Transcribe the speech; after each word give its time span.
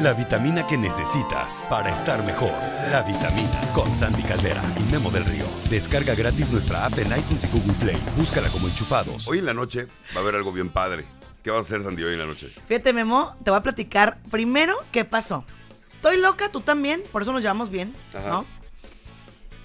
la, 0.00 0.12
vitamina 0.14 0.66
que 0.66 0.76
necesitas 0.78 1.66
para 1.68 1.90
estar 1.92 2.24
mejor. 2.24 2.52
La 2.90 3.02
vitamina 3.02 3.60
con 3.74 3.94
Sandy 3.94 4.22
Caldera 4.22 4.62
y 4.78 4.92
Memo 4.92 5.10
del 5.10 5.24
Río. 5.24 5.44
Descarga 5.68 6.14
gratis 6.14 6.50
nuestra 6.50 6.86
app 6.86 6.98
en 6.98 7.06
iTunes 7.08 7.44
y 7.44 7.46
Google 7.48 7.72
Play. 7.74 7.96
Búscala 8.16 8.48
como 8.48 8.68
enchufados. 8.68 9.28
Hoy 9.28 9.38
en 9.38 9.46
la 9.46 9.54
noche 9.54 9.88
va 10.14 10.18
a 10.18 10.18
haber 10.20 10.36
algo 10.36 10.52
bien 10.52 10.70
padre. 10.70 11.04
¿Qué 11.42 11.50
vas 11.50 11.58
a 11.58 11.62
hacer, 11.62 11.82
Sandy, 11.82 12.04
hoy 12.04 12.12
en 12.14 12.20
la 12.20 12.26
noche? 12.26 12.52
Fíjate, 12.68 12.92
Memo, 12.92 13.34
te 13.42 13.50
voy 13.50 13.58
a 13.58 13.62
platicar 13.62 14.18
primero 14.30 14.76
qué 14.92 15.04
pasó. 15.04 15.44
Estoy 15.94 16.18
loca, 16.18 16.50
tú 16.50 16.60
también, 16.60 17.02
por 17.10 17.22
eso 17.22 17.32
nos 17.32 17.42
llevamos 17.42 17.68
bien, 17.70 17.94
Ajá. 18.14 18.28
¿no? 18.28 18.46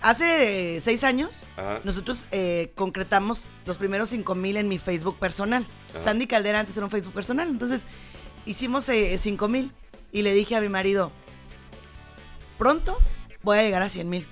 Hace 0.02 0.80
seis 0.82 1.04
años, 1.04 1.32
Ajá. 1.56 1.82
nosotros 1.84 2.28
eh, 2.32 2.72
concretamos 2.76 3.46
los 3.66 3.78
primeros 3.78 4.10
cinco 4.10 4.36
mil 4.36 4.58
en 4.58 4.68
mi 4.68 4.78
Facebook 4.78 5.18
personal. 5.18 5.66
Ajá. 5.92 6.04
Sandy 6.04 6.28
Caldera 6.28 6.60
antes 6.60 6.78
era 6.78 6.86
un 6.86 6.92
Facebook 6.92 7.14
personal, 7.14 7.48
entonces 7.50 7.86
hicimos 8.46 8.88
eh, 8.90 9.18
cinco 9.18 9.48
mil 9.48 9.72
y 10.18 10.24
le 10.24 10.34
dije 10.34 10.56
a 10.56 10.62
mi 10.62 10.68
marido, 10.68 11.12
pronto 12.58 12.98
voy 13.44 13.60
a 13.60 13.62
llegar 13.62 13.84
a 13.84 13.90
100 13.90 14.10
mil. 14.10 14.28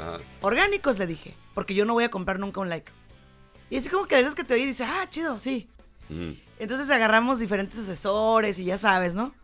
Ajá. 0.00 0.20
Orgánicos, 0.40 0.98
le 0.98 1.06
dije, 1.06 1.34
porque 1.52 1.74
yo 1.74 1.84
no 1.84 1.92
voy 1.92 2.04
a 2.04 2.10
comprar 2.10 2.38
nunca 2.38 2.60
un 2.60 2.70
like. 2.70 2.90
Y 3.68 3.76
así 3.76 3.90
como 3.90 4.06
que 4.06 4.14
de 4.14 4.22
esas 4.22 4.34
que 4.34 4.42
te 4.42 4.54
oí 4.54 4.62
y 4.62 4.66
dice, 4.66 4.84
ah, 4.84 5.06
chido, 5.10 5.38
sí. 5.38 5.68
Entonces 6.58 6.88
agarramos 6.88 7.38
diferentes 7.38 7.78
asesores 7.80 8.58
y 8.58 8.64
ya 8.64 8.78
sabes, 8.78 9.14
¿no? 9.14 9.34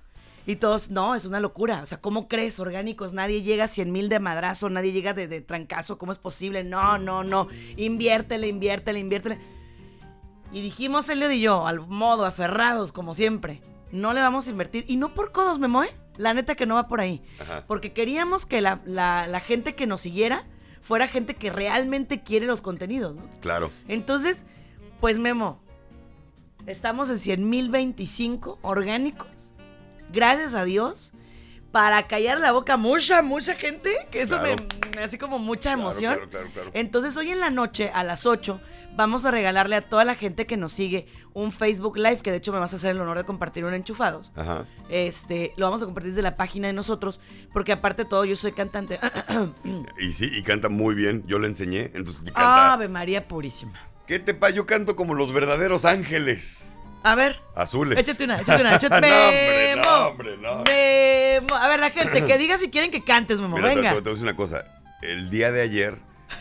Y 0.46 0.56
todos, 0.56 0.88
no, 0.88 1.14
es 1.14 1.26
una 1.26 1.38
locura. 1.38 1.82
O 1.82 1.86
sea, 1.86 2.00
¿cómo 2.00 2.28
crees? 2.28 2.58
Orgánicos, 2.58 3.12
nadie 3.12 3.42
llega 3.42 3.64
a 3.64 3.68
100 3.68 3.92
mil 3.92 4.08
de 4.08 4.20
madrazo, 4.20 4.70
nadie 4.70 4.92
llega 4.92 5.12
de, 5.12 5.28
de 5.28 5.42
trancazo, 5.42 5.98
¿cómo 5.98 6.12
es 6.12 6.18
posible? 6.18 6.64
No, 6.64 6.96
no, 6.96 7.24
no. 7.24 7.48
Inviértele, 7.76 8.48
inviértele, 8.48 9.00
inviértele. 9.00 9.38
Y 10.50 10.62
dijimos 10.62 11.10
Elliot 11.10 11.32
y 11.32 11.40
yo, 11.40 11.66
al 11.66 11.80
modo, 11.86 12.24
aferrados, 12.24 12.90
como 12.90 13.14
siempre, 13.14 13.60
no 13.94 14.12
le 14.12 14.20
vamos 14.20 14.46
a 14.46 14.50
invertir. 14.50 14.84
Y 14.88 14.96
no 14.96 15.14
por 15.14 15.32
codos, 15.32 15.58
me 15.58 15.68
moe. 15.68 15.88
La 16.16 16.32
neta 16.34 16.54
que 16.54 16.66
no 16.66 16.74
va 16.76 16.86
por 16.86 17.00
ahí. 17.00 17.22
Ajá. 17.40 17.64
Porque 17.66 17.92
queríamos 17.92 18.46
que 18.46 18.60
la, 18.60 18.80
la- 18.84 19.26
la 19.26 19.40
gente 19.40 19.74
que 19.74 19.86
nos 19.86 20.00
siguiera 20.02 20.46
fuera 20.80 21.08
gente 21.08 21.34
que 21.34 21.50
realmente 21.50 22.22
quiere 22.22 22.46
los 22.46 22.60
contenidos, 22.62 23.16
¿no? 23.16 23.22
Claro. 23.40 23.70
Entonces, 23.88 24.44
pues 25.00 25.18
Memo, 25.18 25.60
estamos 26.66 27.10
en 27.10 27.18
100 27.18 27.48
mil 27.48 27.68
25 27.70 28.58
orgánicos. 28.62 29.54
Gracias 30.12 30.54
a 30.54 30.64
Dios. 30.64 31.12
Para 31.74 32.04
callar 32.06 32.38
la 32.38 32.52
boca 32.52 32.74
a 32.74 32.76
mucha, 32.76 33.20
mucha 33.20 33.56
gente, 33.56 33.92
que 34.12 34.22
eso 34.22 34.38
Claro. 34.38 34.54
me, 34.92 34.96
me 34.96 35.02
hace 35.02 35.18
como 35.18 35.40
mucha 35.40 35.72
emoción. 35.72 36.14
claro, 36.14 36.30
claro, 36.30 36.48
claro. 36.54 36.70
Entonces, 36.72 37.16
hoy 37.16 37.32
en 37.32 37.40
la 37.40 37.50
noche, 37.50 37.90
a 37.92 38.04
las 38.04 38.26
8, 38.26 38.60
vamos 38.94 39.24
a 39.26 39.32
regalarle 39.32 39.74
a 39.74 39.80
toda 39.88 40.04
la 40.04 40.14
gente 40.14 40.46
que 40.46 40.56
nos 40.56 40.72
sigue 40.72 41.08
un 41.32 41.50
Facebook 41.50 41.96
Live, 41.96 42.18
que 42.18 42.30
de 42.30 42.36
hecho 42.36 42.52
me 42.52 42.60
vas 42.60 42.72
a 42.74 42.76
hacer 42.76 42.92
el 42.92 43.00
honor 43.00 43.16
de 43.18 43.24
compartir 43.24 43.64
un 43.64 43.74
enchufados. 43.74 44.30
Ajá. 44.36 44.66
Este, 44.88 45.52
lo 45.56 45.66
vamos 45.66 45.82
a 45.82 45.86
compartir 45.86 46.10
desde 46.12 46.22
la 46.22 46.36
página 46.36 46.68
de 46.68 46.74
nosotros, 46.74 47.18
porque 47.52 47.72
aparte 47.72 48.04
de 48.04 48.08
todo, 48.08 48.24
yo 48.24 48.36
soy 48.36 48.52
cantante. 48.52 49.00
Y 49.98 50.12
sí, 50.12 50.30
y 50.32 50.42
canta 50.44 50.68
muy 50.68 50.94
bien. 50.94 51.24
Yo 51.26 51.40
le 51.40 51.48
enseñé. 51.48 51.90
Entonces 51.94 52.22
canta. 52.22 52.72
Ave 52.74 52.86
María 52.86 53.26
Purísima. 53.26 53.88
¿Qué 54.06 54.20
te 54.20 54.32
pa? 54.34 54.50
Yo 54.50 54.64
canto 54.66 54.94
como 54.94 55.14
los 55.14 55.32
verdaderos 55.32 55.84
ángeles. 55.84 56.73
A 57.04 57.14
ver, 57.14 57.38
Azules. 57.54 57.98
Échate 57.98 58.24
una, 58.24 58.40
échate 58.40 58.62
una, 58.62 58.76
échate 58.76 59.00
no, 59.76 59.76
hombre, 59.76 59.76
no, 59.76 60.06
hombre, 60.06 60.36
no. 60.38 60.64
Memo. 60.64 61.54
A 61.54 61.68
ver, 61.68 61.78
la 61.78 61.90
gente, 61.90 62.24
que 62.26 62.38
diga 62.38 62.56
si 62.56 62.70
quieren 62.70 62.90
que 62.90 63.04
cantes, 63.04 63.38
Memo. 63.38 63.56
Mira, 63.56 63.68
Venga. 63.68 63.90
te- 63.90 63.96
te 63.96 64.00
voy 64.00 64.08
a 64.08 64.12
decir 64.14 64.22
una 64.24 64.36
cosa. 64.36 64.64
El 65.02 65.28
día 65.28 65.52
de 65.52 65.60
ayer, 65.60 65.98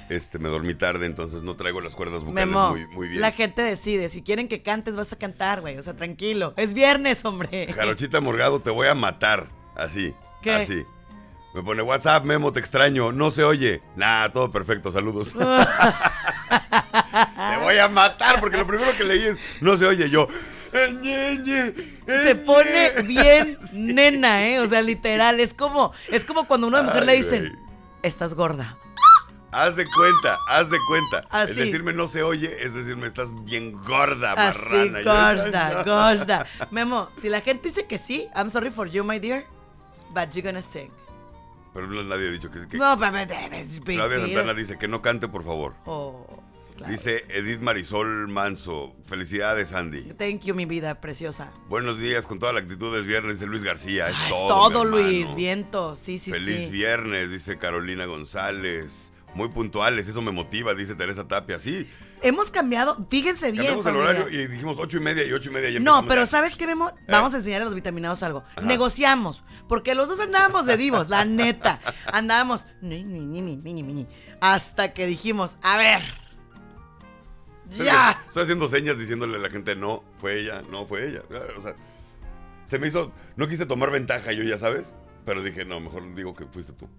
este, 0.08 0.40
me 0.40 0.48
dormí 0.48 0.74
tarde, 0.74 1.06
entonces 1.06 1.44
no 1.44 1.58
traigo 1.58 1.82
las 1.82 1.96
cuerdas 1.96 2.24
vocales 2.24 2.48
Memo, 2.48 2.70
muy, 2.70 2.88
muy 2.88 3.10
bien. 3.10 3.20
la 3.22 3.34
gente 3.34 3.62
decide. 3.62 4.08
Si 4.08 4.22
quieren 4.22 4.48
que 4.48 4.64
cantes, 4.64 4.96
vas 4.96 5.12
a 5.12 5.18
cantar, 5.18 5.60
güey. 5.60 5.78
O 5.78 5.84
sea, 5.84 5.98
tranquilo. 5.98 6.54
Es 6.56 6.74
viernes, 6.74 7.26
hombre. 7.26 7.74
Jarochita 7.74 8.22
Morgado, 8.22 8.62
te 8.62 8.70
voy 8.70 8.88
a 8.88 8.96
matar. 8.96 9.50
Así. 9.76 10.16
¿Qué? 10.42 10.54
Así. 10.54 10.86
Me 11.54 11.62
pone 11.62 11.82
WhatsApp, 11.82 12.24
Memo, 12.24 12.54
te 12.54 12.62
extraño. 12.62 13.12
No 13.12 13.32
se 13.32 13.44
oye. 13.44 13.82
Nah, 13.98 14.30
todo 14.30 14.50
perfecto, 14.50 14.94
saludos. 14.94 15.34
te 15.38 15.40
voy 17.62 17.78
a 17.78 17.88
matar 17.90 18.40
porque 18.40 18.58
lo 18.58 18.66
primero 18.66 18.92
que 18.98 19.04
leí 19.04 19.24
es 19.24 19.38
no 19.62 19.78
se 19.78 19.86
oye 19.86 20.10
yo. 20.10 20.28
"Eh, 20.74 20.94
ñe, 21.02 21.38
ñe, 21.40 21.68
eh, 22.08 22.22
Se 22.24 22.36
pone 22.36 22.92
ñe". 22.98 23.02
bien 23.04 23.58
nena, 23.74 24.46
¿eh? 24.48 24.60
O 24.60 24.68
sea, 24.68 24.82
literal. 24.82 25.40
Es 25.40 25.54
como, 25.54 25.94
es 26.10 26.26
como 26.26 26.48
cuando 26.48 26.68
a 26.68 26.70
una 26.70 26.82
mujer 26.84 27.06
le 27.06 27.12
Ay, 27.14 27.18
dicen, 27.22 27.50
güey. 27.50 27.64
estás 28.02 28.34
gorda. 28.34 28.78
Haz 29.56 29.76
de 29.76 29.86
cuenta, 29.86 30.40
haz 30.50 30.72
de 30.72 30.78
cuenta. 30.88 31.28
Así. 31.30 31.52
El 31.60 31.66
decirme 31.68 31.94
no 31.94 32.08
se 32.08 32.24
oye 32.24 32.58
es 32.66 32.74
decirme 32.74 33.06
estás 33.06 33.36
bien 33.46 33.72
gorda, 33.84 34.34
Así, 34.34 34.58
marrana. 34.74 35.02
Gorda, 35.04 35.84
gorda. 35.84 36.46
Memo, 36.72 37.10
si 37.18 37.30
la 37.30 37.40
gente 37.42 37.70
dice 37.70 37.86
que 37.86 38.00
sí, 38.00 38.28
I'm 38.36 38.50
sorry 38.50 38.72
for 38.72 38.88
you, 38.90 39.04
my 39.04 39.20
dear, 39.20 39.46
but 40.10 40.32
you're 40.34 40.42
gonna 40.42 40.64
sing. 40.64 40.90
Pero 41.72 41.86
no, 41.88 42.04
nadie 42.04 42.30
ha 42.30 42.32
dicho 42.32 42.50
que... 42.50 42.68
que 42.68 42.78
No, 42.78 42.98
pero 43.00 43.16
es 43.20 43.84
deal. 43.84 44.10
Santana 44.22 44.54
dice 44.56 44.78
que 44.78 44.88
no 44.88 45.02
cante, 45.04 45.28
por 45.28 45.44
favor. 45.44 45.76
Oh, 45.86 46.43
claro. 46.76 46.92
Dice 46.92 47.24
Edith 47.30 47.60
Marisol 47.62 48.28
Manso. 48.28 48.96
Felicidades, 49.06 49.74
Andy. 49.74 50.04
Thank 50.18 50.42
you, 50.42 50.56
mi 50.56 50.66
vida 50.66 51.00
preciosa. 51.02 51.52
Buenos 51.70 51.98
días, 52.00 52.26
con 52.28 52.40
toda 52.40 52.54
la 52.54 52.60
actitud 52.60 52.96
es 52.98 53.06
viernes, 53.06 53.36
dice 53.40 53.48
Luis 53.48 53.64
García. 53.64 54.10
Es 54.10 54.16
Ah, 54.18 54.28
todo, 54.30 54.68
es 54.68 54.74
todo, 54.74 54.86
Luis. 54.86 55.34
Viento. 55.36 55.96
Sí, 55.96 56.20
sí, 56.20 56.32
Feliz 56.32 56.66
sí. 56.66 56.72
viernes, 56.72 57.30
dice 57.32 57.58
Carolina 57.58 58.06
González. 58.06 59.12
Muy 59.36 59.50
puntuales, 59.50 60.08
eso 60.08 60.22
me 60.22 60.32
motiva, 60.32 60.74
dice 60.76 60.94
Teresa 60.96 61.28
Tapia. 61.28 61.60
Sí, 61.60 61.90
Hemos 62.22 62.52
cambiado, 62.52 63.06
fíjense 63.10 63.52
bien. 63.52 63.66
cambiamos 63.66 63.86
el 63.86 63.92
familia. 63.94 64.22
horario 64.22 64.30
y 64.44 64.48
dijimos 64.48 64.78
ocho 64.80 64.96
y 64.96 65.00
media 65.02 65.26
y 65.26 65.34
ocho 65.34 65.50
y 65.50 65.54
media. 65.54 65.70
ya 65.72 65.80
No, 65.82 66.08
pero. 66.08 66.26
¿sabes 66.26 66.56
qué, 66.56 66.66
Memo? 66.66 66.90
Vamos 67.10 67.34
a 67.34 67.38
enseñarle 67.38 67.64
a 67.64 67.66
los 67.66 67.76
vitaminados 67.76 68.24
algo. 68.24 68.44
Ajá. 68.56 68.66
Negociamos, 68.66 69.44
porque 69.68 69.94
los 69.94 70.08
dos 70.08 70.22
andábamos 70.22 70.66
de 70.66 70.78
divos, 70.78 71.10
la 71.10 71.26
neta. 71.26 71.82
Andábamos 72.14 72.66
hasta 74.40 74.94
que 74.94 75.06
dijimos, 75.06 75.56
a 75.62 75.78
ver, 75.78 76.02
ya. 77.78 78.24
Estoy 78.28 78.44
haciendo 78.44 78.68
señas 78.68 78.98
diciéndole 78.98 79.36
a 79.36 79.40
la 79.40 79.50
gente, 79.50 79.76
no, 79.76 80.04
fue 80.20 80.40
ella, 80.40 80.62
no 80.70 80.86
fue 80.86 81.08
ella. 81.08 81.22
O 81.58 81.62
sea, 81.62 81.76
se 82.66 82.80
me 82.80 82.88
hizo, 82.88 83.12
no 83.36 83.48
quise 83.48 83.66
tomar 83.66 83.92
ventaja 83.92 84.32
yo, 84.32 84.44
ya 84.44 84.58
sabes, 84.58 84.94
pero 85.26 85.44
dije, 85.44 85.66
no, 85.66 85.80
mejor 85.80 86.14
digo 86.16 86.34
que 86.36 86.46
fuiste 86.46 86.74
tú. 86.74 86.90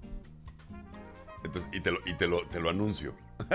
Entonces, 1.45 1.71
y 1.73 1.81
te 1.81 1.91
lo, 1.91 1.99
y 2.07 2.15
te 2.15 2.27
lo, 2.27 2.47
te 2.47 2.59
lo 2.59 2.71
anuncio. 2.71 3.15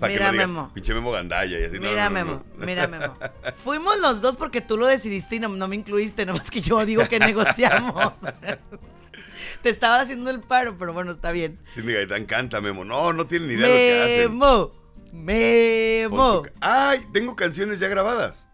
Para 0.00 0.12
Mira, 0.12 0.18
que 0.18 0.18
no 0.18 0.32
digas, 0.32 0.48
Memo. 0.48 0.70
pinche 0.74 0.94
Memo 0.94 1.10
Gandaya 1.12 1.58
y 1.58 1.64
así. 1.64 1.78
Mira, 1.78 2.08
no, 2.08 2.10
no, 2.10 2.10
Memo, 2.10 2.44
no. 2.56 2.66
mira, 2.66 2.88
Memo. 2.88 3.16
Fuimos 3.64 3.98
los 3.98 4.20
dos 4.20 4.36
porque 4.36 4.60
tú 4.60 4.76
lo 4.76 4.86
decidiste 4.86 5.36
y 5.36 5.40
no, 5.40 5.48
no 5.48 5.68
me 5.68 5.76
incluiste, 5.76 6.26
nomás 6.26 6.50
que 6.50 6.60
yo 6.60 6.84
digo 6.84 7.06
que 7.08 7.18
negociamos. 7.18 8.12
Te 9.62 9.70
estaba 9.70 10.00
haciendo 10.00 10.30
el 10.30 10.40
paro, 10.40 10.76
pero 10.78 10.92
bueno, 10.92 11.12
está 11.12 11.32
bien. 11.32 11.58
Cindy 11.72 11.94
Gaitán 11.94 12.26
canta, 12.26 12.60
Memo. 12.60 12.84
No, 12.84 13.12
no 13.12 13.26
tienen 13.26 13.48
ni 13.48 13.54
idea 13.54 13.66
de 13.66 13.72
lo 13.72 13.76
que 13.76 14.02
hacen. 14.02 14.30
Memo, 14.32 14.72
Memo. 15.14 16.42
tu 16.42 16.50
¡Ay! 16.60 17.00
Tengo 17.12 17.36
canciones 17.36 17.80
ya 17.80 17.88
grabadas. 17.88 18.46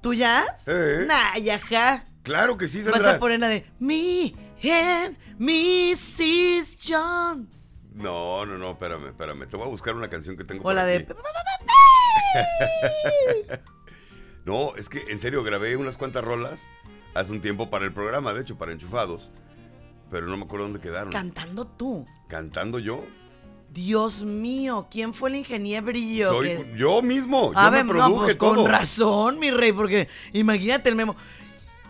¿Tuyas? 0.00 0.66
Eh. 0.68 1.04
Nah, 1.06 1.36
ya, 1.38 1.58
ja. 1.58 2.04
Claro 2.22 2.56
que 2.56 2.68
sí, 2.68 2.82
Vas 2.82 2.92
Sandra. 2.92 3.12
a 3.12 3.18
poner 3.18 3.40
la 3.40 3.48
de 3.48 3.64
Me 3.78 4.34
and 4.62 5.16
Mrs. 5.38 6.78
Jones. 6.86 7.80
No, 7.94 8.46
no, 8.46 8.58
no, 8.58 8.72
espérame, 8.72 9.08
espérame. 9.08 9.46
Te 9.48 9.56
voy 9.56 9.66
a 9.66 9.70
buscar 9.70 9.94
una 9.94 10.08
canción 10.08 10.36
que 10.36 10.44
tengo 10.44 10.60
O 10.60 10.64
por 10.64 10.74
la 10.74 10.84
de. 10.84 11.06
No, 14.44 14.74
es 14.76 14.88
que 14.88 15.04
en 15.08 15.20
serio 15.20 15.44
grabé 15.44 15.76
unas 15.76 15.96
cuantas 15.96 16.24
rolas 16.24 16.60
hace 17.14 17.30
un 17.30 17.40
tiempo 17.40 17.70
para 17.70 17.84
el 17.84 17.92
programa, 17.92 18.32
de 18.32 18.40
hecho, 18.40 18.58
para 18.58 18.72
Enchufados. 18.72 19.30
Pero 20.10 20.26
no 20.26 20.36
me 20.36 20.44
acuerdo 20.44 20.64
dónde 20.66 20.80
quedaron. 20.80 21.12
Cantando 21.12 21.66
tú. 21.66 22.06
Cantando 22.28 22.80
yo. 22.80 23.04
Dios 23.72 24.22
mío, 24.22 24.86
¿quién 24.90 25.14
fue 25.14 25.30
el 25.30 25.36
ingeniebrillo? 25.36 26.28
Soy 26.28 26.48
que- 26.48 26.74
yo 26.76 27.00
mismo. 27.02 27.52
Yo 27.52 27.58
A 27.58 27.70
me 27.70 27.78
ver, 27.78 27.86
no, 27.86 27.92
produje 27.92 28.24
pues 28.24 28.38
todo. 28.38 28.54
con 28.56 28.66
razón, 28.66 29.38
mi 29.38 29.50
rey, 29.50 29.72
porque 29.72 30.08
imagínate 30.32 30.88
el 30.88 30.94
memo. 30.94 31.16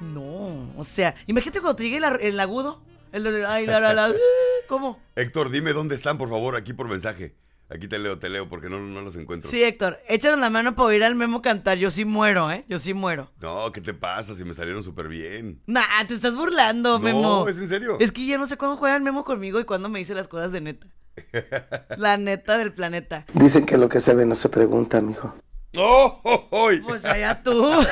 No, 0.00 0.72
o 0.76 0.84
sea, 0.84 1.15
imagínate 1.26 1.60
cuando 1.60 1.76
te 1.76 1.84
llegue 1.84 2.00
el, 2.20 2.41
agudo. 2.41 2.82
El. 3.12 3.44
Ay, 3.46 3.67
la, 3.67 3.81
la, 3.81 3.93
la, 3.94 4.12
¿Cómo? 4.69 4.99
Héctor, 5.17 5.50
dime 5.50 5.73
dónde 5.73 5.94
están, 5.96 6.19
por 6.19 6.29
favor, 6.29 6.56
aquí 6.56 6.73
por 6.73 6.88
mensaje. 6.88 7.34
Aquí 7.74 7.88
te 7.88 7.98
leo, 7.98 8.19
te 8.19 8.28
leo, 8.28 8.48
porque 8.50 8.69
no, 8.69 8.78
no 8.80 9.00
los 9.00 9.16
encuentro. 9.16 9.50
Sí, 9.50 9.62
Héctor, 9.62 9.98
échanos 10.06 10.38
la 10.38 10.50
mano 10.50 10.74
para 10.74 10.88
oír 10.88 11.02
al 11.04 11.14
memo 11.14 11.40
cantar. 11.40 11.78
Yo 11.78 11.90
sí 11.90 12.04
muero, 12.04 12.50
¿eh? 12.50 12.64
Yo 12.69 12.78
sí 12.78 12.92
muero. 12.92 13.30
No, 13.40 13.72
¿qué 13.72 13.80
te 13.80 13.94
pasa? 13.94 14.34
Si 14.34 14.44
me 14.44 14.52
salieron 14.52 14.82
súper 14.82 15.08
bien. 15.08 15.62
Nah, 15.66 15.82
te 16.06 16.12
estás 16.12 16.36
burlando, 16.36 16.98
No, 16.98 16.98
Memo. 16.98 17.48
es 17.48 17.56
en 17.58 17.69
serio. 17.69 17.96
Es 17.98 18.12
que 18.12 18.26
ya 18.26 18.36
no 18.36 18.44
sé 18.44 18.58
cuándo 18.58 18.76
juega 18.76 18.94
el 18.96 19.02
Memo 19.02 19.24
conmigo 19.24 19.58
y 19.58 19.64
cuándo 19.64 19.88
me 19.88 20.00
dice 20.00 20.14
las 20.14 20.28
cosas 20.28 20.52
de 20.52 20.60
neta. 20.60 20.86
La 21.96 22.16
neta 22.19 22.58
del 22.58 22.72
planeta. 22.72 23.24
Dicen 23.34 23.64
que 23.64 23.78
lo 23.78 23.88
que 23.88 24.00
se 24.00 24.14
ve 24.14 24.26
no 24.26 24.34
se 24.34 24.48
pregunta, 24.48 25.00
mijo. 25.00 25.34
¡Oh, 25.76 26.20
oh, 26.24 26.48
oh! 26.50 26.70
Pues 26.86 27.04
allá 27.04 27.42
tú. 27.42 27.52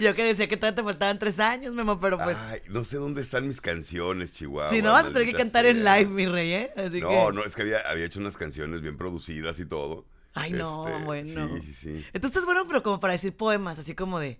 Yo 0.00 0.14
que 0.14 0.24
decía 0.24 0.48
que 0.48 0.56
todavía 0.56 0.76
te 0.76 0.82
faltaban 0.82 1.18
tres 1.18 1.38
años, 1.40 1.72
Memo, 1.74 1.98
pero 1.98 2.18
pues. 2.18 2.36
Ay, 2.36 2.60
no 2.68 2.84
sé 2.84 2.96
dónde 2.98 3.22
están 3.22 3.46
mis 3.46 3.60
canciones, 3.60 4.32
Chihuahua. 4.32 4.70
si 4.70 4.82
no 4.82 4.92
vas 4.92 5.06
a 5.06 5.12
tener 5.12 5.26
que 5.26 5.32
cantar 5.34 5.66
en 5.66 5.84
live, 5.84 6.06
mi 6.06 6.26
rey, 6.26 6.52
¿eh? 6.52 6.70
Así 6.76 7.00
No, 7.00 7.08
que. 7.08 7.32
no, 7.32 7.44
es 7.44 7.54
que 7.56 7.62
había, 7.62 7.80
había 7.80 8.04
hecho 8.04 8.20
unas 8.20 8.36
canciones 8.36 8.82
bien 8.82 8.96
producidas 8.96 9.58
y 9.60 9.66
todo. 9.66 10.06
Ay, 10.34 10.52
no, 10.52 10.86
Este, 10.86 11.04
bueno. 11.04 11.48
Sí, 11.48 11.60
sí, 11.66 11.74
sí. 11.74 11.88
Entonces 12.12 12.30
estás 12.36 12.44
bueno, 12.44 12.66
pero 12.68 12.82
como 12.82 13.00
para 13.00 13.12
decir 13.12 13.36
poemas, 13.36 13.78
así 13.78 13.94
como 13.94 14.18
de. 14.20 14.38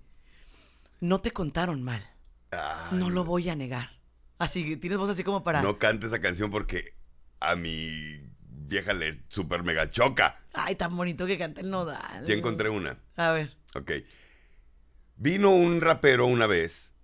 No 1.01 1.21
te 1.21 1.31
contaron 1.31 1.83
mal. 1.83 2.07
Ay, 2.51 2.99
No 2.99 3.09
lo 3.11 3.25
voy 3.25 3.49
a 3.49 3.57
negar. 3.57 3.91
Así, 4.39 4.77
tienes 4.77 4.99
voz 4.99 5.11
así 5.11 5.25
como 5.25 5.43
para. 5.45 5.63
No 5.63 5.79
cante 5.79 6.07
esa 6.07 6.21
canción 6.21 6.51
porque 6.51 6.95
a 7.41 7.57
mi 7.57 8.21
vieja 8.71 8.95
le 8.95 9.21
super 9.29 9.63
mega 9.65 9.91
choca. 9.91 10.39
Ay, 10.55 10.77
tan 10.77 10.97
bonito 10.97 11.27
que 11.27 11.37
canta 11.37 11.61
el 11.61 11.69
nodal. 11.69 12.25
Ya 12.25 12.35
encontré 12.35 12.71
una. 12.71 12.97
A 13.17 13.33
ver. 13.33 13.55
Ok. 13.75 13.91
Vino 15.17 15.51
un 15.51 15.81
rapero 15.81 16.25
una 16.27 16.47
vez 16.47 16.95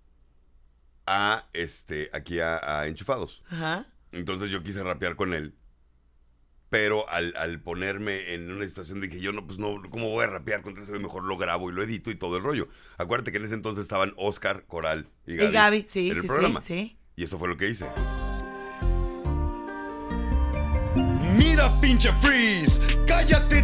a 1.05 1.45
este 1.53 2.09
aquí 2.13 2.39
a, 2.39 2.79
a 2.79 2.87
Enchufados. 2.87 3.43
Ajá. 3.51 3.85
Entonces 4.11 4.49
yo 4.49 4.63
quise 4.63 4.81
rapear 4.81 5.15
con 5.15 5.33
él. 5.33 5.53
Pero 6.69 7.07
al, 7.09 7.33
al 7.37 7.61
ponerme 7.61 8.33
en 8.33 8.51
una 8.51 8.65
situación 8.65 8.99
dije, 8.99 9.19
yo 9.19 9.31
no, 9.31 9.45
pues 9.45 9.57
no, 9.59 9.81
¿cómo 9.89 10.09
voy 10.09 10.23
a 10.23 10.27
rapear 10.27 10.61
contra 10.61 10.83
ese? 10.83 10.91
Mejor 10.99 11.23
lo 11.25 11.37
grabo 11.37 11.69
y 11.69 11.73
lo 11.73 11.83
edito 11.83 12.11
y 12.11 12.15
todo 12.15 12.37
el 12.37 12.43
rollo. 12.43 12.67
Acuérdate 12.97 13.31
que 13.31 13.37
en 13.37 13.45
ese 13.45 13.53
entonces 13.53 13.83
estaban 13.83 14.13
Oscar, 14.17 14.65
Coral 14.67 15.07
y 15.25 15.35
Gaby. 15.35 15.49
Y 15.49 15.51
Gaby, 15.53 15.85
sí, 15.87 16.09
en 16.09 16.15
el 16.15 16.21
sí, 16.21 16.27
programa. 16.27 16.61
sí, 16.61 16.73
sí. 16.73 16.97
Y 17.15 17.23
eso 17.23 17.37
fue 17.37 17.47
lo 17.47 17.55
que 17.55 17.69
hice. 17.69 17.85
Mira, 21.37 21.69
pinche 21.79 22.11
Freeze, 22.19 22.79
cállate 22.79 22.96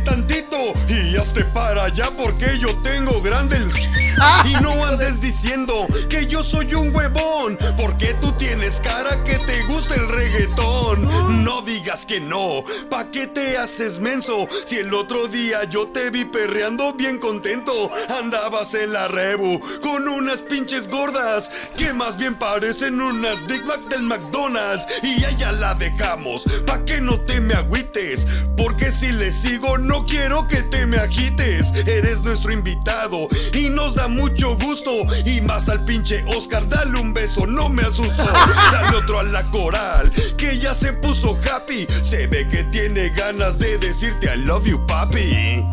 tantito 0.03 0.57
y 0.87 1.15
hazte 1.15 1.43
para 1.45 1.85
allá 1.85 2.09
porque 2.17 2.57
yo 2.59 2.75
tengo 2.81 3.21
grande 3.21 3.57
el... 3.57 3.71
Y 4.45 4.53
no 4.61 4.85
andes 4.85 5.21
diciendo 5.21 5.87
que 6.09 6.27
yo 6.27 6.43
soy 6.43 6.73
un 6.75 6.93
huevón, 6.95 7.57
porque 7.77 8.13
tú 8.21 8.31
tienes 8.33 8.79
cara 8.79 9.23
que 9.23 9.37
te 9.39 9.63
gusta 9.63 9.95
el 9.95 10.07
reggaetón. 10.07 11.43
No 11.43 11.61
digas 11.61 12.05
que 12.05 12.19
no, 12.19 12.63
¿pa' 12.89 13.09
qué 13.11 13.27
te 13.27 13.57
haces 13.57 13.99
menso? 13.99 14.47
Si 14.65 14.77
el 14.77 14.93
otro 14.93 15.27
día 15.27 15.63
yo 15.65 15.87
te 15.87 16.09
vi 16.09 16.25
perreando 16.25 16.93
bien 16.93 17.17
contento, 17.17 17.89
andabas 18.19 18.73
en 18.73 18.93
la 18.93 19.07
rebu 19.07 19.59
con 19.81 20.07
unas 20.07 20.39
pinches 20.39 20.87
gordas 20.87 21.51
que 21.77 21.93
más 21.93 22.17
bien 22.17 22.35
parecen 22.35 23.01
unas 23.01 23.45
Big 23.47 23.65
Mac 23.65 23.81
del 23.89 24.03
McDonald's. 24.03 24.87
Y 25.01 25.23
allá 25.25 25.51
la 25.51 25.73
dejamos, 25.73 26.43
pa' 26.65 26.83
que 26.85 27.01
no 27.01 27.19
te 27.21 27.41
me 27.41 27.55
agüites, 27.55 28.27
porque 28.55 28.91
si 28.91 29.11
le 29.11 29.31
sigo 29.31 29.77
no 29.77 29.92
quiero 30.01 30.47
que 30.47 30.63
te 30.63 30.85
me 30.85 30.97
agites. 30.97 31.71
Eres 31.85 32.21
nuestro 32.21 32.51
invitado 32.51 33.27
y 33.53 33.69
nos 33.69 33.95
da 33.95 34.07
mucho 34.07 34.57
gusto. 34.57 34.91
Y 35.25 35.41
más 35.41 35.69
al 35.69 35.85
pinche 35.85 36.23
Oscar, 36.35 36.67
dale 36.67 36.99
un 36.99 37.13
beso, 37.13 37.45
no 37.45 37.69
me 37.69 37.83
asusto. 37.83 38.23
Dale 38.71 38.97
otro 38.97 39.19
a 39.19 39.23
la 39.23 39.43
coral, 39.45 40.11
que 40.37 40.57
ya 40.57 40.73
se 40.73 40.93
puso 40.93 41.37
happy. 41.49 41.85
Se 42.03 42.27
ve 42.27 42.47
que 42.49 42.63
tiene 42.65 43.09
ganas 43.09 43.59
de 43.59 43.77
decirte 43.77 44.33
I 44.33 44.37
love 44.39 44.65
you, 44.65 44.85
papi. 44.87 45.65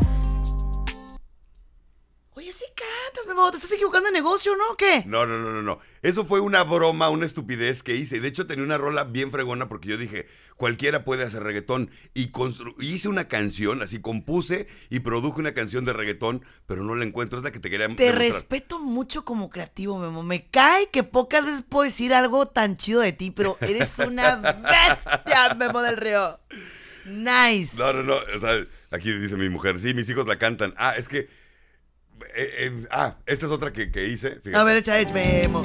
Cantas, 2.80 3.26
Memo. 3.28 3.50
Te 3.50 3.56
estás 3.58 3.72
equivocando 3.72 4.06
de 4.08 4.12
negocio, 4.12 4.56
¿no? 4.56 4.72
¿O 4.72 4.76
qué? 4.76 5.04
No, 5.06 5.26
no, 5.26 5.38
no, 5.38 5.52
no, 5.52 5.62
no. 5.62 5.80
Eso 6.02 6.24
fue 6.24 6.40
una 6.40 6.62
broma, 6.64 7.10
una 7.10 7.26
estupidez 7.26 7.82
que 7.82 7.94
hice. 7.94 8.20
De 8.20 8.28
hecho, 8.28 8.46
tenía 8.46 8.64
una 8.64 8.78
rola 8.78 9.04
bien 9.04 9.30
fregona 9.30 9.68
porque 9.68 9.88
yo 9.88 9.98
dije, 9.98 10.26
cualquiera 10.56 11.04
puede 11.04 11.24
hacer 11.24 11.42
reggaetón. 11.42 11.90
Y 12.14 12.30
hice 12.80 13.08
una 13.08 13.28
canción, 13.28 13.82
así 13.82 14.00
compuse 14.00 14.66
y 14.88 15.00
produje 15.00 15.40
una 15.40 15.52
canción 15.52 15.84
de 15.84 15.92
reggaetón, 15.92 16.44
pero 16.66 16.82
no 16.82 16.94
la 16.94 17.04
encuentro. 17.04 17.38
Es 17.38 17.44
la 17.44 17.50
que 17.52 17.60
te 17.60 17.68
quería 17.70 17.88
Te 17.88 17.94
demostrar. 18.04 18.18
respeto 18.18 18.78
mucho 18.78 19.24
como 19.24 19.50
creativo, 19.50 19.98
Memo. 19.98 20.22
Me 20.22 20.46
cae 20.46 20.88
que 20.90 21.02
pocas 21.02 21.44
veces 21.44 21.62
puedo 21.62 21.84
decir 21.84 22.14
algo 22.14 22.46
tan 22.46 22.76
chido 22.76 23.00
de 23.00 23.12
ti, 23.12 23.30
pero 23.30 23.58
eres 23.60 23.98
una 23.98 24.36
bestia, 24.36 25.54
Memo 25.56 25.82
del 25.82 25.96
Río. 25.96 26.38
Nice. 27.04 27.76
No, 27.78 27.92
no, 27.92 28.02
no. 28.02 28.14
O 28.14 28.40
sea, 28.40 28.64
aquí 28.90 29.12
dice 29.12 29.36
mi 29.36 29.48
mujer, 29.48 29.80
sí, 29.80 29.94
mis 29.94 30.08
hijos 30.08 30.26
la 30.26 30.38
cantan. 30.38 30.74
Ah, 30.76 30.94
es 30.96 31.08
que. 31.08 31.28
Eh, 32.34 32.54
eh, 32.66 32.86
ah, 32.90 33.14
esta 33.26 33.46
es 33.46 33.52
otra 33.52 33.72
que, 33.72 33.90
que 33.90 34.04
hice. 34.04 34.30
fíjate. 34.42 34.56
A 34.56 34.64
ver, 34.64 34.76
echa, 34.78 34.98
echa, 34.98 35.12
Memo. 35.12 35.62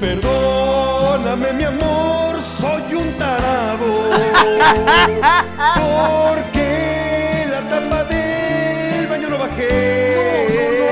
Perdóname 0.00 1.52
mi 1.52 1.64
amor, 1.64 2.36
soy 2.58 2.94
un 2.94 3.12
tarado. 3.18 4.10
Porque 5.74 7.46
la 7.50 7.60
tapa 7.68 8.04
del 8.04 9.06
baño 9.08 9.28
no 9.30 9.38
bajé. 9.38 10.16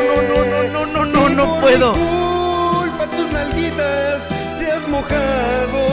No, 0.06 0.22
no, 0.22 0.38
no, 0.44 0.86
no, 0.86 0.86
no, 0.86 1.04
no, 1.06 1.30
Y 1.30 1.34
no 1.34 1.44
por 1.52 1.60
puedo. 1.60 1.92
mi 1.94 1.98
culpa 2.00 3.04
tus 3.16 3.32
nalguitas 3.32 4.28
te 4.58 4.72
has 4.72 4.86
mojado. 4.88 5.86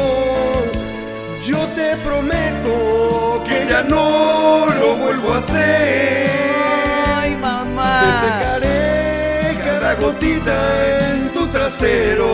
Yo 1.43 1.59
te 1.75 1.95
prometo 1.97 3.43
que 3.47 3.65
ya 3.69 3.83
no 3.83 4.65
lo 4.79 4.95
vuelvo 4.97 5.33
a 5.33 5.37
hacer. 5.39 6.29
Ay, 7.15 7.31
Te 7.31 7.37
mamá. 7.37 8.21
secaré 8.21 8.67
cada 8.67 8.74
gotita 9.99 10.57
en 11.11 11.29
tu 11.33 11.47
trasero. 11.47 12.29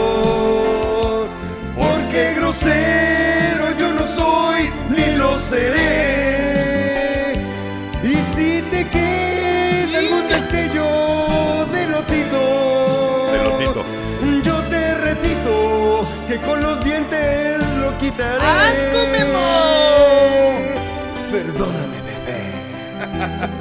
Porque 1.75 2.33
grosero 2.35 3.71
yo 3.77 3.91
no 3.93 4.05
soy 4.15 4.69
ni 4.89 5.15
lo 5.15 5.39
seré. 5.49 7.33
Y 8.03 8.13
si 8.35 8.61
te 8.71 8.87
queda 8.87 9.99
algún 9.99 10.27
destello 10.27 11.65
de 11.71 11.87
lotito, 11.87 12.41
De 13.31 13.37
lotito. 13.43 13.83
yo 14.43 14.55
te 14.69 14.95
repito 14.95 15.53
que 16.27 16.37
con 16.37 16.61
los 16.61 16.83
dientes 16.83 17.59
lo 17.79 17.97
quitaré. 17.99 18.43
¡Asco, 18.43 18.99
Memo! 19.11 19.49
Perdóname, 21.31 21.97
bebé. 22.07 22.41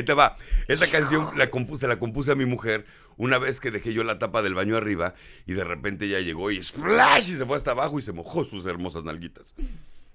Ahí 0.00 0.04
te 0.04 0.14
va. 0.14 0.38
Esta 0.66 0.90
canción 0.90 1.36
la 1.36 1.50
compuse, 1.50 1.86
la 1.86 1.98
compuse 1.98 2.32
a 2.32 2.34
mi 2.34 2.46
mujer 2.46 2.86
una 3.18 3.36
vez 3.36 3.60
que 3.60 3.70
dejé 3.70 3.92
yo 3.92 4.02
la 4.02 4.18
tapa 4.18 4.40
del 4.40 4.54
baño 4.54 4.78
arriba 4.78 5.12
y 5.44 5.52
de 5.52 5.62
repente 5.62 6.06
ella 6.06 6.20
llegó 6.20 6.50
y 6.50 6.62
splash 6.62 7.32
y 7.32 7.36
se 7.36 7.44
fue 7.44 7.58
hasta 7.58 7.72
abajo 7.72 7.98
y 7.98 8.02
se 8.02 8.12
mojó 8.12 8.44
sus 8.46 8.64
hermosas 8.64 9.04
nalguitas. 9.04 9.54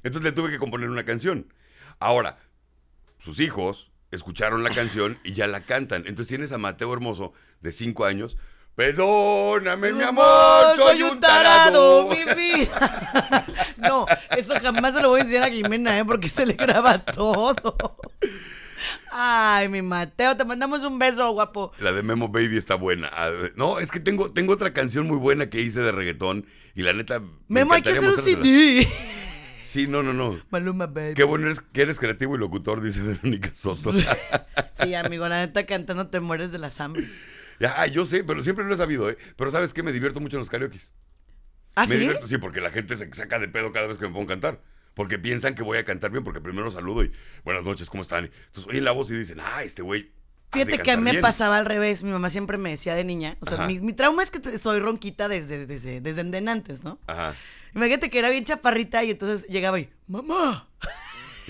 Entonces 0.02 0.24
le 0.24 0.32
tuve 0.32 0.50
que 0.50 0.58
componer 0.58 0.90
una 0.90 1.06
canción. 1.06 1.54
Ahora, 2.00 2.40
sus 3.20 3.40
hijos 3.40 3.92
escucharon 4.10 4.64
la 4.64 4.72
canción 4.72 5.20
y 5.24 5.34
ya 5.34 5.46
la 5.46 5.66
cantan. 5.66 6.02
Entonces 6.08 6.30
tienes 6.30 6.52
a 6.52 6.58
Mateo 6.58 6.92
Hermoso 6.92 7.34
de 7.62 7.72
5 7.72 8.06
años. 8.06 8.38
Perdóname, 8.74 9.94
mi 9.94 10.04
amor, 10.04 10.76
soy 10.78 11.04
un 11.04 11.20
tarado. 11.20 12.10
mi 12.10 12.26
vida. 12.34 13.46
No, 13.78 14.06
eso 14.36 14.56
jamás 14.60 14.96
se 14.96 15.02
lo 15.02 15.10
voy 15.10 15.20
a 15.20 15.24
enseñar 15.24 15.44
a 15.44 15.52
Jimena, 15.52 16.00
¿eh? 16.00 16.06
Porque 16.06 16.28
se 16.28 16.44
le 16.44 16.54
graba 16.54 16.98
todo. 16.98 17.56
Ay, 19.12 19.70
mi 19.70 19.82
Mateo, 19.82 20.36
te 20.36 20.46
mandamos 20.46 20.84
un 20.84 21.00
beso, 21.00 21.30
guapo. 21.32 21.72
La 21.80 21.92
de 21.92 22.04
Memo 22.04 22.30
Baby 22.30 22.58
está 22.58 22.76
buena. 22.76 23.10
Ah, 23.12 23.32
No, 23.56 23.80
es 23.80 23.92
que 23.92 24.00
tengo, 24.00 24.32
tengo 24.32 24.54
otra 24.54 24.74
canción 24.74 25.08
muy 25.08 25.18
buena 25.18 25.50
que 25.50 25.62
hice 25.62 25.80
de 25.82 25.92
reggaetón 25.92 26.46
y 26.74 26.82
la 26.84 26.94
neta. 26.94 27.20
me 27.20 27.30
Memo, 27.48 27.74
hay 27.74 27.82
que 27.82 27.92
hacer 27.92 28.10
un. 28.10 28.18
CD. 28.18 28.88
Sí, 29.62 29.88
no, 29.88 30.02
no, 30.04 30.14
no. 30.14 30.40
Maluma, 30.52 30.88
baby. 30.88 31.16
Qué 31.16 31.24
bueno 31.26 31.48
eres, 31.48 31.60
que 31.60 31.82
eres 31.82 32.00
creativo 32.00 32.36
y 32.36 32.40
locutor, 32.40 32.82
dice 32.82 33.02
Verónica 33.02 33.52
Soto. 33.54 33.92
Sí, 34.82 34.94
amigo, 34.94 35.28
la 35.30 35.40
neta 35.40 35.66
cantando 35.66 36.08
te 36.08 36.20
mueres 36.20 36.52
de 36.52 36.58
las 36.60 36.80
hambres. 36.82 37.10
ya, 37.60 37.86
yo 37.88 38.06
sé, 38.06 38.24
pero 38.26 38.44
siempre 38.44 38.66
lo 38.66 38.74
he 38.74 38.78
sabido, 38.78 39.10
¿eh? 39.10 39.18
Pero 39.38 39.50
¿sabes 39.52 39.74
qué? 39.74 39.84
Me 39.84 39.94
divierto 39.94 40.20
mucho 40.20 40.36
en 40.38 40.40
los 40.40 40.50
karaoke. 40.50 40.80
¿Ah, 41.76 41.86
me 41.86 41.94
sí? 41.94 42.00
divierto, 42.00 42.28
sí, 42.28 42.38
porque 42.38 42.60
la 42.62 42.70
gente 42.72 42.96
se 42.98 43.10
saca 43.14 43.40
de 43.40 43.48
pedo 43.48 43.72
cada 43.72 43.88
vez 43.88 43.98
que 43.98 44.06
me 44.06 44.12
pongo 44.14 44.26
a 44.26 44.28
cantar. 44.28 44.60
Porque 44.96 45.20
piensan 45.20 45.54
que 45.54 45.62
voy 45.62 45.78
a 45.78 45.84
cantar 45.84 46.10
bien, 46.10 46.24
porque 46.24 46.42
primero 46.42 46.72
saludo 46.72 47.04
y 47.04 47.12
buenas 47.44 47.64
noches, 47.64 47.90
¿cómo 47.90 48.02
están? 48.02 48.26
Entonces 48.48 48.68
oyen 48.68 48.84
la 48.86 48.92
voz 48.92 49.12
y 49.12 49.18
dicen, 49.18 49.40
ah, 49.42 49.64
este 49.64 49.82
güey. 49.82 50.10
Fíjate 50.52 50.80
que 50.80 50.92
a 50.92 50.98
mí 50.98 51.04
me 51.04 51.12
bien". 51.12 51.22
pasaba 51.22 51.58
al 51.58 51.66
revés. 51.66 52.02
Mi 52.02 52.12
mamá 52.12 52.30
siempre 52.30 52.58
me 52.58 52.70
decía 52.72 52.96
de 52.96 53.04
niña. 53.04 53.36
O 53.42 53.46
sea, 53.46 53.68
mi, 53.68 53.80
mi 53.82 53.92
trauma 53.92 54.24
es 54.24 54.32
que 54.32 54.58
soy 54.58 54.80
ronquita 54.80 55.28
desde, 55.28 55.66
desde, 55.66 56.00
desde 56.00 56.50
antes, 56.50 56.84
¿no? 56.84 56.98
Ajá. 57.08 57.36
Imagínate 57.76 58.10
que 58.10 58.20
era 58.20 58.30
bien 58.30 58.46
chaparrita 58.46 59.04
y 59.04 59.12
entonces 59.12 59.46
llegaba 59.50 59.78
y, 59.80 59.90
¡mamá! 60.08 60.70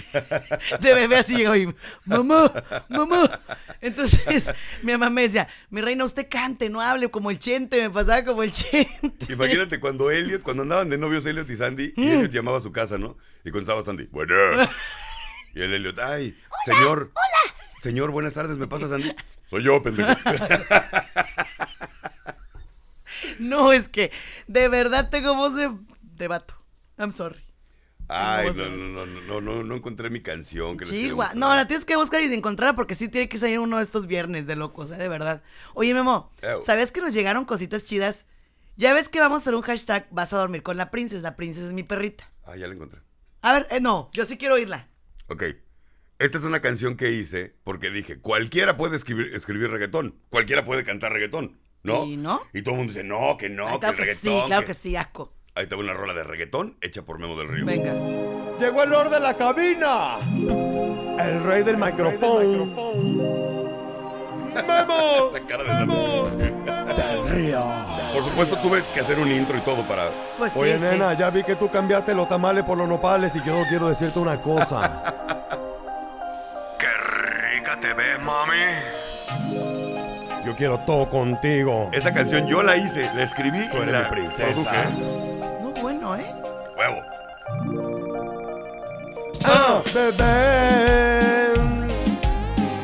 De 0.82 0.94
bebé 0.94 1.18
así 1.18 1.36
llegaba 1.38 1.58
y, 1.58 1.74
¡mamá! 2.06 2.52
¡mamá! 2.90 3.40
Entonces 3.82 4.52
mi 4.82 4.92
mamá 4.94 5.10
me 5.10 5.24
decía, 5.24 5.48
mi 5.70 5.82
reina, 5.82 6.04
usted 6.04 6.28
cante, 6.30 6.70
no 6.70 6.82
hable 6.82 7.10
como 7.10 7.32
el 7.32 7.40
chente. 7.40 7.82
Me 7.82 7.90
pasaba 7.90 8.24
como 8.26 8.44
el 8.44 8.52
chente. 8.52 9.32
Imagínate 9.34 9.80
cuando 9.80 10.12
Elliot, 10.12 10.42
cuando 10.44 10.64
andaban 10.64 10.90
de 10.90 10.98
novios 10.98 11.26
Elliot 11.26 11.50
y 11.50 11.58
Sandy, 11.58 11.94
Mm. 11.96 12.04
y 12.04 12.12
Elliot 12.12 12.32
llamaba 12.32 12.58
a 12.58 12.62
su 12.62 12.72
casa, 12.72 12.98
¿no? 12.98 13.18
Y 13.44 13.52
contestaba 13.52 13.82
Sandy, 13.84 14.08
bueno. 14.12 14.34
Y 15.56 15.62
el 15.62 15.74
Elliot, 15.74 15.98
ay, 16.00 16.38
señor. 16.66 17.12
Hola. 17.16 17.56
Señor, 17.80 18.12
buenas 18.12 18.34
tardes, 18.34 18.58
¿me 18.58 18.68
pasa 18.68 18.90
Sandy? 18.90 19.16
Soy 19.50 19.64
yo, 19.64 19.82
pendejo. 19.82 20.10
No, 23.40 23.72
es 23.72 23.88
que 23.90 24.12
de 24.48 24.68
verdad 24.68 25.10
tengo 25.10 25.36
voz 25.36 25.56
de, 25.56 25.72
de 26.02 26.28
vato. 26.28 26.56
I'm 26.98 27.12
sorry. 27.12 27.40
Ay, 28.08 28.48
No, 28.54 28.70
no, 28.70 29.06
no, 29.06 29.06
no, 29.06 29.42
no, 29.42 29.64
no, 29.64 29.76
encontré 29.76 30.10
mi 30.10 30.22
canción. 30.22 30.78
Que 30.78 30.86
mostrar. 31.12 31.36
No, 31.36 31.56
la 31.56 31.68
tienes 31.68 31.86
que 31.86 31.96
buscar 31.96 32.22
y 32.22 32.34
encontrarla 32.34 32.76
porque 32.76 32.94
sí 32.96 33.08
tiene 33.10 33.28
que 33.30 33.38
salir 33.38 33.60
uno 33.60 33.78
de 33.78 33.84
estos 33.84 34.06
viernes 34.08 34.46
de 34.46 34.56
locos, 34.56 34.92
¿eh? 34.92 34.98
De 34.98 35.08
verdad. 35.08 35.42
Oye, 35.74 35.94
Memo. 35.94 36.32
¿sabes 36.62 36.92
que 36.92 37.02
nos 37.02 37.14
llegaron 37.14 37.46
cositas 37.46 37.84
chidas? 37.84 38.26
Ya 38.78 38.94
ves 38.94 39.10
que 39.10 39.20
vamos 39.20 39.38
a 39.38 39.44
hacer 39.44 39.56
un 39.56 39.62
hashtag, 39.62 40.08
vas 40.12 40.34
a 40.34 40.38
dormir 40.38 40.62
con 40.62 40.78
la 40.78 40.92
princesa. 40.92 41.22
La 41.24 41.36
princesa 41.36 41.66
es 41.68 41.74
mi 41.74 41.84
perrita. 41.84 42.30
Ah, 42.46 42.56
ya 42.56 42.68
la 42.68 42.74
encontré. 42.74 43.00
A 43.42 43.54
ver, 43.54 43.68
eh, 43.72 43.80
no, 43.80 44.10
yo 44.14 44.26
sí 44.26 44.38
quiero 44.38 44.56
oírla. 44.56 44.88
Ok. 45.28 45.44
Esta 46.20 46.38
es 46.38 46.44
una 46.44 46.62
canción 46.62 46.96
que 46.98 47.12
hice 47.12 47.56
porque 47.64 47.90
dije, 47.90 48.20
cualquiera 48.20 48.78
puede 48.78 48.96
escribir, 48.96 49.34
escribir 49.34 49.70
reggaetón, 49.70 50.16
cualquiera 50.30 50.64
puede 50.66 50.84
cantar 50.84 51.12
reggaetón. 51.14 51.58
¿No? 51.84 52.04
¿Y 52.06 52.18
no? 52.18 52.42
Y 52.52 52.64
todo 52.64 52.74
el 52.74 52.78
mundo 52.80 52.94
dice, 52.94 53.04
no, 53.04 53.38
que 53.38 53.48
no, 53.50 53.68
Ay, 53.68 53.80
que 53.80 53.86
el 53.86 53.92
que 53.96 54.02
reggaetón. 54.02 54.42
sí, 54.42 54.48
claro 54.48 54.62
que- 54.62 54.68
que 54.68 54.74
sí, 54.74 54.96
asco. 54.96 55.35
Ahí 55.56 55.68
te 55.68 55.76
va 55.76 55.82
una 55.82 55.94
rola 55.94 56.14
de 56.14 56.24
reggaetón 56.24 56.76
hecha 56.82 57.02
por 57.04 57.18
Memo 57.18 57.38
del 57.38 57.48
Río. 57.48 57.66
Venga. 57.66 57.94
Llegó 58.60 58.84
el 58.84 58.90
Lord 58.90 59.10
de 59.10 59.20
la 59.22 59.34
cabina. 59.36 60.18
El 61.18 61.44
rey 61.44 61.64
del 61.64 61.78
micrófono. 61.78 62.66
¡Memo! 64.56 65.32
La 65.34 65.40
cara 65.48 65.64
de 65.64 65.70
Del 67.04 67.30
Río. 67.30 67.64
Por 68.14 68.24
supuesto, 68.24 68.58
tuve 68.58 68.82
que 68.94 69.00
hacer 69.02 69.18
un 69.20 69.30
intro 69.32 69.58
y 69.58 69.62
todo 69.62 69.82
para. 69.84 70.10
Pues 70.38 70.52
sí, 70.54 70.60
Oye, 70.60 70.78
sí. 70.80 70.86
nena, 70.86 71.14
ya 71.14 71.30
vi 71.30 71.44
que 71.44 71.56
tú 71.56 71.70
cambiaste 71.70 72.14
los 72.14 72.28
tamales 72.28 72.64
por 72.64 72.78
los 72.78 72.88
nopales 72.88 73.36
y 73.36 73.40
yo 73.44 73.64
quiero 73.70 73.90
decirte 73.90 74.20
una 74.20 74.42
cosa. 74.42 75.04
¡Qué 76.80 76.88
rica 77.54 77.80
te 77.80 77.94
ves, 77.94 78.20
mami! 78.20 78.56
Yo 80.46 80.54
quiero 80.56 80.78
todo 80.86 81.10
contigo. 81.10 81.90
Esa 81.92 82.14
canción 82.14 82.46
yo 82.48 82.62
la 82.62 82.78
hice, 82.78 83.02
la 83.16 83.24
escribí 83.24 83.68
Tú 83.70 83.78
eres 83.78 83.92
la 83.94 84.04
mi 84.04 84.10
princesa. 84.10 84.54
produje. 84.54 85.35
Huevo. 86.78 87.02
Ah, 89.46 89.82
bebé. 89.94 91.54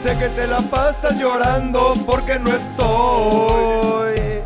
Sé 0.03 0.17
que 0.17 0.29
te 0.29 0.47
la 0.47 0.59
pasas 0.59 1.19
llorando 1.19 1.93
porque 2.05 2.39
no 2.39 2.51
estoy. 2.51 4.41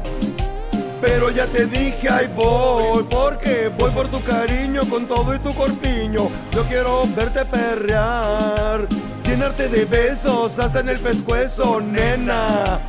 Pero 1.02 1.30
ya 1.30 1.46
te 1.46 1.66
dije, 1.66 2.10
ahí 2.10 2.28
voy. 2.36 3.04
Porque 3.04 3.72
voy 3.78 3.92
por 3.92 4.08
tu 4.08 4.22
cariño 4.24 4.82
con 4.90 5.06
todo 5.06 5.36
y 5.36 5.40
tu 5.40 5.54
corpiño. 5.54 6.30
Yo 6.52 6.64
quiero 6.64 7.04
verte 7.16 7.46
perrear. 7.46 8.88
Llenarte 9.26 9.70
de 9.70 9.86
besos 9.86 10.58
hasta 10.60 10.80
en 10.80 10.90
el 10.90 11.00
pescuezo, 11.00 11.80
nena. 11.82 12.80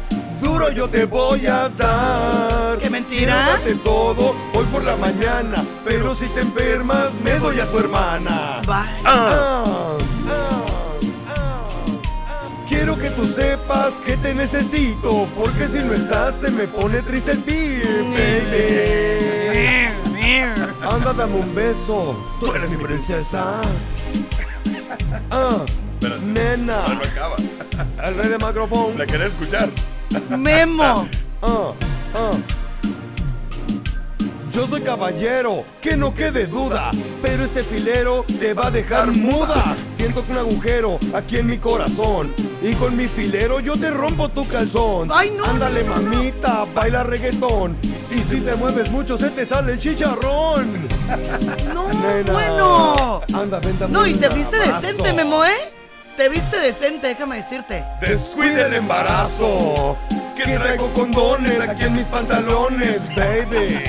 Duro 0.40 0.70
yo 0.70 0.88
te 0.88 1.04
voy 1.04 1.46
a 1.46 1.68
dar. 1.68 2.78
¿Qué 2.78 2.90
mentira? 2.90 3.58
Todo 3.84 4.34
hoy 4.54 4.64
por 4.66 4.84
la 4.84 4.96
mañana. 4.96 5.64
Pero 5.84 6.14
si 6.14 6.26
te 6.26 6.40
enfermas, 6.40 7.12
me 7.24 7.38
doy 7.38 7.60
a 7.60 7.70
tu 7.70 7.78
hermana. 7.78 8.60
Va. 8.68 8.86
Ah, 9.04 9.64
ah, 9.64 9.98
ah, 10.28 10.66
ah. 11.28 11.66
Quiero 12.68 12.98
que 12.98 13.10
tú 13.10 13.24
sepas 13.24 13.94
que 14.04 14.16
te 14.16 14.34
necesito, 14.34 15.26
porque 15.36 15.68
si 15.68 15.78
no 15.78 15.92
estás 15.94 16.34
se 16.40 16.50
me 16.50 16.66
pone 16.66 17.00
triste 17.02 17.32
el 17.32 17.38
pie, 17.38 17.82
baby. 18.12 19.06
Anda, 20.82 21.12
dame 21.12 21.36
un 21.36 21.54
beso, 21.54 22.16
tú 22.40 22.52
eres 22.52 22.70
mi 22.70 22.76
princesa. 22.76 23.60
Ah, 25.30 25.64
Espérate. 26.00 26.22
nena, 26.24 26.82
No, 26.86 26.94
no 26.94 27.00
acaba. 27.00 27.36
el 28.08 28.14
rey 28.16 28.28
de 28.28 28.38
micrófono. 28.38 28.94
La 28.98 29.06
quería 29.06 29.26
escuchar. 29.26 29.68
Memo. 30.36 31.08
Ah, 31.42 31.72
ah. 32.14 32.30
Yo 34.50 34.66
soy 34.66 34.80
caballero, 34.80 35.64
que 35.82 35.98
no 35.98 36.14
quede 36.14 36.46
duda, 36.46 36.90
pero 37.20 37.44
este 37.44 37.62
filero 37.62 38.24
te 38.40 38.54
va 38.54 38.68
a 38.68 38.70
dejar 38.70 39.08
muda. 39.08 39.76
Siento 39.94 40.24
que 40.24 40.32
un 40.32 40.38
agujero 40.38 40.98
aquí 41.14 41.36
en 41.36 41.46
mi 41.48 41.58
corazón 41.58 42.32
y 42.62 42.72
con 42.72 42.96
mi 42.96 43.06
filero 43.06 43.60
yo 43.60 43.74
te 43.74 43.90
rompo 43.90 44.30
tu 44.30 44.48
calzón. 44.48 45.10
Ay, 45.12 45.30
no, 45.36 45.44
Ándale 45.44 45.84
no, 45.84 45.94
no, 45.96 46.00
no. 46.00 46.08
mamita, 46.10 46.64
baila 46.74 47.04
reggaetón 47.04 47.76
y 48.10 48.18
si 48.20 48.40
te 48.40 48.56
mueves 48.56 48.90
mucho 48.90 49.18
se 49.18 49.28
te 49.28 49.44
sale 49.44 49.74
el 49.74 49.78
chicharrón. 49.78 50.88
No, 51.74 51.88
Nena, 51.92 52.32
bueno. 52.32 53.20
Anda, 53.34 53.60
ven, 53.60 53.78
dame 53.78 53.92
No, 53.92 54.06
y 54.06 54.14
te 54.14 54.28
viste 54.30 54.58
decente, 54.58 55.12
Memo, 55.12 55.44
¿eh? 55.44 55.75
Te 56.16 56.30
viste 56.30 56.58
decente, 56.58 57.08
déjame 57.08 57.36
decirte. 57.36 57.84
Descuide 58.00 58.62
el 58.62 58.74
embarazo. 58.74 59.98
Que 60.34 60.44
traigo 60.44 60.88
condones 60.94 61.60
aquí 61.60 61.84
en 61.84 61.94
mis 61.94 62.06
pantalones, 62.06 63.02
baby. 63.14 63.82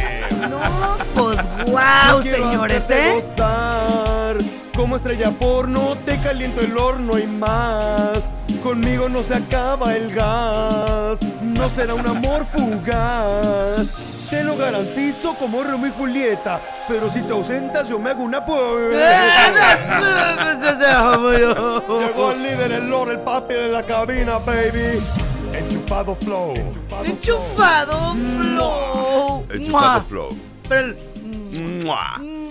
No, 0.49 0.97
pues 1.13 1.37
wow, 1.67 2.21
quiero 2.21 2.51
señores, 2.51 2.89
¿eh? 2.89 3.23
gozar. 3.35 4.37
Como 4.75 4.97
estrella 4.97 5.31
porno, 5.31 5.97
te 6.05 6.17
caliento 6.19 6.59
el 6.61 6.77
horno 6.77 7.17
y 7.17 7.27
más. 7.27 8.29
Conmigo 8.61 9.07
no 9.07 9.23
se 9.23 9.35
acaba 9.35 9.95
el 9.95 10.13
gas. 10.13 11.19
No 11.41 11.69
será 11.69 11.93
un 11.93 12.07
amor 12.07 12.45
fugaz. 12.45 14.16
Te 14.29 14.43
lo 14.43 14.57
garantizo 14.57 15.35
como 15.35 15.63
Romeo 15.63 15.87
y 15.89 15.91
Julieta. 15.97 16.61
Pero 16.87 17.09
si 17.09 17.21
te 17.21 17.31
ausentas, 17.33 17.87
yo 17.87 17.97
me 17.99 18.09
hago 18.09 18.23
una 18.23 18.45
Llegó 21.99 22.31
el 22.31 22.43
líder, 22.43 22.71
el 22.73 22.89
lord, 22.89 23.11
el 23.11 23.19
papi 23.19 23.53
de 23.53 23.69
la 23.69 23.83
cabina, 23.83 24.37
baby. 24.39 24.99
Enchufado 25.53 26.15
flow. 26.15 26.53
Enchufado 27.05 28.15
flow. 28.15 29.47
Chupado 29.65 30.01
flow. 30.01 30.29
Pero. 30.67 30.93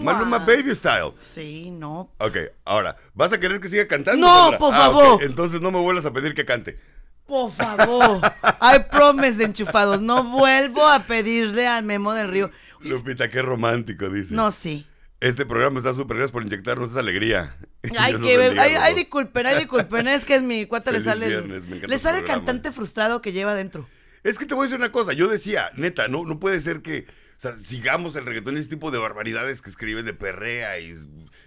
Maluma 0.00 0.38
Baby 0.38 0.74
Style. 0.74 1.12
Sí, 1.20 1.70
no. 1.70 2.10
Ok, 2.18 2.36
ahora, 2.64 2.96
¿vas 3.14 3.32
a 3.32 3.38
querer 3.40 3.60
que 3.60 3.68
siga 3.68 3.86
cantando? 3.86 4.26
No, 4.26 4.34
Sandra? 4.42 4.58
por 4.58 4.74
Ah, 4.74 4.76
favor. 4.78 5.22
Entonces 5.22 5.60
no 5.60 5.70
me 5.70 5.80
vuelvas 5.80 6.04
a 6.06 6.10
pedir 6.12 6.34
que 6.34 6.44
cante. 6.44 6.78
Por 7.26 7.50
favor. 7.50 8.20
I 8.62 8.78
promise, 8.90 9.42
enchufados. 9.42 10.00
No 10.00 10.24
vuelvo 10.24 10.86
a 10.86 11.06
pedirle 11.06 11.66
al 11.66 11.84
Memo 11.84 12.14
del 12.14 12.28
Río. 12.28 12.50
Lupita, 12.80 13.28
qué 13.28 13.42
romántico, 13.42 14.08
dice. 14.08 14.34
No, 14.34 14.50
sí. 14.50 14.86
Este 15.20 15.46
programa 15.46 15.78
está 15.78 15.94
súper 15.94 16.18
gracias 16.18 16.32
por 16.32 16.42
inyectarnos 16.42 16.90
esa 16.90 17.00
alegría. 17.00 17.56
Ay, 17.98 18.14
que 18.14 18.36
ay, 18.58 18.74
ay, 18.80 18.94
disculpen, 18.94 19.46
ay, 19.46 19.58
disculpen. 19.58 20.08
Es 20.08 20.24
que 20.24 20.34
es 20.34 20.42
mi 20.42 20.66
cuate 20.66 20.90
le 20.92 20.98
Feliz 21.00 21.12
sale. 21.12 21.28
viernes, 21.28 21.62
me 21.62 21.76
encanta 21.76 21.86
le 21.86 21.98
sale 21.98 22.18
el 22.18 22.24
cantante 22.24 22.72
frustrado 22.72 23.22
que 23.22 23.32
lleva 23.32 23.52
adentro. 23.52 23.88
Es 24.24 24.38
que 24.38 24.44
te 24.44 24.54
voy 24.54 24.64
a 24.64 24.66
decir 24.66 24.78
una 24.78 24.90
cosa, 24.90 25.12
yo 25.12 25.28
decía, 25.28 25.70
neta, 25.76 26.08
no, 26.08 26.24
no 26.24 26.40
puede 26.40 26.60
ser 26.60 26.82
que 26.82 27.06
o 27.36 27.40
sea, 27.40 27.54
sigamos 27.56 28.16
el 28.16 28.24
reggaetón 28.24 28.56
ese 28.56 28.68
tipo 28.68 28.90
de 28.90 28.98
barbaridades 28.98 29.60
que 29.60 29.68
escriben 29.68 30.06
de 30.06 30.14
perrea 30.14 30.78
y, 30.80 30.96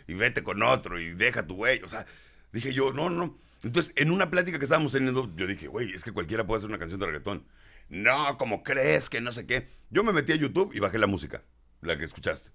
y 0.07 0.13
vete 0.13 0.43
con 0.43 0.61
otro 0.61 0.99
y 0.99 1.13
deja 1.13 1.47
tu 1.47 1.55
güey. 1.55 1.81
O 1.83 1.89
sea, 1.89 2.05
dije 2.53 2.73
yo, 2.73 2.93
no, 2.93 3.09
no. 3.09 3.37
Entonces, 3.63 3.93
en 3.97 4.11
una 4.11 4.29
plática 4.29 4.57
que 4.57 4.65
estábamos 4.65 4.91
teniendo, 4.93 5.29
yo 5.35 5.45
dije, 5.47 5.67
güey, 5.67 5.91
es 5.93 6.03
que 6.03 6.11
cualquiera 6.11 6.45
puede 6.47 6.59
hacer 6.59 6.69
una 6.69 6.79
canción 6.79 6.99
de 6.99 7.05
reggaetón. 7.07 7.43
No, 7.89 8.37
como 8.37 8.63
crees 8.63 9.09
que 9.09 9.19
no 9.21 9.31
sé 9.33 9.45
qué. 9.45 9.67
Yo 9.89 10.03
me 10.03 10.13
metí 10.13 10.31
a 10.31 10.35
YouTube 10.35 10.71
y 10.73 10.79
bajé 10.79 10.99
la 10.99 11.07
música, 11.07 11.41
la 11.81 11.97
que 11.97 12.05
escuchaste. 12.05 12.51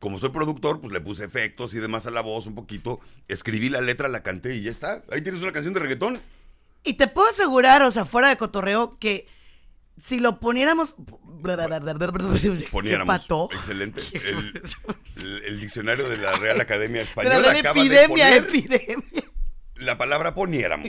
Como 0.00 0.18
soy 0.18 0.30
productor, 0.30 0.80
pues 0.80 0.92
le 0.92 1.00
puse 1.00 1.24
efectos 1.24 1.72
y 1.74 1.78
demás 1.78 2.06
a 2.06 2.10
la 2.10 2.20
voz 2.20 2.46
un 2.46 2.54
poquito. 2.54 3.00
Escribí 3.28 3.68
la 3.70 3.80
letra, 3.80 4.08
la 4.08 4.22
canté 4.22 4.54
y 4.56 4.62
ya 4.62 4.70
está. 4.70 5.02
Ahí 5.10 5.22
tienes 5.22 5.40
una 5.40 5.52
canción 5.52 5.72
de 5.72 5.80
reggaetón. 5.80 6.20
Y 6.82 6.94
te 6.94 7.06
puedo 7.08 7.28
asegurar, 7.30 7.82
o 7.82 7.90
sea, 7.90 8.04
fuera 8.04 8.28
de 8.28 8.36
cotorreo, 8.36 8.98
que 8.98 9.26
si 9.98 10.18
lo 10.20 10.40
poniéramos. 10.40 10.96
¿Qué 11.42 12.68
Poniéramos. 12.70 13.06
pató? 13.06 13.48
Excelente. 13.52 14.02
El, 14.12 14.62
el- 15.16 15.42
el 15.44 15.60
diccionario 15.60 16.08
de 16.08 16.16
la 16.18 16.32
Real 16.36 16.60
Academia 16.60 16.98
De 16.98 17.04
Española 17.04 17.38
la 17.38 17.48
gran 17.48 17.56
acaba 17.58 17.80
epidemia, 17.80 18.26
de 18.30 18.42
poner 18.42 18.48
epidemia. 18.48 19.23
La 19.84 19.96
palabra 19.98 20.34
poniéramos. 20.34 20.88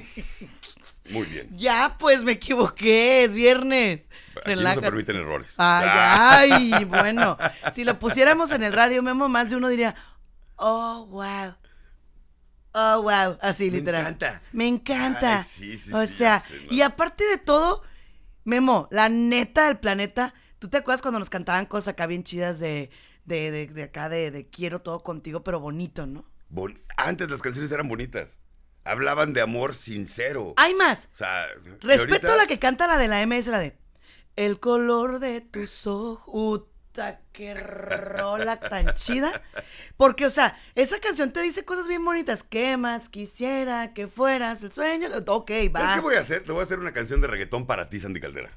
Muy 1.10 1.26
bien. 1.28 1.56
Ya, 1.56 1.98
pues 2.00 2.24
me 2.24 2.32
equivoqué, 2.34 3.24
es 3.26 3.36
viernes. 3.36 4.02
Aquí 4.44 4.56
no 4.56 4.74
se 4.74 4.82
permiten 4.82 5.16
errores. 5.18 5.54
Ay, 5.58 6.72
ay, 6.74 6.86
bueno. 6.90 7.38
Si 7.74 7.84
lo 7.84 8.00
pusiéramos 8.00 8.50
en 8.52 8.64
el 8.64 8.74
radio, 8.74 9.04
Memo, 9.04 9.30
más 9.30 9.50
de 9.52 9.56
uno 9.56 9.70
diría, 9.70 9.94
oh, 10.56 11.06
wow. 11.08 11.56
Oh, 12.74 13.02
wow. 13.04 13.38
Así, 13.42 13.70
Me 13.72 13.78
literal. 13.78 14.02
encanta. 14.02 14.42
Me 14.52 14.68
encanta. 14.68 15.40
Ay, 15.40 15.46
sí, 15.48 15.78
sí, 15.78 15.94
o 15.94 16.02
sí, 16.06 16.14
sea, 16.16 16.40
ya 16.42 16.48
sé, 16.48 16.66
¿no? 16.66 16.74
y 16.74 16.82
aparte 16.82 17.24
de 17.24 17.38
todo, 17.38 17.84
Memo, 18.44 18.88
la 18.92 19.08
neta 19.08 19.68
del 19.68 19.78
planeta, 19.78 20.34
¿tú 20.60 20.70
te 20.70 20.78
acuerdas 20.78 21.02
cuando 21.02 21.20
nos 21.20 21.30
cantaban 21.30 21.68
cosas 21.68 21.90
acá 21.90 22.08
bien 22.08 22.24
chidas 22.24 22.60
de, 22.60 22.90
de, 23.26 23.52
de, 23.52 23.68
de 23.68 23.84
acá, 23.84 24.10
de, 24.10 24.32
de 24.32 24.50
quiero 24.50 24.82
todo 24.82 25.04
contigo, 25.04 25.44
pero 25.44 25.60
bonito, 25.60 26.06
¿no? 26.08 26.26
Bon- 26.50 26.82
Antes 26.98 27.30
las 27.30 27.42
canciones 27.42 27.72
eran 27.72 27.88
bonitas. 27.88 28.38
Hablaban 28.86 29.34
de 29.34 29.42
amor 29.42 29.76
sincero. 29.76 30.54
Hay 30.58 30.74
más. 30.76 31.10
O 31.14 31.18
sea, 31.18 31.48
Respeto 31.82 32.14
ahorita- 32.28 32.34
a 32.34 32.38
la 32.38 32.48
que 32.48 32.60
canta 32.60 32.88
la 32.88 32.98
de 32.98 33.08
la 33.08 33.22
MS, 33.26 33.48
la 33.50 33.60
de 33.60 33.76
El 34.36 34.60
color 34.60 35.20
de 35.20 35.42
tus 35.42 35.88
ojos. 35.88 36.24
Uta, 36.28 37.20
qué 37.34 37.54
rola 37.56 38.60
tan 38.60 38.94
chida. 38.94 39.42
Porque, 39.98 40.26
o 40.26 40.30
sea, 40.30 40.58
esa 40.76 41.00
canción 41.00 41.32
te 41.34 41.42
dice 41.42 41.66
cosas 41.66 41.88
bien 41.88 42.06
bonitas. 42.06 42.44
¿Qué 42.44 42.78
más 42.78 43.10
quisiera 43.10 43.94
que 43.94 44.08
fueras 44.08 44.62
el 44.64 44.72
sueño? 44.72 45.10
Ok, 45.28 45.50
¿Sabes 45.50 45.74
va. 45.76 45.96
qué 45.96 46.02
voy 46.02 46.16
a 46.16 46.20
hacer? 46.22 46.44
Te 46.44 46.52
voy 46.52 46.62
a 46.62 46.64
hacer 46.64 46.80
una 46.80 46.94
canción 46.94 47.22
de 47.22 47.28
reggaetón 47.28 47.66
para 47.66 47.90
ti, 47.90 48.00
Sandy 48.00 48.20
Caldera. 48.22 48.52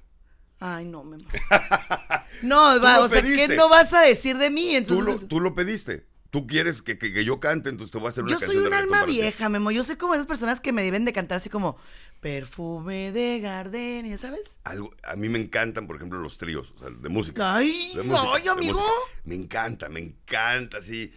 Ay, 0.61 0.85
no, 0.85 1.05
me 1.05 1.19
No, 2.43 2.81
va, 2.81 3.01
o 3.01 3.09
sea. 3.09 3.23
¿qué 3.23 3.49
no 3.49 3.69
vas 3.69 3.95
a 3.95 4.01
decir 4.03 4.37
de 4.39 4.51
mí? 4.51 4.81
Tú 4.83 5.01
lo, 5.03 5.19
tú 5.19 5.41
lo 5.41 5.55
pediste. 5.55 6.07
Tú 6.31 6.47
quieres 6.47 6.83
que, 6.83 6.99
que- 6.99 7.13
que 7.13 7.25
yo 7.25 7.41
cante, 7.41 7.71
entonces 7.71 7.91
te 7.91 7.99
voy 7.99 8.09
a 8.09 8.11
hacer 8.11 8.23
una 8.23 8.33
yo 8.33 8.39
canción 8.39 8.53
soy 8.53 8.63
de 8.63 8.69
un 8.69 8.75
alma 8.75 9.05
ti. 9.07 9.13
vieja, 9.13 9.49
Memo. 9.49 9.71
Yo 9.71 9.83
soy 9.83 9.97
como 9.97 10.13
esas 10.15 10.27
personas 10.27 10.61
que 10.61 10.73
me 10.73 10.83
deben 10.83 11.05
de 11.07 11.13
cantar 11.15 11.39
así 11.39 11.49
como 11.49 11.79
perfume 12.21 13.13
de 13.13 13.41
gardenia, 13.41 14.19
¿sabes? 14.19 14.57
Algo, 14.65 14.95
a 15.03 15.17
mí 15.17 15.29
me 15.31 15.39
encantan, 15.39 15.87
por 15.87 15.97
ejemplo, 15.97 16.19
los 16.19 16.37
tríos, 16.37 16.73
o 16.77 16.79
sea, 16.81 16.91
de 16.91 17.09
música. 17.09 17.55
Ay, 17.57 17.93
de 17.97 18.03
música, 18.03 18.29
ay, 18.35 18.43
de 18.43 18.51
amigo. 18.51 18.73
música. 18.75 18.93
Me 19.25 19.35
encanta, 19.37 19.89
me 19.89 20.01
encanta, 20.01 20.83
sí. 20.83 21.13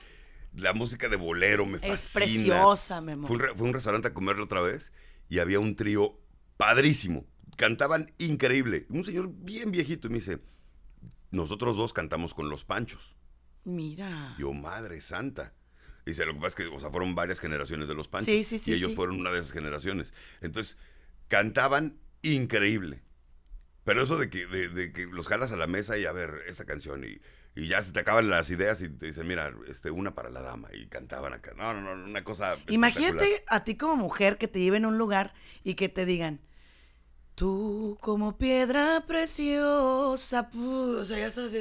La 0.55 0.73
música 0.73 1.09
de 1.09 1.15
bolero 1.17 1.65
me 1.65 1.79
fascina. 1.79 1.93
Es 1.95 2.11
preciosa, 2.13 3.01
Memo. 3.01 3.27
Fue 3.27 3.35
un, 3.37 3.57
fue 3.57 3.67
un 3.67 3.73
restaurante 3.73 4.07
a 4.09 4.13
comerlo 4.13 4.45
otra 4.45 4.61
vez 4.61 4.91
y 5.29 5.39
había 5.39 5.59
un 5.59 5.75
trío 5.75 6.17
padrísimo. 6.57 7.25
cantaban 7.57 8.11
increíble. 8.17 8.85
Un 8.89 9.03
señor 9.05 9.29
bien 9.33 9.71
viejito 9.71 10.07
y 10.07 10.11
me 10.11 10.19
dice, 10.19 10.39
nosotros 11.31 11.75
dos 11.77 11.91
cantamos 11.93 12.33
con 12.33 12.49
los 12.49 12.63
Panchos. 12.65 13.15
Mira. 13.63 14.35
Yo, 14.37 14.53
madre 14.53 15.01
santa. 15.01 15.53
Dice, 16.05 16.25
lo 16.25 16.33
que 16.33 16.39
pasa 16.39 16.47
es 16.47 16.55
que, 16.55 16.67
o 16.67 16.79
sea, 16.79 16.89
fueron 16.89 17.13
varias 17.13 17.39
generaciones 17.39 17.87
de 17.87 17.93
los 17.93 18.07
Panchos. 18.07 18.25
Sí, 18.25 18.43
sí, 18.43 18.57
sí, 18.57 18.71
Y 18.71 18.73
ellos 18.75 18.95
fueron 18.95 19.19
una 19.19 19.31
de 19.31 19.39
esas 19.39 19.51
generaciones. 19.51 20.13
Entonces, 20.41 20.77
cantaban 21.27 21.99
increíble. 22.23 23.03
Pero 23.83 24.03
eso 24.03 24.17
de 24.17 24.29
que, 24.29 24.47
de, 24.47 24.69
de 24.69 24.93
que 24.93 25.05
los 25.05 25.27
jalas 25.27 25.51
a 25.51 25.57
la 25.57 25.67
mesa 25.67 25.97
y 25.97 26.05
a 26.05 26.11
ver 26.11 26.43
esta 26.47 26.65
canción 26.65 27.03
y, 27.03 27.19
y 27.55 27.67
ya 27.67 27.81
se 27.81 27.91
te 27.91 27.99
acaban 27.99 28.29
las 28.29 28.49
ideas 28.49 28.81
y 28.81 28.89
te 28.89 29.07
dicen, 29.07 29.27
mira, 29.27 29.53
este, 29.67 29.91
una 29.91 30.13
para 30.15 30.29
la 30.29 30.41
dama. 30.41 30.69
Y 30.73 30.87
cantaban 30.87 31.33
acá. 31.33 31.53
No, 31.55 31.73
no, 31.73 31.95
no, 31.95 32.05
una 32.05 32.23
cosa. 32.23 32.57
Imagínate 32.67 33.43
a 33.47 33.63
ti 33.63 33.75
como 33.75 33.95
mujer 33.95 34.37
que 34.37 34.47
te 34.47 34.59
lleven 34.59 34.85
a 34.85 34.87
un 34.87 34.97
lugar 34.97 35.33
y 35.63 35.75
que 35.75 35.89
te 35.89 36.05
digan, 36.05 36.41
tú 37.35 37.97
como 38.01 38.37
piedra 38.37 39.05
preciosa, 39.07 40.49
pu-", 40.49 40.99
o 40.99 41.05
sea, 41.05 41.17
ya 41.19 41.27
estás 41.27 41.51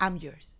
I'm 0.00 0.18
yours. 0.18 0.56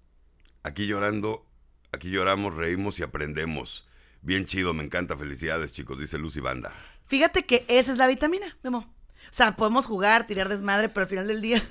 Aquí 0.63 0.87
llorando, 0.87 1.47
aquí 1.93 2.11
lloramos, 2.11 2.55
reímos 2.55 2.99
y 2.99 3.03
aprendemos. 3.03 3.87
Bien 4.23 4.47
chido, 4.47 4.75
me 4.75 4.85
encanta. 4.85 5.17
Felicidades, 5.17 5.73
chicos, 5.73 5.99
dice 5.99 6.19
Lucy 6.19 6.41
Banda. 6.41 6.73
Fíjate 7.07 7.47
que 7.47 7.65
esa 7.69 7.93
es 7.93 7.99
la 7.99 8.07
vitamina, 8.07 8.57
Memo. 8.63 8.95
O 9.31 9.33
sea, 9.35 9.57
podemos 9.57 9.87
jugar, 9.87 10.27
tirar 10.27 10.49
desmadre, 10.49 10.89
pero 10.89 11.03
al 11.05 11.09
final 11.09 11.27
del 11.27 11.41
día, 11.41 11.63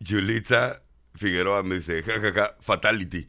Yulitza 0.00 0.82
Figueroa 1.16 1.62
me 1.62 1.76
dice, 1.76 2.02
jajaja, 2.02 2.56
fatality. 2.60 3.28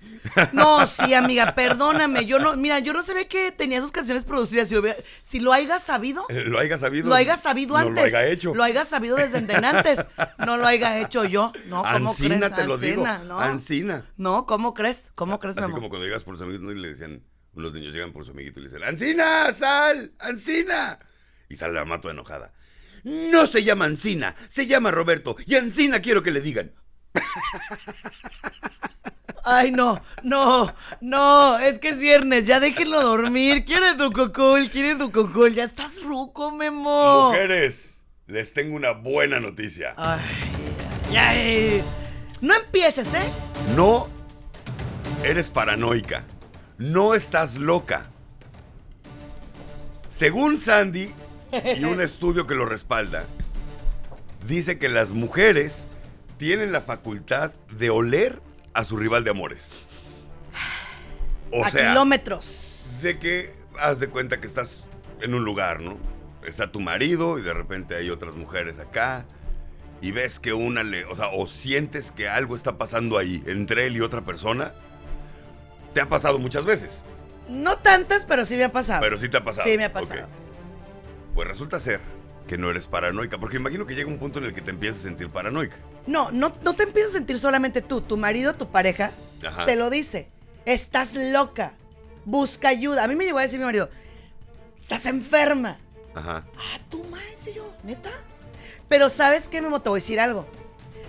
no, 0.53 0.87
sí, 0.87 1.13
amiga, 1.13 1.53
perdóname, 1.53 2.25
yo 2.25 2.39
no, 2.39 2.55
mira, 2.55 2.79
yo 2.79 2.93
no 2.93 3.03
sabía 3.03 3.27
que 3.27 3.51
tenía 3.51 3.79
sus 3.79 3.91
canciones 3.91 4.23
producidas, 4.23 4.67
si 4.69 4.75
lo, 4.75 4.81
si 5.21 5.39
lo 5.39 5.53
hayas 5.53 5.83
sabido, 5.83 6.25
Eh, 6.29 6.45
¿Lo 6.45 6.57
haya 6.57 6.79
sabido? 6.79 7.07
lo 7.09 7.13
hayas 7.15 7.41
sabido 7.43 7.73
no 7.75 7.81
antes. 7.89 7.95
lo 8.11 8.17
haya 8.19 8.27
hecho. 8.27 8.55
Lo 8.55 8.63
hayas 8.63 8.87
sabido 8.87 9.15
desde 9.17 9.37
antes. 9.37 9.99
No 10.45 10.57
lo 10.57 10.65
haya 10.65 10.99
hecho 10.99 11.25
yo. 11.25 11.51
No, 11.67 11.83
¿cómo 11.83 12.09
Ancina, 12.09 12.37
crees? 12.39 12.55
te 12.55 12.65
lo 12.65 12.77
digo. 12.79 13.05
Ancina, 13.05 13.23
¿no? 13.27 13.39
Ancina. 13.39 14.05
No, 14.17 14.45
¿cómo 14.47 14.73
crees? 14.73 15.05
¿Cómo 15.13 15.39
crees, 15.39 15.55
Así 15.57 15.61
Memo? 15.67 15.75
como 15.75 15.89
cuando 15.89 16.07
llegas 16.07 16.23
por 16.23 16.37
sus 16.39 16.47
y 16.53 16.57
le 16.75 16.87
decían, 16.89 17.21
los 17.53 17.71
niños 17.73 17.93
llegan 17.93 18.11
por 18.13 18.25
su 18.25 18.31
amiguito 18.31 18.59
y 18.59 18.63
le 18.63 18.69
dicen, 18.69 18.83
¡Ancina, 18.83 19.53
sal! 19.53 20.11
¡Ancina! 20.19 20.97
Y 21.49 21.55
sale 21.55 21.73
la 21.75 21.85
mato 21.85 22.09
enojada. 22.09 22.51
No 23.03 23.45
se 23.45 23.63
llama 23.63 23.85
Ancina, 23.85 24.35
se 24.47 24.65
llama 24.65 24.89
Roberto. 24.89 25.35
Y 25.45 25.53
Ancina 25.55 25.99
quiero 25.99 26.23
que 26.23 26.31
le 26.31 26.41
digan. 26.41 26.71
Ay, 29.43 29.71
no, 29.71 30.01
no, 30.23 30.73
no, 31.01 31.59
es 31.59 31.77
que 31.77 31.89
es 31.89 31.99
viernes, 31.99 32.45
ya 32.45 32.59
déjenlo 32.59 33.01
dormir. 33.01 33.63
Quiere 33.63 33.93
tu 33.93 34.11
cocol, 34.11 34.69
quiere 34.71 34.95
tu 34.95 35.11
cocol. 35.11 35.53
Ya 35.53 35.65
estás 35.65 36.01
ruco, 36.01 36.51
Memo. 36.51 37.27
Mujeres, 37.29 38.03
les 38.25 38.53
tengo 38.53 38.75
una 38.75 38.91
buena 38.91 39.39
noticia. 39.39 39.93
Ay. 39.97 41.83
No 42.41 42.55
empieces, 42.55 43.13
¿eh? 43.13 43.23
No 43.75 44.07
eres 45.23 45.49
paranoica. 45.49 46.23
No 46.77 47.13
estás 47.13 47.55
loca. 47.55 48.07
Según 50.09 50.59
Sandy 50.59 51.11
y 51.77 51.83
un 51.83 52.01
estudio 52.01 52.47
que 52.47 52.55
lo 52.55 52.65
respalda, 52.65 53.25
dice 54.47 54.77
que 54.77 54.89
las 54.89 55.11
mujeres 55.11 55.87
tienen 56.37 56.71
la 56.71 56.81
facultad 56.81 57.51
de 57.77 57.89
oler 57.89 58.41
a 58.73 58.83
su 58.83 58.97
rival 58.97 59.23
de 59.23 59.31
amores. 59.31 59.69
O 61.51 61.63
a 61.63 61.69
sea, 61.69 61.89
kilómetros. 61.89 62.99
de 63.01 63.17
que 63.19 63.53
haz 63.79 63.99
de 63.99 64.07
cuenta 64.07 64.41
que 64.41 64.47
estás 64.47 64.83
en 65.21 65.33
un 65.33 65.45
lugar, 65.45 65.79
¿no? 65.81 65.97
Está 66.45 66.71
tu 66.71 66.79
marido 66.79 67.39
y 67.39 67.41
de 67.41 67.53
repente 67.53 67.95
hay 67.95 68.09
otras 68.09 68.35
mujeres 68.35 68.79
acá 68.79 69.25
y 70.01 70.11
ves 70.11 70.39
que 70.39 70.53
una 70.53 70.83
le, 70.83 71.05
o 71.05 71.15
sea, 71.15 71.27
o 71.29 71.47
sientes 71.47 72.11
que 72.11 72.27
algo 72.27 72.55
está 72.55 72.77
pasando 72.77 73.17
ahí 73.17 73.43
entre 73.47 73.87
él 73.87 73.95
y 73.97 74.01
otra 74.01 74.21
persona. 74.21 74.73
Te 75.93 76.01
ha 76.01 76.09
pasado 76.09 76.39
muchas 76.39 76.65
veces, 76.65 77.03
No 77.47 77.77
tantas, 77.77 78.25
pero 78.25 78.43
sí 78.43 78.57
me 78.57 78.65
ha 78.65 78.71
pasado. 78.71 78.99
pero 79.01 79.17
sí 79.17 79.29
te 79.29 79.37
ha 79.37 79.43
pasado. 79.43 79.67
Sí 79.67 79.77
me 79.77 79.85
ha 79.85 79.93
pasado. 79.93 80.27
Pues 81.33 81.47
resulta 81.47 81.79
ser 81.79 82.01
que 82.47 82.57
no 82.57 82.69
eres 82.69 82.87
paranoica, 82.87 83.37
porque 83.37 83.57
imagino 83.57 83.85
que 83.85 83.95
llega 83.95 84.07
un 84.07 84.19
punto 84.19 84.39
en 84.39 84.45
el 84.45 84.53
que 84.53 84.61
te 84.61 84.71
empiezas 84.71 84.99
a 84.99 85.03
sentir 85.03 85.29
paranoica. 85.29 85.75
No, 86.07 86.31
no, 86.31 86.53
no 86.63 86.73
te 86.73 86.83
empiezas 86.83 87.11
a 87.11 87.17
sentir 87.17 87.39
solamente 87.39 87.81
tú, 87.81 88.01
tu 88.01 88.17
marido, 88.17 88.53
tu 88.53 88.67
pareja, 88.67 89.11
Ajá. 89.45 89.65
te 89.65 89.75
lo 89.75 89.89
dice. 89.89 90.29
Estás 90.65 91.15
loca. 91.15 91.73
Busca 92.25 92.69
ayuda. 92.69 93.03
A 93.03 93.07
mí 93.07 93.15
me 93.15 93.25
llegó 93.25 93.39
a 93.39 93.43
decir 93.43 93.59
mi 93.59 93.65
marido, 93.65 93.89
estás 94.81 95.05
enferma. 95.05 95.77
Ajá. 96.13 96.43
Ah, 96.57 96.79
tú 96.89 97.03
más, 97.11 97.23
en 97.37 97.43
serio, 97.43 97.65
neta. 97.83 98.11
Pero 98.87 99.09
¿sabes 99.09 99.49
qué, 99.49 99.61
Memo? 99.61 99.81
Te 99.81 99.89
voy 99.89 99.97
a 99.97 100.01
decir 100.01 100.19
algo. 100.19 100.47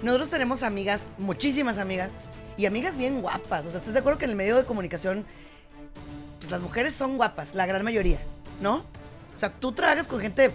Nosotros 0.03 0.31
tenemos 0.31 0.63
amigas, 0.63 1.13
muchísimas 1.19 1.79
amigas, 1.79 2.11
y 2.57 2.67
amigas 2.67 2.97
bien 2.97 3.21
guapas. 3.21 3.67
O 3.67 3.71
sea, 3.71 3.79
¿estás 3.79 3.95
de 3.95 4.01
acuerdo 4.01 4.19
que 4.19 4.25
en 4.25 4.33
el 4.33 4.37
medio 4.37 4.57
de 4.57 4.65
comunicación, 4.65 5.25
pues 6.39 6.51
las 6.51 6.61
mujeres 6.61 6.95
son 6.95 7.17
guapas, 7.17 7.55
la 7.55 7.67
gran 7.67 7.83
mayoría, 7.85 8.19
¿no? 8.61 8.77
O 9.37 9.39
sea, 9.39 9.53
tú 9.53 9.73
trabajas 9.73 10.07
con 10.09 10.21
gente... 10.21 10.51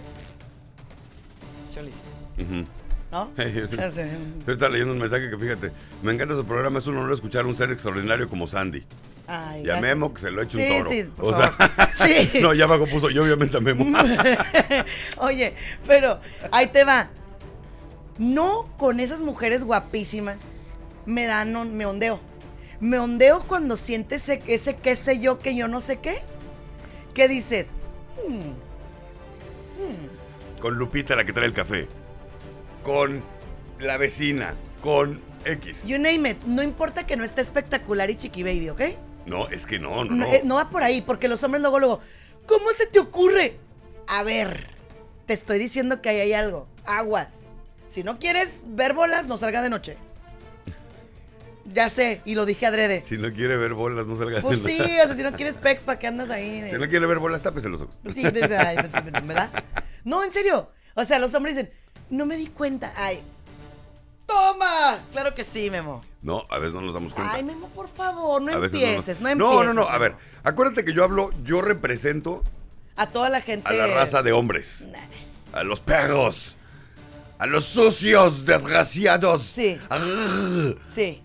Chulísima, 1.72 2.02
Ujú. 2.38 2.66
¿no? 3.10 3.30
Hey, 3.36 3.64
sí. 3.70 3.76
O 3.76 3.92
sea, 3.92 4.18
Yo 4.46 4.52
estaba 4.52 4.70
leyendo 4.70 4.92
un 4.94 4.98
mensaje 5.00 5.30
que 5.30 5.36
fíjate, 5.38 5.72
me 6.02 6.12
encanta 6.12 6.34
su 6.34 6.44
programa, 6.44 6.78
es 6.78 6.86
un 6.86 6.96
honor 6.96 7.12
escuchar 7.12 7.44
a 7.44 7.48
un 7.48 7.56
ser 7.56 7.70
extraordinario 7.70 8.28
como 8.28 8.46
Sandy. 8.46 8.84
ay, 9.26 9.60
Y 9.60 9.64
a 9.64 9.74
gracias. 9.74 9.80
Memo 9.82 10.12
que 10.14 10.20
se 10.20 10.30
lo 10.30 10.40
ha 10.40 10.44
hecho 10.44 10.58
Sí, 10.58 10.68
un 10.70 10.78
toro. 10.78 10.90
sí, 10.90 11.02
por 11.16 11.24
o 11.24 11.30
favor. 11.32 11.52
sea, 11.92 11.92
Sí. 12.32 12.38
no, 12.40 12.54
ya 12.54 12.64
abajo 12.64 12.86
puso, 12.86 13.10
y 13.10 13.18
obviamente 13.18 13.56
a 13.56 13.60
Memo. 13.60 13.84
Oye, 15.18 15.54
pero 15.86 16.20
ahí 16.50 16.68
te 16.68 16.84
va. 16.84 17.08
No 18.18 18.68
con 18.78 19.00
esas 19.00 19.20
mujeres 19.20 19.64
guapísimas 19.64 20.36
me 21.06 21.26
dan, 21.26 21.54
on- 21.56 21.74
me 21.76 21.86
ondeo. 21.86 22.20
Me 22.80 22.98
ondeo 22.98 23.40
cuando 23.40 23.76
sientes 23.76 24.28
ese, 24.28 24.42
ese 24.46 24.76
qué 24.76 24.96
sé 24.96 25.18
yo 25.20 25.38
que 25.38 25.54
yo 25.54 25.68
no 25.68 25.80
sé 25.80 25.98
qué. 26.00 26.18
¿Qué 27.14 27.28
dices? 27.28 27.74
"Hmm, 28.26 28.52
con 30.62 30.76
Lupita, 30.78 31.16
la 31.16 31.24
que 31.26 31.32
trae 31.32 31.46
el 31.46 31.52
café. 31.52 31.88
Con 32.84 33.20
la 33.80 33.96
vecina. 33.98 34.54
Con 34.80 35.20
X. 35.44 35.82
you 35.84 35.98
name 35.98 36.30
it. 36.30 36.42
No 36.44 36.62
importa 36.62 37.04
que 37.04 37.16
no 37.16 37.24
esté 37.24 37.40
espectacular 37.40 38.08
y 38.10 38.16
chiqui 38.16 38.44
baby, 38.44 38.70
¿ok? 38.70 38.80
No, 39.26 39.48
es 39.48 39.66
que 39.66 39.80
no, 39.80 40.04
no, 40.04 40.12
No, 40.12 40.16
no. 40.18 40.32
eh, 40.32 40.42
no 40.44 40.54
va 40.54 40.70
por 40.70 40.84
ahí, 40.84 41.02
porque 41.02 41.28
los 41.28 41.42
hombres 41.42 41.60
luego, 41.62 41.80
luego, 41.80 42.00
¿cómo 42.46 42.70
se 42.76 42.86
te 42.86 43.00
ocurre? 43.00 43.56
A 44.06 44.22
ver, 44.22 44.68
te 45.26 45.34
estoy 45.34 45.58
diciendo 45.58 46.00
que 46.00 46.08
ahí 46.10 46.20
hay 46.20 46.32
algo. 46.32 46.68
Aguas. 46.84 47.28
Si 47.88 48.04
no 48.04 48.18
quieres 48.20 48.62
ver 48.64 48.94
bolas, 48.94 49.26
no 49.26 49.36
salga 49.38 49.60
de 49.62 49.68
noche. 49.70 49.96
Ya 51.74 51.88
sé, 51.88 52.20
y 52.24 52.34
lo 52.34 52.44
dije 52.44 52.66
adrede. 52.66 53.00
Si 53.02 53.16
no 53.16 53.32
quiere 53.32 53.56
ver 53.56 53.72
bolas, 53.74 54.04
no 54.06 54.16
salga. 54.16 54.40
Pues 54.42 54.60
sí, 54.64 54.78
o 54.80 55.06
sea, 55.06 55.14
si 55.14 55.22
no 55.22 55.30
quieres 55.32 55.56
pex, 55.56 55.84
¿para 55.84 55.98
qué 55.98 56.08
andas 56.08 56.28
ahí? 56.30 56.60
Si 56.72 56.76
no 56.76 56.88
quiere 56.88 57.06
ver 57.06 57.18
bolas, 57.20 57.40
tápese 57.40 57.68
los 57.68 57.80
ojos. 57.82 57.96
Sí, 58.14 58.22
¿verdad? 58.24 59.48
No, 60.04 60.22
en 60.24 60.32
serio. 60.32 60.70
O 60.94 61.04
sea, 61.04 61.18
los 61.18 61.34
hombres 61.34 61.56
dicen, 61.56 61.70
no 62.10 62.26
me 62.26 62.36
di 62.36 62.46
cuenta. 62.48 62.92
Ay, 62.96 63.20
¡toma! 64.26 64.98
Claro 65.12 65.34
que 65.34 65.44
sí, 65.44 65.70
Memo. 65.70 66.04
No, 66.22 66.42
a 66.50 66.58
veces 66.58 66.74
no 66.74 66.80
nos 66.82 66.94
damos 66.94 67.12
cuenta. 67.14 67.34
Ay, 67.34 67.42
Memo, 67.42 67.68
por 67.68 67.88
favor, 67.88 68.40
no 68.42 68.52
a 68.52 68.54
empieces, 68.54 68.80
no, 68.80 68.86
nos- 68.96 69.08
empieces. 69.08 69.36
No, 69.38 69.64
no, 69.64 69.74
no, 69.74 69.82
a 69.88 69.98
ver. 69.98 70.14
Acuérdate 70.44 70.84
que 70.84 70.92
yo 70.92 71.04
hablo, 71.04 71.30
yo 71.44 71.62
represento 71.62 72.42
A 72.96 73.06
toda 73.08 73.28
la 73.28 73.40
gente. 73.40 73.68
a 73.68 73.72
la 73.72 73.86
raza 73.88 74.22
de 74.22 74.32
hombres. 74.32 74.86
Nah. 74.90 74.98
A 75.60 75.64
los 75.64 75.80
perros. 75.80 76.56
A 77.38 77.46
los 77.46 77.64
sucios, 77.64 78.46
desgraciados. 78.46 79.42
Sí. 79.42 79.78
Arr. 79.90 80.78
Sí. 80.88 81.20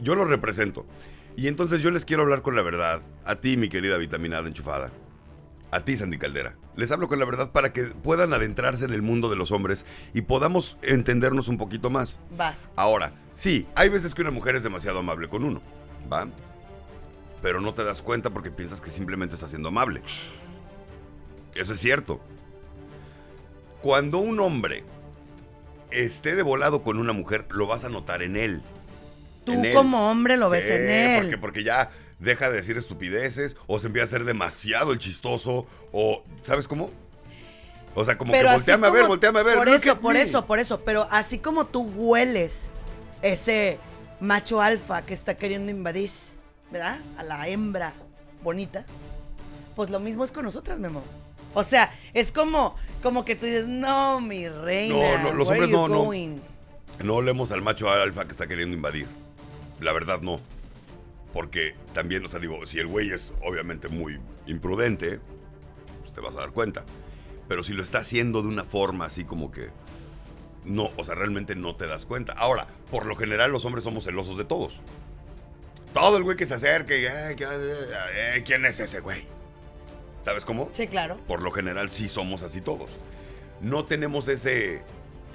Yo 0.00 0.14
los 0.14 0.28
represento. 0.28 0.86
Y 1.36 1.48
entonces 1.48 1.80
yo 1.82 1.90
les 1.90 2.04
quiero 2.04 2.22
hablar 2.22 2.42
con 2.42 2.54
la 2.54 2.62
verdad. 2.62 3.02
A 3.24 3.34
ti, 3.36 3.56
mi 3.56 3.68
querida 3.68 3.96
vitaminada 3.96 4.46
enchufada. 4.46 4.90
A 5.74 5.84
ti, 5.84 5.96
Sandy 5.96 6.18
Caldera. 6.18 6.54
Les 6.76 6.92
hablo 6.92 7.08
con 7.08 7.18
la 7.18 7.24
verdad 7.24 7.50
para 7.50 7.72
que 7.72 7.82
puedan 7.82 8.32
adentrarse 8.32 8.84
en 8.84 8.92
el 8.92 9.02
mundo 9.02 9.28
de 9.28 9.34
los 9.34 9.50
hombres 9.50 9.84
y 10.12 10.22
podamos 10.22 10.78
entendernos 10.82 11.48
un 11.48 11.58
poquito 11.58 11.90
más. 11.90 12.20
Vas. 12.36 12.68
Ahora, 12.76 13.10
sí, 13.34 13.66
hay 13.74 13.88
veces 13.88 14.14
que 14.14 14.22
una 14.22 14.30
mujer 14.30 14.54
es 14.54 14.62
demasiado 14.62 15.00
amable 15.00 15.28
con 15.28 15.42
uno, 15.42 15.60
¿va? 16.12 16.28
Pero 17.42 17.60
no 17.60 17.74
te 17.74 17.82
das 17.82 18.02
cuenta 18.02 18.30
porque 18.30 18.52
piensas 18.52 18.80
que 18.80 18.90
simplemente 18.90 19.34
está 19.34 19.48
siendo 19.48 19.68
amable. 19.70 20.00
Eso 21.56 21.72
es 21.72 21.80
cierto. 21.80 22.20
Cuando 23.82 24.18
un 24.18 24.38
hombre 24.38 24.84
esté 25.90 26.36
de 26.36 26.42
volado 26.44 26.84
con 26.84 27.00
una 27.00 27.12
mujer, 27.12 27.46
lo 27.50 27.66
vas 27.66 27.82
a 27.82 27.88
notar 27.88 28.22
en 28.22 28.36
él. 28.36 28.62
Tú 29.44 29.54
En 29.54 29.74
como 29.74 30.08
hombre 30.08 30.36
lo 30.36 30.48
ves 30.50 30.66
Sí, 30.66 30.72
en 30.72 30.88
él. 30.88 31.22
Porque, 31.22 31.38
porque 31.38 31.64
ya 31.64 31.90
deja 32.18 32.50
de 32.50 32.56
decir 32.56 32.76
estupideces 32.76 33.56
o 33.66 33.78
se 33.78 33.88
empieza 33.88 34.04
a 34.04 34.06
hacer 34.06 34.24
demasiado 34.24 34.92
el 34.92 34.98
chistoso 34.98 35.66
o, 35.92 36.22
¿sabes 36.42 36.68
cómo? 36.68 36.90
O 37.94 38.04
sea, 38.04 38.18
como 38.18 38.32
Pero 38.32 38.48
que 38.48 38.54
volteame 38.56 38.86
a 38.86 38.90
ver, 38.90 39.06
volteame 39.06 39.40
a 39.40 39.42
ver. 39.42 39.56
Por 39.56 39.68
eso, 39.68 40.00
por 40.00 40.14
me. 40.14 40.22
eso, 40.22 40.46
por 40.46 40.58
eso. 40.58 40.80
Pero 40.80 41.06
así 41.10 41.38
como 41.38 41.66
tú 41.66 41.82
hueles 41.82 42.66
ese 43.22 43.78
macho 44.20 44.60
alfa 44.60 45.02
que 45.02 45.14
está 45.14 45.36
queriendo 45.36 45.70
invadir, 45.70 46.10
¿verdad? 46.70 46.98
A 47.16 47.22
la 47.22 47.46
hembra 47.48 47.94
bonita. 48.42 48.84
Pues 49.76 49.90
lo 49.90 50.00
mismo 50.00 50.24
es 50.24 50.32
con 50.32 50.44
nosotras, 50.44 50.78
Memo. 50.78 51.02
O 51.54 51.62
sea, 51.62 51.92
es 52.14 52.32
como, 52.32 52.76
como 53.02 53.24
que 53.24 53.36
tú 53.36 53.46
dices, 53.46 53.66
no, 53.66 54.20
mi 54.20 54.48
reina. 54.48 55.18
No, 55.18 55.30
no, 55.30 55.32
los 55.34 55.48
hombres 55.48 55.70
no, 55.70 55.88
no. 55.88 56.04
going?" 56.04 56.38
No 57.02 57.16
olemos 57.16 57.50
al 57.52 57.62
macho 57.62 57.88
alfa 57.90 58.24
que 58.24 58.32
está 58.32 58.46
queriendo 58.46 58.76
invadir. 58.76 59.06
La 59.80 59.92
verdad 59.92 60.20
no. 60.20 60.40
Porque 61.34 61.74
también, 61.92 62.24
o 62.24 62.28
sea, 62.28 62.40
digo, 62.40 62.64
si 62.64 62.78
el 62.78 62.86
güey 62.86 63.10
es 63.10 63.32
obviamente 63.42 63.88
muy 63.88 64.18
imprudente, 64.46 65.20
pues 66.00 66.14
te 66.14 66.20
vas 66.22 66.34
a 66.36 66.40
dar 66.40 66.52
cuenta. 66.52 66.84
Pero 67.48 67.62
si 67.62 67.74
lo 67.74 67.82
está 67.82 67.98
haciendo 67.98 68.40
de 68.40 68.48
una 68.48 68.64
forma 68.64 69.04
así 69.04 69.24
como 69.24 69.50
que... 69.50 69.68
No, 70.64 70.90
o 70.96 71.04
sea, 71.04 71.14
realmente 71.14 71.54
no 71.54 71.76
te 71.76 71.86
das 71.86 72.06
cuenta. 72.06 72.32
Ahora, 72.32 72.66
por 72.90 73.04
lo 73.04 73.16
general 73.16 73.52
los 73.52 73.66
hombres 73.66 73.84
somos 73.84 74.04
celosos 74.04 74.38
de 74.38 74.46
todos. 74.46 74.80
Todo 75.92 76.16
el 76.16 76.22
güey 76.22 76.36
que 76.38 76.46
se 76.46 76.54
acerque, 76.54 77.06
"Ay, 77.08 77.36
¿qué- 77.36 77.44
eh, 77.44 78.42
¿quién 78.46 78.64
es 78.64 78.80
ese 78.80 79.00
güey? 79.00 79.26
¿Sabes 80.24 80.44
cómo? 80.46 80.70
Sí, 80.72 80.86
claro. 80.86 81.18
por 81.28 81.42
lo 81.42 81.50
general 81.50 81.90
sí 81.90 82.08
somos 82.08 82.42
así 82.42 82.60
todos. 82.62 82.90
No 83.60 83.84
tenemos 83.84 84.26
ese 84.28 84.82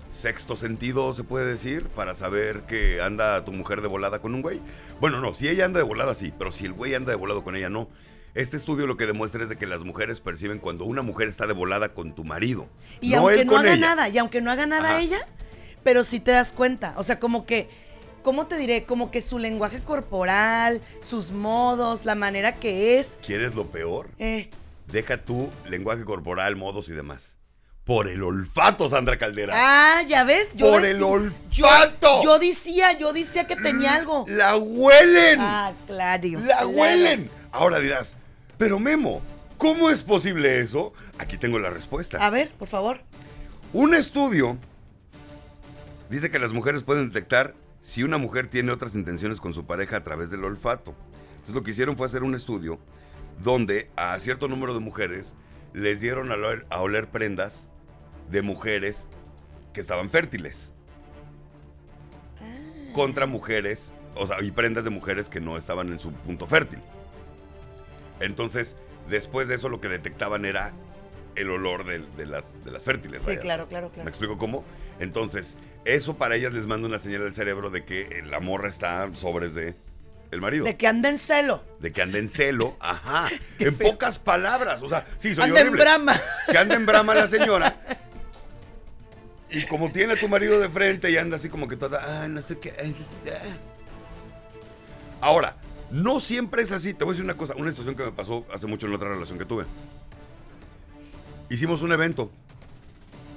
sexto 0.09 0.55
sentido, 0.57 1.13
se 1.13 1.23
puede 1.23 1.45
decir, 1.45 1.87
para 1.89 2.15
saber 2.15 2.61
que 2.63 3.01
anda 3.01 3.45
tu 3.45 3.51
mujer 3.53 3.81
de 3.81 3.87
volada 3.87 4.19
con 4.21 4.33
un 4.35 4.41
güey. 4.41 4.59
Bueno, 4.99 5.21
no, 5.21 5.33
si 5.33 5.47
ella 5.47 5.65
anda 5.65 5.79
de 5.79 5.85
volada 5.85 6.15
sí, 6.15 6.33
pero 6.37 6.51
si 6.51 6.65
el 6.65 6.73
güey 6.73 6.95
anda 6.95 7.11
de 7.11 7.15
volado 7.15 7.43
con 7.43 7.55
ella 7.55 7.69
no. 7.69 7.87
Este 8.35 8.57
estudio 8.57 8.85
lo 8.87 8.95
que 8.97 9.05
demuestra 9.07 9.43
es 9.43 9.49
de 9.49 9.55
que 9.57 9.65
las 9.65 9.81
mujeres 9.81 10.21
perciben 10.21 10.59
cuando 10.59 10.85
una 10.85 11.01
mujer 11.01 11.27
está 11.27 11.47
de 11.47 11.53
volada 11.53 11.89
con 11.93 12.13
tu 12.13 12.23
marido. 12.23 12.67
Y 13.01 13.11
no 13.11 13.19
aunque 13.19 13.41
él 13.41 13.47
no 13.47 13.53
con 13.53 13.61
haga 13.61 13.73
ella. 13.73 13.81
nada, 13.95 14.09
y 14.09 14.17
aunque 14.17 14.41
no 14.41 14.51
haga 14.51 14.65
nada 14.65 14.89
Ajá. 14.89 14.99
ella, 15.01 15.19
pero 15.83 16.03
sí 16.03 16.19
te 16.19 16.31
das 16.31 16.53
cuenta. 16.53 16.93
O 16.97 17.03
sea, 17.03 17.19
como 17.19 17.45
que, 17.45 17.69
¿cómo 18.21 18.45
te 18.47 18.57
diré? 18.57 18.83
Como 18.83 19.09
que 19.09 19.21
su 19.21 19.39
lenguaje 19.39 19.79
corporal, 19.79 20.81
sus 21.01 21.31
modos, 21.31 22.05
la 22.05 22.15
manera 22.15 22.55
que 22.55 22.99
es. 22.99 23.17
¿Quieres 23.25 23.55
lo 23.55 23.65
peor? 23.67 24.09
Eh, 24.19 24.49
Deja 24.91 25.17
tu 25.23 25.49
lenguaje 25.67 26.03
corporal, 26.03 26.55
modos 26.55 26.89
y 26.89 26.93
demás. 26.93 27.35
Por 27.89 28.07
el 28.07 28.21
olfato, 28.21 28.87
Sandra 28.87 29.17
Caldera. 29.17 29.55
ah, 29.57 30.03
ya 30.07 30.23
ves. 30.23 30.51
Yo 30.53 30.69
Por 30.69 30.85
el 30.85 30.99
yo- 30.99 31.07
olfato. 31.07 32.21
Yo, 32.23 32.37
decía, 32.37 32.95
yo 32.99 33.13
decía 33.13 33.47
que 33.47 33.55
tenía 33.55 33.95
algo. 33.95 34.25
¡La 34.27 34.57
huelen! 34.57 35.39
Ah, 35.41 35.73
claro. 35.87 36.29
¡La 36.33 36.39
claro. 36.45 36.69
huelen! 36.69 37.31
Ahora 37.51 37.79
dirás, 37.79 38.13
pero 38.59 38.77
Memo, 38.77 39.23
¿cómo 39.57 39.89
es 39.89 40.03
posible 40.03 40.59
eso? 40.59 40.93
Aquí 41.17 41.35
tengo 41.39 41.57
la 41.57 41.71
respuesta. 41.71 42.23
A 42.23 42.29
ver, 42.29 42.51
por 42.59 42.67
favor. 42.67 43.01
Un 43.73 43.95
estudio 43.95 44.55
dice 46.11 46.29
que 46.29 46.37
las 46.37 46.51
mujeres 46.53 46.83
pueden 46.83 47.07
detectar 47.09 47.55
si 47.81 48.03
una 48.03 48.19
mujer 48.19 48.45
tiene 48.49 48.71
otras 48.71 48.93
intenciones 48.93 49.39
con 49.39 49.55
su 49.55 49.65
pareja 49.65 49.97
a 49.97 50.03
través 50.03 50.29
del 50.29 50.43
olfato. 50.43 50.93
Entonces 51.31 51.55
lo 51.55 51.63
que 51.63 51.71
hicieron 51.71 51.97
fue 51.97 52.05
hacer 52.05 52.21
un 52.21 52.35
estudio 52.35 52.77
donde 53.43 53.89
a 53.95 54.19
cierto 54.19 54.47
número 54.47 54.75
de 54.75 54.79
mujeres 54.79 55.33
les 55.73 55.99
dieron 56.01 56.31
a 56.31 56.35
oler, 56.35 56.67
a 56.69 56.81
oler 56.81 57.07
prendas 57.09 57.65
de 58.29 58.41
mujeres 58.41 59.07
que 59.73 59.81
estaban 59.81 60.09
fértiles 60.09 60.71
Ah. 62.41 62.91
contra 62.93 63.25
mujeres, 63.25 63.93
o 64.15 64.25
sea, 64.27 64.41
y 64.41 64.51
prendas 64.51 64.83
de 64.83 64.89
mujeres 64.89 65.29
que 65.29 65.39
no 65.39 65.57
estaban 65.57 65.89
en 65.91 65.99
su 65.99 66.11
punto 66.11 66.47
fértil. 66.47 66.79
Entonces, 68.19 68.75
después 69.09 69.47
de 69.47 69.55
eso 69.55 69.69
lo 69.69 69.79
que 69.81 69.87
detectaban 69.87 70.45
era 70.45 70.71
el 71.35 71.49
olor 71.51 71.85
de, 71.85 71.99
de 72.17 72.25
las, 72.25 72.43
de 72.65 72.71
las 72.71 72.83
fértiles. 72.83 73.21
Sí, 73.23 73.27
vaya. 73.29 73.39
claro, 73.39 73.67
claro, 73.67 73.87
¿Me 73.89 73.93
claro. 73.93 74.09
explico 74.09 74.37
cómo? 74.37 74.63
Entonces, 74.99 75.55
eso 75.85 76.17
para 76.17 76.35
ellas 76.35 76.53
les 76.53 76.65
manda 76.67 76.87
una 76.87 76.99
señal 76.99 77.21
al 77.25 77.33
cerebro 77.33 77.69
de 77.69 77.85
que 77.85 78.21
la 78.25 78.39
morra 78.39 78.67
está 78.67 79.09
sobres 79.13 79.53
de 79.53 79.75
el 80.31 80.41
marido. 80.41 80.65
De 80.65 80.75
que 80.75 80.85
anda 80.87 81.07
en 81.09 81.17
celo. 81.17 81.63
De 81.79 81.91
que 81.93 82.01
anda 82.01 82.17
en 82.19 82.27
celo, 82.29 82.75
ajá. 82.81 83.29
En 83.57 83.75
feo. 83.75 83.91
pocas 83.91 84.19
palabras. 84.19 84.81
O 84.81 84.89
sea, 84.89 85.05
sí, 85.17 85.33
soy 85.33 85.45
Anda 85.45 85.61
en 85.61 85.67
horrible. 85.67 85.83
brama. 85.83 86.21
Que 86.51 86.57
anda 86.57 86.75
en 86.75 86.85
brama 86.85 87.15
la 87.15 87.27
señora. 87.27 87.75
Y 89.51 89.65
como 89.65 89.91
tiene 89.91 90.13
a 90.13 90.15
tu 90.15 90.27
marido 90.27 90.59
de 90.59 90.69
frente 90.69 91.09
y 91.09 91.17
anda 91.17 91.37
así 91.37 91.49
como 91.49 91.67
que 91.67 91.75
toda, 91.75 92.23
ah, 92.23 92.27
no 92.27 92.41
sé 92.41 92.59
qué. 92.59 92.71
ah". 92.71 93.55
Ahora, 95.21 95.55
no 95.91 96.19
siempre 96.19 96.61
es 96.61 96.71
así. 96.71 96.93
Te 96.93 97.03
voy 97.03 97.11
a 97.11 97.13
decir 97.13 97.25
una 97.25 97.35
cosa, 97.35 97.55
una 97.55 97.71
situación 97.71 97.95
que 97.95 98.03
me 98.03 98.11
pasó 98.11 98.45
hace 98.53 98.67
mucho 98.67 98.85
en 98.85 98.93
otra 98.93 99.09
relación 99.09 99.39
que 99.39 99.45
tuve. 99.45 99.65
Hicimos 101.49 101.81
un 101.81 101.91
evento, 101.91 102.31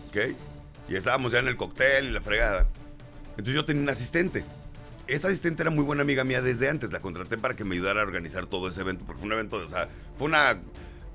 ¿ok? 0.08 0.36
Y 0.88 0.96
estábamos 0.96 1.32
ya 1.32 1.38
en 1.38 1.48
el 1.48 1.56
cóctel 1.56 2.08
y 2.08 2.10
la 2.10 2.20
fregada. 2.20 2.66
Entonces 3.30 3.54
yo 3.54 3.64
tenía 3.64 3.82
un 3.82 3.88
asistente. 3.88 4.44
Esa 5.06 5.28
asistente 5.28 5.62
era 5.62 5.70
muy 5.70 5.82
buena 5.82 6.02
amiga 6.02 6.24
mía 6.24 6.42
desde 6.42 6.68
antes. 6.68 6.92
La 6.92 7.00
contraté 7.00 7.38
para 7.38 7.56
que 7.56 7.64
me 7.64 7.74
ayudara 7.74 8.02
a 8.02 8.04
organizar 8.04 8.46
todo 8.46 8.68
ese 8.68 8.82
evento. 8.82 9.04
Porque 9.06 9.20
fue 9.20 9.26
un 9.28 9.32
evento, 9.32 9.56
o 9.56 9.68
sea, 9.68 9.88
fue 10.18 10.26
una... 10.26 10.60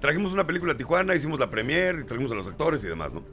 Trajimos 0.02 0.34
una 0.34 0.46
película 0.46 0.74
a 0.74 0.78
Tijuana, 0.78 1.16
hicimos 1.16 1.40
la 1.40 1.50
premiere, 1.50 2.02
y 2.02 2.04
trajimos 2.04 2.32
a 2.32 2.36
los 2.36 2.48
actores 2.48 2.84
y 2.84 2.88
demás, 2.88 3.14
¿no? 3.14 3.24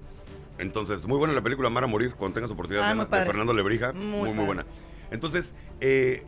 Entonces, 0.59 1.05
muy 1.07 1.19
buena 1.19 1.35
la 1.35 1.43
película 1.43 1.69
Amar 1.69 1.85
a 1.85 1.87
Morir, 1.87 2.14
cuando 2.14 2.35
tengas 2.35 2.51
oportunidad 2.51 2.88
Ah, 2.90 2.95
de. 3.19 3.27
Fernando 3.27 3.53
Lebrija. 3.53 3.93
Muy 3.93 4.33
Muy, 4.33 4.45
buena. 4.45 4.64
Entonces, 5.11 5.55
eh, 5.81 6.23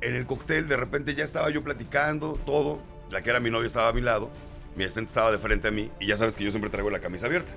en 0.00 0.14
el 0.16 0.26
cóctel, 0.26 0.68
de 0.68 0.76
repente 0.76 1.14
ya 1.14 1.24
estaba 1.24 1.50
yo 1.50 1.62
platicando 1.62 2.38
todo. 2.44 2.80
La 3.10 3.22
que 3.22 3.30
era 3.30 3.40
mi 3.40 3.50
novia 3.50 3.66
estaba 3.66 3.88
a 3.88 3.92
mi 3.92 4.00
lado. 4.00 4.30
Mi 4.74 4.84
asistente 4.84 5.10
estaba 5.10 5.30
de 5.30 5.38
frente 5.38 5.68
a 5.68 5.70
mí. 5.70 5.90
Y 6.00 6.06
ya 6.06 6.16
sabes 6.16 6.34
que 6.34 6.44
yo 6.44 6.50
siempre 6.50 6.70
traigo 6.70 6.90
la 6.90 7.00
camisa 7.00 7.26
abierta. 7.26 7.52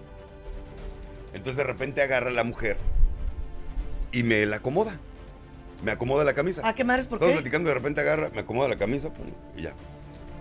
Entonces, 1.33 1.57
de 1.57 1.63
repente 1.63 2.01
agarra 2.01 2.29
la 2.29 2.43
mujer 2.43 2.77
y 4.11 4.23
me 4.23 4.45
la 4.45 4.57
acomoda. 4.57 4.97
Me 5.83 5.91
acomoda 5.91 6.23
la 6.23 6.33
camisa. 6.33 6.61
Ah, 6.63 6.73
¿qué 6.73 6.83
madres? 6.83 7.07
¿Por 7.07 7.17
Estamos 7.17 7.33
qué? 7.33 7.41
platicando, 7.41 7.67
de 7.69 7.75
repente 7.75 8.01
agarra, 8.01 8.29
me 8.33 8.41
acomoda 8.41 8.69
la 8.69 8.77
camisa 8.77 9.11
pum, 9.11 9.25
y 9.57 9.63
ya. 9.63 9.73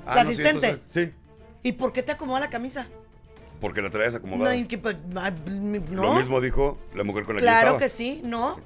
Ah, 0.07 0.17
¿La 0.17 0.23
no, 0.25 0.31
sí, 0.31 0.35
asistente? 0.35 0.69
entonces- 0.71 1.11
sí, 1.13 1.15
¿Y 1.65 1.73
por 1.73 1.93
qué 1.93 2.03
te 2.03 2.13
acomoda 2.13 2.41
la 2.41 2.51
camisa? 2.51 2.87
Porque 3.65 3.81
la 3.81 3.89
traes 3.89 4.15
acomodada. 4.15 4.55
No, 4.55 4.69
que, 4.69 4.77
pues, 4.77 4.95
no. 5.09 6.03
Lo 6.03 6.13
mismo 6.17 6.43
dijo 6.43 6.77
la 6.95 7.03
mujer 7.03 7.25
con 7.25 7.37
la 7.37 7.41
Claro 7.41 7.79
que 7.79 7.85
que 7.85 7.89
sí, 7.89 8.21
no. 8.23 8.61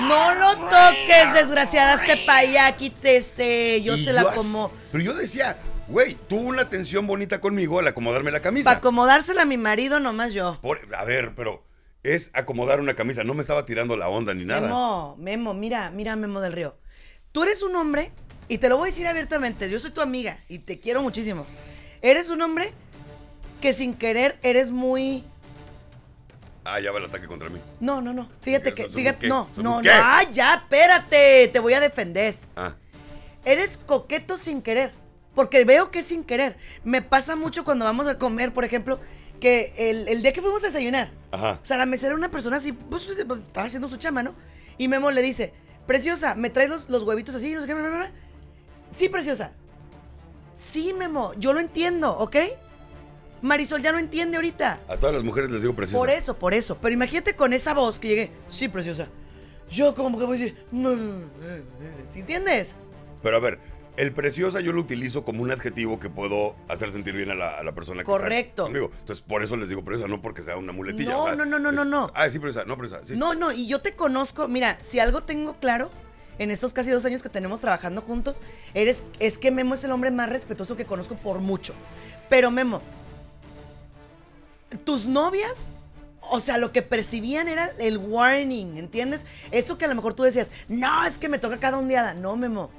No 0.00 0.34
lo 0.34 0.56
toques, 0.56 1.32
desgraciada, 1.32 1.94
este 1.94 2.18
pa' 2.26 2.36
allá, 2.36 2.70
quítese. 2.76 3.80
Yo 3.80 3.94
Y 3.96 4.04
se 4.04 4.12
la 4.12 4.34
como. 4.34 4.70
Pero 4.92 5.02
yo 5.02 5.14
decía, 5.14 5.56
güey, 5.88 6.18
tuvo 6.28 6.42
una 6.50 6.60
atención 6.60 7.06
bonita 7.06 7.40
conmigo 7.40 7.78
al 7.78 7.88
acomodarme 7.88 8.30
la 8.30 8.40
camisa. 8.40 8.64
Para 8.68 8.76
acomodársela 8.76 9.40
a 9.40 9.46
mi 9.46 9.56
marido, 9.56 10.00
nomás 10.00 10.34
yo. 10.34 10.58
Por- 10.60 10.94
a 10.94 11.04
ver, 11.06 11.32
pero 11.34 11.64
es 12.02 12.30
acomodar 12.34 12.80
una 12.80 12.92
camisa, 12.92 13.24
no 13.24 13.32
me 13.32 13.40
estaba 13.40 13.64
tirando 13.64 13.96
la 13.96 14.10
onda 14.10 14.34
ni 14.34 14.44
nada. 14.44 14.66
Memo, 14.68 15.16
Memo, 15.18 15.54
mira, 15.54 15.90
mira, 15.90 16.14
Memo 16.14 16.42
del 16.42 16.52
Río. 16.52 16.76
Tú 17.32 17.42
eres 17.42 17.62
un 17.62 17.74
hombre, 17.74 18.12
y 18.48 18.58
te 18.58 18.68
lo 18.68 18.76
voy 18.76 18.90
a 18.90 18.92
decir 18.92 19.06
abiertamente, 19.06 19.70
yo 19.70 19.80
soy 19.80 19.92
tu 19.92 20.02
amiga 20.02 20.40
y 20.46 20.58
te 20.58 20.78
quiero 20.78 21.00
muchísimo. 21.00 21.46
Eres 22.02 22.28
un 22.28 22.42
hombre 22.42 22.74
que 23.60 23.72
sin 23.72 23.94
querer 23.94 24.38
eres 24.42 24.70
muy... 24.70 25.24
Ah, 26.64 26.80
ya 26.80 26.92
va 26.92 26.98
el 26.98 27.06
ataque 27.06 27.26
contra 27.26 27.48
mí. 27.48 27.60
No, 27.80 28.00
no, 28.02 28.12
no. 28.12 28.28
Fíjate 28.42 28.74
que, 28.74 28.82
¿Sos 28.82 28.90
un 28.90 28.96
fíjate, 28.96 29.18
qué? 29.20 29.28
no, 29.28 29.48
¿Sos 29.48 29.58
un 29.58 29.64
no, 29.64 29.82
no. 29.82 29.90
Ah, 29.90 30.22
ya, 30.32 30.54
espérate, 30.54 31.48
te 31.48 31.58
voy 31.60 31.72
a 31.72 31.80
defender. 31.80 32.34
Ah, 32.56 32.74
Eres 33.44 33.78
coqueto 33.78 34.36
sin 34.36 34.60
querer. 34.60 34.90
Porque 35.34 35.64
veo 35.64 35.90
que 35.90 36.00
es 36.00 36.06
sin 36.06 36.24
querer. 36.24 36.56
Me 36.84 37.00
pasa 37.00 37.36
mucho 37.36 37.64
cuando 37.64 37.84
vamos 37.84 38.06
a 38.06 38.18
comer, 38.18 38.52
por 38.52 38.64
ejemplo, 38.64 38.98
que 39.40 39.72
el, 39.78 40.08
el 40.08 40.20
día 40.22 40.32
que 40.32 40.42
fuimos 40.42 40.62
a 40.64 40.66
desayunar, 40.66 41.10
ajá. 41.30 41.60
o 41.62 41.66
sea, 41.66 41.76
la 41.76 41.86
mesera 41.86 42.08
era 42.08 42.16
una 42.18 42.30
persona 42.30 42.56
así, 42.56 42.72
pues, 42.72 43.04
pues, 43.04 43.24
pues, 43.24 43.40
estaba 43.40 43.66
haciendo 43.66 43.88
su 43.88 43.96
chama, 43.96 44.22
¿no? 44.22 44.34
Y 44.76 44.88
Memo 44.88 45.10
le 45.12 45.22
dice, 45.22 45.54
preciosa, 45.86 46.34
¿me 46.34 46.50
traes 46.50 46.68
los, 46.68 46.90
los 46.90 47.04
huevitos 47.04 47.34
así? 47.36 47.54
No 47.54 47.60
sé 47.60 47.66
qué, 47.68 47.74
bla, 47.74 47.88
bla, 47.88 47.96
bla". 47.98 48.10
Sí, 48.92 49.08
preciosa. 49.08 49.52
Sí, 50.54 50.92
Memo, 50.92 51.32
yo 51.38 51.52
lo 51.52 51.60
entiendo, 51.60 52.18
¿ok? 52.18 52.36
Marisol 53.42 53.82
ya 53.82 53.92
lo 53.92 53.98
entiende 53.98 54.36
ahorita. 54.36 54.80
A 54.88 54.96
todas 54.96 55.14
las 55.14 55.24
mujeres 55.24 55.50
les 55.50 55.60
digo 55.62 55.74
preciosa. 55.74 55.98
Por 55.98 56.10
eso, 56.10 56.36
por 56.38 56.54
eso. 56.54 56.78
Pero 56.80 56.92
imagínate 56.94 57.34
con 57.34 57.52
esa 57.52 57.74
voz 57.74 57.98
que 57.98 58.08
llegué, 58.08 58.30
sí, 58.48 58.68
preciosa. 58.68 59.08
Yo 59.70 59.94
como 59.94 60.18
que 60.18 60.24
voy 60.24 60.36
a 60.38 60.40
decir, 60.40 60.56
no, 60.72 60.90
¿sí 62.10 62.20
entiendes? 62.20 62.74
Pero 63.22 63.36
a 63.36 63.40
ver, 63.40 63.58
el 63.96 64.12
preciosa 64.12 64.60
yo 64.60 64.72
lo 64.72 64.80
utilizo 64.80 65.24
como 65.24 65.42
un 65.42 65.50
adjetivo 65.50 65.98
que 66.00 66.08
puedo 66.08 66.56
hacer 66.68 66.90
sentir 66.90 67.14
bien 67.14 67.30
a 67.30 67.34
la, 67.34 67.50
a 67.58 67.62
la 67.62 67.72
persona 67.72 68.00
que 68.02 68.06
Correcto. 68.06 68.62
está 68.62 68.72
conmigo. 68.72 68.90
Entonces, 69.00 69.24
por 69.26 69.42
eso 69.42 69.56
les 69.56 69.68
digo 69.68 69.84
preciosa, 69.84 70.08
no 70.08 70.22
porque 70.22 70.42
sea 70.42 70.56
una 70.56 70.72
muletilla. 70.72 71.10
No, 71.12 71.22
o 71.24 71.26
sea, 71.26 71.34
no, 71.36 71.44
no, 71.44 71.58
no, 71.58 71.68
es- 71.70 71.74
no, 71.74 71.84
no. 71.84 72.10
Ah, 72.14 72.30
sí, 72.30 72.38
preciosa, 72.38 72.66
no, 72.66 72.78
preciosa, 72.78 73.04
sí. 73.04 73.14
No, 73.16 73.34
no, 73.34 73.52
y 73.52 73.66
yo 73.66 73.80
te 73.80 73.92
conozco, 73.92 74.48
mira, 74.48 74.78
si 74.80 75.00
algo 75.00 75.22
tengo 75.24 75.54
claro 75.54 75.90
en 76.38 76.50
estos 76.52 76.72
casi 76.72 76.90
dos 76.90 77.04
años 77.04 77.22
que 77.22 77.28
tenemos 77.28 77.60
trabajando 77.60 78.00
juntos, 78.00 78.40
eres, 78.72 79.02
es 79.18 79.36
que 79.38 79.50
Memo 79.50 79.74
es 79.74 79.82
el 79.84 79.90
hombre 79.90 80.10
más 80.12 80.28
respetuoso 80.30 80.76
que 80.76 80.84
conozco 80.86 81.16
por 81.16 81.40
mucho. 81.40 81.74
Pero 82.28 82.50
Memo, 82.52 82.80
tus 84.84 85.06
novias, 85.06 85.72
o 86.20 86.40
sea, 86.40 86.58
lo 86.58 86.72
que 86.72 86.82
percibían 86.82 87.48
era 87.48 87.70
el 87.78 87.98
warning, 87.98 88.76
¿entiendes? 88.76 89.24
Eso 89.50 89.78
que 89.78 89.84
a 89.84 89.88
lo 89.88 89.94
mejor 89.94 90.14
tú 90.14 90.22
decías, 90.22 90.50
no, 90.68 91.04
es 91.04 91.18
que 91.18 91.28
me 91.28 91.38
toca 91.38 91.58
cada 91.58 91.78
ondeada. 91.78 92.14
No, 92.14 92.36
Memo, 92.36 92.70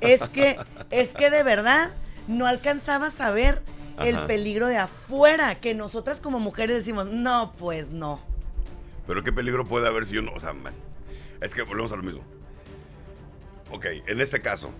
es 0.00 0.28
que, 0.28 0.58
es 0.90 1.14
que 1.14 1.30
de 1.30 1.42
verdad 1.42 1.90
no 2.28 2.46
alcanzabas 2.46 3.20
a 3.20 3.30
ver 3.30 3.62
el 3.98 4.18
peligro 4.26 4.68
de 4.68 4.78
afuera, 4.78 5.54
que 5.56 5.74
nosotras 5.74 6.20
como 6.20 6.40
mujeres 6.40 6.76
decimos, 6.76 7.06
no, 7.06 7.52
pues 7.58 7.90
no. 7.90 8.20
Pero 9.06 9.22
qué 9.22 9.32
peligro 9.32 9.64
puede 9.64 9.86
haber 9.86 10.06
si 10.06 10.14
yo 10.14 10.22
no. 10.22 10.32
O 10.32 10.40
sea, 10.40 10.52
man, 10.52 10.74
es 11.40 11.54
que 11.54 11.62
volvemos 11.62 11.92
a 11.92 11.96
lo 11.96 12.02
mismo. 12.02 12.22
Ok, 13.70 13.86
en 14.06 14.20
este 14.20 14.40
caso, 14.40 14.70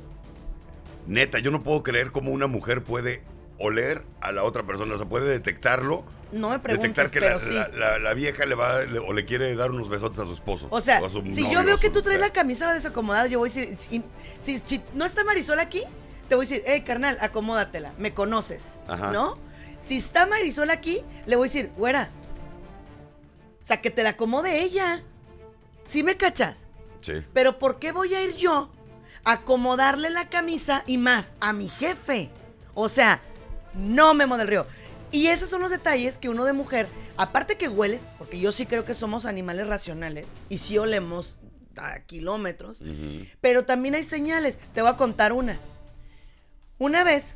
neta, 1.07 1.39
yo 1.39 1.51
no 1.51 1.63
puedo 1.63 1.83
creer 1.83 2.13
cómo 2.13 2.31
una 2.31 2.47
mujer 2.47 2.83
puede 2.83 3.23
oler 3.63 4.05
a 4.21 4.33
la 4.33 4.43
otra 4.45 4.63
persona, 4.65 4.95
o 4.95 4.99
sea, 4.99 5.07
puede 5.09 5.29
detectarlo. 5.31 6.05
No 6.33 6.49
me 6.49 6.57
Detectar 6.59 6.79
preguntes, 6.79 7.11
que 7.13 7.21
pero 7.21 7.35
la, 7.35 7.39
sí. 7.41 7.55
la- 7.55 7.69
la- 7.69 7.99
la 7.99 8.15
vieja 8.15 8.47
le 8.47 8.55
va 8.55 8.83
le- 8.83 8.99
o 8.99 9.13
le 9.13 9.25
quiere 9.27 9.55
dar 9.55 9.71
unos 9.71 9.89
besotes 9.89 10.19
a 10.19 10.25
su 10.25 10.33
esposo. 10.33 10.67
O 10.71 10.81
sea, 10.81 10.99
su 11.11 11.23
si 11.31 11.43
novio, 11.43 11.53
yo 11.61 11.65
veo 11.65 11.79
que 11.79 11.91
tú 11.91 12.01
traes 12.03 12.21
la 12.21 12.31
camisa 12.31 12.73
desacomodada, 12.73 13.27
yo 13.27 13.39
voy 13.39 13.51
a 13.51 13.53
decir, 13.53 13.77
si, 13.77 14.03
si- 14.41 14.59
si 14.65 14.83
no 14.95 15.05
está 15.05 15.25
Marisol 15.25 15.61
aquí, 15.61 15.83
te 16.29 16.35
voy 16.35 16.47
a 16.47 16.49
decir, 16.49 16.63
hey, 16.67 16.81
carnal, 16.83 17.19
acomódatela, 17.21 17.93
me 17.99 18.15
conoces, 18.15 18.77
Ajá. 18.89 19.11
¿no? 19.13 19.37
Si 19.81 19.99
está 19.99 20.27
Marisol 20.27 20.71
aquí, 20.71 21.03
le 21.27 21.37
voy 21.37 21.49
a 21.49 21.51
decir, 21.51 21.71
güera, 21.77 22.09
o 23.63 23.67
sea, 23.67 23.81
que 23.81 23.91
te 23.91 24.03
la 24.03 24.11
acomode 24.11 24.63
ella. 24.63 25.03
¿Sí 25.85 26.03
me 26.03 26.17
cachas? 26.17 26.67
Sí. 27.01 27.15
Pero 27.35 27.59
¿por 27.59 27.79
qué 27.79 27.93
voy 27.93 28.15
a 28.15 28.23
ir 28.23 28.37
yo 28.37 28.71
a 29.25 29.33
acomodarle 29.33 30.09
la 30.11 30.29
camisa 30.29 30.83
y 30.87 30.97
más 30.97 31.33
a 31.41 31.53
mi 31.53 31.69
jefe? 31.69 32.31
O 32.75 32.89
sea, 32.89 33.21
no 33.75 34.15
Memo 34.15 34.37
del 34.37 34.49
Río. 34.49 34.67
Y 35.11 35.27
esos 35.27 35.51
son 35.51 35.61
los 35.61 35.71
detalles 35.71 36.17
que 36.17 36.31
uno 36.31 36.45
de 36.45 36.55
mujer, 36.55 36.89
aparte 37.17 37.57
que 37.57 37.69
hueles, 37.69 38.09
porque 38.19 38.41
yo 38.41 38.51
sí 38.51 38.65
creo 38.65 38.85
que 38.85 38.95
somos 38.95 39.27
animales 39.27 39.67
racionales 39.67 40.27
y 40.49 40.59
sí 40.59 40.79
olemos 40.79 41.37
a 41.77 42.01
kilómetros, 42.01 42.81
pero 43.41 43.65
también 43.65 43.95
hay 43.95 44.05
señales. 44.05 44.59
Te 44.73 44.81
voy 44.81 44.91
a 44.91 44.97
contar 44.97 45.33
una. 45.33 45.59
Una 46.79 47.05
vez 47.05 47.35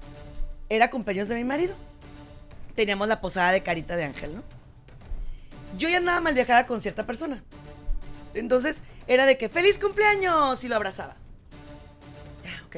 era 0.68 0.90
cumpleaños 0.90 1.28
de 1.28 1.34
mi 1.34 1.44
marido. 1.44 1.76
Teníamos 2.74 3.08
la 3.08 3.20
posada 3.20 3.52
de 3.52 3.62
carita 3.62 3.96
de 3.96 4.04
ángel, 4.04 4.34
¿no? 4.36 4.42
Yo 5.78 5.88
ya 5.88 5.98
andaba 5.98 6.20
mal 6.20 6.34
viajada 6.34 6.66
con 6.66 6.80
cierta 6.80 7.06
persona. 7.06 7.42
Entonces 8.34 8.82
era 9.06 9.26
de 9.26 9.36
que 9.36 9.48
feliz 9.48 9.78
cumpleaños 9.78 10.64
y 10.64 10.68
lo 10.68 10.76
abrazaba. 10.76 11.16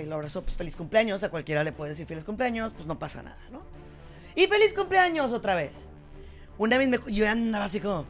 Lo 0.07 0.17
abrazó, 0.17 0.43
pues 0.43 0.57
feliz 0.57 0.77
cumpleaños. 0.77 1.23
A 1.23 1.31
cualquiera 1.31 1.65
le 1.65 1.73
puede 1.73 1.91
decir 1.91 2.07
feliz 2.07 2.25
cumpleaños, 2.25 2.73
pues 2.73 2.87
no 2.87 2.99
pasa 2.99 3.23
nada, 3.23 3.39
¿no? 3.51 3.63
Y 4.35 4.47
feliz 4.47 4.75
cumpleaños 4.75 5.33
otra 5.33 5.55
vez. 5.55 5.73
Una 6.59 6.79
de 6.79 6.87
mis 6.87 7.01
yo 7.07 7.29
andaba 7.29 7.65
así 7.65 7.81
como. 7.81 8.05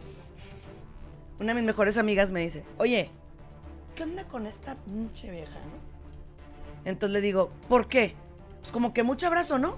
Una 1.38 1.48
de 1.48 1.54
mis 1.54 1.64
mejores 1.64 1.96
amigas 1.96 2.30
me 2.30 2.40
dice, 2.40 2.64
oye, 2.78 3.10
¿qué 3.94 4.02
onda 4.02 4.24
con 4.24 4.46
esta 4.46 4.74
pinche 4.74 5.30
vieja, 5.30 5.52
no? 5.52 5.88
Entonces 6.84 7.12
le 7.12 7.20
digo, 7.20 7.50
¿por 7.68 7.88
qué? 7.88 8.14
Pues 8.60 8.72
como 8.72 8.92
que 8.92 9.02
mucho 9.02 9.26
abrazo, 9.26 9.58
¿no? 9.58 9.76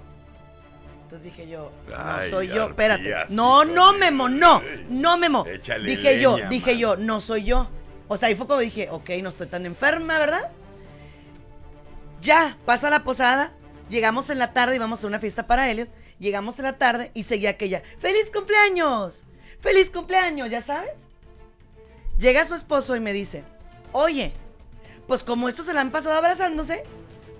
Entonces 1.03 1.25
dije 1.25 1.49
yo, 1.49 1.73
no 1.89 1.95
Ay, 1.97 2.31
soy 2.31 2.49
yo, 2.49 2.69
espérate. 2.69 3.13
No, 3.31 3.65
no, 3.65 3.93
Memo, 3.93 4.29
no, 4.29 4.63
no, 4.89 5.17
Memo. 5.17 5.45
échale 5.45 5.91
Dije 5.91 6.21
yo, 6.21 6.39
dije 6.49 6.79
yo, 6.79 6.97
no 6.97 7.21
soy 7.21 7.45
yo. 7.45 7.69
O 8.07 8.17
sea, 8.17 8.29
ahí 8.29 8.35
fue 8.35 8.47
cuando 8.47 8.63
dije, 8.63 8.89
ok, 8.91 9.11
no 9.23 9.29
estoy 9.29 9.49
tan 9.49 9.67
enferma, 9.67 10.19
¿verdad? 10.19 10.53
Ya, 12.21 12.57
pasa 12.67 12.91
la 12.91 13.03
posada, 13.03 13.53
llegamos 13.89 14.31
en 14.31 14.39
la 14.39 14.53
tarde, 14.53 14.77
íbamos 14.77 15.03
a 15.03 15.07
una 15.07 15.19
fiesta 15.19 15.47
para 15.47 15.71
Elliot, 15.71 15.89
llegamos 16.19 16.59
en 16.59 16.67
la 16.67 16.79
tarde 16.79 17.11
y 17.15 17.23
seguía 17.23 17.51
aquella, 17.51 17.83
¡Feliz 17.99 18.31
cumpleaños! 18.31 19.25
¡Feliz 19.61 19.91
cumpleaños! 19.91 20.51
¿Ya 20.51 20.63
sabes? 20.63 21.07
Llega 22.19 22.45
su 22.45 22.55
esposo 22.55 22.95
y 22.97 23.01
me 23.01 23.13
dice, 23.13 23.43
oye, 23.93 24.33
pues 25.07 25.23
como 25.23 25.49
estos 25.49 25.67
se 25.67 25.73
la 25.73 25.81
han 25.81 25.91
pasado 25.91 26.17
abrazándose, 26.17 26.83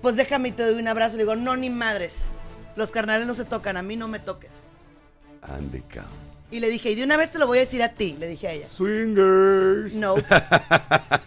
pues 0.01 0.15
déjame 0.15 0.49
y 0.49 0.51
te 0.51 0.63
doy 0.63 0.79
un 0.79 0.87
abrazo. 0.87 1.15
Le 1.17 1.23
digo, 1.23 1.35
no, 1.35 1.55
ni 1.55 1.69
madres. 1.69 2.23
Los 2.75 2.91
carnales 2.91 3.27
no 3.27 3.33
se 3.35 3.45
tocan, 3.45 3.77
a 3.77 3.83
mí 3.83 3.95
no 3.95 4.07
me 4.07 4.19
toques. 4.19 4.49
Cabrón. 5.41 5.71
Y 6.49 6.59
le 6.59 6.69
dije, 6.69 6.91
y 6.91 6.95
de 6.95 7.03
una 7.03 7.15
vez 7.15 7.31
te 7.31 7.39
lo 7.39 7.47
voy 7.47 7.59
a 7.59 7.61
decir 7.61 7.81
a 7.81 7.93
ti, 7.93 8.15
le 8.19 8.27
dije 8.27 8.47
a 8.47 8.51
ella. 8.51 8.67
Swingers. 8.67 9.93
No. 9.93 10.15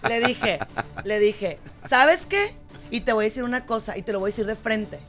le 0.08 0.20
dije, 0.20 0.58
le 1.04 1.18
dije, 1.18 1.58
¿sabes 1.88 2.26
qué? 2.26 2.54
Y 2.94 3.00
te 3.00 3.12
voy 3.12 3.24
a 3.24 3.26
decir 3.26 3.42
una 3.42 3.66
cosa, 3.66 3.98
y 3.98 4.02
te 4.02 4.12
lo 4.12 4.20
voy 4.20 4.28
a 4.28 4.30
decir 4.30 4.46
de 4.46 4.54
frente. 4.54 5.00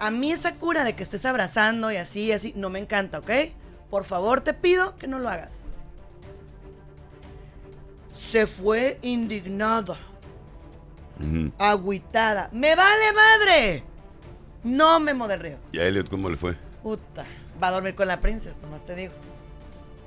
A 0.00 0.10
mí 0.10 0.32
esa 0.32 0.56
cura 0.56 0.82
de 0.82 0.96
que 0.96 1.04
estés 1.04 1.24
abrazando 1.24 1.92
y 1.92 1.96
así, 1.96 2.22
y 2.22 2.32
así, 2.32 2.52
no 2.56 2.70
me 2.70 2.80
encanta, 2.80 3.20
¿ok? 3.20 3.30
Por 3.88 4.02
favor, 4.02 4.40
te 4.40 4.52
pido 4.52 4.96
que 4.96 5.06
no 5.06 5.20
lo 5.20 5.28
hagas. 5.28 5.60
Se 8.16 8.48
fue 8.48 8.98
indignada, 9.02 9.96
Ujú. 11.20 11.52
agüitada. 11.56 12.48
¡Me 12.50 12.74
vale 12.74 13.12
madre! 13.12 13.84
No 14.64 14.98
Memo 14.98 15.28
del 15.28 15.38
Río. 15.38 15.56
¿Y 15.70 15.78
a 15.78 15.84
Elliot 15.86 16.10
cómo 16.10 16.28
le 16.28 16.36
fue? 16.36 16.56
Puta, 16.82 17.24
va 17.62 17.68
a 17.68 17.70
dormir 17.70 17.94
con 17.94 18.08
la 18.08 18.18
princesa, 18.18 18.58
nomás 18.60 18.84
te 18.84 18.96
digo. 18.96 19.12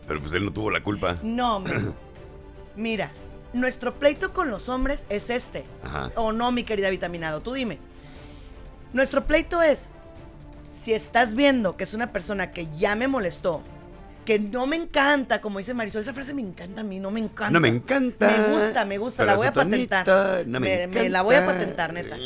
Pero 0.10 0.20
pues 0.20 0.34
él 0.34 0.44
no 0.44 0.52
tuvo 0.52 0.70
la 0.70 0.84
culpa. 0.84 1.16
No. 1.24 1.64
Mira, 2.76 3.12
nuestro 3.54 3.96
pleito 3.96 4.34
con 4.34 4.50
los 4.50 4.70
hombres 4.70 5.06
es 5.10 5.30
este. 5.30 5.64
Ajá. 5.84 6.12
O 6.16 6.32
no, 6.32 6.52
mi 6.52 6.64
querida 6.64 6.90
vitaminado, 6.90 7.42
tú 7.42 7.54
dime. 7.54 7.80
Nuestro 8.94 9.26
pleito 9.26 9.62
es, 9.62 9.88
si 10.70 10.94
estás 10.94 11.36
viendo 11.36 11.78
que 11.78 11.84
es 11.84 11.94
una 11.94 12.12
persona 12.12 12.52
que 12.52 12.68
ya 12.78 12.96
me 12.96 13.08
molestó, 13.08 13.62
que 14.26 14.38
no 14.38 14.68
me 14.68 14.76
encanta, 14.76 15.42
como 15.42 15.58
dice 15.58 15.74
Marisol, 15.74 16.02
esa 16.02 16.14
frase 16.14 16.34
me 16.34 16.42
encanta 16.42 16.82
a 16.82 16.84
mí, 16.84 17.00
no 17.00 17.10
me 17.12 17.20
encanta. 17.20 17.52
No 17.52 17.60
me 17.60 17.70
encanta. 17.70 18.28
Me 18.28 18.54
gusta, 18.54 18.86
me 18.86 18.98
gusta, 18.98 19.26
la 19.26 19.36
voy 19.36 19.48
a 19.48 19.52
tonita, 19.54 20.04
patentar. 20.04 20.48
no 20.48 20.60
me 20.60 20.88
me, 20.88 21.10
la 21.10 21.22
voy 21.22 21.36
a 21.36 21.40
encanta. 21.40 21.60
patentar, 21.60 21.94
neta. 21.94 22.18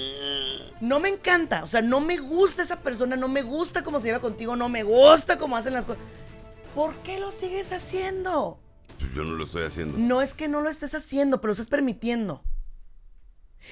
No 0.82 1.00
me 1.00 1.08
encanta, 1.10 1.64
o 1.64 1.68
sea, 1.68 1.82
no 1.82 2.02
me 2.02 2.18
gusta 2.18 2.64
esa 2.64 2.82
persona, 2.82 3.16
no 3.16 3.30
me 3.30 3.42
gusta 3.44 3.82
cómo 3.84 4.00
se 4.00 4.08
lleva 4.08 4.20
contigo, 4.20 4.56
no 4.56 4.68
me 4.68 4.84
gusta 4.84 5.38
cómo 5.38 5.56
hacen 5.56 5.74
las 5.74 5.86
cosas. 5.86 6.04
¿Por 6.76 6.94
qué 6.98 7.20
lo 7.20 7.32
sigues 7.32 7.72
haciendo? 7.72 8.60
Pues 9.00 9.14
yo 9.14 9.24
no 9.24 9.34
lo 9.34 9.46
estoy 9.46 9.64
haciendo. 9.64 9.98
No 9.98 10.22
es 10.22 10.34
que 10.34 10.48
no 10.48 10.62
lo 10.62 10.70
estés 10.70 10.94
haciendo, 10.96 11.42
pero 11.42 11.50
lo 11.50 11.54
estás 11.54 11.68
permitiendo. 11.68 12.42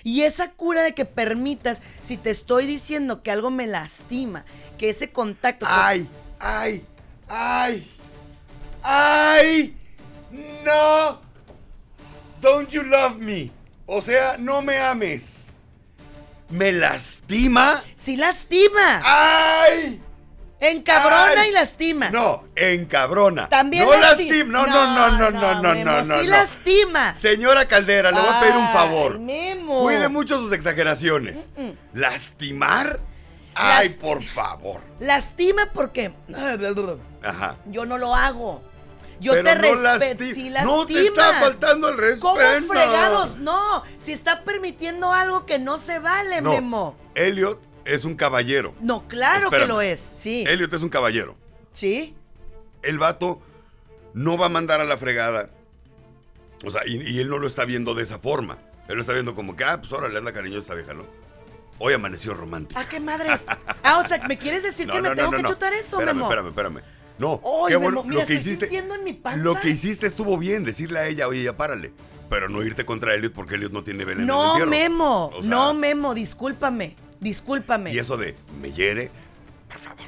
Y 0.03 0.23
esa 0.23 0.51
cura 0.51 0.81
de 0.81 0.93
que 0.93 1.05
permitas, 1.05 1.81
si 2.01 2.17
te 2.17 2.31
estoy 2.31 2.65
diciendo 2.65 3.21
que 3.21 3.31
algo 3.31 3.51
me 3.51 3.67
lastima, 3.67 4.43
que 4.77 4.89
ese 4.89 5.11
contacto... 5.11 5.65
¡Ay! 5.69 6.07
¡Ay! 6.39 6.85
¡Ay! 7.27 7.87
¡Ay! 8.81 9.77
¡No! 10.65 11.21
Don't 12.41 12.69
you 12.69 12.83
love 12.83 13.17
me? 13.17 13.51
O 13.85 14.01
sea, 14.01 14.37
no 14.37 14.61
me 14.61 14.77
ames. 14.79 15.53
¿Me 16.49 16.71
lastima? 16.71 17.83
Si 17.95 18.17
lastima, 18.17 19.01
¡Ay! 19.03 20.01
Encabrona 20.71 21.41
Ay. 21.41 21.49
y 21.49 21.51
lastima. 21.51 22.09
No, 22.09 22.43
encabrona. 22.55 23.49
También 23.49 23.85
no 23.85 23.93
lasti- 23.93 23.99
lastima. 24.01 24.43
No, 24.45 24.67
no, 24.67 24.95
no, 24.95 25.11
no, 25.11 25.31
no, 25.31 25.61
no, 25.61 25.73
Memo, 25.73 25.91
no, 25.91 26.03
no. 26.03 26.15
Sí 26.19 26.25
no. 26.27 26.31
lastima. 26.31 27.15
Señora 27.15 27.65
Caldera, 27.67 28.11
le 28.11 28.19
voy 28.19 28.29
a 28.29 28.39
pedir 28.39 28.55
un 28.55 28.69
favor. 28.71 29.19
Memo. 29.19 29.81
Cuide 29.81 30.07
mucho 30.09 30.39
sus 30.39 30.51
exageraciones. 30.53 31.47
Mm-mm. 31.57 31.75
¿Lastimar? 31.93 32.99
Ay, 33.55 33.89
por 33.89 34.23
favor. 34.23 34.81
Lastima 34.99 35.69
porque 35.73 36.11
Ajá. 37.23 37.55
yo 37.67 37.85
no 37.85 37.97
lo 37.97 38.15
hago. 38.15 38.61
Yo 39.19 39.31
Pero 39.33 39.43
te 39.43 39.55
no 39.55 39.61
respeto. 39.75 40.23
Si 40.33 40.49
No 40.49 40.85
te 40.85 41.05
está 41.05 41.39
faltando 41.39 41.89
el 41.89 41.97
respeto. 41.97 42.21
¿Cómo 42.27 42.39
fregados? 42.67 43.37
No, 43.37 43.83
si 43.99 44.11
está 44.11 44.41
permitiendo 44.43 45.13
algo 45.13 45.45
que 45.45 45.59
no 45.59 45.77
se 45.77 45.99
vale, 45.99 46.41
No. 46.41 46.51
Memo. 46.51 46.95
Elliot 47.15 47.61
es 47.85 48.05
un 48.05 48.15
caballero. 48.15 48.73
No, 48.81 49.07
claro 49.07 49.45
Espérame. 49.45 49.67
que 49.67 49.73
lo 49.73 49.81
es. 49.81 50.11
Sí. 50.15 50.43
Elliot 50.47 50.73
es 50.73 50.81
un 50.81 50.89
caballero. 50.89 51.35
Sí. 51.73 52.15
El 52.81 52.99
vato 52.99 53.41
no 54.13 54.37
va 54.37 54.47
a 54.47 54.49
mandar 54.49 54.81
a 54.81 54.85
la 54.85 54.97
fregada. 54.97 55.49
O 56.65 56.71
sea, 56.71 56.81
y, 56.85 57.01
y 57.01 57.19
él 57.19 57.29
no 57.29 57.39
lo 57.39 57.47
está 57.47 57.65
viendo 57.65 57.93
de 57.93 58.03
esa 58.03 58.19
forma. 58.19 58.57
Él 58.87 58.95
lo 58.95 59.01
está 59.01 59.13
viendo 59.13 59.35
como 59.35 59.55
que, 59.55 59.63
ah, 59.63 59.79
pues 59.79 59.91
ahora 59.91 60.09
le 60.09 60.17
anda 60.17 60.33
cariñosa 60.33 60.59
esta 60.59 60.75
vieja, 60.75 60.93
¿no? 60.93 61.05
Hoy 61.79 61.93
amaneció 61.93 62.33
romántica. 62.33 62.79
¿A 62.79 62.87
qué 62.87 62.99
madres? 62.99 63.45
Ah, 63.83 63.99
o 63.99 64.07
sea, 64.07 64.25
¿me 64.27 64.37
quieres 64.37 64.63
decir 64.63 64.87
que 64.91 65.01
me 65.01 65.15
tengo 65.15 65.31
que 65.31 65.43
chutar 65.43 65.73
eso, 65.73 65.97
espérame, 65.97 66.15
Memo? 66.15 66.25
Espérame, 66.25 66.47
espérame. 66.47 66.79
No, 67.17 67.41
Ay, 67.43 67.69
qué 67.69 67.75
bueno. 67.75 68.03
Memo, 68.03 68.09
mira, 68.09 68.21
lo 68.21 68.27
que 68.27 68.33
estoy 68.35 68.53
hiciste. 68.53 68.77
en 68.77 69.03
mi 69.03 69.13
panza. 69.13 69.43
Lo 69.43 69.59
que 69.59 69.69
hiciste 69.69 70.07
estuvo 70.07 70.37
bien, 70.37 70.63
decirle 70.63 70.99
a 70.99 71.07
ella, 71.07 71.27
oye, 71.27 71.43
ya 71.43 71.55
párale. 71.55 71.91
Pero 72.29 72.49
no 72.49 72.63
irte 72.63 72.85
contra 72.85 73.13
Elliot 73.13 73.33
porque 73.33 73.55
Elliot 73.55 73.71
no 73.71 73.83
tiene 73.83 74.05
veneno 74.05 74.57
No. 74.57 74.65
Memo. 74.65 75.27
O 75.27 75.41
sea, 75.41 75.49
no, 75.49 75.73
Memo, 75.73 76.13
discúlpame. 76.13 76.95
Discúlpame. 77.23 77.93
Y 77.93 77.99
eso 77.99 78.17
de, 78.17 78.35
me 78.61 78.71
hiere. 78.71 79.09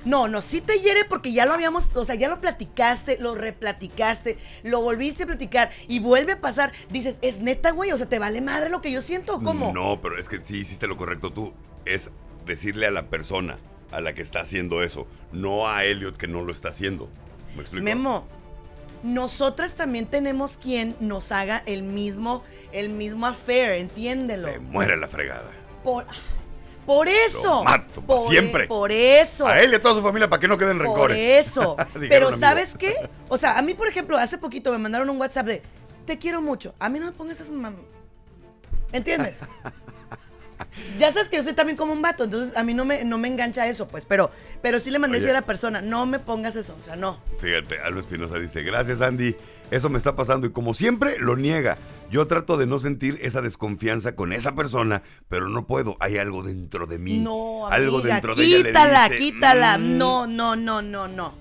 No, 0.04 0.28
no, 0.28 0.44
sí 0.44 0.62
te 0.62 0.80
hiere 0.80 1.06
porque 1.06 1.34
ya 1.34 1.46
lo 1.48 1.54
habíamos, 1.54 1.90
o 1.96 2.06
sea, 2.06 2.14
ya 2.14 2.30
lo 2.30 2.40
platicaste, 2.40 3.18
lo 3.18 3.34
replaticaste, 3.34 4.38
lo 4.62 4.82
volviste 4.82 5.24
a 5.24 5.26
platicar 5.26 5.72
y 5.88 6.00
vuelve 6.00 6.34
a 6.34 6.42
pasar. 6.42 6.72
Dices, 6.90 7.18
es 7.24 7.40
neta, 7.40 7.72
güey, 7.72 7.92
o 7.92 7.98
sea, 7.98 8.08
¿te 8.08 8.20
vale 8.20 8.42
madre 8.42 8.70
lo 8.70 8.82
que 8.82 8.92
yo 8.92 9.02
siento 9.02 9.38
o 9.38 9.42
cómo? 9.42 9.74
No, 9.74 10.00
pero 10.02 10.20
es 10.20 10.30
que 10.30 10.40
sí 10.44 10.58
hiciste 10.58 10.86
lo 10.86 10.98
correcto 10.98 11.32
tú. 11.32 11.54
Es 11.86 12.12
decirle 12.46 12.86
a 12.86 12.92
la 12.92 13.08
persona 13.08 13.58
a 13.92 14.02
la 14.02 14.14
que 14.14 14.22
está 14.22 14.42
haciendo 14.42 14.84
eso, 14.84 15.08
no 15.32 15.68
a 15.68 15.86
Elliot 15.86 16.18
que 16.18 16.28
no 16.28 16.44
lo 16.44 16.52
está 16.52 16.70
haciendo. 16.70 17.10
¿Me 17.56 17.62
explico? 17.62 17.84
Memo, 17.84 18.28
nosotras 19.04 19.76
también 19.76 20.08
tenemos 20.08 20.58
quien 20.58 20.96
nos 21.00 21.32
haga 21.32 21.64
el 21.66 21.84
mismo, 21.84 22.44
el 22.72 22.90
mismo 22.90 23.26
affair, 23.26 23.72
entiéndelo. 23.74 24.52
Se 24.52 24.60
muere 24.60 24.98
la 24.98 25.08
fregada. 25.08 25.52
Por, 25.84 26.06
por 26.86 27.08
eso. 27.08 27.44
Lo 27.44 27.64
mato 27.64 28.02
pa' 28.02 28.08
por, 28.08 28.30
siempre. 28.30 28.68
Por 28.68 28.92
eso. 28.92 29.48
A 29.48 29.60
él 29.62 29.72
y 29.72 29.76
a 29.76 29.82
toda 29.82 29.96
su 29.96 30.02
familia 30.02 30.30
para 30.30 30.40
que 30.40 30.48
no 30.48 30.58
queden 30.58 30.78
Por 30.78 30.88
rencores. 30.88 31.48
eso. 31.48 31.76
Dijeron, 32.00 32.10
Pero. 32.10 32.32
¿sabes 32.38 32.76
qué? 32.78 33.10
O 33.28 33.38
sea, 33.38 33.58
a 33.58 33.62
mí, 33.62 33.74
por 33.74 33.88
ejemplo, 33.88 34.18
hace 34.18 34.38
poquito 34.38 34.72
me 34.72 34.78
mandaron 34.78 35.10
un 35.10 35.20
WhatsApp 35.20 35.48
de, 35.48 35.62
te 36.06 36.18
quiero 36.18 36.42
mucho. 36.42 36.74
A 36.80 36.90
mí 36.90 37.00
no 37.00 37.08
me 37.08 37.12
pongas 37.12 37.40
esas 37.40 37.52
mam... 37.52 37.76
¿Entiendes? 38.92 39.38
ya 40.98 41.12
sabes 41.12 41.30
que 41.30 41.38
yo 41.38 41.44
soy 41.44 41.54
también 41.54 41.78
como 41.78 41.94
un 41.94 42.02
vato, 42.02 42.24
entonces 42.24 42.56
a 42.56 42.64
mí 42.64 42.74
no 42.74 42.86
me, 42.86 43.04
no 43.04 43.18
me 43.18 43.28
engancha 43.28 43.68
eso, 43.68 43.88
pues, 43.88 44.06
pero, 44.06 44.32
pero 44.62 44.80
sí 44.80 44.92
le 44.92 45.00
mandé 45.00 45.18
Oye. 45.18 45.30
a 45.30 45.34
la 45.34 45.42
persona, 45.42 45.82
no 45.82 46.06
me 46.06 46.20
pongas 46.20 46.56
eso, 46.56 46.76
o 46.80 46.84
sea, 46.84 46.96
no. 46.96 47.20
Fíjate, 47.40 47.80
Alba 47.80 48.00
Espinosa 48.00 48.38
dice, 48.38 48.62
gracias 48.62 49.02
Andy, 49.02 49.36
eso 49.72 49.90
me 49.90 49.98
está 49.98 50.16
pasando 50.16 50.48
y 50.48 50.52
como 50.52 50.74
siempre 50.74 51.18
lo 51.20 51.36
niega. 51.36 51.78
Yo 52.12 52.28
trato 52.28 52.56
de 52.58 52.68
no 52.68 52.78
sentir 52.80 53.18
esa 53.22 53.42
desconfianza 53.42 54.16
con 54.16 54.32
esa 54.32 54.54
persona, 54.56 55.02
pero 55.28 55.50
no 55.50 55.66
puedo, 55.66 55.98
hay 56.00 56.18
algo 56.18 56.44
dentro 56.44 56.86
de 56.86 57.00
mí. 57.00 57.18
No, 57.18 57.68
algo 57.68 57.98
amiga, 58.00 58.14
dentro 58.16 58.36
de 58.36 58.46
ella 58.46 58.58
le 58.60 58.64
quítala, 58.70 59.04
dice, 59.10 59.18
quítala. 59.20 59.78
"Mm". 59.80 59.98
No, 59.98 60.28
no, 60.28 60.56
no, 60.56 60.82
no, 60.82 61.08
no. 61.08 61.34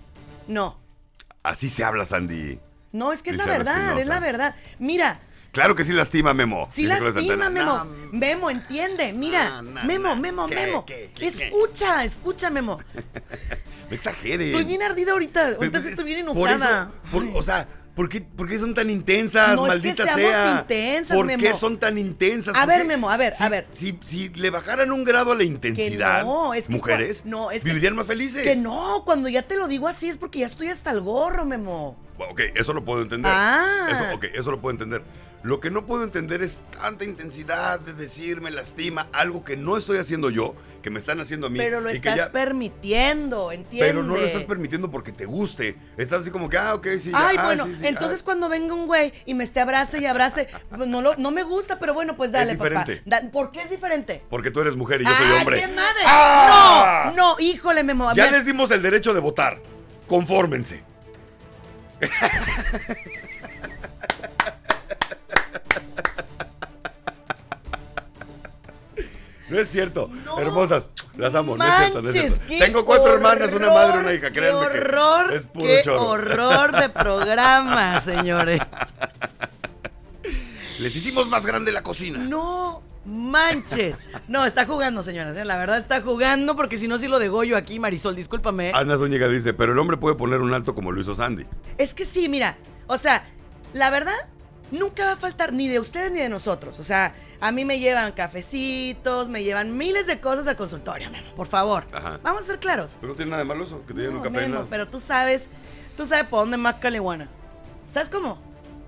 No. 0.49 0.79
Así 1.43 1.69
se 1.69 1.85
habla, 1.85 2.05
Sandy. 2.07 2.59
No, 2.93 3.13
es 3.13 3.23
que 3.23 3.31
es 3.31 3.37
la 3.37 3.45
verdad, 3.47 3.99
es 3.99 4.07
la 4.07 4.21
verdad. 4.21 4.55
Mira, 4.79 5.21
Claro 5.53 5.77
que 5.77 5.85
sí 5.85 5.93
lastima, 5.93 6.35
Memo. 6.35 6.67
sí 6.69 6.83
lastima. 6.85 7.49
Memo. 7.49 7.65
No, 7.65 7.87
Memo, 8.11 8.51
entiende. 8.51 9.13
Mira, 9.13 9.63
No, 9.63 9.63
no, 9.63 9.85
Memo, 9.85 10.09
no. 10.09 10.17
Memo, 10.17 10.47
¿Qué, 10.49 10.55
Memo. 10.57 10.85
qué, 10.85 11.11
qué, 11.15 11.31
qué? 11.31 11.45
escucha, 11.47 12.03
escucha, 12.05 12.51
Memo. 12.51 12.79
no 13.91 13.95
exageres. 13.95 14.49
Estoy 14.49 14.65
bien 14.65 14.83
ardida 14.83 15.13
ahorita. 15.13 15.51
Ahorita 15.57 15.79
estoy 15.79 16.05
bien 16.05 16.27
por 16.27 16.49
eso- 16.49 16.57
enojada. 16.57 16.91
por- 17.13 17.27
o 17.35 17.43
sea, 17.43 17.69
¿por 17.95 18.09
qué, 18.09 18.21
por 18.21 18.49
qué 18.49 18.59
son 18.59 18.75
tan 18.75 18.91
intensas, 18.91 19.57
No 19.57 19.67
es 19.67 19.73
que 19.73 19.79
maldita 19.79 20.05
seamos 20.05 20.21
sea? 20.33 20.59
intensas, 20.61 21.17
¿Por 21.17 21.37
qué 21.37 21.55
son 21.55 21.79
tan 21.79 21.99
intensas? 21.99 22.55
A 22.57 22.61
¿Por 22.61 22.69
ver, 22.69 22.83
qué? 22.83 22.89
Memo, 22.89 23.11
a 23.11 23.17
ver, 23.17 23.35
Si- 23.35 23.43
a 23.45 23.49
ver. 23.49 23.67
Si, 23.73 23.99
si 24.05 24.29
le 24.31 24.51
bajaran 24.51 24.91
un 24.93 25.05
grado 25.05 25.33
a 25.33 25.35
la 25.35 25.45
intensidad, 25.45 26.25
no, 26.25 26.55
es 26.55 26.67
que 26.67 26.73
mujeres, 26.73 27.23
cua- 27.25 27.29
no, 27.29 27.51
es 27.51 27.63
que- 27.63 27.69
vivirían 27.71 27.95
más 27.95 28.07
felices. 28.07 28.43
Que 28.43 28.57
no, 28.57 29.03
cuando 29.05 29.29
ya 29.29 29.43
te 29.43 29.57
lo 29.57 29.69
digo 29.69 29.89
así 29.89 30.09
es 30.09 30.17
porque 30.17 30.41
ya 30.41 30.47
estoy 30.47 30.69
hasta 30.69 30.91
el 30.91 31.01
gorro, 31.01 31.45
Memo. 31.45 31.97
Ok, 32.31 32.41
eso 32.55 32.73
lo 32.73 32.85
puedo 32.85 33.03
entender. 33.03 33.33
Ah. 33.35 33.89
Eso, 33.91 34.15
ok, 34.17 34.25
eso 34.35 34.51
lo 34.51 34.61
puedo 34.61 34.73
entender. 34.73 35.03
Lo 35.43 35.61
que 35.61 35.71
no 35.71 35.85
puedo 35.85 36.05
entender 36.05 36.43
es 36.43 36.59
tanta 36.81 37.05
intensidad 37.05 37.79
de 37.81 37.93
decir 37.93 38.41
me 38.41 38.51
lastima, 38.51 39.09
algo 39.13 39.45
que 39.45 39.57
no 39.59 39.77
estoy 39.77 39.99
haciendo 39.99 40.31
yo, 40.31 40.55
que 40.85 40.91
me 40.91 40.99
están 40.99 41.19
haciendo 41.19 41.47
a 41.47 41.51
mí. 41.51 41.59
Pero 41.59 41.81
lo 41.81 41.89
y 41.89 41.93
que 41.93 41.97
estás 42.11 42.27
ya- 42.27 42.31
permitiendo, 42.31 43.51
¿entiendes? 43.53 43.91
Pero 43.91 44.03
no 44.03 44.17
lo 44.19 44.27
estás 44.27 44.45
permitiendo 44.45 44.91
porque 44.91 45.13
te 45.13 45.25
guste. 45.25 45.77
Estás 45.97 46.21
así 46.21 46.31
como 46.31 46.51
que, 46.51 46.59
ah, 46.59 46.75
ok, 46.75 46.87
sí. 47.01 47.11
ya, 47.11 47.27
Ay, 47.29 47.37
ah, 47.39 47.45
bueno, 47.47 47.65
sí, 47.65 47.77
sí, 47.81 47.87
entonces 47.87 48.21
ah. 48.21 48.25
cuando 48.27 48.51
venga 48.51 48.75
un 48.75 48.85
güey 48.87 49.11
y 49.25 49.33
me 49.33 49.45
esté 49.45 49.61
abrace 49.61 49.99
y 49.99 50.05
abrace, 50.05 50.47
pues, 50.69 50.87
no, 50.87 51.01
lo- 51.01 51.17
no 51.17 51.31
me 51.31 51.43
gusta, 51.43 51.79
pero 51.79 51.95
bueno, 51.95 52.17
pues 52.19 52.33
dale, 52.33 52.55
papá. 52.57 52.69
diferente. 52.85 53.03
Da- 53.07 53.23
¿Por 53.33 53.51
qué 53.51 53.63
es 53.63 53.71
diferente? 53.71 54.21
Porque 54.29 54.51
tú 54.51 54.61
eres 54.61 54.77
mujer 54.77 55.01
y 55.01 55.05
yo 55.07 55.11
soy 55.15 55.25
¡Ay, 55.27 55.39
hombre. 55.41 55.61
qué 55.63 55.69
madre! 55.69 56.03
¡Ah! 56.05 57.15
No, 57.17 57.35
no, 57.35 57.41
híjole, 57.41 57.83
Memo. 57.83 58.11
a 58.11 58.15
Ya 58.15 58.31
les 58.31 58.45
dimos 58.45 58.71
el 58.71 58.83
derecho 58.83 59.15
de 59.15 59.21
votar. 59.21 59.61
Confórmense. 60.07 60.83
No 69.55 69.61
es 69.61 69.71
cierto. 69.71 70.11
No 70.25 70.39
Hermosas. 70.41 70.91
Las 71.17 71.35
amo. 71.37 71.57
No 71.57 71.65
es 71.65 71.77
cierto, 71.77 72.03
no 72.03 72.09
es 72.09 72.13
cierto. 72.13 72.41
Tengo 72.59 72.85
cuatro 72.85 73.15
hermanas, 73.15 73.53
una 73.53 73.69
madre 73.69 73.99
y 73.99 74.01
una 74.01 74.13
hija. 74.15 74.33
Créanme 74.33 74.67
qué 74.67 74.73
que 74.73 74.79
horror, 74.81 75.33
es 75.33 75.45
puro 75.45 75.67
qué 75.67 75.83
choro. 75.85 76.03
horror 76.09 76.73
de 76.81 76.89
programa, 76.91 78.01
señores. 78.01 78.61
Les 80.81 80.97
hicimos 80.97 81.29
más 81.29 81.47
grande 81.47 81.71
la 81.71 81.83
cocina. 81.83 82.19
No 82.19 82.83
manches. 83.05 83.99
No, 84.27 84.45
está 84.45 84.67
jugando, 84.67 85.05
señoras. 85.05 85.37
¿eh? 85.37 85.45
La 85.45 85.57
verdad 85.57 85.79
está 85.79 86.01
jugando 86.01 86.57
porque 86.57 86.77
si 86.79 86.89
no, 86.89 86.99
sí 86.99 87.07
lo 87.07 87.21
degollo 87.21 87.57
aquí, 87.57 87.79
Marisol. 87.79 88.17
Discúlpame. 88.17 88.73
Ana 88.75 88.97
Zúñiga 88.97 89.29
dice, 89.29 89.55
pero 89.55 89.73
el 89.73 89.79
hombre 89.79 89.99
puede 89.99 90.17
poner 90.17 90.41
un 90.41 90.53
alto 90.53 90.75
como 90.75 90.91
lo 90.91 91.01
hizo 91.01 91.15
Sandy. 91.15 91.47
Es 91.79 91.95
que 91.95 92.05
sí, 92.05 92.29
mira, 92.29 92.57
o 92.89 92.99
sea, 92.99 93.25
la 93.73 93.91
verdad, 93.91 94.17
nunca 94.71 95.05
va 95.05 95.13
a 95.13 95.17
faltar 95.17 95.53
ni 95.53 95.69
de 95.69 95.79
ustedes 95.81 96.11
ni 96.13 96.21
de 96.21 96.29
nosotros. 96.29 96.79
O 96.79 96.85
sea, 96.85 97.15
a 97.41 97.53
mí 97.53 97.65
me 97.65 97.79
llevan 97.79 98.13
cafecitos, 98.13 99.29
me 99.29 99.43
llevan 99.45 99.77
miles 99.77 100.07
de 100.07 100.21
cosas 100.21 100.47
al 100.47 100.57
consultorio, 100.57 101.11
Memo, 101.11 101.35
por 101.37 101.47
favor. 101.47 101.85
Ajá. 101.93 102.19
Vamos 102.23 102.43
a 102.43 102.47
ser 102.47 102.59
claros. 102.59 102.97
Pero 103.01 103.13
no 103.13 103.17
tiene 103.17 103.31
nada 103.33 103.43
de 103.43 103.49
malo 103.49 103.65
eso, 103.65 103.81
que 103.87 103.95
te 103.95 104.01
lleven 104.01 104.15
No, 104.15 104.21
un 104.21 104.25
café. 104.25 104.37
Memo, 104.43 104.55
nada. 104.55 104.67
pero 104.71 104.89
tú 104.89 105.01
sabes, 105.01 105.49
tú 105.97 106.07
sabes 106.07 106.27
por 106.29 106.41
dónde 106.41 106.57
más 106.57 106.77
caleguana. 106.77 107.29
¿Sabes 107.93 108.09
cómo? 108.11 108.39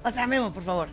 O 0.03 0.11
sea, 0.11 0.27
Memo, 0.27 0.53
por 0.53 0.62
favor. 0.65 0.89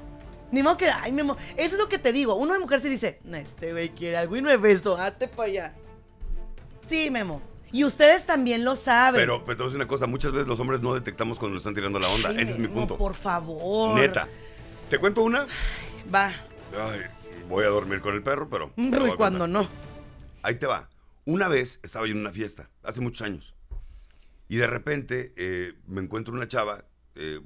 Ni 0.51 0.61
modo 0.61 0.77
que, 0.77 0.87
ay, 0.89 1.11
Memo, 1.11 1.35
eso 1.57 1.75
es 1.75 1.81
lo 1.81 1.89
que 1.89 1.97
te 1.97 2.13
digo. 2.13 2.35
Uno 2.35 2.53
de 2.53 2.59
mujer 2.59 2.79
se 2.79 2.87
dice, 2.89 3.19
no, 3.23 3.37
este 3.37 3.71
güey 3.71 3.89
quiere 3.89 4.17
algo 4.17 4.37
y 4.37 4.41
no 4.41 4.51
es 4.51 4.61
beso, 4.61 4.95
hazte 4.97 5.27
para 5.27 5.49
allá. 5.49 5.73
Sí, 6.85 7.09
Memo. 7.09 7.41
Y 7.71 7.85
ustedes 7.85 8.25
también 8.27 8.63
lo 8.63 8.75
saben. 8.75 9.19
Pero, 9.19 9.43
pero 9.43 9.57
te 9.57 9.63
voy 9.63 9.65
a 9.65 9.69
decir 9.69 9.81
una 9.81 9.87
cosa, 9.87 10.05
muchas 10.05 10.31
veces 10.31 10.47
los 10.47 10.59
hombres 10.59 10.81
no 10.81 10.93
detectamos 10.93 11.39
cuando 11.39 11.55
nos 11.55 11.61
están 11.61 11.73
tirando 11.73 11.97
la 11.97 12.07
onda. 12.07 12.29
Ay, 12.29 12.37
Ese 12.41 12.51
es 12.51 12.59
mi 12.59 12.67
punto. 12.67 12.97
Por 12.97 13.15
favor. 13.15 13.95
Neta. 13.99 14.27
¿Te 14.93 14.99
cuento 14.99 15.23
una? 15.23 15.47
Va. 16.13 16.27
Ay, 16.77 17.01
voy 17.49 17.65
a 17.65 17.69
dormir 17.69 17.99
con 17.99 18.13
el 18.13 18.21
perro, 18.21 18.47
pero... 18.47 18.71
Y 18.75 18.91
cuando 19.17 19.47
no. 19.47 19.67
Ahí 20.43 20.53
te 20.53 20.67
va. 20.67 20.87
Una 21.25 21.47
vez 21.47 21.79
estaba 21.81 22.05
yo 22.05 22.11
en 22.11 22.19
una 22.19 22.31
fiesta, 22.31 22.69
hace 22.83 23.01
muchos 23.01 23.23
años. 23.23 23.55
Y 24.47 24.57
de 24.57 24.67
repente 24.67 25.33
eh, 25.35 25.73
me 25.87 25.99
encuentro 25.99 26.31
una 26.31 26.47
chava. 26.47 26.85
eh, 27.15 27.41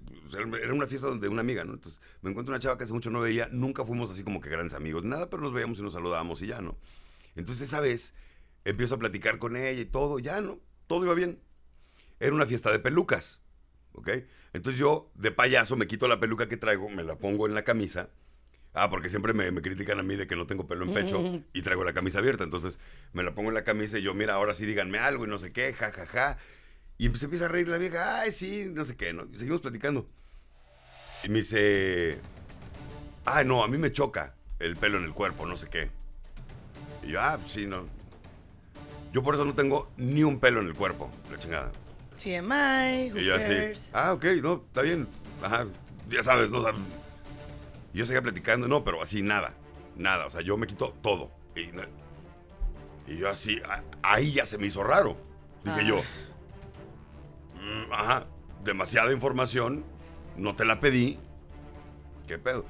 era 0.61 0.73
una 0.73 0.87
fiesta 0.87 1.09
de 1.09 1.27
una 1.29 1.39
amiga, 1.39 1.63
¿no? 1.63 1.75
Entonces 1.75 2.01
me 2.21 2.31
encuentro 2.31 2.53
una 2.53 2.59
chava 2.59 2.77
que 2.77 2.83
hace 2.83 2.91
mucho 2.91 3.09
no 3.11 3.21
veía. 3.21 3.47
Nunca 3.49 3.85
fuimos 3.85 4.11
así 4.11 4.25
como 4.25 4.41
que 4.41 4.49
grandes 4.49 4.73
amigos, 4.73 5.05
nada, 5.05 5.29
pero 5.29 5.41
nos 5.41 5.53
veíamos 5.53 5.79
y 5.79 5.83
nos 5.83 5.93
saludábamos 5.93 6.41
y 6.41 6.47
ya, 6.47 6.59
¿no? 6.59 6.77
Entonces 7.37 7.69
esa 7.69 7.79
vez 7.79 8.13
empiezo 8.65 8.95
a 8.95 8.99
platicar 8.99 9.39
con 9.39 9.55
ella 9.55 9.81
y 9.81 9.85
todo, 9.85 10.19
ya, 10.19 10.41
¿no? 10.41 10.59
Todo 10.87 11.05
iba 11.05 11.13
bien. 11.13 11.39
Era 12.19 12.33
una 12.33 12.45
fiesta 12.45 12.73
de 12.73 12.79
pelucas, 12.79 13.39
¿ok? 13.93 14.09
Entonces 14.57 14.79
yo, 14.79 15.09
de 15.15 15.31
payaso, 15.31 15.75
me 15.77 15.87
quito 15.87 16.07
la 16.07 16.19
peluca 16.19 16.47
que 16.49 16.57
traigo, 16.57 16.89
me 16.89 17.03
la 17.03 17.15
pongo 17.15 17.47
en 17.47 17.53
la 17.55 17.63
camisa. 17.63 18.09
Ah, 18.73 18.89
porque 18.89 19.09
siempre 19.09 19.33
me, 19.33 19.49
me 19.51 19.61
critican 19.61 19.99
a 19.99 20.03
mí 20.03 20.15
de 20.15 20.27
que 20.27 20.35
no 20.35 20.45
tengo 20.45 20.67
pelo 20.67 20.85
en 20.85 20.93
pecho 20.93 21.19
Mm. 21.21 21.43
y 21.53 21.61
traigo 21.63 21.83
la 21.83 21.93
camisa 21.93 22.19
abierta. 22.19 22.43
Entonces 22.43 22.79
me 23.13 23.23
la 23.23 23.33
pongo 23.33 23.49
en 23.49 23.55
la 23.55 23.63
camisa 23.63 23.97
y 23.97 24.03
yo, 24.03 24.13
mira, 24.13 24.33
ahora 24.35 24.53
sí 24.53 24.65
díganme 24.65 24.99
algo 24.99 25.25
y 25.25 25.29
no 25.29 25.37
sé 25.39 25.51
qué, 25.51 25.73
ja, 25.73 25.91
ja, 25.91 26.05
ja. 26.05 26.37
Y 26.99 27.09
se 27.17 27.25
empieza 27.25 27.45
a 27.45 27.47
reír 27.49 27.69
la 27.69 27.77
vieja, 27.77 28.21
ay, 28.21 28.31
sí, 28.31 28.67
no 28.71 28.83
sé 28.85 28.95
qué, 28.97 29.13
¿no? 29.13 29.25
Y 29.31 29.37
seguimos 29.37 29.61
platicando. 29.61 30.07
Y 31.23 31.29
me 31.29 31.37
dice, 31.39 32.19
ay, 33.25 33.45
no, 33.45 33.63
a 33.63 33.67
mí 33.67 33.77
me 33.77 33.91
choca 33.91 34.35
el 34.59 34.75
pelo 34.75 34.97
en 34.97 35.05
el 35.05 35.13
cuerpo, 35.13 35.45
no 35.45 35.55
sé 35.57 35.69
qué. 35.69 35.89
Y 37.03 37.11
yo, 37.11 37.21
ah, 37.21 37.39
sí, 37.47 37.65
no. 37.65 37.85
Yo 39.13 39.23
por 39.23 39.35
eso 39.35 39.45
no 39.45 39.53
tengo 39.55 39.91
ni 39.97 40.23
un 40.23 40.39
pelo 40.39 40.59
en 40.61 40.67
el 40.67 40.73
cuerpo, 40.73 41.09
la 41.31 41.37
chingada. 41.39 41.71
TMI, 42.17 43.11
who 43.11 43.19
Y 43.19 43.25
yo 43.25 43.35
así, 43.35 43.43
cares? 43.45 43.89
ah, 43.93 44.13
ok, 44.13 44.25
no, 44.41 44.63
está 44.67 44.81
bien. 44.81 45.07
Ajá, 45.43 45.67
ya 46.09 46.23
sabes, 46.23 46.49
no 46.51 46.61
sabes. 46.63 46.81
Y 47.93 47.99
yo 47.99 48.05
seguía 48.05 48.21
platicando, 48.21 48.67
no, 48.67 48.83
pero 48.83 49.01
así 49.01 49.21
nada, 49.21 49.53
nada. 49.95 50.25
O 50.25 50.29
sea, 50.29 50.41
yo 50.41 50.57
me 50.57 50.67
quito 50.67 50.93
todo. 51.01 51.31
Y, 51.55 51.69
yo 53.17 53.29
así, 53.29 53.59
a- 53.67 53.83
ahí 54.03 54.33
ya 54.33 54.45
se 54.45 54.57
me 54.57 54.67
hizo 54.67 54.83
raro. 54.83 55.15
Dije 55.63 55.79
Ah. 55.81 55.87
yo, 55.87 56.01
"Mm, 57.61 57.93
ajá, 57.93 58.25
demasiada 58.63 59.11
información, 59.13 59.83
no 60.35 60.55
te 60.55 60.65
la 60.65 60.79
pedí. 60.79 61.17
¿Qué 62.27 62.37
pedo? 62.37 62.65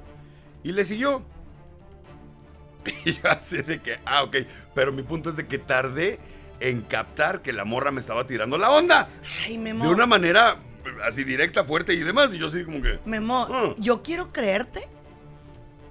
Y 0.64 0.72
le 0.72 0.86
siguió. 0.86 1.24
Y 3.06 3.14
yo 3.16 3.30
así 3.30 3.62
de 3.62 3.82
que, 3.82 4.00
ah, 4.06 4.24
ok. 4.24 4.38
Pero 4.74 4.92
mi 4.94 5.04
punto 5.04 5.30
es 5.32 5.36
de 5.36 5.46
que 5.48 5.58
tardé 5.58 6.20
en 6.60 6.82
captar 6.82 7.42
que 7.42 7.54
la 7.54 7.66
morra 7.66 7.92
me 7.92 8.02
estaba 8.02 8.26
tirando 8.28 8.58
la 8.58 8.72
onda. 8.72 9.10
Ay, 9.46 9.58
Memo. 9.58 9.86
De 9.86 9.92
una 9.92 10.06
manera 10.06 10.58
así 11.06 11.24
directa, 11.24 11.64
fuerte 11.64 11.94
y 11.94 12.00
demás. 12.00 12.34
Y 12.34 12.40
yo 12.40 12.48
así 12.48 12.64
como 12.64 12.82
que... 12.82 13.00
Memo, 13.06 13.48
Ah. 13.52 13.74
yo 13.78 14.02
quiero 14.04 14.32
creerte. 14.32 14.88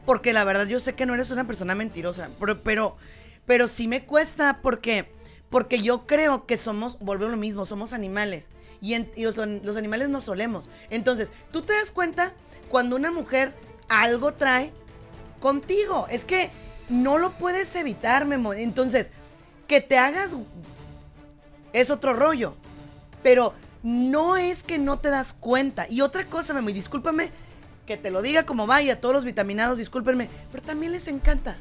Porque 0.05 0.33
la 0.33 0.45
verdad 0.45 0.67
yo 0.67 0.79
sé 0.81 0.95
que 0.95 1.05
no 1.07 1.15
eres 1.15 1.31
una 1.31 1.47
persona 1.47 1.75
mentirosa. 1.75 2.29
Pero, 2.39 2.63
pero, 2.63 2.97
pero 3.45 3.67
sí 3.69 3.89
me 3.89 4.05
cuesta 4.05 4.61
porque, 4.63 5.11
porque 5.51 5.79
yo 5.81 6.07
creo 6.07 6.47
que 6.47 6.57
somos, 6.57 6.99
volvemos 7.01 7.33
lo 7.33 7.37
mismo, 7.39 7.67
somos 7.67 7.93
animales. 7.93 8.49
Y, 8.81 8.95
en- 8.95 9.11
y 9.17 9.25
los, 9.25 9.37
los 9.37 9.77
animales 9.77 10.09
nos 10.09 10.25
solemos. 10.25 10.69
Entonces, 10.91 11.33
tú 11.51 11.63
te 11.63 11.73
das 11.73 11.91
cuenta 11.91 12.33
cuando 12.69 12.95
una 12.97 13.11
mujer 13.11 13.53
algo 13.89 14.35
trae 14.35 14.73
contigo. 15.41 16.07
Es 16.11 16.25
que 16.25 16.51
no 16.89 17.19
lo 17.19 17.33
puedes 17.33 17.75
evitar, 17.75 18.27
Memo. 18.27 18.55
Entonces, 18.55 19.11
que 19.67 19.81
te 19.81 19.99
hagas 19.99 20.33
es 21.73 21.91
otro 21.91 22.15
rollo. 22.15 22.55
Pero 23.23 23.55
no 23.83 24.37
es 24.37 24.63
que 24.63 24.79
no 24.79 24.99
te 24.99 25.11
das 25.11 25.33
cuenta. 25.33 25.87
Y 25.89 26.01
otra 26.01 26.25
cosa, 26.27 26.53
Memo, 26.55 26.71
y 26.71 26.73
discúlpame 26.73 27.31
que 27.87 27.97
te 27.97 28.11
lo 28.11 28.23
diga 28.23 28.45
como 28.45 28.67
vaya, 28.67 29.01
todos 29.01 29.15
los 29.15 29.25
vitaminados, 29.25 29.79
discúlpenme, 29.79 30.29
pero 30.51 30.63
también 30.65 30.93
les 30.93 31.07
encanta. 31.09 31.57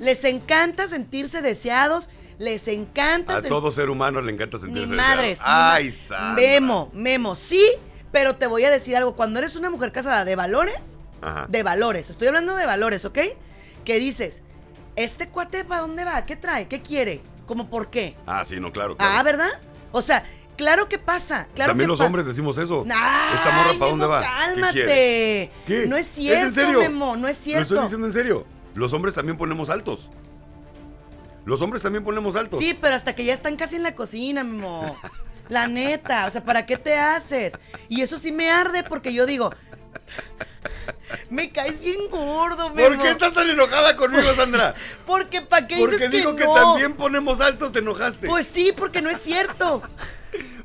Les 0.00 0.22
encanta 0.24 0.86
sentirse 0.88 1.40
deseados, 1.42 2.08
les 2.38 2.68
encanta 2.68 3.36
A 3.38 3.42
todo 3.42 3.72
ser 3.72 3.88
humano 3.90 4.20
le 4.20 4.32
encanta 4.32 4.58
sentirse 4.58 4.92
madres. 4.94 5.38
deseado. 5.38 5.50
ni 5.50 5.58
ma- 5.58 5.72
Ay, 5.74 5.90
Sandra. 5.90 6.34
Memo, 6.34 6.90
Memo, 6.92 7.34
sí, 7.34 7.64
pero 8.12 8.36
te 8.36 8.46
voy 8.46 8.64
a 8.64 8.70
decir 8.70 8.96
algo. 8.96 9.16
Cuando 9.16 9.38
eres 9.38 9.56
una 9.56 9.70
mujer 9.70 9.90
casada 9.90 10.24
de 10.24 10.36
valores, 10.36 10.78
Ajá. 11.22 11.46
de 11.48 11.62
valores, 11.62 12.10
estoy 12.10 12.28
hablando 12.28 12.54
de 12.54 12.66
valores, 12.66 13.04
¿ok? 13.06 13.18
Que 13.84 13.98
dices, 13.98 14.42
¿este 15.04 15.28
cuate 15.28 15.64
para 15.64 15.82
dónde 15.82 16.04
va? 16.04 16.24
¿Qué 16.26 16.36
trae? 16.36 16.68
¿Qué 16.68 16.80
quiere? 16.82 17.20
¿Cómo 17.46 17.68
por 17.70 17.88
qué? 17.90 18.14
Ah, 18.26 18.44
sí, 18.46 18.60
no, 18.60 18.72
claro. 18.72 18.96
claro. 18.96 19.14
Ah, 19.16 19.22
¿verdad? 19.22 19.48
O 19.92 20.02
sea, 20.02 20.22
claro 20.56 20.88
que 20.88 20.98
pasa. 20.98 21.46
Claro 21.54 21.70
También 21.70 21.86
que 21.86 21.92
los 21.92 21.98
pa- 21.98 22.04
hombres 22.06 22.26
decimos 22.26 22.58
eso. 22.58 22.84
Ay, 22.92 23.34
¿Esta 23.36 23.50
morra 23.52 23.78
para 23.78 23.90
dónde 23.90 24.06
va? 24.06 24.20
¿Qué 24.20 24.26
Cálmate. 24.26 25.50
¿Qué? 25.66 25.86
No 25.88 25.96
es 25.96 26.06
cierto, 26.06 26.46
en 26.46 26.54
serio? 26.54 26.80
Memo, 26.80 27.16
no 27.16 27.26
es 27.28 27.38
Lo 27.38 27.42
cierto. 27.44 27.62
estoy 27.62 27.82
diciendo 27.82 28.06
en 28.06 28.12
serio. 28.12 28.46
Los 28.74 28.92
hombres 28.92 29.14
también 29.14 29.36
ponemos 29.38 29.70
altos. 29.70 30.08
Los 31.44 31.62
hombres 31.62 31.82
también 31.82 32.04
ponemos 32.04 32.36
altos. 32.36 32.58
Sí, 32.58 32.76
pero 32.78 32.94
hasta 32.94 33.14
que 33.14 33.24
ya 33.24 33.32
están 33.32 33.56
casi 33.56 33.76
en 33.76 33.82
la 33.82 33.94
cocina, 33.94 34.44
Memo. 34.44 34.96
La 35.48 35.66
neta, 35.66 36.26
o 36.26 36.30
sea, 36.30 36.44
¿para 36.44 36.66
qué 36.66 36.76
te 36.76 36.94
haces? 36.98 37.54
Y 37.88 38.02
eso 38.02 38.18
sí 38.18 38.30
me 38.32 38.50
arde 38.50 38.82
porque 38.82 39.14
yo 39.14 39.24
digo, 39.24 39.50
me 41.30 41.50
caes 41.50 41.80
bien 41.80 42.08
gordo, 42.10 42.72
Memo. 42.74 42.96
¿Por 42.96 43.02
qué 43.02 43.10
estás 43.10 43.32
tan 43.32 43.48
enojada 43.48 43.96
conmigo, 43.96 44.34
Sandra? 44.34 44.74
Porque 45.06 45.42
¿para 45.42 45.66
qué 45.66 45.76
dices 45.76 45.90
Porque 45.90 46.08
digo 46.08 46.36
que, 46.36 46.44
no? 46.44 46.54
también 46.54 46.94
ponemos 46.94 47.40
altos, 47.40 47.72
te 47.72 47.80
enojaste. 47.80 48.26
Pues 48.26 48.46
sí, 48.46 48.72
porque 48.76 49.02
no 49.02 49.10
es 49.10 49.20
cierto. 49.20 49.82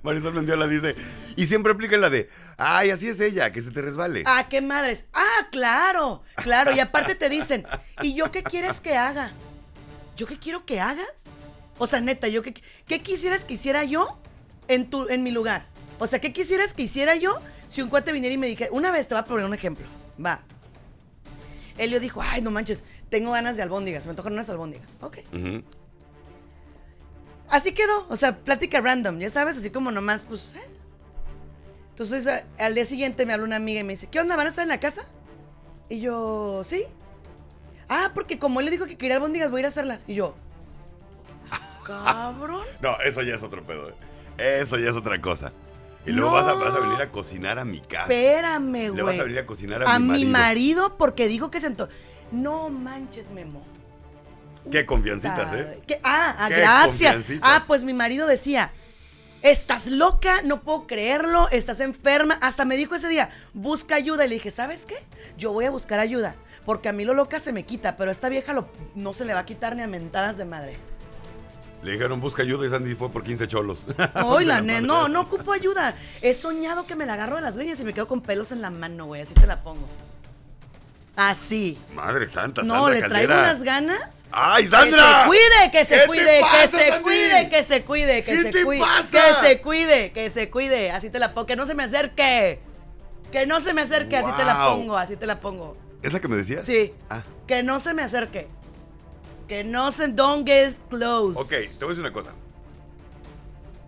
Marisol 0.03 0.33
Mendiola 0.33 0.67
dice, 0.67 0.95
y 1.35 1.47
siempre 1.47 1.71
aplica 1.71 1.97
la 1.97 2.09
de, 2.09 2.29
ay, 2.57 2.89
así 2.89 3.07
es 3.07 3.19
ella, 3.21 3.51
que 3.53 3.61
se 3.61 3.71
te 3.71 3.81
resbale. 3.81 4.23
Ah, 4.25 4.47
qué 4.49 4.61
madres. 4.61 5.05
Ah, 5.13 5.47
claro, 5.51 6.23
claro. 6.35 6.73
Y 6.73 6.79
aparte 6.81 7.15
te 7.15 7.29
dicen, 7.29 7.65
¿y 8.01 8.13
yo 8.13 8.31
qué 8.31 8.43
quieres 8.43 8.81
que 8.81 8.97
haga? 8.97 9.31
¿Yo 10.17 10.27
qué 10.27 10.37
quiero 10.37 10.65
que 10.65 10.81
hagas? 10.81 11.27
O 11.77 11.87
sea, 11.87 12.01
neta, 12.01 12.27
¿yo 12.27 12.43
qué, 12.43 12.53
qué 12.87 13.01
quisieras 13.01 13.45
que 13.45 13.53
hiciera 13.55 13.83
yo 13.85 14.19
en, 14.67 14.89
tu, 14.89 15.07
en 15.07 15.23
mi 15.23 15.31
lugar? 15.31 15.65
O 15.99 16.07
sea, 16.07 16.19
¿qué 16.19 16.33
quisieras 16.33 16.73
que 16.73 16.83
hiciera 16.83 17.15
yo 17.15 17.39
si 17.73 17.81
un 17.81 17.89
cuate 17.89 18.11
viniera 18.11 18.33
y 18.33 18.37
me 18.37 18.45
dijera, 18.47 18.71
una 18.71 18.91
vez 18.91 19.07
te 19.07 19.15
voy 19.15 19.21
a 19.21 19.25
poner 19.25 19.45
un 19.45 19.53
ejemplo, 19.53 19.85
va. 20.23 20.41
Elio 21.77 21.99
dijo, 21.99 22.21
ay, 22.21 22.41
no 22.41 22.51
manches, 22.51 22.83
tengo 23.09 23.31
ganas 23.31 23.57
de 23.57 23.63
albóndigas, 23.63 24.05
me 24.05 24.11
antojan 24.11 24.33
unas 24.33 24.47
albóndigas. 24.49 24.87
Ok. 25.01 25.17
Así 27.49 27.73
quedó, 27.73 28.05
o 28.09 28.15
sea, 28.15 28.37
plática 28.37 28.79
random, 28.79 29.19
ya 29.19 29.29
sabes, 29.29 29.57
así 29.57 29.69
como 29.71 29.89
nomás, 29.91 30.23
pues. 30.23 30.41
¿eh? 30.55 30.69
Entonces, 31.89 32.27
al 32.59 32.75
día 32.75 32.85
siguiente 32.85 33.25
me 33.25 33.33
habla 33.33 33.45
una 33.45 33.55
amiga 33.55 33.79
y 33.79 33.83
me 33.83 33.93
dice, 33.93 34.07
¿qué 34.07 34.19
onda? 34.19 34.35
¿Van 34.35 34.45
a 34.47 34.49
estar 34.49 34.63
en 34.63 34.69
la 34.69 34.79
casa? 34.79 35.03
Y 35.89 35.99
yo, 35.99 36.61
sí. 36.63 36.83
Ah, 37.89 38.11
porque 38.13 38.39
como 38.39 38.59
él 38.59 38.65
le 38.67 38.71
dijo 38.71 38.85
que 38.85 38.97
quería 38.97 39.15
albóndigas, 39.15 39.49
voy 39.51 39.59
a 39.59 39.61
ir 39.61 39.65
a 39.65 39.69
hacerlas. 39.69 40.03
Y 40.07 40.13
yo, 40.15 40.35
cabrón. 41.85 42.65
No, 42.81 42.97
eso 43.01 43.21
ya 43.23 43.35
es 43.35 43.43
otro 43.43 43.63
pedo. 43.63 43.89
eh. 43.89 44.59
Eso 44.61 44.77
ya 44.77 44.89
es 44.89 44.95
otra 44.95 45.19
cosa. 45.21 45.51
Y 46.05 46.11
luego 46.11 46.31
No. 46.31 46.35
vas, 46.35 46.47
a, 46.47 46.53
vas 46.53 46.75
a 46.75 46.79
venir 46.79 47.01
a 47.01 47.09
cocinar 47.11 47.59
a 47.59 47.65
mi 47.65 47.79
casa. 47.79 48.03
Espérame, 48.03 48.71
güey. 48.89 48.95
Le 48.95 49.03
vas 49.03 49.19
a 49.19 49.23
venir 49.23 49.39
a 49.39 49.45
cocinar 49.45 49.83
a, 49.83 49.93
A 49.95 49.99
mi 49.99 50.05
mi 50.05 50.25
marido. 50.25 50.31
marido 50.31 50.97
porque 50.97 51.27
dijo 51.27 51.49
que 51.51 51.59
sentó. 51.61 51.87
No 52.31 52.69
manches, 52.69 53.29
Memo. 53.31 53.63
Qué 54.71 54.85
confiancitas, 54.85 55.53
¿eh? 55.53 55.81
¿Qué? 55.87 55.99
Ah, 56.03 56.35
ah, 56.39 56.47
Qué 56.49 56.55
gracias. 56.55 57.25
Ah, 57.41 57.63
pues 57.67 57.83
mi 57.83 57.93
marido 57.93 58.27
decía, 58.27 58.71
estás 59.41 59.87
loca, 59.87 60.41
no 60.43 60.61
puedo 60.61 60.87
creerlo, 60.87 61.49
estás 61.51 61.79
enferma. 61.81 62.37
Hasta 62.41 62.63
me 62.65 62.77
dijo 62.77 62.95
ese 62.95 63.09
día, 63.09 63.29
busca 63.53 63.95
ayuda. 63.95 64.25
Y 64.25 64.29
le 64.29 64.35
dije, 64.35 64.51
¿sabes 64.51 64.85
qué? 64.85 64.95
Yo 65.37 65.51
voy 65.51 65.65
a 65.65 65.71
buscar 65.71 65.99
ayuda. 65.99 66.35
Porque 66.65 66.87
a 66.87 66.93
mí 66.93 67.03
lo 67.03 67.13
loca 67.13 67.41
se 67.41 67.51
me 67.51 67.63
quita, 67.63 67.97
pero 67.97 68.09
a 68.09 68.13
esta 68.13 68.29
vieja 68.29 68.53
lo, 68.53 68.69
no 68.95 69.11
se 69.11 69.25
le 69.25 69.33
va 69.33 69.41
a 69.41 69.45
quitar 69.45 69.75
ni 69.75 69.81
a 69.81 69.87
mentadas 69.87 70.37
de 70.37 70.45
madre. 70.45 70.73
Le 71.83 71.91
dijeron 71.91 72.21
busca 72.21 72.43
ayuda 72.43 72.65
y 72.65 72.69
Sandy 72.69 72.95
fue 72.95 73.09
por 73.09 73.23
15 73.23 73.47
cholos. 73.47 73.85
Ay, 74.13 74.45
la 74.45 74.55
Se 74.57 74.61
ne- 74.61 74.73
madre. 74.75 74.87
no, 74.87 75.07
no 75.09 75.21
ocupo 75.21 75.51
ayuda. 75.51 75.95
He 76.21 76.33
soñado 76.33 76.85
que 76.85 76.95
me 76.95 77.05
la 77.05 77.13
agarro 77.13 77.35
de 77.35 77.41
las 77.41 77.55
greñas 77.57 77.79
y 77.79 77.83
me 77.83 77.93
quedo 77.93 78.07
con 78.07 78.21
pelos 78.21 78.51
en 78.53 78.61
la 78.61 78.69
mano, 78.69 79.05
güey. 79.05 79.21
Así 79.21 79.33
te 79.33 79.45
la 79.45 79.61
pongo. 79.61 79.85
Así. 81.15 81.77
Madre 81.93 82.27
santa, 82.27 82.63
No, 82.63 82.73
Sandra 82.85 82.93
le 82.93 82.99
traigo 83.07 83.29
Caldera. 83.29 83.39
unas 83.51 83.63
ganas. 83.63 84.25
¡Ay, 84.31 84.63
Que 84.63 84.69
Sandra! 84.71 85.21
se 85.21 85.27
cuide, 85.27 85.71
que 85.71 85.77
¿Qué 85.77 85.85
se 85.85 86.07
cuide, 86.07 86.41
que 86.51 86.67
se 86.67 87.01
cuide, 87.01 87.49
que 87.49 87.63
se 87.63 87.83
cuide, 87.83 88.23
que 88.23 88.31
¿Qué 88.31 88.41
se 88.51 88.63
cuide. 88.65 88.83
Que 89.11 89.47
se 89.47 89.61
cuide, 89.61 90.11
que 90.11 90.29
se 90.31 90.49
cuide. 90.49 90.91
Así 90.91 91.09
te 91.11 91.19
la 91.19 91.33
pongo. 91.33 91.45
Que 91.45 91.55
no 91.55 91.65
se 91.67 91.75
me 91.75 91.83
acerque. 91.83 92.59
Que 93.31 93.45
no 93.45 93.59
se 93.61 93.73
me 93.73 93.81
acerque, 93.81 94.17
así 94.17 94.31
te 94.37 94.43
la 94.45 94.55
Wow. 94.69 94.77
pongo, 94.77 94.97
así 94.97 95.15
te 95.15 95.27
la 95.27 95.39
pongo. 95.39 95.77
¿Es 96.01 96.13
la 96.13 96.19
que 96.19 96.27
me 96.27 96.35
decías? 96.37 96.65
Sí. 96.65 96.93
Ah, 97.09 97.21
Que 97.45 97.61
no 97.61 97.79
se 97.79 97.93
me 97.93 98.01
acerque. 98.03 98.47
Que 99.53 99.63
no 99.63 99.91
se. 99.91 100.07
Don't 100.07 100.47
get 100.47 100.73
close. 100.89 101.39
ok, 101.39 101.47
te 101.47 101.85
voy 101.85 101.85
a 101.85 101.89
decir 101.89 101.99
una 101.99 102.11
cosa. 102.11 102.31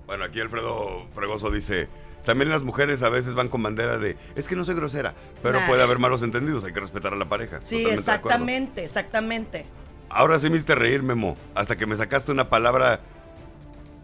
Bueno, 0.06 0.24
aquí 0.26 0.40
Alfredo 0.40 1.08
Fregoso 1.16 1.50
dice, 1.50 1.88
también 2.24 2.52
las 2.52 2.62
mujeres 2.62 3.02
a 3.02 3.10
veces 3.10 3.34
van 3.34 3.50
con 3.50 3.64
bandera 3.64 3.98
de, 3.98 4.16
es 4.36 4.48
que 4.48 4.56
no 4.56 4.64
soy 4.64 4.76
grosera, 4.76 5.16
pero 5.42 5.60
Nah. 5.62 5.66
puede 5.66 5.82
haber 5.82 5.98
malos 5.98 6.22
entendidos, 6.22 6.64
hay 6.66 6.72
que 6.72 6.82
respetar 6.82 7.14
a 7.14 7.16
la 7.16 7.28
pareja. 7.28 7.62
Sí, 7.64 7.78
Totalmente 7.84 8.00
exactamente, 8.00 8.84
exactamente. 8.84 9.66
Ahora 10.12 10.38
sí 10.38 10.52
me 10.52 10.58
hiciste 10.58 10.76
reír, 10.76 11.02
Memo, 11.02 11.36
hasta 11.56 11.76
que 11.76 11.88
me 11.88 11.96
sacaste 11.96 12.32
una 12.32 12.48
palabra, 12.48 13.00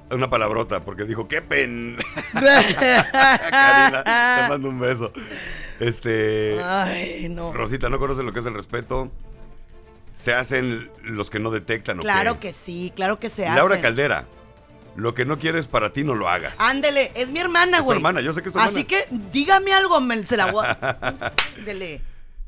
una 0.09 0.31
palabrota, 0.31 0.79
porque 0.79 1.03
dijo, 1.03 1.27
qué 1.27 1.43
pen... 1.43 1.99
Karina, 2.33 4.03
te 4.03 4.49
mando 4.49 4.67
un 4.67 4.79
beso. 4.79 5.13
Este... 5.79 6.59
Ay, 6.63 7.29
no. 7.29 7.53
Rosita, 7.53 7.87
¿no 7.87 7.99
conoces 7.99 8.25
lo 8.25 8.33
que 8.33 8.39
es 8.39 8.47
el 8.47 8.55
respeto? 8.55 9.11
Se 10.23 10.33
hacen 10.33 10.89
los 11.03 11.29
que 11.29 11.39
no 11.39 11.49
detectan, 11.51 11.99
¿o 11.99 12.01
Claro 12.01 12.35
qué? 12.35 12.49
que 12.49 12.53
sí, 12.53 12.91
claro 12.95 13.19
que 13.19 13.29
se 13.29 13.47
hace. 13.47 13.55
Laura 13.57 13.81
Caldera, 13.81 14.25
lo 14.95 15.13
que 15.15 15.25
no 15.25 15.39
quieres 15.39 15.65
para 15.67 15.93
ti 15.93 16.03
no 16.03 16.13
lo 16.13 16.29
hagas. 16.29 16.59
Ándele, 16.59 17.11
es 17.15 17.31
mi 17.31 17.39
hermana, 17.39 17.77
Es 17.77 17.81
tu 17.83 17.85
güey. 17.85 17.97
hermana, 17.97 18.21
yo 18.21 18.33
sé 18.33 18.41
que 18.41 18.49
es 18.49 18.53
tu 18.53 18.59
Así 18.59 18.81
hermana. 18.81 18.87
que 18.87 19.05
dígame 19.31 19.73
algo, 19.73 19.99
me, 19.99 20.25
se 20.25 20.37
la 20.37 20.51
voy 20.51 20.65
a... 20.67 21.31
Dele. 21.65 22.01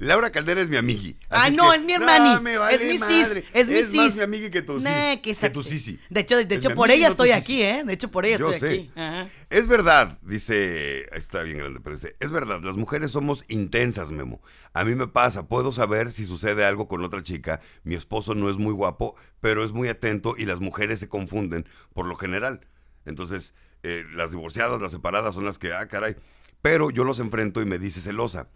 Laura 0.04 0.32
Caldera 0.32 0.62
es 0.62 0.70
mi 0.70 0.78
amigui. 0.78 1.18
Ah, 1.30 1.50
no, 1.50 1.72
que- 1.72 1.78
es 1.78 1.84
mi 1.84 1.94
hermani. 1.94 2.36
No, 2.36 2.42
me 2.42 2.58
vale 2.58 2.76
es 2.76 2.82
mi 2.94 2.98
madre. 3.00 3.24
sis. 3.26 3.44
Es 3.54 3.68
mi 3.68 3.76
Es 3.76 3.88
sis. 3.88 3.96
más 3.96 4.16
mi 4.16 4.22
amigui 4.22 4.50
que 4.52 4.62
tu 4.62 4.80
sis. 4.80 4.90
Que 5.22 5.50
tu 5.50 5.64
sisi. 5.64 6.00
De 6.10 6.20
hecho, 6.22 6.44
de 6.44 6.56
hecho 6.56 6.70
por 6.76 6.92
ella 6.92 7.06
no 7.08 7.12
estoy 7.12 7.32
aquí, 7.32 7.62
¿eh? 7.62 7.84
De 7.86 7.94
hecho, 7.94 8.10
por 8.12 8.26
ella 8.26 8.38
Yo 8.38 8.52
estoy 8.52 8.70
sé. 8.70 8.76
aquí. 8.76 8.92
Ajá. 8.96 9.30
Es 9.50 9.68
verdad, 9.68 10.18
dice, 10.22 11.08
está 11.16 11.44
bien 11.44 11.58
grande, 11.60 11.80
pero 11.84 11.96
dice, 11.96 12.16
es 12.20 12.32
verdad, 12.32 12.62
las 12.62 12.76
mujeres 12.76 13.12
somos 13.12 13.46
intensas, 13.48 14.12
Memo. 14.12 14.42
A 14.74 14.84
mí 14.84 14.96
me 14.96 15.08
pasa, 15.08 15.48
puedo 15.48 15.72
saber 15.72 16.12
si 16.12 16.26
sucede 16.26 16.66
algo 16.66 16.88
con 16.88 17.04
otra 17.04 17.22
chica, 17.24 17.62
mi 17.84 17.96
esposo 17.96 18.34
no 18.36 18.50
es 18.50 18.58
muy 18.58 18.74
guapo, 18.74 19.16
pero 19.42 19.64
es 19.64 19.72
muy 19.72 19.88
atento 19.90 20.36
y 20.38 20.46
las 20.46 20.60
mujeres 20.60 21.00
se 21.00 21.08
confunden 21.10 21.68
por 21.94 22.06
lo 22.08 22.16
general. 22.16 22.62
Entonces, 23.06 23.54
eh, 23.84 24.04
las 24.14 24.32
divorciadas, 24.32 24.82
las 24.82 24.92
separadas 24.92 25.36
son 25.36 25.46
las 25.46 25.60
que, 25.60 25.74
ah, 25.74 25.88
caray. 25.88 26.16
Pero 26.62 26.90
yo 26.90 27.04
los 27.04 27.20
enfrento 27.20 27.62
y 27.62 27.66
me 27.66 27.78
dice 27.78 28.00
celosa, 28.02 28.48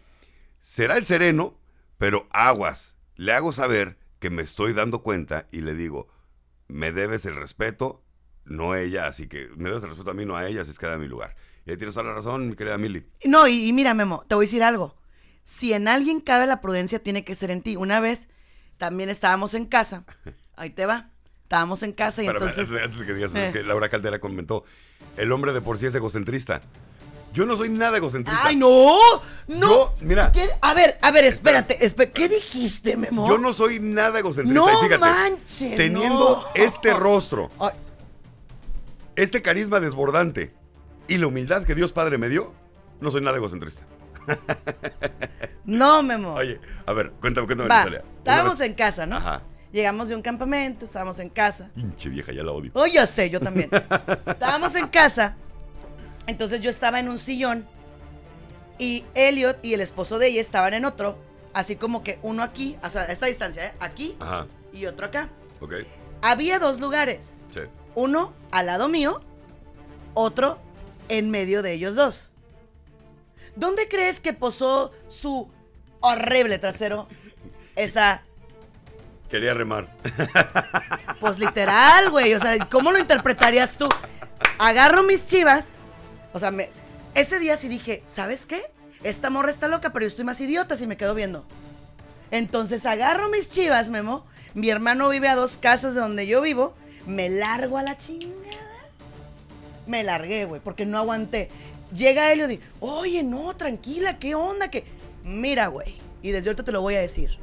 será 0.67 0.97
el 0.97 1.05
sereno, 1.05 1.57
pero 1.97 2.27
aguas. 2.31 2.97
Le 3.15 3.31
hago 3.31 3.53
saber 3.53 3.97
que 4.19 4.29
me 4.29 4.41
estoy 4.41 4.73
dando 4.73 5.01
cuenta 5.01 5.47
y 5.49 5.61
le 5.61 5.73
digo, 5.75 6.09
me 6.67 6.91
debes 6.91 7.25
el 7.25 7.35
respeto, 7.35 8.03
no 8.43 8.75
ella, 8.75 9.07
así 9.07 9.27
que 9.27 9.47
me 9.55 9.69
debes 9.69 9.83
el 9.83 9.89
respeto 9.91 10.11
a 10.11 10.13
mí, 10.13 10.25
no 10.25 10.35
a 10.35 10.45
ella, 10.45 10.61
así 10.63 10.71
es 10.71 10.77
que 10.79 10.85
da 10.85 10.97
mi 10.97 11.07
lugar. 11.07 11.35
Y 11.65 11.71
ahí 11.71 11.77
tienes 11.77 11.95
toda 11.95 12.07
la 12.07 12.13
razón, 12.15 12.49
mi 12.49 12.55
querida 12.57 12.77
Mili. 12.77 13.05
No, 13.23 13.47
y, 13.47 13.65
y 13.65 13.71
mira, 13.73 13.93
Memo, 13.93 14.25
te 14.27 14.35
voy 14.35 14.43
a 14.43 14.47
decir 14.47 14.61
algo. 14.63 14.97
Si 15.43 15.71
en 15.71 15.87
alguien 15.87 16.19
cabe 16.19 16.45
la 16.47 16.59
prudencia, 16.59 16.99
tiene 17.01 17.23
que 17.23 17.33
ser 17.35 17.49
en 17.49 17.61
ti. 17.61 17.77
Una 17.77 18.01
vez 18.01 18.27
también 18.77 19.09
estábamos 19.09 19.53
en 19.53 19.65
casa. 19.67 20.03
Ahí 20.57 20.71
te 20.71 20.85
va. 20.85 21.11
Estábamos 21.43 21.81
en 21.83 21.93
casa 21.93 22.21
y 22.23 22.27
Espérame, 22.27 22.49
entonces. 22.49 22.81
antes, 22.83 23.05
que 23.05 23.13
digas, 23.13 23.33
Eh. 23.35 23.45
es 23.47 23.51
que 23.53 23.63
Laura 23.63 23.87
Caldera 23.87 24.19
comentó, 24.19 24.65
el 25.15 25.31
hombre 25.31 25.53
de 25.53 25.61
por 25.61 25.77
sí 25.77 25.85
es 25.85 25.95
egocentrista. 25.95 26.61
Yo 27.37 27.45
no 27.45 27.55
soy 27.55 27.69
nada 27.69 27.97
egocentrista. 27.97 28.47
¡Ay, 28.47 28.55
no! 28.55 28.97
¡No! 29.47 29.67
Yo, 29.69 29.95
mira. 30.01 30.31
¿Qué? 30.31 30.49
A 30.59 30.73
ver, 30.73 30.97
a 31.03 31.11
ver, 31.11 31.23
espérate. 31.25 31.77
espé- 31.85 32.11
¿Qué 32.11 32.27
dijiste, 32.27 32.97
Memo? 32.97 33.27
Yo 33.29 33.37
no 33.37 33.53
soy 33.53 33.79
nada 33.79 34.17
egocentrista. 34.17 34.59
No 34.59 34.67
y 34.67 34.85
fíjate, 34.87 34.97
manches, 34.97 35.75
teniendo 35.75 36.41
no. 36.41 36.47
este 36.55 36.95
rostro, 36.95 37.51
Ay, 37.59 37.73
este 39.15 39.43
carisma 39.43 39.79
desbordante 39.79 40.51
y 41.07 41.17
la 41.19 41.27
humildad 41.27 41.61
que 41.63 41.75
Dios 41.75 41.91
Padre 41.91 42.17
me 42.17 42.27
dio, 42.27 42.53
no 43.01 43.11
soy 43.11 43.21
nada 43.21 43.37
egocentrista. 43.37 43.83
no, 45.65 46.01
Memo. 46.01 46.33
Oye, 46.33 46.59
a 46.87 46.93
ver, 46.93 47.11
cuéntame, 47.21 47.45
cuéntame 47.45 47.69
la 47.69 47.75
Va, 47.75 47.79
historia. 47.81 48.01
Una 48.01 48.17
estábamos 48.17 48.59
en 48.61 48.73
casa, 48.73 49.05
¿no? 49.05 49.17
Ajá. 49.17 49.41
Llegamos 49.71 50.07
de 50.07 50.15
un 50.15 50.23
campamento, 50.23 50.85
estábamos 50.85 51.19
en 51.19 51.29
casa. 51.29 51.69
Pinche 51.75 52.09
vieja, 52.09 52.31
ya 52.31 52.41
la 52.41 52.51
odio. 52.51 52.71
Oh, 52.73 52.87
yo 52.87 53.05
sé, 53.05 53.29
yo 53.29 53.39
también. 53.39 53.69
estábamos 54.25 54.73
en 54.75 54.87
casa. 54.87 55.35
Entonces 56.27 56.61
yo 56.61 56.69
estaba 56.69 56.99
en 56.99 57.09
un 57.09 57.17
sillón. 57.17 57.67
Y 58.77 59.05
Elliot 59.15 59.57
y 59.63 59.73
el 59.73 59.81
esposo 59.81 60.19
de 60.19 60.27
ella 60.27 60.41
estaban 60.41 60.73
en 60.73 60.85
otro. 60.85 61.17
Así 61.53 61.75
como 61.75 62.03
que 62.03 62.19
uno 62.21 62.43
aquí, 62.43 62.77
o 62.83 62.89
sea, 62.89 63.01
a 63.03 63.05
esta 63.11 63.25
distancia, 63.25 63.67
¿eh? 63.67 63.73
Aquí 63.79 64.15
Ajá, 64.19 64.45
y 64.71 64.85
otro 64.85 65.07
acá. 65.07 65.29
ok. 65.59 65.73
Había 66.21 66.59
dos 66.59 66.79
lugares. 66.79 67.33
Sí. 67.53 67.61
Uno 67.95 68.33
al 68.51 68.67
lado 68.67 68.87
mío, 68.87 69.21
otro 70.13 70.59
en 71.09 71.31
medio 71.31 71.63
de 71.63 71.73
ellos 71.73 71.95
dos. 71.95 72.27
¿Dónde 73.55 73.87
crees 73.87 74.19
que 74.19 74.33
posó 74.33 74.91
su 75.09 75.47
horrible 76.01 76.59
trasero? 76.59 77.07
Esa 77.75 78.21
Quería 79.29 79.53
remar. 79.53 79.87
Pues 81.19 81.37
literal, 81.39 82.11
güey. 82.11 82.33
O 82.33 82.39
sea, 82.39 82.57
¿cómo 82.69 82.91
lo 82.91 82.99
interpretarías 82.99 83.77
tú? 83.77 83.89
Agarro 84.59 85.03
mis 85.03 85.25
chivas. 85.27 85.73
O 86.37 86.39
sea, 86.39 86.51
me- 86.51 86.69
ese 87.15 87.39
día 87.39 87.57
sí 87.57 87.67
dije, 87.67 88.03
¿sabes 88.05 88.45
qué? 88.45 88.61
Esta 89.01 89.31
morra 89.31 89.49
está 89.49 89.67
loca, 89.67 89.91
pero 89.91 90.03
yo 90.03 90.07
estoy 90.07 90.23
más 90.23 90.39
idiota 90.39 90.77
si 90.77 90.85
me 90.85 90.95
quedo 90.95 91.15
viendo. 91.15 91.43
Entonces 92.29 92.85
agarro 92.85 93.27
mis 93.29 93.49
chivas, 93.49 93.89
Memo. 93.89 94.23
Mi 94.53 94.69
hermano 94.69 95.09
vive 95.09 95.27
a 95.29 95.35
dos 95.35 95.57
casas 95.57 95.95
de 95.95 95.99
donde 96.01 96.27
yo 96.27 96.39
vivo. 96.41 96.75
Me 97.07 97.27
largo 97.29 97.79
a 97.79 97.81
la 97.83 97.97
chingada. 97.97 98.35
Me 99.87 100.03
largué, 100.03 100.45
güey, 100.45 100.61
porque 100.63 100.85
no 100.85 100.99
aguanté. 100.99 101.49
Llega 101.91 102.31
Elio 102.31 102.45
y 102.45 102.57
dice, 102.57 102.63
oye, 102.81 103.23
no, 103.23 103.55
tranquila, 103.55 104.19
¿qué 104.19 104.35
onda? 104.35 104.69
que 104.69 104.83
Mira, 105.23 105.67
güey. 105.67 105.95
Y 106.21 106.29
desde 106.29 106.49
ahorita 106.51 106.63
te 106.65 106.71
lo 106.71 106.81
voy 106.81 106.95
a 106.95 106.99
decir. 106.99 107.39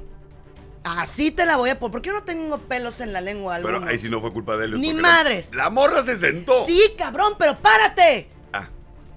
Así 0.84 1.32
te 1.32 1.47
la 1.47 1.57
voy 1.57 1.70
a 1.70 1.80
poner. 1.80 1.90
¿Por 1.90 2.03
qué 2.03 2.11
no 2.12 2.22
tengo 2.22 2.59
pelos 2.59 3.01
en 3.01 3.12
la 3.12 3.20
lengua? 3.20 3.57
Pero 3.57 3.68
algunos? 3.70 3.88
ahí 3.88 3.99
sí 3.99 4.09
no 4.09 4.20
fue 4.20 4.32
culpa 4.32 4.57
de 4.57 4.66
él. 4.66 4.80
Ni 4.80 4.88
porque 4.88 5.03
madres. 5.03 5.51
La, 5.53 5.64
la 5.64 5.70
morra 5.70 6.05
se 6.05 6.16
sentó. 6.16 6.64
Sí, 6.64 6.78
cabrón, 6.97 7.34
pero 7.38 7.57
párate. 7.57 8.28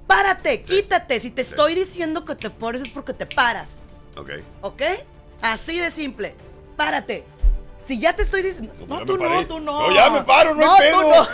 Párate, 0.08 0.62
quítate. 0.62 1.20
Si 1.20 1.32
te 1.32 1.42
estoy 1.42 1.76
diciendo 1.76 2.24
que 2.26 2.36
te 2.36 2.50
pones 2.50 2.82
es 2.82 2.90
porque 2.90 3.14
te 3.14 3.26
paras. 3.26 3.70
ok. 4.16 4.30
¿Ok? 4.62 4.82
Así 5.42 5.78
de 5.78 5.92
simple. 5.92 6.34
Párate. 6.76 7.24
Si 7.84 8.00
ya 8.00 8.14
te 8.16 8.24
estoy 8.24 8.42
diciendo. 8.42 8.74
No, 8.88 9.00
No, 9.00 9.06
tú 9.06 9.18
paré. 9.18 9.30
no, 9.36 9.48
tú 9.48 9.60
no. 9.60 9.88
No, 9.90 9.96
ya 9.96 10.10
me 10.10 10.22
paro, 10.24 10.54
no 10.56 10.74
hay 10.74 10.92
tú 10.92 10.98
pedo. 11.00 11.28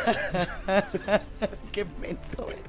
no. 0.67 1.19
Qué 1.71 1.85
menso 1.99 2.49
eres. 2.49 2.61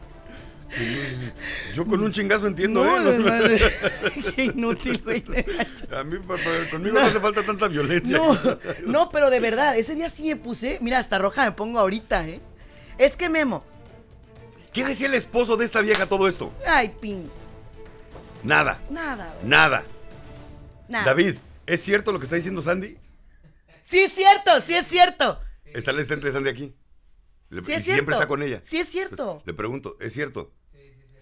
Yo 1.76 1.84
con 1.86 2.02
un 2.02 2.10
chingazo 2.12 2.46
entiendo, 2.48 2.82
No, 2.84 2.96
¿eh? 3.12 3.18
no, 3.18 3.30
no. 3.30 3.56
Qué 4.36 4.44
inútil, 4.44 5.00
güey. 5.04 5.22
A 5.96 6.02
mí, 6.02 6.16
conmigo 6.70 6.98
no. 6.98 7.06
hace 7.06 7.20
falta 7.20 7.42
tanta 7.42 7.68
violencia. 7.68 8.16
No, 8.16 8.36
no, 8.86 9.08
pero 9.10 9.30
de 9.30 9.40
verdad, 9.40 9.76
ese 9.76 9.94
día 9.94 10.08
sí 10.08 10.24
me 10.24 10.36
puse. 10.36 10.78
Mira, 10.80 10.98
hasta 10.98 11.18
roja 11.18 11.44
me 11.44 11.52
pongo 11.52 11.78
ahorita, 11.78 12.26
¿eh? 12.26 12.40
Es 12.98 13.16
que 13.16 13.28
Memo. 13.28 13.64
¿Qué 14.74 14.84
decía 14.84 15.06
el 15.06 15.14
esposo 15.14 15.56
de 15.56 15.64
esta 15.64 15.80
vieja 15.80 16.06
todo 16.06 16.28
esto? 16.28 16.52
Ay, 16.66 16.94
pin. 17.00 17.30
Nada, 18.42 18.78
Nada, 18.90 19.32
güey. 19.36 19.48
nada. 19.48 19.84
Nada. 20.88 21.04
David, 21.06 21.38
¿es 21.66 21.82
cierto 21.82 22.12
lo 22.12 22.18
que 22.18 22.24
está 22.24 22.36
diciendo 22.36 22.60
Sandy? 22.60 22.98
Sí 23.84 24.00
es 24.00 24.12
cierto, 24.12 24.60
sí 24.60 24.74
es 24.74 24.86
cierto. 24.86 25.40
¿Está 25.64 25.92
el 25.92 25.98
asistente 25.98 26.26
de 26.26 26.32
Sandy 26.32 26.50
aquí? 26.50 26.74
Le- 27.48 27.62
Sí 27.62 27.72
y 27.72 27.74
es 27.76 27.84
siempre 27.84 28.04
cierto. 28.04 28.12
está 28.12 28.26
con 28.28 28.42
ella. 28.42 28.60
Sí 28.64 28.78
es 28.78 28.88
cierto. 28.88 29.12
Entonces, 29.22 29.46
le 29.46 29.54
pregunto, 29.54 29.96
¿es 30.00 30.12
cierto? 30.12 30.52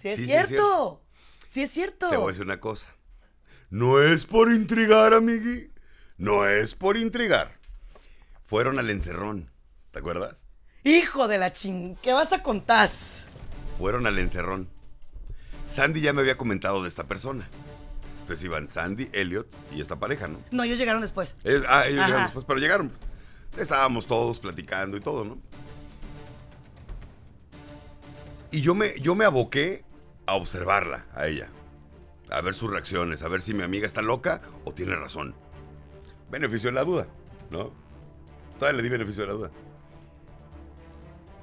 Sí 0.01 0.09
es 0.09 0.17
Sí, 0.17 0.25
sí, 0.25 0.33
es 0.33 0.49
cierto. 0.49 1.03
Sí 1.51 1.63
es 1.63 1.71
cierto. 1.71 2.09
Te 2.09 2.17
voy 2.17 2.27
a 2.27 2.29
decir 2.29 2.43
una 2.45 2.59
cosa. 2.61 2.87
No 3.71 4.01
es 4.03 4.27
por 4.27 4.51
intrigar, 4.51 5.15
amigui. 5.15 5.71
No 6.17 6.47
es 6.49 6.75
por 6.75 6.97
intrigar. 6.97 7.59
Fueron 8.47 8.79
al 8.79 8.91
encerrón. 8.91 9.51
¿Te 9.93 9.99
acuerdas? 10.01 10.43
Hijo 10.85 11.29
de 11.29 11.39
la 11.39 11.53
ching. 11.53 11.97
¿Qué 12.03 12.13
vas 12.13 12.33
a 12.33 12.43
contar? 12.43 12.89
Fueron 13.79 14.07
al 14.07 14.19
encerrón. 14.19 14.69
Sandy 15.69 16.01
ya 16.01 16.13
me 16.13 16.21
había 16.21 16.37
comentado 16.37 16.83
de 16.83 16.89
esta 16.89 17.05
persona. 17.05 17.49
Entonces 18.23 18.45
iban 18.45 18.69
Sandy, 18.71 19.09
Elliot 19.13 19.47
y 19.75 19.81
esta 19.81 19.97
pareja, 19.97 20.29
¿no? 20.29 20.39
No, 20.51 20.63
ellos 20.63 20.79
llegaron 20.79 21.03
después. 21.03 21.35
Es- 21.45 21.63
ah, 21.69 21.87
ellos 21.87 21.99
Ajá. 22.01 22.07
llegaron 22.09 22.23
después, 22.27 22.45
pero 22.47 22.61
llegaron. 22.61 22.93
Estábamos 23.57 24.07
todos 24.07 24.39
platicando 24.39 24.97
y 24.97 25.01
todo, 25.01 25.25
¿no? 25.25 25.39
Y 28.51 28.61
yo 28.61 28.75
me, 28.75 28.99
yo 29.01 29.15
me 29.15 29.25
aboqué 29.25 29.85
a 30.27 30.35
observarla, 30.35 31.07
a 31.15 31.27
ella. 31.27 31.49
A 32.31 32.41
ver 32.41 32.55
sus 32.55 32.71
reacciones, 32.71 33.23
a 33.23 33.29
ver 33.29 33.43
si 33.43 33.55
mi 33.55 33.63
amiga 33.63 33.87
está 33.87 34.03
loca 34.03 34.43
o 34.65 34.73
tiene 34.73 34.95
razón. 34.95 35.35
Beneficio 36.31 36.71
de 36.71 36.75
la 36.75 36.85
duda, 36.85 37.07
¿no? 37.51 37.73
Todavía 38.59 38.77
le 38.79 38.83
di 38.85 38.89
beneficio 38.91 39.23
de 39.23 39.27
la 39.29 39.35
duda. 39.35 39.51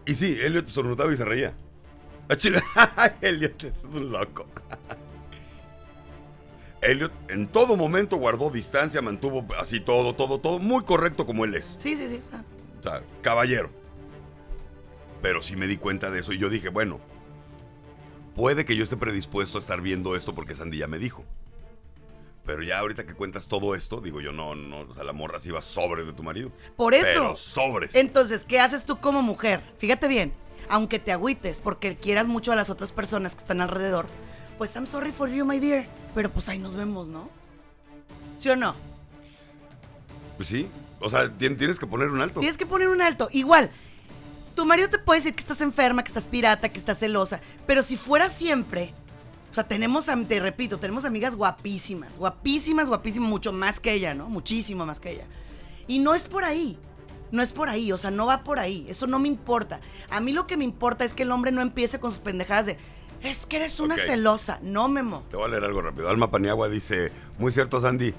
Y 0.06 0.16
sí, 0.16 0.38
Elliot 0.42 0.68
estornudaba 0.68 1.12
y 1.12 1.18
se 1.18 1.26
reía. 1.26 1.54
Elliot 3.22 3.64
es 3.64 3.84
un 3.84 4.12
loco. 4.12 4.46
Elliot 6.82 7.12
en 7.30 7.48
todo 7.48 7.76
momento 7.76 8.18
guardó 8.18 8.50
distancia, 8.50 9.02
mantuvo 9.02 9.46
así 9.58 9.80
todo, 9.80 10.16
todo, 10.16 10.40
todo, 10.40 10.60
muy 10.60 10.84
correcto 10.84 11.26
como 11.26 11.44
él 11.44 11.56
es. 11.56 11.76
Sí, 11.80 11.98
sí, 11.98 12.08
sí. 12.08 12.22
Ah. 12.32 12.44
O 12.80 12.84
sea, 12.84 13.04
caballero. 13.22 13.70
Pero 15.22 15.42
sí 15.42 15.58
me 15.58 15.68
di 15.68 15.76
cuenta 15.76 16.12
de 16.12 16.20
eso 16.20 16.32
y 16.32 16.38
yo 16.38 16.50
dije, 16.50 16.70
bueno, 16.70 17.02
puede 18.36 18.64
que 18.64 18.78
yo 18.78 18.84
esté 18.84 18.96
predispuesto 18.96 19.58
a 19.58 19.62
estar 19.62 19.82
viendo 19.82 20.16
esto 20.16 20.34
porque 20.34 20.56
Sandy 20.56 20.78
ya 20.78 20.88
me 20.88 20.98
dijo. 20.98 21.26
Pero 22.46 22.64
ya 22.64 22.80
ahorita 22.80 23.06
que 23.06 23.14
cuentas 23.14 23.48
todo 23.48 23.76
esto, 23.76 24.00
digo 24.00 24.22
yo, 24.22 24.32
no, 24.32 24.56
no, 24.56 24.82
o 24.82 24.94
sea, 24.94 25.04
la 25.04 25.14
morra 25.14 25.40
sí 25.40 25.52
va 25.52 25.62
sobres 25.62 26.08
de 26.08 26.14
tu 26.14 26.24
marido. 26.24 26.52
Por 26.78 26.94
eso. 26.94 27.06
Pero 27.06 27.36
sobres. 27.36 27.94
Entonces, 27.94 28.46
¿qué 28.48 28.60
haces 28.60 28.86
tú 28.86 29.00
como 29.00 29.22
mujer? 29.22 29.62
Fíjate 29.78 30.08
bien, 30.08 30.32
aunque 30.70 31.00
te 31.00 31.12
agüites 31.12 31.60
porque 31.60 31.96
quieras 31.96 32.28
mucho 32.28 32.52
a 32.52 32.56
las 32.56 32.70
otras 32.70 32.92
personas 32.92 33.36
que 33.36 33.42
están 33.42 33.62
alrededor, 33.62 34.06
pues 34.58 34.76
I'm 34.76 34.88
sorry 34.88 35.12
for 35.12 35.30
you, 35.30 35.46
my 35.46 35.60
dear. 35.60 35.86
Pero 36.16 36.30
pues 36.30 36.48
ahí 36.50 36.60
nos 36.60 36.76
vemos, 36.76 37.08
¿no? 37.10 37.30
¿Sí 38.38 38.50
o 38.50 38.56
no? 38.56 38.74
Pues 40.38 40.50
sí, 40.50 40.68
o 41.00 41.10
sea, 41.10 41.26
tien- 41.38 41.58
tienes 41.58 41.78
que 41.80 41.86
poner 41.88 42.10
un 42.10 42.22
alto. 42.22 42.40
Tienes 42.40 42.58
que 42.58 42.66
poner 42.66 42.88
un 42.90 43.02
alto. 43.02 43.28
Igual, 43.32 43.70
tu 44.56 44.66
marido 44.66 44.90
te 44.90 44.98
puede 45.00 45.20
decir 45.20 45.34
que 45.36 45.42
estás 45.42 45.62
enferma, 45.62 46.04
que 46.04 46.08
estás 46.10 46.24
pirata, 46.26 46.70
que 46.70 46.78
estás 46.78 47.00
celosa, 47.00 47.42
pero 47.68 47.82
si 47.82 47.98
fuera 47.98 48.30
siempre, 48.30 48.94
o 49.52 49.54
sea, 49.56 49.66
tenemos, 49.66 50.08
te 50.28 50.40
repito, 50.40 50.78
tenemos 50.78 51.04
amigas 51.06 51.36
guapísimas, 51.36 52.18
guapísimas, 52.18 52.88
guapísimas, 52.88 53.30
mucho 53.30 53.52
más 53.52 53.80
que 53.80 53.92
ella, 53.94 54.14
¿no? 54.14 54.30
Muchísimo 54.30 54.86
más 54.86 55.00
que 55.00 55.12
ella. 55.12 55.26
Y 55.88 56.00
no 56.00 56.14
es 56.16 56.28
por 56.28 56.44
ahí. 56.46 56.78
No 57.32 57.42
es 57.44 57.52
por 57.54 57.70
ahí, 57.70 57.92
o 57.92 57.98
sea, 57.98 58.12
no 58.12 58.26
va 58.26 58.44
por 58.44 58.60
ahí. 58.60 58.86
Eso 58.90 59.06
no 59.08 59.20
me 59.20 59.28
importa. 59.28 59.80
A 60.10 60.20
mí 60.20 60.32
lo 60.32 60.48
que 60.48 60.58
me 60.58 60.64
importa 60.66 61.06
es 61.06 61.14
que 61.14 61.24
el 61.24 61.32
hombre 61.32 61.52
no 61.52 61.62
empiece 61.62 62.00
con 62.00 62.12
sus 62.12 62.20
pendejadas 62.20 62.66
de, 62.66 62.78
es 63.22 63.46
que 63.46 63.58
eres 63.58 63.80
una 63.80 63.98
celosa. 63.98 64.60
No, 64.62 64.88
Memo. 64.88 65.24
Te 65.30 65.38
voy 65.38 65.46
a 65.46 65.50
leer 65.50 65.64
algo 65.66 65.82
rápido. 65.82 66.10
Alma 66.10 66.32
Paniagua 66.32 66.70
dice, 66.70 67.12
muy 67.38 67.52
cierto 67.52 67.82
Sandy, 67.82 68.14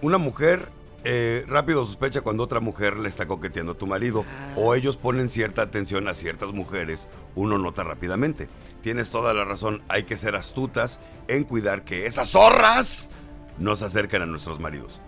una 0.00 0.18
mujer 0.18 0.68
eh, 1.04 1.44
rápido 1.48 1.84
sospecha 1.84 2.20
cuando 2.20 2.44
otra 2.44 2.60
mujer 2.60 2.96
le 2.96 3.08
está 3.08 3.26
coqueteando 3.26 3.72
a 3.72 3.74
tu 3.76 3.88
marido 3.88 4.24
Ah. 4.28 4.54
o 4.56 4.74
ellos 4.76 4.96
ponen 4.96 5.30
cierta 5.30 5.62
atención 5.62 6.06
a 6.06 6.14
ciertas 6.14 6.52
mujeres, 6.52 7.08
uno 7.34 7.58
nota 7.58 7.82
rápidamente. 7.82 8.48
Tienes 8.82 9.10
toda 9.10 9.34
la 9.34 9.44
razón, 9.44 9.82
hay 9.88 10.04
que 10.04 10.16
ser 10.16 10.36
astutas 10.36 11.00
en 11.26 11.42
cuidar 11.44 11.84
que 11.84 12.06
esas 12.06 12.30
zorras 12.30 13.10
no 13.58 13.74
se 13.76 13.84
acerquen 13.84 14.22
a 14.22 14.26
nuestros 14.26 14.60
maridos. 14.60 15.00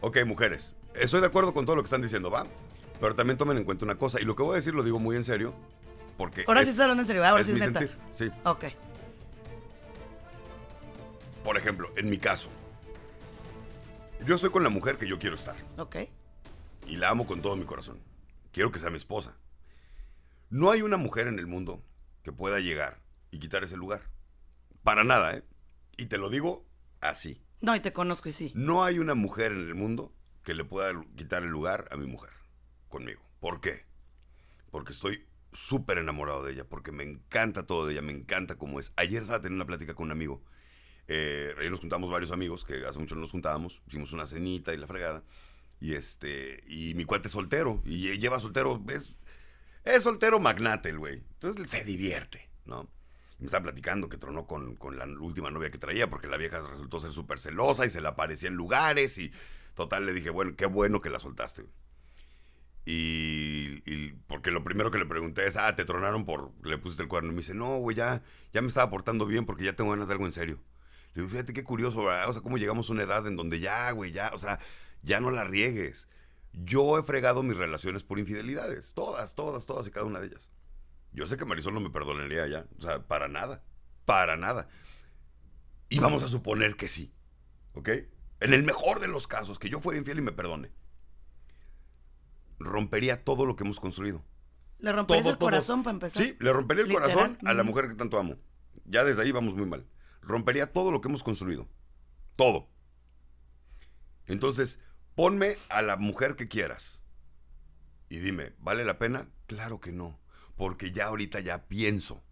Ok, 0.00 0.18
mujeres, 0.26 0.74
estoy 1.00 1.20
de 1.20 1.26
acuerdo 1.26 1.52
con 1.54 1.64
todo 1.66 1.76
lo 1.76 1.82
que 1.82 1.86
están 1.86 2.02
diciendo, 2.02 2.30
va, 2.30 2.44
pero 3.00 3.14
también 3.14 3.36
tomen 3.38 3.56
en 3.58 3.64
cuenta 3.64 3.84
una 3.84 3.96
cosa, 3.96 4.20
y 4.20 4.24
lo 4.24 4.34
que 4.36 4.42
voy 4.42 4.54
a 4.54 4.56
decir 4.56 4.74
lo 4.74 4.82
digo 4.82 4.98
muy 4.98 5.16
en 5.16 5.24
serio, 5.24 5.54
porque... 6.16 6.44
Ahora 6.46 6.60
es- 6.60 6.66
sí 6.66 6.70
estás 6.70 6.84
hablando 6.84 7.02
en 7.02 7.06
serio, 7.06 7.24
ahora 7.26 7.40
es 7.40 7.46
sí 7.46 7.52
es 7.52 7.58
mi 7.60 7.66
neta. 7.66 7.78
sentir, 7.80 7.96
sí. 8.16 8.30
Ok. 8.44 8.64
Por 11.44 11.56
ejemplo, 11.56 11.90
en 11.96 12.10
mi 12.10 12.18
caso, 12.18 12.48
yo 14.26 14.34
estoy 14.34 14.50
con 14.50 14.62
la 14.62 14.68
mujer 14.68 14.96
que 14.98 15.06
yo 15.06 15.18
quiero 15.18 15.36
estar 15.36 15.54
Ok. 15.78 15.96
y 16.86 16.96
la 16.96 17.10
amo 17.10 17.26
con 17.26 17.40
todo 17.42 17.54
mi 17.56 17.64
corazón. 17.64 17.98
Quiero 18.52 18.72
que 18.72 18.78
sea 18.80 18.90
mi 18.90 18.96
esposa. 18.96 19.36
No 20.50 20.70
hay 20.70 20.82
una 20.82 20.96
mujer 20.96 21.28
en 21.28 21.38
el 21.38 21.46
mundo 21.46 21.82
que 22.22 22.32
pueda 22.32 22.58
llegar 22.58 22.98
y 23.30 23.38
quitar 23.38 23.62
ese 23.62 23.76
lugar. 23.76 24.02
Para 24.82 25.04
nada, 25.04 25.36
¿eh? 25.36 25.44
Y 25.96 26.06
te 26.06 26.18
lo 26.18 26.30
digo 26.30 26.64
así. 27.00 27.42
No, 27.60 27.74
y 27.76 27.80
te 27.80 27.92
conozco 27.92 28.28
y 28.28 28.32
sí. 28.32 28.52
No 28.54 28.82
hay 28.84 28.98
una 28.98 29.14
mujer 29.14 29.52
en 29.52 29.60
el 29.60 29.74
mundo 29.74 30.12
que 30.46 30.54
le 30.54 30.64
pueda 30.64 30.92
quitar 31.16 31.42
el 31.42 31.50
lugar 31.50 31.88
a 31.90 31.96
mi 31.96 32.06
mujer 32.06 32.30
conmigo. 32.88 33.20
¿Por 33.40 33.60
qué? 33.60 33.84
Porque 34.70 34.92
estoy 34.92 35.26
súper 35.52 35.98
enamorado 35.98 36.44
de 36.44 36.52
ella, 36.52 36.64
porque 36.64 36.92
me 36.92 37.02
encanta 37.02 37.66
todo 37.66 37.84
de 37.84 37.94
ella, 37.94 38.00
me 38.02 38.12
encanta 38.12 38.54
cómo 38.54 38.78
es. 38.78 38.92
Ayer 38.94 39.22
estaba 39.22 39.40
teniendo 39.40 39.64
una 39.64 39.66
plática 39.66 39.94
con 39.94 40.04
un 40.06 40.12
amigo. 40.12 40.44
Eh, 41.08 41.52
nos 41.68 41.80
juntamos 41.80 42.10
varios 42.12 42.30
amigos, 42.30 42.64
que 42.64 42.86
hace 42.86 42.98
mucho 43.00 43.16
no 43.16 43.22
nos 43.22 43.32
juntábamos. 43.32 43.82
Hicimos 43.88 44.12
una 44.12 44.28
cenita 44.28 44.72
y 44.72 44.76
la 44.76 44.86
fregada. 44.86 45.24
Y 45.80 45.94
este, 45.94 46.60
y 46.68 46.94
mi 46.94 47.04
cuate 47.04 47.26
es 47.26 47.32
soltero, 47.32 47.82
y 47.84 48.04
lle- 48.06 48.18
lleva 48.20 48.38
soltero, 48.38 48.80
es, 48.88 49.16
es 49.82 50.04
soltero 50.04 50.38
magnate 50.38 50.90
el 50.90 50.98
güey. 51.00 51.24
Entonces 51.34 51.68
se 51.68 51.82
divierte, 51.82 52.48
¿no? 52.66 52.88
Y 53.38 53.42
me 53.42 53.46
estaba 53.46 53.64
platicando 53.64 54.08
que 54.08 54.16
tronó 54.16 54.46
con, 54.46 54.76
con 54.76 54.96
la 54.96 55.06
última 55.06 55.50
novia 55.50 55.70
que 55.70 55.78
traía 55.78 56.08
porque 56.08 56.28
la 56.28 56.36
vieja 56.36 56.62
resultó 56.62 57.00
ser 57.00 57.12
súper 57.12 57.40
celosa 57.40 57.84
y 57.84 57.90
se 57.90 58.00
la 58.00 58.10
aparecía 58.10 58.48
en 58.48 58.54
lugares 58.54 59.18
y 59.18 59.32
total 59.76 60.06
le 60.06 60.12
dije, 60.12 60.30
bueno, 60.30 60.56
qué 60.56 60.66
bueno 60.66 61.00
que 61.00 61.10
la 61.10 61.20
soltaste. 61.20 61.64
Y, 62.88 64.12
porque 64.28 64.50
lo 64.50 64.62
primero 64.62 64.90
que 64.90 64.98
le 64.98 65.06
pregunté 65.06 65.46
es, 65.46 65.56
ah, 65.56 65.74
te 65.74 65.84
tronaron 65.84 66.24
por, 66.24 66.52
le 66.64 66.78
pusiste 66.78 67.02
el 67.02 67.08
cuerno. 67.08 67.30
Y 67.30 67.34
me 67.34 67.40
dice, 67.40 67.54
no, 67.54 67.76
güey, 67.78 67.96
ya, 67.96 68.22
ya 68.52 68.62
me 68.62 68.68
estaba 68.68 68.90
portando 68.90 69.26
bien 69.26 69.44
porque 69.44 69.64
ya 69.64 69.74
tengo 69.74 69.90
ganas 69.90 70.08
de 70.08 70.14
algo 70.14 70.26
en 70.26 70.32
serio. 70.32 70.60
Le 71.14 71.22
digo, 71.22 71.28
fíjate 71.28 71.52
qué 71.52 71.64
curioso, 71.64 72.04
¿verdad? 72.04 72.30
O 72.30 72.32
sea, 72.32 72.42
cómo 72.42 72.58
llegamos 72.58 72.88
a 72.88 72.92
una 72.92 73.02
edad 73.02 73.26
en 73.26 73.36
donde 73.36 73.60
ya, 73.60 73.90
güey, 73.90 74.12
ya, 74.12 74.30
o 74.34 74.38
sea, 74.38 74.60
ya 75.02 75.20
no 75.20 75.30
la 75.30 75.44
riegues. 75.44 76.08
Yo 76.52 76.98
he 76.98 77.02
fregado 77.02 77.42
mis 77.42 77.56
relaciones 77.56 78.02
por 78.02 78.18
infidelidades. 78.18 78.94
Todas, 78.94 79.34
todas, 79.34 79.66
todas 79.66 79.86
y 79.88 79.90
cada 79.90 80.06
una 80.06 80.20
de 80.20 80.28
ellas. 80.28 80.50
Yo 81.12 81.26
sé 81.26 81.36
que 81.36 81.44
Marisol 81.44 81.74
no 81.74 81.80
me 81.80 81.90
perdonaría 81.90 82.46
ya. 82.46 82.66
O 82.78 82.82
sea, 82.82 83.00
para 83.00 83.28
nada. 83.28 83.62
Para 84.04 84.36
nada. 84.36 84.68
Y 85.88 85.98
vamos 85.98 86.22
a 86.22 86.28
suponer 86.28 86.76
que 86.76 86.88
sí. 86.88 87.12
¿Ok? 87.74 87.90
En 88.40 88.52
el 88.52 88.62
mejor 88.62 89.00
de 89.00 89.08
los 89.08 89.26
casos, 89.26 89.58
que 89.58 89.70
yo 89.70 89.80
fuera 89.80 89.98
infiel 89.98 90.18
y 90.18 90.22
me 90.22 90.32
perdone. 90.32 90.70
Rompería 92.58 93.24
todo 93.24 93.46
lo 93.46 93.56
que 93.56 93.64
hemos 93.64 93.80
construido. 93.80 94.22
Le 94.78 94.92
romperías 94.92 95.24
Todo, 95.24 95.32
el 95.32 95.38
todo. 95.38 95.46
corazón 95.48 95.82
para 95.82 95.94
empezar. 95.94 96.22
Sí, 96.22 96.36
le 96.38 96.52
rompería 96.52 96.82
el 96.82 96.88
Literal. 96.88 97.10
corazón 97.12 97.38
a 97.46 97.54
la 97.54 97.62
mujer 97.62 97.88
que 97.88 97.94
tanto 97.94 98.18
amo. 98.18 98.36
Ya 98.84 99.04
desde 99.04 99.22
ahí 99.22 99.32
vamos 99.32 99.54
muy 99.54 99.66
mal. 99.66 99.86
Rompería 100.22 100.72
todo 100.72 100.90
lo 100.90 101.00
que 101.00 101.08
hemos 101.08 101.22
construido. 101.22 101.68
Todo. 102.36 102.68
Entonces, 104.26 104.78
ponme 105.14 105.56
a 105.68 105.82
la 105.82 105.96
mujer 105.96 106.36
que 106.36 106.48
quieras. 106.48 107.00
Y 108.08 108.18
dime, 108.18 108.52
¿vale 108.58 108.84
la 108.84 108.98
pena? 108.98 109.28
Claro 109.46 109.80
que 109.80 109.92
no. 109.92 110.18
Porque 110.56 110.92
ya 110.92 111.06
ahorita 111.06 111.40
ya 111.40 111.66
pienso. 111.68 112.22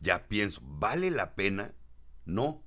Ya 0.00 0.28
pienso. 0.28 0.60
¿Vale 0.64 1.10
la 1.10 1.34
pena? 1.34 1.72
No. 2.24 2.62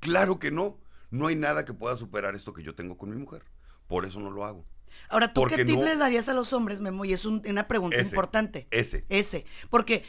Claro 0.00 0.38
que 0.38 0.50
no. 0.50 0.78
No 1.14 1.28
hay 1.28 1.36
nada 1.36 1.64
que 1.64 1.72
pueda 1.72 1.96
superar 1.96 2.34
esto 2.34 2.52
que 2.52 2.62
yo 2.62 2.74
tengo 2.74 2.96
con 2.98 3.08
mi 3.10 3.16
mujer. 3.16 3.44
Por 3.86 4.04
eso 4.04 4.18
no 4.18 4.30
lo 4.30 4.44
hago. 4.44 4.64
Ahora, 5.08 5.32
¿tú 5.32 5.40
Porque 5.42 5.56
qué 5.56 5.64
tip 5.64 5.78
no- 5.78 5.84
les 5.84 5.98
darías 5.98 6.28
a 6.28 6.34
los 6.34 6.52
hombres, 6.52 6.80
Memo? 6.80 7.04
Y 7.04 7.12
es 7.12 7.24
un- 7.24 7.42
una 7.48 7.68
pregunta 7.68 7.96
Ese, 7.96 8.08
importante. 8.10 8.66
Ese. 8.70 9.04
Ese. 9.08 9.44
Porque 9.70 10.04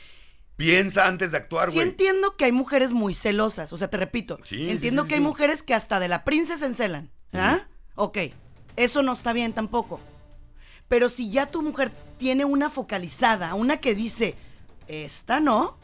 Piensa 0.55 1.05
antes 1.07 1.31
de 1.31 1.37
actuar, 1.37 1.69
sí 1.69 1.75
güey. 1.77 1.89
entiendo 1.89 2.37
que 2.37 2.45
hay 2.45 2.51
mujeres 2.51 2.91
muy 2.93 3.13
celosas. 3.13 3.71
O 3.73 3.77
sea, 3.77 3.89
te 3.89 3.97
repito. 3.97 4.37
Sí, 4.45 4.57
sí, 4.57 4.69
entiendo 4.71 5.03
sí, 5.03 5.09
que 5.09 5.15
hay 5.15 5.19
sí. 5.21 5.25
mujeres 5.27 5.63
que 5.63 5.73
hasta 5.73 5.99
de 5.99 6.07
la 6.07 6.23
princesa 6.23 6.65
encelan. 6.65 7.11
¿Ah? 7.33 7.59
Ok. 7.95 8.17
Eso 8.77 9.03
no 9.03 9.11
está 9.13 9.33
bien 9.33 9.53
tampoco. 9.53 9.99
Pero 10.87 11.09
si 11.09 11.29
ya 11.29 11.51
tu 11.51 11.61
mujer 11.61 11.91
tiene 12.17 12.45
una 12.45 12.69
focalizada, 12.69 13.53
una 13.53 13.77
que 13.77 13.93
dice, 13.95 14.35
esta 14.87 15.39
no, 15.39 15.77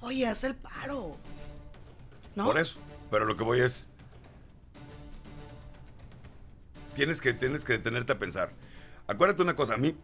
oye, 0.00 0.26
haz 0.26 0.44
el 0.44 0.54
paro. 0.54 1.16
¿No? 2.36 2.44
Por 2.46 2.58
eso. 2.58 2.78
Pero 3.10 3.24
lo 3.24 3.36
que 3.36 3.42
voy 3.44 3.60
es. 3.60 3.88
Tienes 6.98 7.20
que, 7.20 7.32
tienes 7.32 7.62
que 7.64 7.74
detenerte 7.74 8.10
a 8.10 8.18
pensar. 8.18 8.50
Acuérdate 9.06 9.40
una 9.42 9.54
cosa, 9.54 9.74
a 9.74 9.76
mí, 9.76 9.94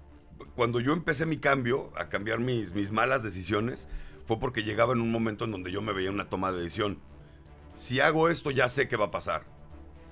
cuando 0.55 0.79
yo 0.79 0.93
empecé 0.93 1.27
mi 1.27 1.39
cambio, 1.39 1.91
a 1.97 2.09
cambiar 2.09 2.39
mis, 2.39 2.73
mis 2.73 2.93
malas 2.93 3.25
decisiones, 3.25 3.89
fue 4.29 4.39
porque 4.39 4.63
llegaba 4.63 4.93
en 4.93 5.01
un 5.01 5.11
momento 5.11 5.45
en 5.45 5.51
donde 5.51 5.73
yo 5.73 5.83
me 5.83 5.93
veía 5.93 6.13
una 6.13 6.29
toma 6.29 6.53
de 6.53 6.61
decisión. 6.61 7.01
Si 7.75 7.99
hago 7.99 8.29
esto, 8.29 8.53
ya 8.53 8.69
sé 8.69 8.87
qué 8.87 8.97
va 8.97 9.07
a 9.07 9.11
pasar. 9.11 9.43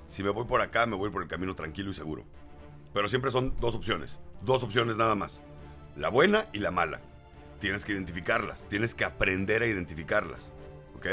Si 0.09 0.25
me 0.25 0.31
voy 0.31 0.45
por 0.45 0.61
acá, 0.61 0.85
me 0.87 0.97
voy 0.97 1.11
por 1.11 1.23
el 1.23 1.29
camino 1.29 1.55
tranquilo 1.55 1.93
y 1.93 1.95
seguro. 1.95 2.25
Pero 2.93 3.07
siempre 3.07 3.31
son 3.31 3.55
dos 3.61 3.77
opciones. 3.77 4.19
Dos 4.41 4.65
opciones 4.65 4.97
nada 4.97 5.15
más. 5.15 5.41
La 5.97 6.09
buena 6.09 6.49
y 6.53 6.59
la 6.59 6.73
mala. 6.73 7.01
Tienes 7.61 7.85
que 7.85 7.93
identificarlas. 7.93 8.69
Tienes 8.69 8.97
que 8.97 9.05
aprender 9.05 9.63
a 9.63 9.69
identificarlas. 9.69 10.51
¿Ok? 10.97 11.07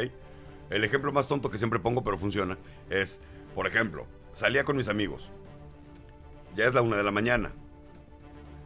El 0.72 0.84
ejemplo 0.84 1.12
más 1.12 1.28
tonto 1.28 1.52
que 1.52 1.60
siempre 1.60 1.80
pongo, 1.80 2.04
pero 2.04 2.18
funciona, 2.18 2.58
es, 2.90 3.22
por 3.54 3.68
ejemplo, 3.68 4.08
salía 4.34 4.64
con 4.64 4.78
mis 4.78 4.88
amigos. 4.88 5.32
Ya 6.56 6.66
es 6.66 6.74
la 6.74 6.82
una 6.82 6.98
de 6.98 7.04
la 7.04 7.12
mañana. 7.12 7.52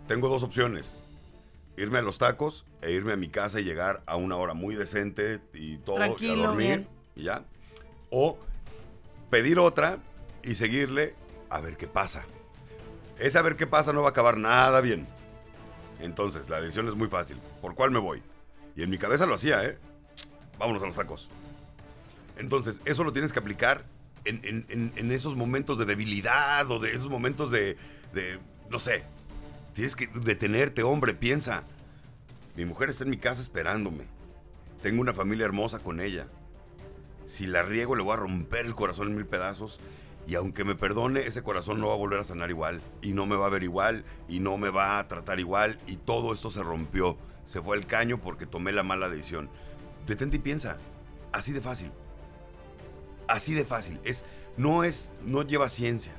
Tengo 0.07 0.29
dos 0.29 0.43
opciones. 0.43 0.99
Irme 1.77 1.99
a 1.99 2.01
los 2.01 2.17
tacos 2.17 2.65
e 2.81 2.91
irme 2.91 3.13
a 3.13 3.17
mi 3.17 3.29
casa 3.29 3.59
y 3.59 3.63
llegar 3.63 4.03
a 4.05 4.15
una 4.15 4.35
hora 4.35 4.53
muy 4.53 4.75
decente 4.75 5.39
y 5.53 5.77
todo, 5.77 5.97
y 6.19 6.29
a 6.29 6.35
dormir. 6.35 6.57
bien. 6.57 6.87
Y 7.15 7.23
ya. 7.23 7.43
O 8.09 8.37
pedir 9.29 9.59
otra 9.59 9.97
y 10.43 10.55
seguirle 10.55 11.15
a 11.49 11.61
ver 11.61 11.77
qué 11.77 11.87
pasa. 11.87 12.25
Ese 13.17 13.37
a 13.37 13.41
ver 13.41 13.55
qué 13.55 13.67
pasa 13.67 13.93
no 13.93 14.01
va 14.01 14.09
a 14.09 14.11
acabar 14.11 14.37
nada 14.37 14.81
bien. 14.81 15.07
Entonces, 15.99 16.49
la 16.49 16.59
decisión 16.59 16.87
es 16.87 16.95
muy 16.95 17.07
fácil. 17.07 17.37
¿Por 17.61 17.75
cuál 17.75 17.91
me 17.91 17.99
voy? 17.99 18.21
Y 18.75 18.83
en 18.83 18.89
mi 18.89 18.97
cabeza 18.97 19.25
lo 19.25 19.35
hacía, 19.35 19.63
¿eh? 19.63 19.77
Vámonos 20.59 20.83
a 20.83 20.87
los 20.87 20.95
tacos. 20.95 21.29
Entonces, 22.37 22.81
eso 22.85 23.03
lo 23.03 23.13
tienes 23.13 23.31
que 23.31 23.39
aplicar 23.39 23.85
en, 24.25 25.11
esos 25.11 25.35
momentos 25.35 25.77
de 25.77 25.85
debilidad 25.85 26.69
o 26.69 26.79
de 26.79 26.91
esos 26.91 27.09
momentos 27.09 27.51
de, 27.51 27.77
de, 28.13 28.39
no 28.69 28.79
sé. 28.79 29.03
Tienes 29.73 29.95
que 29.95 30.07
detenerte, 30.07 30.83
hombre, 30.83 31.13
piensa. 31.13 31.63
Mi 32.55 32.65
mujer 32.65 32.89
está 32.89 33.03
en 33.03 33.09
mi 33.09 33.17
casa 33.17 33.41
esperándome. 33.41 34.05
Tengo 34.81 35.01
una 35.01 35.13
familia 35.13 35.45
hermosa 35.45 35.79
con 35.79 35.99
ella. 35.99 36.27
Si 37.25 37.47
la 37.47 37.63
riego 37.63 37.95
le 37.95 38.03
voy 38.03 38.13
a 38.13 38.17
romper 38.17 38.65
el 38.65 38.75
corazón 38.75 39.07
en 39.07 39.15
mil 39.15 39.25
pedazos. 39.25 39.79
Y 40.27 40.35
aunque 40.35 40.63
me 40.63 40.75
perdone, 40.75 41.21
ese 41.21 41.41
corazón 41.41 41.81
no 41.81 41.87
va 41.87 41.93
a 41.93 41.97
volver 41.97 42.19
a 42.19 42.23
sanar 42.23 42.49
igual. 42.49 42.81
Y 43.01 43.13
no 43.13 43.25
me 43.25 43.35
va 43.35 43.47
a 43.47 43.49
ver 43.49 43.63
igual. 43.63 44.05
Y 44.27 44.39
no 44.39 44.57
me 44.57 44.69
va 44.69 44.99
a 44.99 45.07
tratar 45.07 45.39
igual. 45.39 45.79
Y 45.87 45.97
todo 45.97 46.33
esto 46.33 46.51
se 46.51 46.61
rompió. 46.61 47.17
Se 47.45 47.61
fue 47.61 47.75
al 47.75 47.87
caño 47.87 48.19
porque 48.19 48.45
tomé 48.45 48.71
la 48.71 48.83
mala 48.83 49.09
decisión. 49.09 49.49
Detente 50.05 50.37
y 50.37 50.39
piensa. 50.39 50.77
Así 51.31 51.51
de 51.51 51.61
fácil. 51.61 51.91
Así 53.27 53.53
de 53.53 53.65
fácil. 53.65 53.99
Es, 54.03 54.23
no 54.57 54.83
es, 54.83 55.11
no 55.23 55.43
lleva 55.43 55.69
ciencia. 55.69 56.11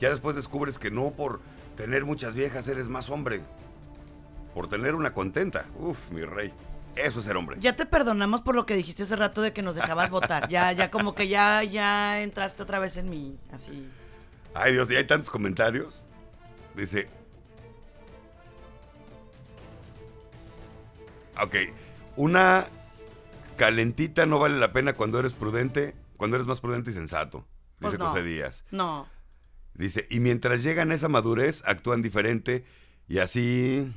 Ya 0.00 0.10
después 0.10 0.34
descubres 0.34 0.78
que 0.78 0.90
no 0.90 1.10
por 1.10 1.40
tener 1.76 2.04
muchas 2.04 2.34
viejas 2.34 2.66
eres 2.68 2.88
más 2.88 3.08
hombre. 3.10 3.40
Por 4.54 4.68
tener 4.68 4.94
una 4.94 5.14
contenta. 5.14 5.66
Uf, 5.78 6.10
mi 6.10 6.22
rey. 6.22 6.52
Eso 6.96 7.20
es 7.20 7.24
ser 7.24 7.36
hombre. 7.36 7.56
Ya 7.60 7.74
te 7.74 7.86
perdonamos 7.86 8.42
por 8.42 8.54
lo 8.54 8.66
que 8.66 8.74
dijiste 8.74 9.04
hace 9.04 9.16
rato 9.16 9.40
de 9.40 9.52
que 9.52 9.62
nos 9.62 9.76
dejabas 9.76 10.10
votar. 10.10 10.48
Ya, 10.48 10.72
ya 10.72 10.90
como 10.90 11.14
que 11.14 11.28
ya, 11.28 11.62
ya 11.62 12.20
entraste 12.20 12.62
otra 12.62 12.78
vez 12.78 12.96
en 12.96 13.08
mí, 13.08 13.38
así. 13.52 13.88
Ay 14.54 14.74
Dios, 14.74 14.90
y 14.90 14.96
hay 14.96 15.06
tantos 15.06 15.30
comentarios. 15.30 16.02
Dice. 16.74 17.08
Ok. 21.40 21.54
Una 22.16 22.66
calentita 23.62 24.26
no 24.26 24.40
vale 24.40 24.58
la 24.58 24.72
pena 24.72 24.92
cuando 24.92 25.20
eres 25.20 25.32
prudente, 25.34 25.94
cuando 26.16 26.36
eres 26.36 26.48
más 26.48 26.60
prudente 26.60 26.90
y 26.90 26.94
sensato. 26.94 27.46
Pues 27.78 27.92
Dice 27.92 28.02
no. 28.02 28.10
José 28.10 28.24
Díaz. 28.24 28.64
No. 28.72 29.08
Dice, 29.74 30.08
y 30.10 30.18
mientras 30.18 30.64
llegan 30.64 30.90
a 30.90 30.96
esa 30.96 31.08
madurez, 31.08 31.62
actúan 31.64 32.02
diferente 32.02 32.64
y 33.06 33.18
así... 33.18 33.88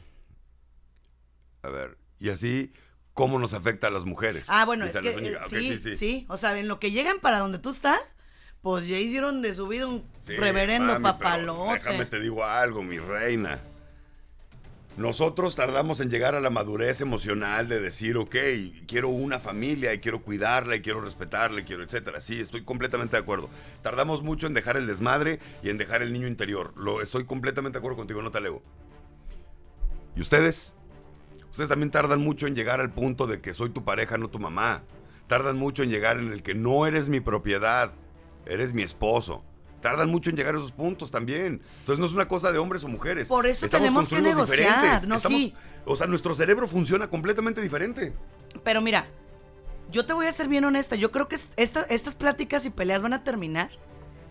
A 1.63 1.69
ver, 1.69 1.97
y 2.19 2.29
así, 2.29 2.73
¿cómo 3.15 3.39
nos 3.39 3.55
afecta 3.55 3.87
a 3.87 3.89
las 3.89 4.05
mujeres? 4.05 4.45
Ah, 4.49 4.65
bueno, 4.65 4.85
es 4.85 4.99
que 4.99 5.09
eh, 5.09 5.35
Ok, 5.37 5.47
sí, 5.49 5.95
sí, 5.95 6.25
O 6.29 6.37
sea, 6.37 6.57
en 6.59 6.67
lo 6.67 6.79
que 6.79 6.91
llegan 6.91 7.19
para 7.19 7.39
donde 7.39 7.57
tú 7.57 7.71
estás, 7.71 8.03
pues 8.61 8.87
ya 8.87 8.99
hicieron 8.99 9.41
de 9.41 9.55
su 9.55 9.67
vida 9.67 9.87
un 9.87 10.03
Sí, 10.21 10.35
reverendo 10.35 10.93
mami, 10.93 11.03
papalote. 11.03 11.83
Déjame 11.83 12.05
te 12.05 12.19
digo 12.19 12.43
algo, 12.43 12.83
mi 12.83 12.99
reina. 12.99 13.59
Nosotros 14.97 15.57
tardamos 15.57 15.99
en 15.99 16.09
llegar 16.09 16.35
a 16.35 16.39
la 16.39 16.49
madurez 16.49 17.01
emocional 17.01 17.67
de 17.67 17.81
decir, 17.81 18.15
ok, 18.15 18.35
quiero 18.87 19.09
una 19.09 19.41
familia 19.41 19.93
y 19.93 19.99
quiero 19.99 20.21
cuidarla 20.21 20.77
y 20.77 20.81
quiero 20.81 21.01
respetarla 21.01 21.59
y 21.59 21.63
quiero, 21.65 21.83
etcétera. 21.83 22.21
Sí, 22.21 22.39
estoy 22.39 22.63
completamente 22.63 23.17
de 23.17 23.21
acuerdo. 23.21 23.49
Tardamos 23.81 24.23
mucho 24.23 24.47
en 24.47 24.53
dejar 24.53 24.77
el 24.77 24.87
desmadre 24.87 25.39
y 25.61 25.69
en 25.69 25.77
dejar 25.77 26.01
el 26.01 26.13
niño 26.13 26.27
interior. 26.27 26.71
Lo 26.77 27.01
estoy 27.01 27.25
completamente 27.25 27.75
de 27.75 27.79
acuerdo 27.79 27.97
contigo, 27.97 28.21
no 28.21 28.31
te 28.31 28.37
alego. 28.37 28.63
¿Y 30.15 30.21
ustedes? 30.21 30.73
Ustedes 31.51 31.67
también 31.67 31.91
tardan 31.91 32.21
mucho 32.21 32.47
en 32.47 32.55
llegar 32.55 32.79
al 32.79 32.93
punto 32.93 33.27
de 33.27 33.41
que 33.41 33.53
soy 33.53 33.71
tu 33.71 33.83
pareja, 33.83 34.17
no 34.17 34.29
tu 34.29 34.39
mamá. 34.39 34.83
Tardan 35.27 35.57
mucho 35.57 35.83
en 35.83 35.89
llegar 35.89 36.19
en 36.19 36.31
el 36.31 36.41
que 36.41 36.55
no 36.55 36.87
eres 36.87 37.09
mi 37.09 37.19
propiedad, 37.19 37.91
eres 38.45 38.73
mi 38.73 38.83
esposo. 38.83 39.43
Tardan 39.85 40.09
mucho 40.09 40.31
en 40.31 40.35
llegar 40.35 40.55
a 40.55 40.57
esos 40.57 40.71
puntos 40.71 41.11
también. 41.11 41.61
Entonces 41.81 41.99
no 41.99 42.07
es 42.07 42.11
una 42.11 42.27
cosa 42.27 42.51
de 42.51 42.57
hombres 42.57 42.83
o 42.83 42.87
mujeres. 42.87 43.27
Por 43.27 43.45
eso 43.45 43.67
Estamos 43.67 43.83
tenemos 43.85 44.09
que 44.09 44.19
negociar, 44.19 44.75
diferentes. 44.81 45.07
¿no? 45.07 45.15
Estamos- 45.17 45.37
Sí. 45.37 45.53
O 45.85 45.95
sea, 45.95 46.07
nuestro 46.07 46.33
cerebro 46.33 46.67
funciona 46.67 47.07
completamente 47.07 47.61
diferente. 47.61 48.11
Pero 48.63 48.81
mira, 48.81 49.05
yo 49.91 50.07
te 50.07 50.13
voy 50.13 50.25
a 50.25 50.31
ser 50.31 50.47
bien 50.47 50.65
honesta. 50.65 50.95
Yo 50.95 51.11
creo 51.11 51.27
que 51.27 51.35
es- 51.35 51.51
esta- 51.55 51.83
estas 51.83 52.15
pláticas 52.15 52.65
y 52.65 52.71
peleas 52.71 53.03
van 53.03 53.13
a 53.13 53.23
terminar. 53.23 53.69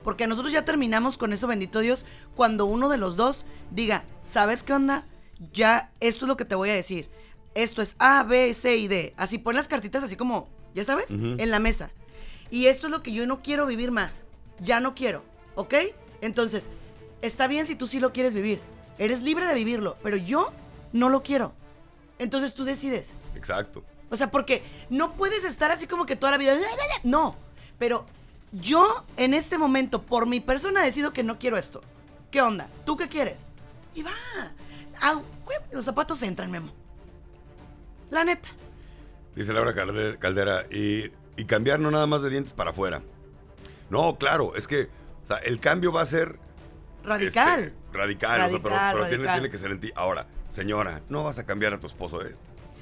Porque 0.03 0.27
nosotros 0.27 0.53
ya 0.53 0.65
terminamos 0.65 1.17
con 1.17 1.33
eso, 1.33 1.47
bendito 1.47 1.79
Dios, 1.79 2.05
cuando 2.35 2.67
uno 2.67 2.89
de 2.89 2.99
los 2.99 3.15
dos 3.17 3.47
diga, 3.71 4.03
¿sabes 4.25 4.65
qué 4.65 4.73
onda? 4.73 5.07
Ya, 5.53 5.93
esto 6.01 6.25
es 6.25 6.29
lo 6.29 6.37
que 6.37 6.45
te 6.45 6.57
voy 6.57 6.71
a 6.71 6.75
decir. 6.75 7.09
Esto 7.55 7.81
es 7.81 7.95
A, 8.01 8.25
B, 8.25 8.53
C 8.55 8.77
y 8.77 8.89
D. 8.89 9.15
Así 9.17 9.39
pon 9.39 9.55
las 9.55 9.69
cartitas 9.69 10.03
así 10.03 10.17
como, 10.17 10.49
ya 10.75 10.83
sabes, 10.83 11.07
en 11.11 11.51
la 11.53 11.61
mesa. 11.61 11.91
Y 12.51 12.67
esto 12.67 12.89
es 12.89 12.91
lo 12.91 13.05
que 13.05 13.13
yo 13.13 13.25
no 13.29 13.41
quiero 13.41 13.67
vivir 13.67 13.93
más. 13.93 14.11
Ya 14.61 14.79
no 14.81 14.95
quiero, 14.95 15.23
¿ok? 15.55 15.75
Entonces, 16.21 16.69
está 17.23 17.47
bien 17.47 17.67
si 17.67 17.75
tú 17.77 17.87
sí 17.87 18.01
lo 18.01 18.13
quieres 18.13 18.35
vivir. 18.35 18.61
Eres 18.99 19.23
libre 19.23 19.47
de 19.47 19.55
vivirlo, 19.55 19.97
pero 20.03 20.17
yo 20.17 20.53
no 20.93 21.09
lo 21.09 21.23
quiero. 21.23 21.53
Entonces 22.19 22.55
tú 22.55 22.65
decides. 22.65 23.09
Exacto. 23.35 23.83
O 24.11 24.17
sea, 24.17 24.31
porque 24.31 24.63
no 24.91 25.13
puedes 25.15 25.43
estar 25.45 25.71
así 25.73 25.87
como 25.87 26.07
que 26.07 26.15
toda 26.17 26.33
la 26.33 26.39
vida. 26.39 26.57
No, 27.03 27.35
pero 27.79 28.07
yo 28.53 29.05
en 29.17 29.35
este 29.35 29.59
momento, 29.59 30.03
por 30.03 30.27
mi 30.27 30.41
persona, 30.41 30.83
decido 30.83 31.13
que 31.13 31.25
no 31.25 31.39
quiero 31.39 31.57
esto. 31.59 31.81
¿Qué 32.31 32.41
onda? 32.41 32.69
¿Tú 32.87 32.97
qué 32.97 33.09
quieres? 33.09 33.39
Y 33.95 34.03
va. 34.03 34.13
Ah, 35.01 35.21
los 35.73 35.85
zapatos 35.85 36.23
entran, 36.23 36.51
Memo. 36.53 36.71
La 38.11 38.23
neta. 38.25 38.49
Dice 39.35 39.53
Laura 39.53 39.75
Calde- 39.75 40.19
Caldera. 40.19 40.67
Y, 40.71 41.11
y 41.37 41.45
cambiar 41.47 41.81
no 41.81 41.91
nada 41.91 42.07
más 42.07 42.23
de 42.23 42.31
dientes 42.31 42.53
para 42.53 42.71
afuera. 42.71 43.03
No, 43.91 44.17
claro, 44.17 44.55
es 44.55 44.69
que 44.69 44.89
o 45.25 45.27
sea, 45.27 45.39
el 45.39 45.59
cambio 45.61 45.93
va 45.93 46.03
a 46.03 46.07
ser 46.07 46.39
Radical. 47.05 47.65
Este, 47.65 47.75
radical, 47.93 48.41
o 48.41 48.49
sea, 48.49 48.63
pero, 48.63 49.07
tiene, 49.07 49.25
radical. 49.25 49.35
tiene 49.35 49.51
que 49.51 49.59
ser 49.59 49.71
en 49.71 49.81
ti. 49.81 49.93
Ahora, 49.95 50.27
señora, 50.49 51.03
no 51.09 51.23
vas 51.23 51.39
a 51.39 51.45
cambiar 51.45 51.75
a 51.75 51.81
tu 51.81 51.87
esposo, 51.87 52.25
¿eh? 52.25 52.35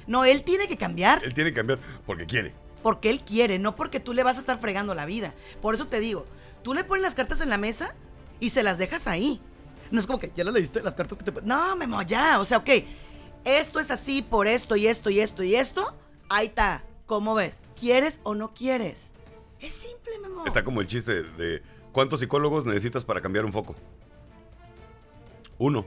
No, 0.07 0.25
él 0.25 0.43
tiene 0.43 0.67
que 0.67 0.75
cambiar 0.75 1.21
Él 1.23 1.33
tiene 1.33 1.51
que 1.51 1.55
cambiar 1.55 1.79
porque 2.05 2.25
quiere. 2.25 2.53
porque 2.81 3.09
él 3.09 3.21
quiere, 3.21 3.59
no 3.59 3.75
porque 3.75 3.99
tú 4.01 4.13
le 4.13 4.23
vas 4.23 4.37
a 4.37 4.39
estar 4.41 4.59
fregando 4.59 4.93
la 4.93 5.05
vida. 5.05 5.33
Por 5.61 5.75
eso 5.75 5.87
te 5.87 5.99
digo, 5.99 6.25
tú 6.63 6.73
le 6.73 6.83
pones 6.83 7.03
las 7.03 7.15
cartas 7.15 7.41
en 7.41 7.49
la 7.49 7.57
mesa 7.57 7.95
y 8.39 8.49
se 8.49 8.63
las 8.63 8.77
dejas 8.77 9.07
ahí. 9.07 9.41
No 9.91 9.99
es 9.99 10.07
como 10.07 10.19
que 10.19 10.31
ya 10.35 10.43
las 10.43 10.53
leíste 10.53 10.81
las 10.81 10.95
cartas 10.95 11.17
que 11.17 11.31
te... 11.31 11.41
No, 11.43 11.75
Memo, 11.75 12.01
ya. 12.01 12.39
O 12.39 12.45
sea, 12.45 12.57
ok, 12.59 12.69
esto 13.45 13.79
es 13.79 13.91
así 13.91 14.21
por 14.21 14.47
esto 14.47 14.75
y 14.75 14.87
esto 14.87 15.09
y 15.09 15.19
esto 15.19 15.43
y 15.43 15.55
esto. 15.55 15.95
Ahí 16.29 16.47
está. 16.47 16.83
¿Cómo 17.05 17.35
ves? 17.35 17.59
¿Quieres 17.79 18.19
o 18.23 18.35
no 18.35 18.53
quieres? 18.53 19.11
Es 19.59 19.73
simple, 19.73 20.19
Memo. 20.21 20.45
Está 20.45 20.63
como 20.63 20.81
el 20.81 20.87
chiste 20.87 21.23
de 21.23 21.61
¿cuántos 21.93 22.19
psicólogos 22.19 22.65
necesitas 22.65 23.05
para 23.05 23.21
cambiar 23.21 23.45
un 23.45 23.53
foco? 23.53 23.75
Uno. 25.57 25.85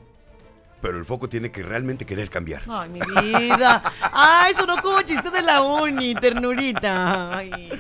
Pero 0.81 0.99
el 0.99 1.05
foco 1.05 1.29
tiene 1.29 1.51
que 1.51 1.63
realmente 1.63 2.05
querer 2.07 2.31
cambiar. 2.31 2.63
Ay, 2.69 2.91
mi 2.91 3.01
vida. 3.01 3.83
Ay, 4.13 4.55
sonó 4.55 4.77
como 4.83 5.03
chiste 5.03 5.31
de 5.31 5.43
la 5.43 5.63
uni, 5.63 6.15
ternurita. 6.15 7.37
Ay. 7.37 7.71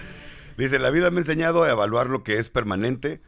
Dice, 0.57 0.79
la 0.79 0.91
vida 0.91 1.11
me 1.11 1.18
ha 1.18 1.20
enseñado 1.20 1.62
a 1.62 1.70
evaluar 1.70 2.09
lo 2.09 2.24
que 2.24 2.39
es 2.39 2.49
permanente 2.49 3.20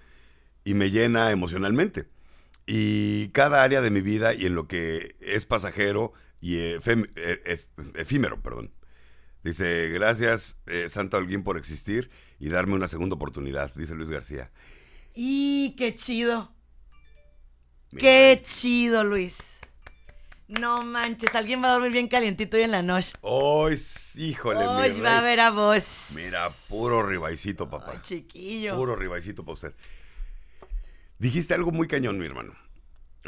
y 0.65 0.75
me 0.75 0.91
llena 0.91 1.31
emocionalmente. 1.31 2.07
Y 2.67 3.29
cada 3.29 3.63
área 3.63 3.81
de 3.81 3.91
mi 3.91 4.01
vida 4.01 4.35
y 4.35 4.47
en 4.47 4.55
lo 4.55 4.67
que 4.67 5.17
es 5.21 5.45
pasajero 5.45 6.13
y 6.41 6.57
efem- 6.57 7.11
e- 7.17 7.41
ef- 7.45 7.67
efímero, 7.95 8.41
perdón. 8.43 8.73
Dice, 9.45 9.89
gracias 9.89 10.57
eh, 10.67 10.89
Santa 10.89 11.19
Holguín 11.19 11.45
por 11.45 11.57
existir 11.59 12.11
y 12.41 12.49
darme 12.49 12.75
una 12.75 12.89
segunda 12.89 13.15
oportunidad, 13.17 13.73
dice 13.75 13.95
Luis 13.95 14.09
García. 14.09 14.51
¡Y 15.21 15.75
qué 15.77 15.97
chido! 15.97 16.53
¡Qué 17.99 18.41
chido, 18.45 19.03
Luis! 19.03 19.37
No 20.47 20.83
manches, 20.83 21.35
alguien 21.35 21.61
va 21.61 21.71
a 21.71 21.73
dormir 21.73 21.91
bien 21.91 22.07
calientito 22.07 22.57
hoy 22.57 22.63
en 22.63 22.71
la 22.71 22.83
noche. 22.83 23.13
S- 23.73 24.21
híjole, 24.23 24.65
Hoy 24.65 25.01
va 25.01 25.19
a 25.19 25.21
ver 25.21 25.41
a 25.41 25.51
vos. 25.51 26.07
Mira, 26.15 26.49
puro 26.69 27.03
ribaicito, 27.05 27.69
papá. 27.69 27.95
Ay, 27.95 27.99
chiquillo. 28.01 28.77
Puro 28.77 28.95
ribaicito 28.95 29.43
para 29.45 29.55
usted. 29.55 29.75
Dijiste 31.19 31.53
algo 31.53 31.73
muy 31.73 31.89
cañón, 31.89 32.17
mi 32.17 32.27
hermano. 32.27 32.55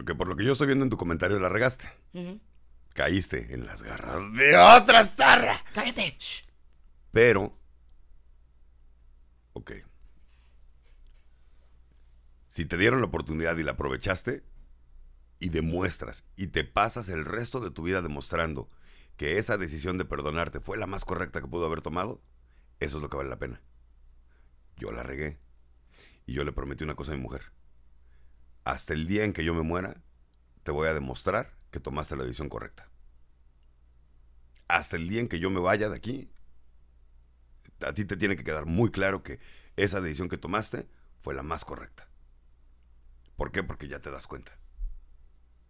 Que 0.07 0.14
por 0.14 0.28
lo 0.28 0.36
que 0.36 0.45
yo 0.45 0.53
estoy 0.53 0.68
viendo 0.68 0.84
en 0.84 0.91
tu 0.91 0.97
comentario 0.97 1.41
la 1.41 1.49
regaste. 1.49 1.91
Caíste 2.95 3.53
en 3.53 3.66
las 3.66 3.82
garras 3.82 4.32
de 4.34 4.57
otra 4.57 5.07
zarra. 5.09 5.61
Cállate. 5.74 6.14
Shh. 6.20 6.43
Pero. 7.11 7.59
Ok. 9.55 9.72
Si 12.51 12.66
te 12.66 12.76
dieron 12.76 13.01
la 13.01 13.07
oportunidad 13.07 13.57
y 13.57 13.62
la 13.62 13.72
aprovechaste, 13.72 14.44
y 15.38 15.48
demuestras, 15.48 16.24
y 16.36 16.48
te 16.48 16.64
pasas 16.64 17.09
el 17.09 17.24
resto 17.24 17.61
de 17.61 17.70
tu 17.70 17.84
vida 17.84 18.03
demostrando 18.03 18.68
que 19.16 19.38
esa 19.38 19.57
decisión 19.57 19.98
de 19.98 20.05
perdonarte 20.05 20.61
fue 20.61 20.76
la 20.76 20.86
más 20.86 21.05
correcta 21.05 21.40
que 21.40 21.46
pudo 21.46 21.64
haber 21.64 21.80
tomado, 21.80 22.20
eso 22.80 22.96
es 22.96 23.03
lo 23.03 23.09
que 23.09 23.16
vale 23.16 23.30
la 23.30 23.38
pena. 23.38 23.62
Yo 24.76 24.90
la 24.92 25.03
regué. 25.03 25.38
Y 26.26 26.34
yo 26.34 26.44
le 26.44 26.53
prometí 26.53 26.84
una 26.84 26.96
cosa 26.96 27.12
a 27.12 27.16
mi 27.16 27.22
mujer. 27.22 27.53
Hasta 28.64 28.94
el 28.94 29.07
día 29.07 29.24
en 29.24 29.32
que 29.32 29.44
yo 29.44 29.55
me 29.55 29.62
muera, 29.62 30.03
te 30.64 30.72
voy 30.72 30.88
a 30.88 30.94
demostrar 30.94 31.55
que 31.70 31.80
tomaste 31.80 32.16
la 32.16 32.24
decisión 32.24 32.48
correcta. 32.48 32.88
Hasta 34.68 34.96
el 34.96 35.09
día 35.09 35.20
en 35.20 35.28
que 35.28 35.38
yo 35.38 35.51
me 35.51 35.61
vaya 35.61 35.88
de 35.88 35.96
aquí, 35.96 36.30
a 37.80 37.92
ti 37.94 38.05
te 38.05 38.16
tiene 38.16 38.36
que 38.36 38.44
quedar 38.44 38.66
muy 38.66 38.90
claro 38.90 39.22
que 39.22 39.38
esa 39.76 40.01
decisión 40.01 40.28
que 40.28 40.36
tomaste 40.36 40.88
fue 41.20 41.34
la 41.34 41.42
más 41.42 41.64
correcta. 41.64 42.09
¿Por 43.41 43.53
qué? 43.53 43.62
Porque 43.62 43.88
ya 43.88 44.01
te 44.01 44.11
das 44.11 44.26
cuenta. 44.26 44.53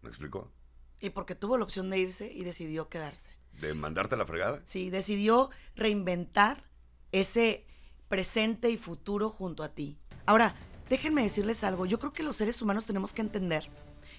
¿Me 0.02 0.08
explicó? 0.08 0.50
Y 0.98 1.10
porque 1.10 1.36
tuvo 1.36 1.56
la 1.56 1.62
opción 1.62 1.88
de 1.88 2.00
irse 2.00 2.32
y 2.32 2.42
decidió 2.42 2.88
quedarse. 2.88 3.30
De 3.60 3.74
mandarte 3.74 4.16
a 4.16 4.18
la 4.18 4.26
fregada. 4.26 4.60
Sí, 4.64 4.90
decidió 4.90 5.50
reinventar 5.76 6.64
ese 7.12 7.64
presente 8.08 8.70
y 8.70 8.76
futuro 8.76 9.30
junto 9.30 9.62
a 9.62 9.68
ti. 9.68 9.96
Ahora, 10.26 10.56
déjenme 10.88 11.22
decirles 11.22 11.62
algo. 11.62 11.86
Yo 11.86 12.00
creo 12.00 12.12
que 12.12 12.24
los 12.24 12.34
seres 12.34 12.60
humanos 12.60 12.86
tenemos 12.86 13.12
que 13.12 13.22
entender 13.22 13.68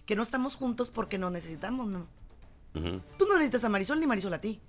que 0.05 0.15
no 0.15 0.21
estamos 0.21 0.55
juntos 0.55 0.89
porque 0.89 1.17
nos 1.17 1.33
necesitamos, 1.33 1.89
¿no? 1.89 2.07
Tú 3.17 3.25
no 3.25 3.33
necesitas 3.33 3.65
a 3.65 3.69
Marisol 3.69 3.99
ni 3.99 4.07
Marisol 4.07 4.33
a 4.33 4.39
ti. 4.39 4.61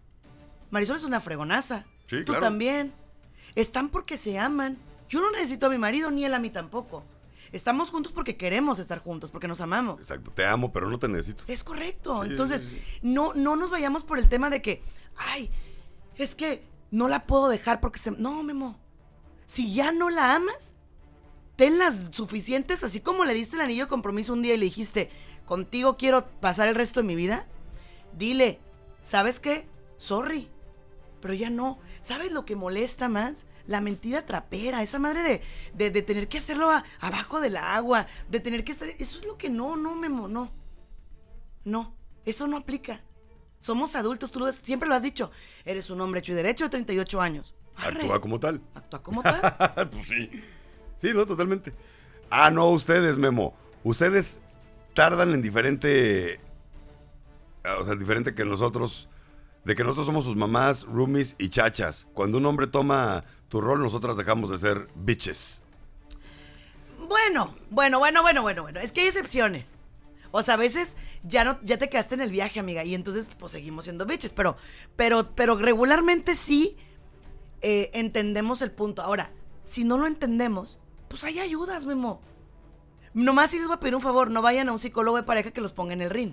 Marisol 0.72 0.96
es 0.96 1.04
una 1.04 1.20
fregonaza. 1.20 1.84
Sí, 2.08 2.24
Tú 2.24 2.32
claro. 2.32 2.40
también. 2.40 2.92
Están 3.54 3.90
porque 3.90 4.18
se 4.18 4.40
aman. 4.40 4.76
Yo 5.08 5.20
no 5.20 5.30
necesito 5.30 5.66
a 5.66 5.70
mi 5.70 5.78
marido 5.78 6.10
ni 6.10 6.24
él 6.24 6.34
a 6.34 6.40
mí 6.40 6.50
tampoco. 6.50 7.04
Estamos 7.52 7.90
juntos 7.90 8.12
porque 8.12 8.36
queremos 8.36 8.78
estar 8.78 8.98
juntos, 8.98 9.30
porque 9.30 9.46
nos 9.46 9.60
amamos. 9.60 10.00
Exacto. 10.00 10.30
Te 10.32 10.46
amo, 10.46 10.72
pero 10.72 10.88
no 10.88 10.98
te 10.98 11.08
necesito. 11.08 11.44
Es 11.46 11.62
correcto. 11.62 12.22
Sí, 12.24 12.30
Entonces, 12.30 12.62
sí, 12.62 12.82
no, 13.02 13.34
no 13.34 13.56
nos 13.56 13.70
vayamos 13.70 14.04
por 14.04 14.18
el 14.18 14.28
tema 14.28 14.48
de 14.48 14.62
que, 14.62 14.82
ay, 15.16 15.50
es 16.16 16.34
que 16.34 16.64
no 16.90 17.08
la 17.08 17.26
puedo 17.26 17.48
dejar 17.48 17.80
porque 17.80 17.98
se. 17.98 18.10
No, 18.12 18.42
Memo. 18.42 18.78
Si 19.46 19.74
ya 19.74 19.92
no 19.92 20.08
la 20.08 20.34
amas, 20.34 20.72
ten 21.56 21.78
las 21.78 22.00
suficientes, 22.12 22.82
así 22.84 23.00
como 23.00 23.24
le 23.24 23.34
diste 23.34 23.56
el 23.56 23.62
anillo 23.62 23.84
de 23.84 23.90
compromiso 23.90 24.32
un 24.32 24.40
día 24.40 24.54
y 24.54 24.58
le 24.58 24.64
dijiste, 24.64 25.10
contigo 25.44 25.98
quiero 25.98 26.26
pasar 26.40 26.68
el 26.68 26.74
resto 26.74 27.00
de 27.00 27.06
mi 27.06 27.14
vida. 27.14 27.46
Dile, 28.16 28.60
¿sabes 29.02 29.40
qué? 29.40 29.68
Sorry. 29.98 30.48
Pero 31.20 31.34
ya 31.34 31.50
no. 31.50 31.78
¿Sabes 32.00 32.32
lo 32.32 32.46
que 32.46 32.56
molesta 32.56 33.08
más? 33.08 33.44
La 33.66 33.80
mentira 33.80 34.24
trapera, 34.26 34.82
esa 34.82 34.98
madre 34.98 35.22
de, 35.22 35.42
de, 35.74 35.90
de 35.90 36.02
tener 36.02 36.28
que 36.28 36.38
hacerlo 36.38 36.70
a- 36.70 36.84
abajo 37.00 37.40
del 37.40 37.56
agua, 37.56 38.06
de 38.28 38.40
tener 38.40 38.64
que 38.64 38.72
estar... 38.72 38.88
Eso 38.98 39.18
es 39.18 39.24
lo 39.26 39.36
que 39.38 39.48
no, 39.50 39.76
no, 39.76 39.94
Memo, 39.94 40.28
no. 40.28 40.50
No, 41.64 41.94
eso 42.24 42.46
no 42.46 42.56
aplica. 42.56 43.00
Somos 43.60 43.94
adultos, 43.94 44.30
tú 44.32 44.40
lo 44.40 44.52
siempre 44.52 44.88
lo 44.88 44.94
has 44.96 45.02
dicho. 45.02 45.30
Eres 45.64 45.88
un 45.90 46.00
hombre 46.00 46.18
hecho 46.20 46.32
y 46.32 46.34
derecho 46.34 46.64
de 46.64 46.70
38 46.70 47.20
años. 47.20 47.54
Arre, 47.76 48.00
Actúa 48.00 48.20
como 48.20 48.40
tal. 48.40 48.60
Actúa 48.74 49.02
como 49.02 49.22
tal. 49.22 49.40
pues 49.92 50.08
sí. 50.08 50.30
Sí, 50.98 51.12
no, 51.14 51.24
totalmente. 51.26 51.72
Ah, 52.30 52.50
no, 52.50 52.68
ustedes, 52.70 53.16
Memo. 53.18 53.54
Ustedes 53.84 54.40
tardan 54.94 55.32
en 55.32 55.42
diferente. 55.42 56.40
ah, 57.64 57.76
O 57.80 57.84
sea, 57.84 57.94
diferente 57.94 58.34
que 58.34 58.44
nosotros. 58.44 59.08
De 59.64 59.76
que 59.76 59.84
nosotros 59.84 60.06
somos 60.06 60.24
sus 60.24 60.34
mamás, 60.34 60.82
roomies 60.82 61.36
y 61.38 61.48
chachas. 61.48 62.08
Cuando 62.14 62.38
un 62.38 62.46
hombre 62.46 62.66
toma 62.66 63.22
tu 63.52 63.60
rol, 63.60 63.82
nosotras 63.82 64.16
dejamos 64.16 64.48
de 64.48 64.56
ser 64.56 64.88
bitches. 64.94 65.60
Bueno, 67.06 67.54
bueno, 67.68 67.98
bueno, 67.98 68.22
bueno, 68.22 68.40
bueno, 68.40 68.62
bueno. 68.62 68.80
Es 68.80 68.92
que 68.92 69.02
hay 69.02 69.08
excepciones. 69.08 69.66
O 70.30 70.42
sea, 70.42 70.54
a 70.54 70.56
veces 70.56 70.96
ya 71.22 71.44
no, 71.44 71.58
ya 71.62 71.76
te 71.76 71.90
quedaste 71.90 72.14
en 72.14 72.22
el 72.22 72.30
viaje, 72.30 72.60
amiga, 72.60 72.82
y 72.82 72.94
entonces 72.94 73.30
pues 73.38 73.52
seguimos 73.52 73.84
siendo 73.84 74.06
bitches. 74.06 74.32
Pero, 74.32 74.56
pero, 74.96 75.34
pero 75.34 75.56
regularmente 75.56 76.34
sí 76.34 76.78
eh, 77.60 77.90
entendemos 77.92 78.62
el 78.62 78.70
punto. 78.70 79.02
Ahora, 79.02 79.32
si 79.66 79.84
no 79.84 79.98
lo 79.98 80.06
entendemos, 80.06 80.78
pues 81.08 81.22
hay 81.22 81.38
ayudas, 81.38 81.84
Memo. 81.84 82.22
Nomás 83.12 83.50
si 83.50 83.58
les 83.58 83.66
voy 83.66 83.76
a 83.76 83.80
pedir 83.80 83.94
un 83.94 84.00
favor, 84.00 84.30
no 84.30 84.40
vayan 84.40 84.70
a 84.70 84.72
un 84.72 84.80
psicólogo 84.80 85.18
de 85.18 85.24
pareja 85.24 85.50
que 85.50 85.60
los 85.60 85.74
ponga 85.74 85.92
en 85.92 86.00
el 86.00 86.08
ring, 86.08 86.32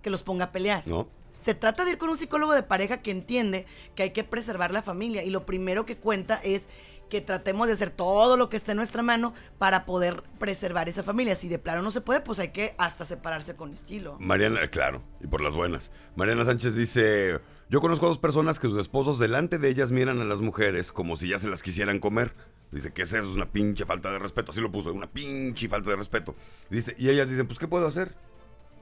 que 0.00 0.08
los 0.08 0.22
ponga 0.22 0.46
a 0.46 0.50
pelear. 0.50 0.82
¿No? 0.86 1.08
Se 1.44 1.54
trata 1.54 1.84
de 1.84 1.90
ir 1.90 1.98
con 1.98 2.08
un 2.08 2.16
psicólogo 2.16 2.54
de 2.54 2.62
pareja 2.62 3.02
que 3.02 3.10
entiende 3.10 3.66
que 3.94 4.04
hay 4.04 4.10
que 4.14 4.24
preservar 4.24 4.72
la 4.72 4.80
familia 4.80 5.22
y 5.24 5.28
lo 5.28 5.44
primero 5.44 5.84
que 5.84 5.98
cuenta 5.98 6.40
es 6.42 6.70
que 7.10 7.20
tratemos 7.20 7.66
de 7.66 7.74
hacer 7.74 7.90
todo 7.90 8.38
lo 8.38 8.48
que 8.48 8.56
esté 8.56 8.70
en 8.70 8.78
nuestra 8.78 9.02
mano 9.02 9.34
para 9.58 9.84
poder 9.84 10.22
preservar 10.38 10.88
esa 10.88 11.02
familia. 11.02 11.36
Si 11.36 11.48
de 11.48 11.58
plano 11.58 11.82
no 11.82 11.90
se 11.90 12.00
puede, 12.00 12.22
pues 12.22 12.38
hay 12.38 12.48
que 12.48 12.74
hasta 12.78 13.04
separarse 13.04 13.56
con 13.56 13.74
estilo. 13.74 14.16
Mariana, 14.20 14.70
claro, 14.70 15.02
y 15.20 15.26
por 15.26 15.42
las 15.42 15.54
buenas. 15.54 15.92
Mariana 16.16 16.46
Sánchez 16.46 16.76
dice: 16.76 17.38
Yo 17.68 17.82
conozco 17.82 18.06
a 18.06 18.08
dos 18.08 18.18
personas 18.18 18.58
que 18.58 18.68
sus 18.68 18.80
esposos 18.80 19.18
delante 19.18 19.58
de 19.58 19.68
ellas 19.68 19.90
miran 19.92 20.22
a 20.22 20.24
las 20.24 20.40
mujeres 20.40 20.92
como 20.92 21.14
si 21.18 21.28
ya 21.28 21.38
se 21.38 21.48
las 21.48 21.62
quisieran 21.62 22.00
comer. 22.00 22.32
Dice 22.72 22.94
que 22.94 23.02
eso 23.02 23.18
es 23.18 23.24
una 23.24 23.52
pinche 23.52 23.84
falta 23.84 24.10
de 24.10 24.18
respeto. 24.18 24.52
Así 24.52 24.62
lo 24.62 24.72
puso, 24.72 24.94
una 24.94 25.08
pinche 25.08 25.68
falta 25.68 25.90
de 25.90 25.96
respeto. 25.96 26.34
Dice, 26.70 26.96
y 26.96 27.10
ellas 27.10 27.28
dicen: 27.28 27.46
Pues, 27.46 27.58
¿qué 27.58 27.68
puedo 27.68 27.86
hacer? 27.86 28.14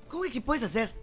¿Cómo 0.06 0.22
que 0.22 0.30
qué 0.30 0.40
puedes 0.40 0.62
hacer? 0.62 0.94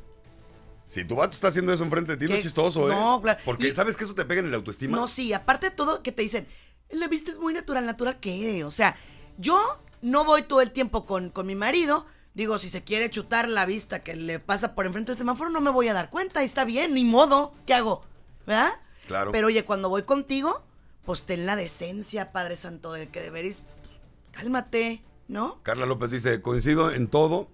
Si 0.90 1.06
tu 1.06 1.16
vato 1.16 1.34
está 1.36 1.50
haciendo 1.50 1.72
eso 1.72 1.84
enfrente 1.84 2.14
de 2.14 2.18
ti, 2.18 2.26
no 2.28 2.34
es 2.36 2.44
chistoso, 2.44 2.92
¿eh? 2.92 2.96
No, 2.96 3.22
claro. 3.22 3.40
Porque 3.46 3.68
Y- 3.70 3.74
¿sabes 3.74 3.96
que 3.96 4.04
eso 4.06 4.16
te 4.16 4.26
pega 4.26 4.42
en 4.42 4.50
la 4.50 4.58
autoestima? 4.58 4.98
No, 4.98 5.08
sí, 5.08 5.32
aparte 5.34 5.70
de 5.70 5.76
todo 5.76 6.02
que 6.02 6.12
te 6.12 6.24
dicen, 6.24 6.48
la 6.90 7.08
vista 7.08 7.30
es 7.30 7.38
muy 7.38 7.54
natural, 7.54 7.86
natural 7.86 8.20
qué, 8.20 8.64
o 8.64 8.72
sea, 8.72 8.98
yo 9.38 9.80
no 10.02 10.26
voy 10.26 10.42
todo 10.42 10.62
el 10.62 10.72
tiempo 10.72 11.06
con, 11.06 11.30
con 11.30 11.46
mi 11.46 11.54
marido, 11.54 12.08
digo, 12.34 12.58
si 12.58 12.70
se 12.70 12.84
quiere 12.84 13.12
chutar 13.12 13.48
la 13.48 13.68
vista 13.68 14.00
que 14.00 14.16
le 14.16 14.40
pasa 14.40 14.74
por 14.74 14.88
enfrente 14.88 15.12
del 15.12 15.20
semáforo, 15.20 15.52
no 15.52 15.62
me 15.62 15.70
voy 15.70 15.88
a 15.90 15.94
dar 15.94 16.10
cuenta, 16.10 16.42
está 16.42 16.66
bien, 16.66 16.96
ni 16.96 17.04
modo, 17.04 17.54
¿qué 17.68 17.76
hago? 17.76 18.02
¿Verdad? 18.48 18.74
Claro. 19.08 19.32
Pero 19.32 19.46
oye, 19.48 19.66
cuando 19.66 19.90
voy 19.90 20.04
contigo, 20.04 20.64
pues 21.06 21.22
ten 21.22 21.46
la 21.46 21.56
decencia, 21.56 22.32
Padre 22.32 22.58
Santo, 22.58 22.94
de 22.94 23.10
que 23.10 23.22
deberéis, 23.22 23.62
pues, 23.62 23.92
cálmate, 24.32 25.04
¿no? 25.28 25.60
Carla 25.62 25.86
López 25.86 26.10
dice, 26.10 26.42
coincido 26.42 26.92
en 26.92 27.08
todo 27.08 27.48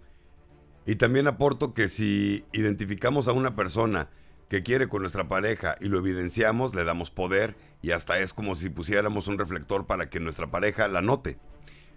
y 0.85 0.95
también 0.95 1.27
aporto 1.27 1.73
que 1.73 1.87
si 1.87 2.45
identificamos 2.51 3.27
a 3.27 3.33
una 3.33 3.55
persona 3.55 4.09
que 4.49 4.61
quiere 4.61 4.87
con 4.87 5.01
nuestra 5.01 5.27
pareja 5.27 5.75
y 5.81 5.85
lo 5.87 5.97
evidenciamos, 5.97 6.75
le 6.75 6.83
damos 6.83 7.09
poder 7.09 7.55
y 7.81 7.91
hasta 7.91 8.19
es 8.19 8.33
como 8.33 8.55
si 8.55 8.69
pusiéramos 8.69 9.27
un 9.27 9.39
reflector 9.39 9.87
para 9.87 10.09
que 10.09 10.19
nuestra 10.19 10.51
pareja 10.51 10.87
la 10.87 11.01
note. 11.01 11.39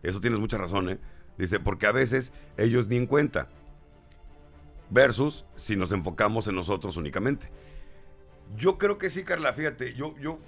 Eso 0.03 0.20
tienes 0.20 0.41
mucha 0.41 0.57
razón, 0.57 0.89
¿eh? 0.89 0.99
Dice, 1.36 1.61
porque 1.61 1.86
a 1.86 1.93
veces 1.93 2.32
ellos 2.57 2.89
ni 2.89 2.97
en 2.97 3.07
cuenta. 3.07 3.49
Versus 4.91 5.45
si 5.57 5.76
nos 5.76 5.93
enfocamos 5.93 6.49
en 6.49 6.55
nosotros 6.55 6.97
únicamente. 6.97 7.51
Yo 8.57 8.78
creo 8.78 8.97
que 8.97 9.11
sí, 9.11 9.22
Carla, 9.22 9.53
fíjate, 9.53 9.95
yo, 9.95 10.16
yo 10.18 10.39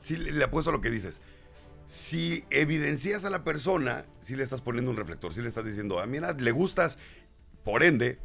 sí 0.00 0.16
le, 0.16 0.42
apuesto 0.42 0.70
a 0.70 0.72
lo 0.72 0.80
que 0.80 0.90
dices 0.90 1.20
si 1.90 2.44
evidencias 2.50 3.24
a 3.24 3.30
la 3.30 3.42
persona, 3.42 4.04
si 4.20 4.36
le 4.36 4.44
estás 4.44 4.60
poniendo 4.60 4.92
un 4.92 4.96
reflector, 4.96 5.34
si 5.34 5.42
le 5.42 5.48
estás 5.48 5.64
diciendo, 5.64 5.98
a 5.98 6.06
mira, 6.06 6.32
le 6.34 6.52
gustas, 6.52 7.00
por 7.64 7.82
ende, 7.82 8.18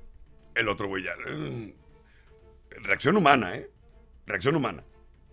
el 0.56 0.70
otro 0.70 0.88
güey 0.88 1.04
ya. 1.04 1.12
mm, 1.16 1.72
reacción 2.84 3.18
humana, 3.18 3.56
¿eh? 3.56 3.70
Reacción 4.26 4.56
humana. 4.56 4.84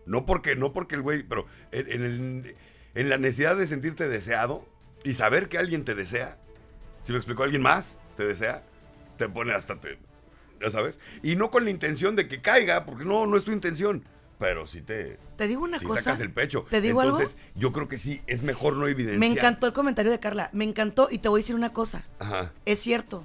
No 0.07 0.27
porque, 0.27 0.57
no 0.57 0.73
porque 0.73 0.97
el 0.97 1.03
güey, 1.03 1.23
pero 1.23 1.47
en, 1.71 1.91
en 1.91 2.03
el- 2.05 2.57
en 2.95 3.09
la 3.09 3.17
necesidad 3.17 3.57
de 3.57 3.67
sentirte 3.67 4.09
deseado 4.09 4.67
y 5.05 5.15
saber 5.15 5.49
que 5.49 5.57
alguien 5.59 5.85
te 5.85 5.95
desea, 5.95 6.37
si 7.03 7.13
me 7.13 7.19
explicó 7.19 7.43
alguien 7.43 7.63
más, 7.63 7.99
te 8.17 8.25
desea, 8.27 8.63
te 9.17 9.29
pone 9.29 9.55
hasta 9.55 9.81
te. 9.81 9.99
Ya 10.61 10.71
sabes. 10.71 10.99
Y 11.23 11.35
no 11.37 11.51
con 11.51 11.65
la 11.65 11.71
intención 11.71 12.15
de 12.17 12.29
que 12.29 12.41
caiga, 12.43 12.85
porque 12.85 13.05
no, 13.05 13.27
no 13.27 13.37
es 13.37 13.45
tu 13.45 13.53
intención. 13.53 14.05
pero 14.39 14.67
sí 14.67 14.83
te. 14.83 15.19
Te 15.37 15.47
digo 15.49 15.63
una 15.63 15.79
cosa. 15.81 16.03
sacas 16.03 16.21
el 16.21 16.33
pecho. 16.33 16.67
¿Te 16.69 16.81
digo 16.81 17.01
algo? 17.01 17.17
Entonces, 17.17 17.39
yo 17.55 17.73
creo 17.73 17.89
que 17.89 17.97
sí, 17.99 18.21
es 18.27 18.43
mejor 18.43 18.75
no 18.77 18.87
evidenciar. 18.89 19.19
Me 19.21 19.27
encantó 19.29 19.67
el 19.67 19.73
comentario 19.73 20.11
de 20.13 20.19
Carla. 20.21 20.51
Me 20.53 20.65
encantó 20.65 21.09
y 21.11 21.19
te 21.19 21.29
voy 21.29 21.39
a 21.41 21.43
decir 21.43 21.55
una 21.57 21.73
cosa. 21.73 22.05
Ajá. 22.19 22.53
Es 22.67 22.81
cierto. 22.81 23.25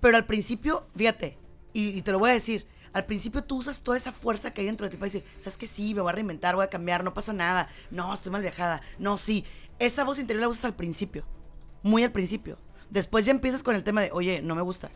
Pero 0.00 0.16
al 0.16 0.26
principio, 0.26 0.86
fíjate, 0.96 1.38
y, 1.72 1.88
y 1.88 2.02
te 2.02 2.12
lo 2.12 2.18
voy 2.18 2.30
a 2.30 2.34
decir, 2.34 2.66
al 2.92 3.06
principio 3.06 3.44
tú 3.44 3.58
usas 3.58 3.82
toda 3.82 3.96
esa 3.96 4.12
fuerza 4.12 4.52
que 4.52 4.62
hay 4.62 4.66
dentro 4.66 4.86
de 4.86 4.90
ti 4.90 4.96
para 4.96 5.06
decir, 5.06 5.24
sabes 5.38 5.56
que 5.56 5.66
sí, 5.66 5.94
me 5.94 6.00
voy 6.00 6.10
a 6.10 6.14
reinventar, 6.14 6.56
voy 6.56 6.64
a 6.64 6.70
cambiar, 6.70 7.04
no 7.04 7.14
pasa 7.14 7.32
nada, 7.32 7.68
no, 7.90 8.12
estoy 8.12 8.32
mal 8.32 8.42
viajada, 8.42 8.82
no, 8.98 9.18
sí. 9.18 9.44
Esa 9.78 10.04
voz 10.04 10.18
interior 10.18 10.42
la 10.42 10.48
usas 10.48 10.64
al 10.66 10.74
principio, 10.74 11.24
muy 11.82 12.04
al 12.04 12.12
principio. 12.12 12.58
Después 12.90 13.24
ya 13.24 13.30
empiezas 13.30 13.62
con 13.62 13.76
el 13.76 13.84
tema 13.84 14.02
de, 14.02 14.10
oye, 14.12 14.42
no 14.42 14.54
me 14.54 14.62
gusta. 14.62 14.90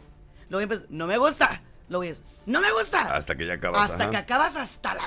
Luego 0.49 0.63
empiezas, 0.63 0.91
no 0.91 1.07
me 1.07 1.17
gusta. 1.17 1.63
Luego 1.89 2.03
dices, 2.03 2.23
no 2.47 2.61
me 2.61 2.73
gusta. 2.73 3.15
Hasta 3.15 3.37
que 3.37 3.47
ya 3.47 3.55
acabas. 3.55 3.91
Hasta 3.91 4.05
ajá. 4.05 4.11
que 4.11 4.17
acabas 4.17 4.57
hasta 4.57 4.95
la... 4.95 5.03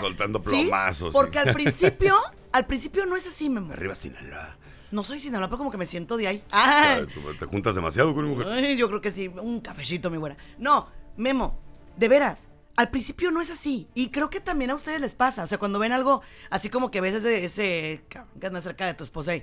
Soltando 0.00 0.42
¿Sí? 0.42 0.62
plomazos. 0.62 1.12
Porque 1.12 1.38
al 1.38 1.52
principio, 1.52 2.18
al 2.52 2.66
principio 2.66 3.06
no 3.06 3.14
es 3.16 3.26
así, 3.26 3.48
Memo. 3.48 3.72
Arriba 3.72 3.94
Sinaloa. 3.94 4.56
No 4.94 5.02
soy 5.02 5.18
Sinaloa, 5.18 5.48
pero 5.48 5.58
como 5.58 5.72
que 5.72 5.76
me 5.76 5.86
siento 5.86 6.16
de 6.16 6.28
ahí. 6.28 6.44
Ah, 6.52 7.00
Te 7.40 7.46
juntas 7.46 7.74
demasiado 7.74 8.14
con 8.14 8.26
una 8.26 8.32
mujer. 8.32 8.46
Ay, 8.52 8.76
yo 8.76 8.86
creo 8.86 9.00
que 9.00 9.10
sí, 9.10 9.26
un 9.26 9.58
cafecito, 9.58 10.08
mi 10.08 10.18
buena. 10.18 10.36
No, 10.56 10.86
Memo, 11.16 11.58
de 11.96 12.08
veras, 12.08 12.46
al 12.76 12.90
principio 12.90 13.32
no 13.32 13.40
es 13.40 13.50
así. 13.50 13.88
Y 13.94 14.10
creo 14.10 14.30
que 14.30 14.38
también 14.38 14.70
a 14.70 14.76
ustedes 14.76 15.00
les 15.00 15.12
pasa. 15.12 15.42
O 15.42 15.46
sea, 15.48 15.58
cuando 15.58 15.80
ven 15.80 15.90
algo 15.90 16.22
así 16.48 16.70
como 16.70 16.92
que 16.92 17.00
ves 17.00 17.14
ese, 17.14 17.44
ese 17.44 18.04
cabrón 18.08 18.38
que 18.38 18.46
anda 18.46 18.60
cerca 18.60 18.86
de 18.86 18.94
tu 18.94 19.02
esposa 19.02 19.34
y, 19.34 19.42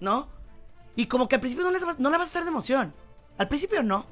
¿no? 0.00 0.28
Y 0.96 1.06
como 1.06 1.28
que 1.28 1.36
al 1.36 1.40
principio 1.40 1.64
no, 1.64 1.70
les 1.70 1.84
no 2.00 2.10
la 2.10 2.18
vas 2.18 2.26
a 2.26 2.30
estar 2.30 2.42
de 2.42 2.50
emoción. 2.50 2.92
Al 3.38 3.46
principio 3.46 3.84
no. 3.84 4.04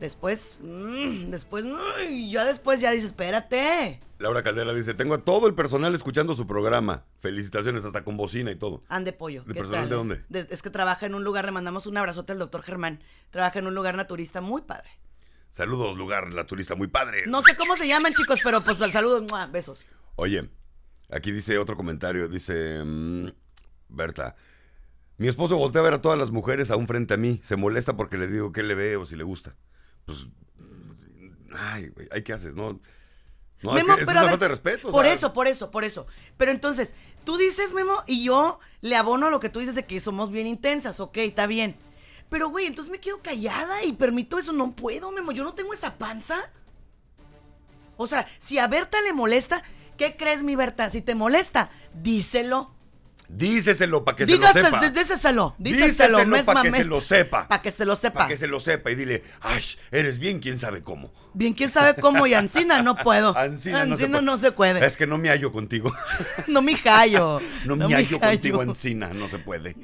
Después, 0.00 0.58
mm, 0.62 1.30
después, 1.30 1.64
mm, 1.64 2.28
ya 2.30 2.44
después 2.44 2.80
ya 2.80 2.92
dices, 2.92 3.06
espérate. 3.10 4.00
Laura 4.18 4.42
Caldera 4.42 4.72
dice: 4.72 4.94
Tengo 4.94 5.14
a 5.14 5.24
todo 5.24 5.46
el 5.48 5.54
personal 5.54 5.94
escuchando 5.94 6.34
su 6.34 6.46
programa. 6.46 7.04
Felicitaciones, 7.20 7.84
hasta 7.84 8.04
con 8.04 8.16
bocina 8.16 8.50
y 8.50 8.56
todo. 8.56 8.82
Ande 8.88 9.12
pollo. 9.12 9.42
¿De 9.44 9.54
¿qué 9.54 9.60
personal 9.60 9.82
tal? 9.82 9.88
de 9.90 9.94
dónde? 9.96 10.24
De- 10.28 10.46
es 10.50 10.62
que 10.62 10.70
trabaja 10.70 11.06
en 11.06 11.14
un 11.14 11.24
lugar, 11.24 11.44
le 11.44 11.52
mandamos 11.52 11.86
un 11.86 11.96
abrazote 11.96 12.32
al 12.32 12.38
doctor 12.38 12.62
Germán. 12.62 13.02
Trabaja 13.30 13.58
en 13.58 13.66
un 13.66 13.74
lugar 13.74 13.96
naturista 13.96 14.40
muy 14.40 14.62
padre. 14.62 14.88
Saludos, 15.50 15.96
lugar, 15.96 16.32
la 16.32 16.46
turista, 16.46 16.74
muy 16.74 16.88
padre. 16.88 17.22
No 17.26 17.42
sé 17.42 17.56
cómo 17.56 17.74
se 17.76 17.88
llaman, 17.88 18.12
chicos, 18.12 18.38
pero 18.44 18.62
pues 18.62 18.80
el 18.80 18.92
saludo, 18.92 19.22
¡mua! 19.30 19.46
besos. 19.46 19.84
Oye, 20.16 20.48
aquí 21.10 21.32
dice 21.32 21.58
otro 21.58 21.76
comentario. 21.76 22.28
Dice: 22.28 22.82
mm, 22.84 23.28
Berta. 23.88 24.36
Mi 25.16 25.26
esposo 25.26 25.56
voltea 25.56 25.80
a 25.80 25.84
ver 25.84 25.94
a 25.94 26.00
todas 26.02 26.18
las 26.18 26.30
mujeres 26.30 26.70
aún 26.70 26.86
frente 26.86 27.14
a 27.14 27.16
mí. 27.16 27.40
Se 27.42 27.56
molesta 27.56 27.96
porque 27.96 28.16
le 28.18 28.28
digo 28.28 28.52
qué 28.52 28.62
le 28.62 28.74
ve 28.76 28.96
o 28.96 29.04
si 29.04 29.16
le 29.16 29.24
gusta. 29.24 29.56
Pues. 30.08 30.26
Ay, 31.54 31.88
güey, 31.88 32.08
¿ay 32.10 32.22
qué 32.22 32.32
haces? 32.32 32.54
No. 32.54 32.80
No, 33.60 33.72
Memo, 33.72 33.90
es 33.90 33.96
que 33.96 34.00
es 34.02 34.06
pero 34.06 34.20
a 34.20 34.22
una 34.22 34.30
ver, 34.30 34.30
falta 34.30 34.44
de 34.46 34.48
respeto. 34.48 34.88
o 34.88 34.90
Por 34.90 35.04
sea, 35.04 35.14
eso, 35.14 35.32
por 35.32 35.48
eso, 35.48 35.70
por 35.70 35.84
eso. 35.84 36.06
Pero 36.36 36.50
entonces, 36.50 36.94
tú 37.24 37.36
dices, 37.36 37.74
Memo, 37.74 38.02
y 38.06 38.24
yo 38.24 38.58
le 38.80 38.96
abono 38.96 39.26
a 39.26 39.30
lo 39.30 39.40
que 39.40 39.48
tú 39.50 39.58
dices 39.58 39.74
de 39.74 39.84
que 39.84 40.00
somos 40.00 40.30
bien 40.30 40.46
intensas, 40.46 41.00
ok, 41.00 41.16
está 41.18 41.46
bien. 41.46 41.76
Pero, 42.30 42.48
güey, 42.50 42.66
entonces 42.66 42.90
me 42.90 43.00
quedo 43.00 43.20
callada 43.20 43.82
y 43.84 43.92
permito 43.92 44.38
eso. 44.38 44.52
No 44.52 44.72
puedo, 44.72 45.10
Memo, 45.10 45.32
yo 45.32 45.44
no 45.44 45.54
tengo 45.54 45.74
esa 45.74 45.98
panza. 45.98 46.50
O 47.96 48.06
sea, 48.06 48.26
si 48.38 48.58
a 48.58 48.66
Berta 48.68 49.00
le 49.02 49.12
molesta, 49.12 49.62
¿qué 49.96 50.16
crees, 50.16 50.42
mi 50.42 50.54
Berta? 50.54 50.88
Si 50.90 51.02
te 51.02 51.14
molesta, 51.14 51.70
díselo. 51.94 52.74
Díceselo 53.28 54.04
para 54.04 54.16
que 54.16 54.26
se 54.26 54.36
lo 54.36 54.42
sepa. 54.46 54.80
dí- 54.80 54.90
díselo, 54.90 55.54
díselo, 55.58 55.78
Díseselo 55.88 56.26
mes 56.26 56.44
para 56.44 56.62
que 56.62 56.70
se 56.72 56.84
lo 56.84 57.00
sepa. 57.02 57.46
Para 57.46 57.62
que 57.62 57.70
se 57.70 57.84
lo 57.84 57.94
sepa. 57.96 58.14
Para 58.14 58.28
que 58.28 58.36
se 58.38 58.46
lo 58.46 58.58
sepa 58.58 58.90
y 58.90 58.94
dile, 58.94 59.22
¡ay! 59.42 59.62
Eres 59.90 60.18
bien, 60.18 60.40
quién 60.40 60.58
sabe 60.58 60.82
cómo. 60.82 61.12
Bien, 61.34 61.52
quién 61.52 61.70
sabe 61.70 61.94
cómo 62.00 62.26
y 62.26 62.32
Ancina 62.32 62.82
no 62.82 62.96
puedo. 62.96 63.36
Ancina, 63.36 63.84
no, 63.84 63.98
se 63.98 64.08
no 64.08 64.36
se 64.38 64.50
puede. 64.52 64.84
Es 64.84 64.96
que 64.96 65.06
no 65.06 65.18
me 65.18 65.28
hallo 65.28 65.52
contigo. 65.52 65.92
No 66.48 66.62
me 66.62 66.74
hallo. 66.76 67.40
No, 67.66 67.76
me 67.76 67.94
hallo 67.94 68.18
contigo, 68.18 68.62
Ancina, 68.62 69.10
no 69.12 69.28
se 69.28 69.38
puede. 69.38 69.76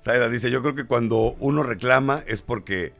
Saida 0.00 0.28
dice, 0.28 0.50
yo 0.50 0.60
creo 0.60 0.74
que 0.74 0.84
cuando 0.84 1.34
uno 1.38 1.62
reclama 1.62 2.22
es 2.26 2.42
porque 2.42 2.92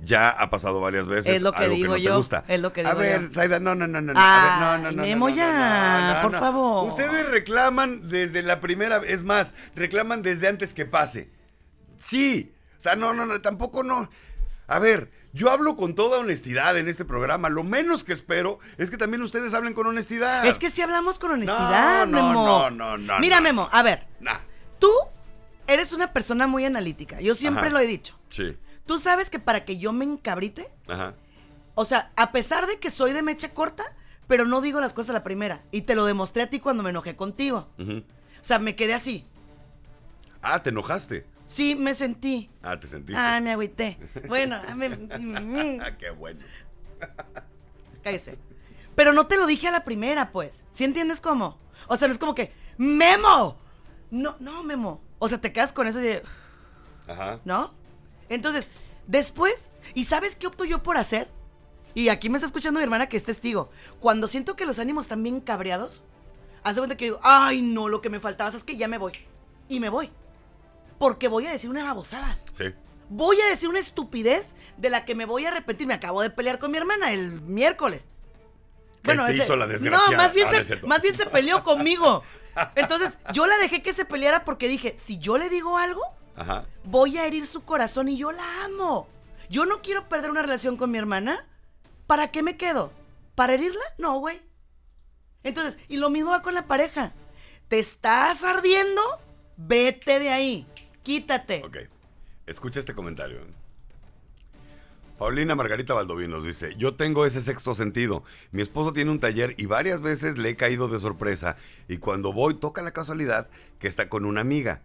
ya 0.00 0.28
ha 0.30 0.50
pasado 0.50 0.80
varias 0.80 1.06
veces 1.06 1.36
Es 1.36 1.42
lo 1.42 1.52
que 1.52 1.64
algo 1.64 1.74
digo 1.74 1.84
que 1.94 1.98
no 2.00 2.04
yo, 2.04 2.10
te 2.12 2.16
gusta. 2.16 2.44
es 2.48 2.60
lo 2.60 2.72
que 2.72 2.80
A 2.82 2.90
digo 2.90 2.98
ver, 2.98 3.22
yo. 3.22 3.32
Saida, 3.32 3.60
no, 3.60 3.74
no, 3.74 3.86
no, 3.86 4.00
no. 4.00 4.12
no, 4.12 4.20
Ay, 4.20 4.24
a 4.24 4.42
ver, 4.44 4.60
no, 4.60 4.78
no, 4.90 4.96
no, 4.96 5.02
Memo, 5.02 5.28
no, 5.28 5.34
ya, 5.34 6.18
por 6.22 6.32
favor. 6.32 6.88
Ustedes 6.88 7.28
reclaman 7.30 8.08
desde 8.08 8.42
la 8.42 8.60
primera, 8.60 8.98
es 9.06 9.22
más, 9.22 9.54
reclaman 9.74 10.22
desde 10.22 10.48
antes 10.48 10.74
que 10.74 10.84
pase. 10.86 11.30
Sí, 12.04 12.52
o 12.76 12.80
sea, 12.80 12.96
no, 12.96 13.14
no, 13.14 13.26
no, 13.26 13.40
tampoco 13.40 13.82
no. 13.82 14.08
A 14.68 14.78
ver, 14.78 15.10
yo 15.32 15.50
hablo 15.50 15.76
con 15.76 15.94
toda 15.94 16.18
honestidad 16.18 16.76
en 16.76 16.88
este 16.88 17.04
programa. 17.04 17.48
Lo 17.48 17.62
menos 17.62 18.04
que 18.04 18.12
espero 18.12 18.58
es 18.78 18.90
que 18.90 18.96
también 18.96 19.22
ustedes 19.22 19.54
hablen 19.54 19.74
con 19.74 19.86
honestidad. 19.86 20.44
Es 20.46 20.58
que 20.58 20.70
si 20.70 20.82
hablamos 20.82 21.18
con 21.18 21.30
honestidad, 21.32 22.06
No, 22.06 22.22
no, 22.22 22.28
Memo. 22.28 22.44
no, 22.44 22.70
no, 22.70 22.98
no, 22.98 23.18
Mira, 23.20 23.36
no. 23.36 23.42
Memo, 23.42 23.68
a 23.72 23.82
ver, 23.82 24.06
Nah, 24.20 24.38
tú 24.78 24.90
eres 25.66 25.92
una 25.92 26.12
persona 26.12 26.46
muy 26.46 26.64
analítica. 26.64 27.20
Yo 27.20 27.34
siempre 27.34 27.62
Ajá. 27.66 27.70
lo 27.72 27.78
he 27.80 27.86
dicho. 27.86 28.18
sí, 28.28 28.56
Tú 28.86 28.98
sabes 28.98 29.30
que 29.30 29.38
para 29.38 29.64
que 29.64 29.78
yo 29.78 29.92
me 29.92 30.04
encabrite, 30.04 30.70
ajá. 30.86 31.14
o 31.74 31.84
sea, 31.84 32.12
a 32.16 32.32
pesar 32.32 32.66
de 32.66 32.78
que 32.78 32.90
soy 32.90 33.12
de 33.12 33.22
mecha 33.22 33.52
corta, 33.52 33.84
pero 34.28 34.44
no 34.44 34.60
digo 34.60 34.80
las 34.80 34.92
cosas 34.92 35.10
a 35.10 35.14
la 35.14 35.24
primera. 35.24 35.62
Y 35.72 35.82
te 35.82 35.94
lo 35.94 36.04
demostré 36.04 36.42
a 36.44 36.50
ti 36.50 36.60
cuando 36.60 36.82
me 36.82 36.90
enojé 36.90 37.16
contigo. 37.16 37.68
ujú. 37.78 37.98
O 38.40 38.44
sea, 38.44 38.58
me 38.60 38.76
quedé 38.76 38.94
así. 38.94 39.26
Ah, 40.40 40.62
te 40.62 40.70
enojaste. 40.70 41.26
Sí, 41.48 41.74
me 41.74 41.94
sentí. 41.94 42.48
Ah, 42.62 42.78
te 42.78 42.86
sentiste. 42.86 43.20
Ah, 43.20 43.40
me 43.40 43.50
agüité. 43.52 43.98
Bueno, 44.28 44.60
ah, 44.68 44.74
me- 44.74 44.88
qué 45.98 46.10
bueno. 46.10 46.40
cállese. 48.02 48.38
Pero 48.94 49.12
no 49.12 49.26
te 49.26 49.36
lo 49.36 49.46
dije 49.46 49.68
a 49.68 49.72
la 49.72 49.84
primera, 49.84 50.30
pues. 50.32 50.62
¿Sí 50.72 50.84
entiendes 50.84 51.20
cómo? 51.20 51.58
O 51.88 51.96
sea, 51.96 52.08
no 52.08 52.12
es 52.14 52.18
como 52.20 52.34
que, 52.34 52.52
¡Memo! 52.78 53.58
No, 54.10 54.36
no, 54.38 54.62
Memo. 54.62 55.00
O 55.18 55.28
sea, 55.28 55.40
te 55.40 55.52
quedas 55.52 55.72
con 55.72 55.86
eso 55.86 55.98
de, 55.98 56.22
Ajá. 57.08 57.40
¿no? 57.44 57.74
Entonces, 58.28 58.70
después, 59.06 59.68
¿y 59.94 60.04
sabes 60.04 60.36
qué 60.36 60.46
opto 60.46 60.64
yo 60.64 60.82
por 60.82 60.96
hacer? 60.96 61.28
Y 61.94 62.08
aquí 62.10 62.28
me 62.28 62.36
está 62.36 62.46
escuchando 62.46 62.78
mi 62.78 62.84
hermana 62.84 63.08
que 63.08 63.16
es 63.16 63.24
testigo. 63.24 63.70
Cuando 64.00 64.28
siento 64.28 64.54
que 64.56 64.66
los 64.66 64.78
ánimos 64.78 65.04
están 65.06 65.22
bien 65.22 65.40
cabreados, 65.40 66.02
haz 66.62 66.74
de 66.74 66.80
cuenta 66.80 66.96
que 66.96 67.06
digo, 67.06 67.20
ay, 67.22 67.62
no, 67.62 67.88
lo 67.88 68.00
que 68.02 68.10
me 68.10 68.20
faltaba 68.20 68.50
es 68.50 68.64
que 68.64 68.76
ya 68.76 68.88
me 68.88 68.98
voy. 68.98 69.12
Y 69.68 69.80
me 69.80 69.88
voy. 69.88 70.10
Porque 70.98 71.28
voy 71.28 71.46
a 71.46 71.52
decir 71.52 71.70
una 71.70 71.84
babosada. 71.84 72.38
Sí. 72.52 72.64
Voy 73.08 73.40
a 73.40 73.46
decir 73.46 73.68
una 73.68 73.78
estupidez 73.78 74.46
de 74.76 74.90
la 74.90 75.04
que 75.04 75.14
me 75.14 75.24
voy 75.24 75.44
a 75.46 75.48
arrepentir. 75.48 75.86
Me 75.86 75.94
acabo 75.94 76.20
de 76.22 76.30
pelear 76.30 76.58
con 76.58 76.70
mi 76.70 76.78
hermana 76.78 77.12
el 77.12 77.40
miércoles. 77.42 78.06
¿Qué 79.02 79.14
te 79.14 79.32
ese- 79.32 79.44
hizo 79.44 79.56
la 79.56 79.66
desgraciada? 79.66 80.10
No, 80.10 80.16
más 80.16 80.34
bien, 80.34 80.48
Ah, 80.48 80.64
se, 80.64 80.76
más 80.86 81.00
bien 81.00 81.14
se 81.14 81.26
peleó 81.26 81.62
conmigo. 81.62 82.24
Entonces, 82.74 83.18
yo 83.32 83.46
la 83.46 83.56
dejé 83.58 83.80
que 83.82 83.92
se 83.92 84.04
peleara 84.04 84.44
porque 84.44 84.68
dije, 84.68 84.96
si 84.98 85.18
yo 85.18 85.38
le 85.38 85.48
digo 85.48 85.78
algo, 85.78 86.02
Ajá. 86.36 86.66
voy 86.84 87.16
a 87.16 87.26
herir 87.26 87.46
su 87.46 87.64
corazón 87.64 88.08
y 88.08 88.16
yo 88.16 88.30
la 88.32 88.64
amo. 88.64 89.08
Yo 89.48 89.64
no 89.64 89.80
quiero 89.80 90.08
perder 90.08 90.30
una 90.30 90.42
relación 90.42 90.76
con 90.76 90.90
mi 90.90 90.98
hermana. 90.98 91.46
¿Para 92.06 92.30
qué 92.30 92.42
me 92.42 92.56
quedo? 92.56 92.92
¿Para 93.34 93.54
herirla? 93.54 93.82
No, 93.98 94.18
güey. 94.18 94.40
Entonces, 95.42 95.78
y 95.88 95.96
lo 95.96 96.10
mismo 96.10 96.30
va 96.30 96.42
con 96.42 96.54
la 96.54 96.66
pareja. 96.66 97.12
¿Te 97.68 97.78
estás 97.78 98.44
ardiendo? 98.44 99.02
Vete 99.56 100.18
de 100.18 100.30
ahí. 100.30 100.66
Quítate. 101.02 101.62
Ok. 101.64 101.78
Escucha 102.46 102.80
este 102.80 102.94
comentario. 102.94 103.40
Paulina 105.18 105.54
Margarita 105.54 105.94
Baldovín 105.94 106.30
nos 106.30 106.44
dice, 106.44 106.74
yo 106.76 106.94
tengo 106.94 107.24
ese 107.24 107.42
sexto 107.42 107.74
sentido. 107.74 108.22
Mi 108.52 108.60
esposo 108.60 108.92
tiene 108.92 109.10
un 109.10 109.18
taller 109.18 109.54
y 109.56 109.66
varias 109.66 110.02
veces 110.02 110.36
le 110.36 110.50
he 110.50 110.56
caído 110.56 110.88
de 110.88 111.00
sorpresa 111.00 111.56
y 111.88 111.96
cuando 111.96 112.34
voy 112.34 112.54
toca 112.54 112.82
la 112.82 112.90
casualidad 112.90 113.48
que 113.78 113.88
está 113.88 114.10
con 114.10 114.26
una 114.26 114.42
amiga. 114.42 114.82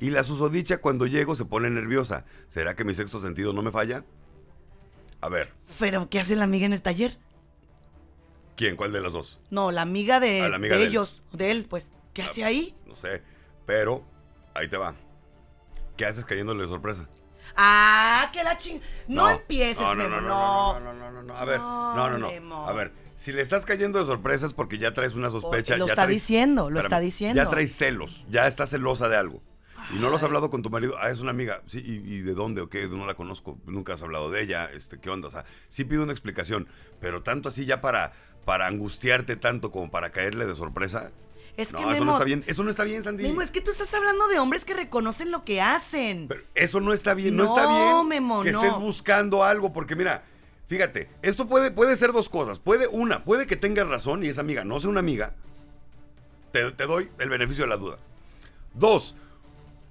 Y 0.00 0.10
la 0.10 0.24
susodicha 0.24 0.78
cuando 0.78 1.06
llego 1.06 1.36
se 1.36 1.44
pone 1.44 1.70
nerviosa. 1.70 2.24
¿Será 2.48 2.74
que 2.76 2.84
mi 2.84 2.94
sexto 2.94 3.20
sentido 3.20 3.52
no 3.52 3.62
me 3.62 3.70
falla? 3.70 4.04
A 5.22 5.28
ver, 5.28 5.52
Pero, 5.78 6.08
¿qué 6.10 6.20
hace 6.20 6.36
la 6.36 6.44
amiga 6.44 6.66
en 6.66 6.72
el 6.74 6.82
taller? 6.82 7.16
¿quién? 8.56 8.76
¿Cuál 8.76 8.92
de 8.92 9.00
las 9.00 9.12
dos? 9.12 9.38
No, 9.50 9.70
la 9.70 9.82
amiga 9.82 10.18
de, 10.20 10.42
Ah, 10.42 10.48
la 10.48 10.56
amiga 10.56 10.74
de 10.74 10.80
de 10.80 10.86
él. 10.86 10.90
ellos, 10.92 11.22
de 11.32 11.50
él, 11.50 11.66
pues. 11.68 11.88
¿Qué 12.14 12.22
Ah, 12.22 12.26
hace 12.26 12.44
ahí? 12.44 12.74
No 12.86 12.96
sé, 12.96 13.22
pero 13.66 14.02
ahí 14.54 14.68
te 14.68 14.76
va. 14.78 14.94
¿Qué 15.96 16.06
haces 16.06 16.24
cayéndole 16.24 16.62
de 16.62 16.68
sorpresa? 16.68 17.06
Ah, 17.56 18.30
que 18.32 18.42
la 18.44 18.56
ching. 18.56 18.80
No, 19.08 19.28
empieces, 19.30 19.80
no, 19.80 19.94
no, 19.94 20.04
Memo, 20.08 20.20
no, 20.20 20.28
no. 20.28 20.80
no, 20.80 20.80
no, 20.80 20.94
no, 20.94 21.12
no, 21.12 21.22
no, 21.22 21.36
A 21.36 21.44
ver, 21.44 21.58
No, 21.58 21.94
no, 21.96 22.10
no, 22.10 22.18
no. 22.18 22.28
Memo. 22.28 22.68
A 22.68 22.72
ver, 22.72 22.92
si 23.14 23.32
le 23.32 23.40
estás 23.42 23.64
cayendo 23.64 23.98
de 23.98 24.04
sorpresa 24.06 24.46
es 24.46 24.52
porque 24.52 24.78
ya 24.78 24.92
traes 24.94 25.14
una 25.14 25.30
sospecha. 25.30 25.76
Lo 25.76 25.86
ya 25.86 25.92
está 25.92 26.02
traes- 26.04 26.14
diciendo, 26.14 26.70
lo 26.70 26.80
está 26.80 27.00
diciendo. 27.00 27.42
Ya 27.42 27.48
traes 27.50 27.74
celos, 27.76 28.24
ya 28.30 28.46
estás 28.46 28.70
celosa 28.70 29.08
de 29.08 29.16
algo. 29.16 29.42
Y 29.94 29.98
no 29.98 30.10
lo 30.10 30.16
has 30.16 30.22
hablado 30.22 30.50
con 30.50 30.62
tu 30.62 30.70
marido. 30.70 30.96
Ah, 30.98 31.10
es 31.10 31.20
una 31.20 31.30
amiga. 31.30 31.62
Sí, 31.66 31.78
¿y, 31.84 32.14
y 32.14 32.20
de 32.20 32.34
dónde 32.34 32.60
o 32.60 32.68
qué? 32.68 32.88
No 32.88 33.06
la 33.06 33.14
conozco. 33.14 33.58
Nunca 33.66 33.94
has 33.94 34.02
hablado 34.02 34.30
de 34.30 34.42
ella. 34.42 34.70
Este, 34.72 34.98
¿Qué 34.98 35.10
onda? 35.10 35.28
O 35.28 35.30
sea, 35.30 35.44
sí 35.68 35.84
pido 35.84 36.02
una 36.02 36.12
explicación. 36.12 36.66
Pero 37.00 37.22
tanto 37.22 37.48
así 37.48 37.66
ya 37.66 37.80
para, 37.80 38.12
para 38.44 38.66
angustiarte 38.66 39.36
tanto 39.36 39.70
como 39.70 39.90
para 39.90 40.10
caerle 40.10 40.46
de 40.46 40.54
sorpresa. 40.56 41.12
Es 41.56 41.72
no, 41.72 41.78
que, 41.78 41.84
eso 41.84 41.92
Memo, 41.92 42.04
no 42.04 42.12
está 42.12 42.24
bien. 42.24 42.44
Eso 42.46 42.64
no 42.64 42.70
está 42.70 42.84
bien, 42.84 43.02
Sandy. 43.04 43.22
Memo, 43.24 43.42
es 43.42 43.50
que 43.50 43.60
tú 43.60 43.70
estás 43.70 43.92
hablando 43.94 44.28
de 44.28 44.38
hombres 44.38 44.64
que 44.64 44.74
reconocen 44.74 45.30
lo 45.30 45.44
que 45.44 45.60
hacen. 45.60 46.26
Pero 46.28 46.42
eso 46.54 46.80
no 46.80 46.92
está 46.92 47.14
bien, 47.14 47.36
no, 47.36 47.44
No, 47.44 47.56
está 47.56 47.66
bien 47.68 48.08
Memo, 48.08 48.42
que 48.42 48.52
no. 48.52 48.62
estés 48.62 48.78
buscando 48.78 49.42
algo, 49.42 49.72
porque 49.72 49.96
mira, 49.96 50.24
fíjate, 50.66 51.08
esto 51.22 51.48
puede, 51.48 51.70
puede 51.70 51.96
ser 51.96 52.12
dos 52.12 52.28
cosas. 52.28 52.58
Puede, 52.58 52.88
una, 52.88 53.24
puede 53.24 53.46
que 53.46 53.56
tengas 53.56 53.88
razón 53.88 54.22
y 54.24 54.28
esa 54.28 54.42
amiga 54.42 54.64
no 54.64 54.80
sea 54.80 54.90
una 54.90 55.00
amiga. 55.00 55.32
Te, 56.52 56.70
te 56.72 56.86
doy 56.86 57.08
el 57.18 57.30
beneficio 57.30 57.64
de 57.64 57.70
la 57.70 57.76
duda. 57.78 57.98
Dos, 58.74 59.14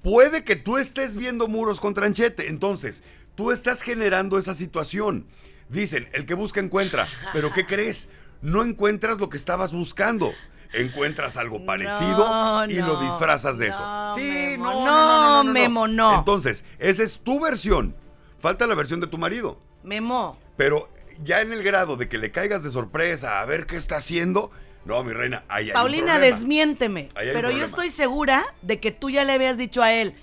puede 0.05 0.43
que 0.43 0.55
tú 0.55 0.77
estés 0.77 1.15
viendo 1.15 1.47
muros 1.47 1.79
con 1.79 1.95
tranchete. 1.95 2.47
Entonces, 2.47 3.01
tú 3.33 3.51
estás 3.51 3.81
generando 3.81 4.37
esa 4.37 4.53
situación. 4.53 5.25
Dicen, 5.67 6.07
el 6.13 6.27
que 6.27 6.35
busca 6.35 6.59
encuentra. 6.59 7.07
Pero 7.33 7.51
¿qué 7.51 7.65
crees? 7.65 8.07
No 8.43 8.63
encuentras 8.63 9.17
lo 9.17 9.29
que 9.29 9.37
estabas 9.37 9.73
buscando. 9.73 10.31
Encuentras 10.73 11.37
algo 11.37 11.65
parecido 11.65 12.27
No, 12.27 12.65
y 12.65 12.75
lo 12.75 13.01
disfrazas 13.01 13.57
de 13.57 13.69
no, 13.69 13.73
eso. 13.73 14.19
Sí, 14.19 14.51
Memo, 14.51 14.65
no, 14.65 14.73
no, 14.73 14.85
no, 14.85 15.07
no, 15.07 15.19
no, 15.19 15.43
no, 15.43 15.51
Memo, 15.51 15.87
no. 15.87 16.19
Entonces, 16.19 16.63
esa 16.77 17.01
es 17.01 17.17
tu 17.17 17.39
versión. 17.39 17.95
Falta 18.37 18.67
la 18.67 18.75
versión 18.75 18.99
de 18.99 19.07
tu 19.07 19.17
marido. 19.17 19.59
Memo, 19.83 20.37
Pero 20.55 20.87
ya 21.23 21.41
en 21.41 21.51
el 21.51 21.63
grado 21.63 21.97
de 21.97 22.07
que 22.07 22.19
le 22.19 22.29
caigas 22.29 22.61
de 22.61 22.69
sorpresa 22.69 23.41
a 23.41 23.45
ver 23.45 23.65
qué 23.65 23.77
está 23.77 23.97
haciendo, 23.97 24.51
no, 24.85 25.03
mi 25.03 25.13
reina, 25.13 25.43
ahí 25.49 25.65
hay 25.67 25.71
Paulina, 25.73 26.19
desmiénteme. 26.19 27.09
Ahí 27.15 27.23
hay 27.23 27.27
un 27.29 27.33
Pero 27.33 27.51
yo 27.51 27.65
estoy 27.65 27.89
segura 27.89 28.43
de 28.61 28.79
que 28.79 28.91
tú 28.91 29.09
ya 29.09 29.23
le 29.23 29.33
habías 29.33 29.57
dicho 29.57 29.81
a 29.81 29.91
él, 29.91 30.13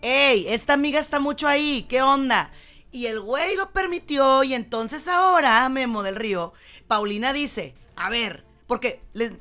hey, 0.00 0.46
esta 0.48 0.72
amiga 0.72 1.00
está 1.00 1.18
mucho 1.18 1.48
ahí, 1.48 1.86
¿qué 1.88 2.02
onda? 2.02 2.50
Y 2.92 3.06
el 3.06 3.20
güey 3.20 3.56
lo 3.56 3.70
permitió 3.72 4.42
y 4.44 4.54
entonces 4.54 5.08
ahora, 5.08 5.68
Memo 5.68 6.02
del 6.02 6.14
Río, 6.16 6.52
Paulina 6.86 7.32
dice, 7.32 7.74
a 7.96 8.10
ver, 8.10 8.44
porque 8.66 9.00
les, 9.12 9.32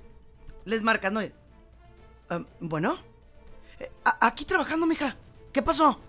les 0.65 0.81
marcan, 0.81 1.13
¿no? 1.13 1.21
"Ah, 2.29 2.41
bueno, 2.59 2.97
eh, 3.79 3.91
aquí 4.19 4.45
trabajando, 4.45 4.85
mija. 4.85 5.15
¿Qué 5.51 5.61
pasó? 5.61 5.99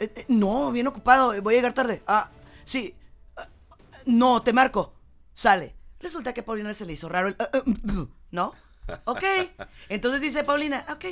"Eh, 0.00 0.10
eh, 0.16 0.24
no, 0.28 0.72
bien 0.72 0.86
ocupado, 0.86 1.40
voy 1.42 1.54
a 1.54 1.58
llegar 1.58 1.74
tarde. 1.74 2.02
Ah, 2.06 2.30
sí. 2.64 2.94
Ah, 3.36 3.46
no, 4.06 4.42
te 4.42 4.52
marco. 4.52 4.94
Sale. 5.34 5.75
Resulta 6.06 6.32
que 6.32 6.40
a 6.42 6.44
Paulina 6.44 6.72
se 6.72 6.86
le 6.86 6.92
hizo 6.92 7.08
raro 7.08 7.26
el... 7.26 7.36
ah, 7.40 7.50
ah, 7.52 7.62
¿No? 8.30 8.54
Ok. 9.06 9.24
Entonces 9.88 10.20
dice 10.20 10.44
Paulina, 10.44 10.86
ok, 10.88 11.04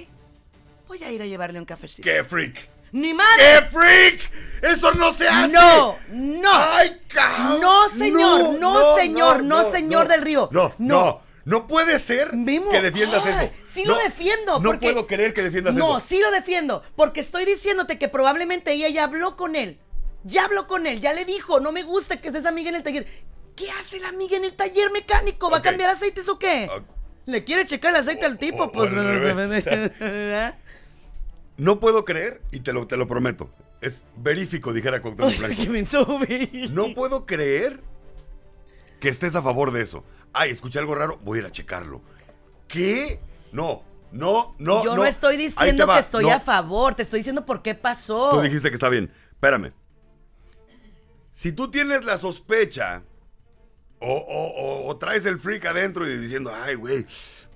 voy 0.86 1.03
a 1.03 1.11
ir 1.11 1.20
a 1.20 1.26
llevarle 1.26 1.59
un 1.59 1.64
cafecito. 1.64 2.09
¡Qué 2.09 2.22
freak! 2.22 2.68
¡Ni 2.92 3.12
más! 3.12 3.26
¡Qué 3.36 3.66
freak! 3.72 4.20
¡Eso 4.62 4.92
no 4.92 5.12
se 5.12 5.28
hace! 5.28 5.53
No, 5.53 5.97
no. 6.11 6.49
¡Ay, 6.55 7.01
cabrón! 7.09 7.61
No, 7.61 7.90
señor, 7.90 8.59
no, 8.61 8.95
señor, 8.95 9.42
no, 9.42 9.68
señor 9.68 10.07
del 10.07 10.22
Río. 10.22 10.49
No, 10.53 10.72
No. 10.78 10.95
no, 10.97 11.20
no 11.45 11.66
puede 11.66 11.99
ser 11.99 12.30
que 12.30 12.80
defiendas 12.80 13.26
ay, 13.26 13.47
eso. 13.47 13.53
Sí 13.64 13.82
No, 13.84 13.95
lo 13.97 13.99
defiendo. 13.99 14.61
No 14.61 14.70
porque- 14.70 14.92
puedo 14.92 15.09
creer 15.09 15.34
que 15.34 15.42
defiendas 15.42 15.74
No, 15.74 15.99
eso. 15.99 16.07
sí 16.07 16.20
lo 16.20 16.30
defiendo. 16.30 16.84
Porque 16.95 17.18
estoy 17.18 17.45
diciéndote 17.45 17.99
que 17.99 18.07
probablemente 18.09 18.70
ella 18.72 18.88
ya 18.90 19.03
habló 19.03 19.36
con 19.36 19.57
él. 19.57 19.80
Ya 20.22 20.45
habló 20.45 20.68
con 20.68 20.86
él, 20.86 21.01
ya 21.01 21.12
le 21.14 21.24
dijo, 21.24 21.59
no 21.59 21.72
me 21.72 21.82
gusta 21.82 22.20
que 22.20 22.28
estés 22.28 22.47
amiga 22.47 22.68
en 22.70 22.76
el 22.76 22.82
taller. 22.84 23.07
¿Qué 23.57 23.71
hace 23.71 24.01
la 24.01 24.09
amiga 24.09 24.37
en 24.37 24.45
el 24.45 24.55
taller 24.57 24.91
mecánico? 24.91 25.51
¿Va 25.51 25.59
a 25.59 25.63
cambiar 25.63 25.91
aceites 25.91 26.29
o 26.29 26.39
qué? 26.39 26.69
¿Le 27.27 27.45
quiere 27.45 27.65
checar 27.67 27.91
el 27.91 27.97
aceite 28.01 28.27
al 28.27 28.39
tipo? 28.39 28.65
o- 28.65 28.73
Pues 28.73 28.91
o. 28.93 30.53
No 31.57 31.79
puedo 31.79 32.05
creer, 32.05 32.43
y 32.51 32.61
te 32.61 32.73
lo, 32.73 32.87
te 32.87 32.97
lo 32.97 33.07
prometo, 33.07 33.49
es 33.81 34.07
verífico, 34.17 34.73
dijera 34.73 35.01
Cuauhtémoc 35.01 35.39
Blanco. 35.39 35.63
que. 36.27 36.69
No 36.73 36.93
puedo 36.95 37.27
creer 37.27 37.81
que 38.99 39.09
estés 39.09 39.35
a 39.37 39.43
favor 39.43 39.71
de 39.71 39.83
eso. 39.83 40.05
Ay, 40.33 40.51
escuché 40.51 40.81
algo 40.81 40.97
raro, 40.97 41.19
voy 41.23 41.39
a 41.39 41.41
ir 41.43 41.47
a 41.47 41.53
checarlo. 41.53 42.03
¿Qué? 42.67 43.21
No, 43.53 43.85
no, 44.11 44.57
no. 44.59 44.83
Yo 44.85 44.97
no, 44.97 45.05
estoy 45.05 45.37
diciendo 45.37 45.87
que 45.87 45.99
estoy 46.01 46.25
no. 46.25 46.33
a 46.33 46.41
favor, 46.41 46.97
te 46.97 47.03
estoy 47.03 47.21
diciendo 47.21 47.47
por 47.47 47.63
qué 47.63 47.77
pasó. 47.77 48.31
Tú 48.31 48.41
dijiste 48.41 48.69
que 48.71 48.75
está 48.75 48.89
bien. 48.89 49.13
Espérame. 49.31 49.73
Si 51.33 51.53
tú 51.53 51.71
tienes 51.71 52.05
la 52.05 52.19
sospecha 52.19 53.03
o, 54.05 54.17
o- 54.17 54.53
o- 54.85 54.89
o 54.89 54.97
traes 54.97 55.25
el 55.27 55.39
freak 55.39 55.65
adentro 55.67 56.09
y 56.09 56.17
diciendo, 56.19 56.53
ay, 56.55 56.75
güey, 56.75 57.07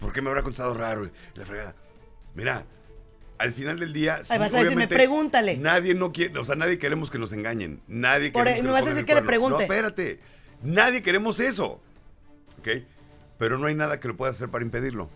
¿por 0.00 0.12
qué 0.12 0.22
me 0.22 0.28
habrá 0.30 0.42
contestado 0.42 0.74
raro? 0.74 1.10
La 1.34 1.44
fregada. 1.46 1.74
Mira, 2.34 2.64
al 3.38 3.52
final 3.52 3.78
del 3.78 3.92
día. 3.92 4.22
sí, 4.24 4.36
vas 4.38 4.52
a 4.52 4.58
decirme, 4.60 4.88
pregúntale. 4.88 5.56
Nadie 5.58 5.94
no 5.94 6.12
quiere, 6.12 6.38
o 6.38 6.44
sea, 6.44 6.56
nadie 6.56 6.78
queremos 6.78 7.10
que 7.10 7.18
nos 7.18 7.32
engañen. 7.32 7.80
Nadie 7.86 8.30
Por 8.32 8.44
queremos 8.44 8.62
me 8.64 8.68
nos 8.70 8.78
vas 8.80 8.86
a 8.86 8.90
decir 8.90 9.04
que 9.04 9.14
le 9.14 9.22
pregunte. 9.22 9.56
No, 9.56 9.60
espérate. 9.60 10.20
Nadie 10.62 11.02
queremos 11.02 11.38
eso. 11.40 11.80
¿Ok? 12.58 12.68
Pero 13.38 13.58
no 13.58 13.66
hay 13.66 13.74
nada 13.76 14.00
que 14.00 14.08
lo 14.08 14.16
puedas 14.16 14.34
hacer 14.36 14.48
para 14.48 14.64
impedirlo. 14.64 15.08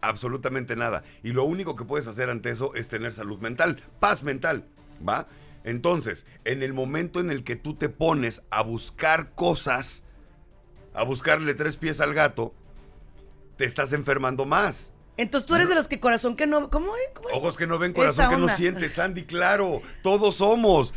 Absolutamente 0.00 0.76
nada. 0.76 1.02
Y 1.22 1.32
lo 1.32 1.44
único 1.44 1.76
que 1.76 1.84
puedes 1.84 2.06
hacer 2.06 2.30
ante 2.30 2.50
eso 2.50 2.74
es 2.74 2.88
tener 2.88 3.12
salud 3.12 3.38
mental, 3.40 3.82
paz 4.00 4.22
mental, 4.22 4.64
¿va? 5.06 5.26
Entonces, 5.64 6.24
en 6.44 6.62
el 6.62 6.72
momento 6.72 7.20
en 7.20 7.30
el 7.30 7.44
que 7.44 7.56
tú 7.56 7.74
te 7.74 7.88
pones 7.88 8.42
a 8.50 8.62
buscar 8.62 9.32
cosas, 9.34 10.02
a 10.94 11.02
buscarle 11.04 11.54
tres 11.54 11.76
pies 11.76 12.00
al 12.00 12.14
gato, 12.14 12.54
te 13.56 13.64
estás 13.64 13.92
enfermando 13.92 14.44
más. 14.44 14.92
Entonces 15.16 15.46
tú 15.46 15.56
eres 15.56 15.68
de 15.68 15.74
los 15.74 15.88
que 15.88 15.98
corazón 15.98 16.36
que 16.36 16.46
no. 16.46 16.70
¿Cómo 16.70 16.94
es? 16.94 17.10
¿Cómo? 17.14 17.28
Ojos 17.32 17.56
que 17.56 17.66
no 17.66 17.78
ven, 17.78 17.92
corazón 17.92 18.30
que 18.30 18.36
no 18.36 18.48
siente, 18.48 18.88
Sandy, 18.88 19.24
claro, 19.24 19.82
todos 20.02 20.36
somos. 20.36 20.94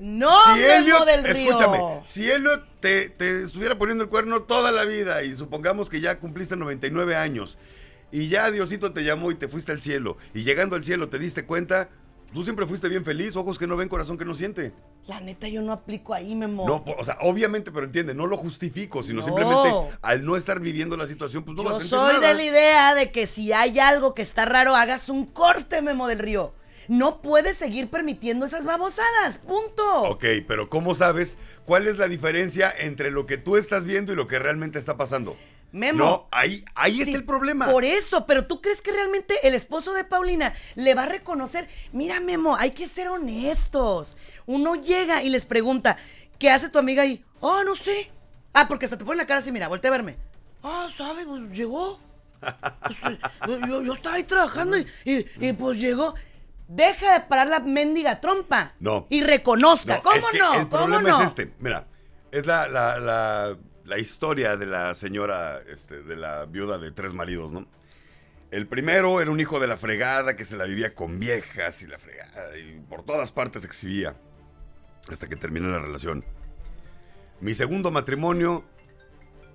No, 0.00 0.32
si 0.54 0.64
Elliot, 0.64 1.04
del 1.04 1.24
Río. 1.24 1.48
escúchame, 1.50 1.78
si 2.06 2.30
Elliot 2.30 2.80
te, 2.80 3.10
te 3.10 3.44
estuviera 3.44 3.76
poniendo 3.76 4.04
el 4.04 4.10
cuerno 4.10 4.42
toda 4.42 4.72
la 4.72 4.84
vida 4.84 5.22
y 5.22 5.36
supongamos 5.36 5.90
que 5.90 6.00
ya 6.00 6.18
cumpliste 6.18 6.56
99 6.56 7.16
años 7.16 7.58
y 8.10 8.28
ya 8.28 8.50
Diosito 8.50 8.92
te 8.92 9.04
llamó 9.04 9.30
y 9.30 9.34
te 9.34 9.48
fuiste 9.48 9.72
al 9.72 9.82
cielo 9.82 10.16
y 10.34 10.42
llegando 10.42 10.74
al 10.76 10.84
cielo 10.84 11.08
te 11.08 11.18
diste 11.18 11.44
cuenta, 11.44 11.90
tú 12.32 12.44
siempre 12.44 12.66
fuiste 12.66 12.88
bien 12.88 13.04
feliz, 13.04 13.34
ojos 13.36 13.58
que 13.58 13.66
no 13.66 13.76
ven, 13.76 13.88
corazón 13.88 14.16
que 14.18 14.24
no 14.24 14.34
siente. 14.34 14.72
La 15.06 15.20
neta, 15.20 15.48
yo 15.48 15.62
no 15.62 15.72
aplico 15.72 16.14
ahí, 16.14 16.34
Memo. 16.34 16.66
No, 16.66 16.84
o 16.98 17.04
sea, 17.04 17.16
obviamente, 17.22 17.72
pero 17.72 17.86
entiende, 17.86 18.14
no 18.14 18.26
lo 18.26 18.36
justifico, 18.36 19.02
sino 19.02 19.20
No. 19.20 19.26
simplemente 19.26 19.70
al 20.02 20.24
no 20.24 20.36
estar 20.36 20.60
viviendo 20.60 20.96
la 20.96 21.06
situación, 21.06 21.42
pues 21.44 21.56
no 21.56 21.64
vas 21.64 21.76
a 21.76 21.78
Yo 21.80 21.84
soy 21.86 22.14
nada. 22.14 22.28
de 22.28 22.34
la 22.34 22.42
idea 22.44 22.94
de 22.94 23.10
que 23.10 23.26
si 23.26 23.52
hay 23.52 23.78
algo 23.80 24.14
que 24.14 24.22
está 24.22 24.44
raro, 24.44 24.76
hagas 24.76 25.08
un 25.08 25.26
corte, 25.26 25.82
Memo 25.82 26.06
del 26.06 26.18
Río. 26.18 26.52
No 26.88 27.22
puedes 27.22 27.56
seguir 27.56 27.88
permitiendo 27.88 28.44
esas 28.46 28.64
babosadas. 28.64 29.36
Punto. 29.38 30.02
Ok, 30.10 30.24
pero 30.48 30.68
¿cómo 30.68 30.94
sabes 30.94 31.38
cuál 31.64 31.86
es 31.86 31.98
la 31.98 32.08
diferencia 32.08 32.72
entre 32.76 33.10
lo 33.12 33.26
que 33.26 33.36
tú 33.38 33.56
estás 33.56 33.84
viendo 33.84 34.12
y 34.12 34.16
lo 34.16 34.26
que 34.26 34.40
realmente 34.40 34.78
está 34.78 34.96
pasando? 34.96 35.36
Memo. 35.72 35.98
No, 36.04 36.28
ahí, 36.32 36.64
ahí 36.74 36.96
Sí, 36.96 37.02
está 37.02 37.16
el 37.18 37.24
problema. 37.24 37.70
Por 37.70 37.84
eso, 37.84 38.26
pero 38.26 38.46
¿tú 38.46 38.60
crees 38.60 38.82
que 38.82 38.90
realmente 38.92 39.46
el 39.46 39.54
esposo 39.54 39.92
de 39.94 40.04
Paulina 40.04 40.52
le 40.74 40.94
va 40.94 41.04
a 41.04 41.06
reconocer? 41.06 41.68
Mira, 41.92 42.18
Memo, 42.20 42.56
hay 42.56 42.72
que 42.72 42.88
ser 42.88 43.08
honestos. 43.08 44.16
Uno 44.46 44.74
llega 44.74 45.22
y 45.22 45.28
les 45.28 45.44
pregunta, 45.44 45.96
¿qué 46.38 46.50
hace 46.50 46.68
tu 46.68 46.78
amiga 46.78 47.02
ahí? 47.04 47.24
Ah, 47.42 47.62
no 47.64 47.76
sé. 47.76 48.10
Ah, 48.52 48.66
porque 48.66 48.86
hasta 48.86 48.98
te 48.98 49.04
pone 49.04 49.16
la 49.16 49.26
cara 49.26 49.40
así, 49.40 49.52
mira, 49.52 49.68
voltea 49.68 49.88
a 49.90 49.92
verme. 49.92 50.16
Ah, 50.62 50.88
¿sabe? 50.96 51.24
Pues 51.24 51.42
llegó. 51.52 52.00
Pues, 52.40 52.98
eh, 53.12 53.60
yo, 53.68 53.82
yo 53.82 53.92
estaba 53.94 54.16
ahí 54.16 54.24
trabajando 54.24 54.76
y, 54.78 54.86
y- 55.04 55.26
y, 55.40 55.52
pues 55.52 55.78
llegó. 55.78 56.14
Deja 56.68 57.14
de 57.14 57.20
parar 57.20 57.48
la 57.48 57.60
mendiga 57.60 58.20
trompa. 58.20 58.74
No. 58.80 59.06
Y 59.10 59.22
reconozca. 59.22 59.96
No, 59.96 60.02
¿Cómo 60.02 60.16
es 60.16 60.24
que 60.32 60.38
no? 60.38 60.54
El 60.54 60.68
¿Cómo 60.68 60.70
problema 60.86 61.08
no? 61.08 61.20
es 61.22 61.28
este. 61.28 61.52
Mira, 61.58 61.86
es 62.30 62.46
la, 62.46 62.68
la, 62.68 62.98
la, 62.98 63.56
la 63.90 63.98
historia 63.98 64.56
de 64.56 64.66
la 64.66 64.94
señora, 64.94 65.60
este, 65.66 66.04
de 66.04 66.14
la 66.14 66.46
viuda 66.46 66.78
de 66.78 66.92
tres 66.92 67.12
maridos, 67.12 67.50
¿no? 67.50 67.66
El 68.52 68.68
primero 68.68 69.20
era 69.20 69.32
un 69.32 69.40
hijo 69.40 69.58
de 69.58 69.66
la 69.66 69.76
fregada 69.76 70.36
que 70.36 70.44
se 70.44 70.56
la 70.56 70.64
vivía 70.64 70.94
con 70.94 71.18
viejas 71.18 71.82
y 71.82 71.88
la 71.88 71.98
fregada 71.98 72.56
y 72.56 72.78
por 72.88 73.02
todas 73.04 73.32
partes 73.32 73.64
exhibía 73.64 74.14
hasta 75.08 75.28
que 75.28 75.34
terminó 75.34 75.68
la 75.70 75.80
relación. 75.80 76.24
Mi 77.40 77.52
segundo 77.52 77.90
matrimonio 77.90 78.64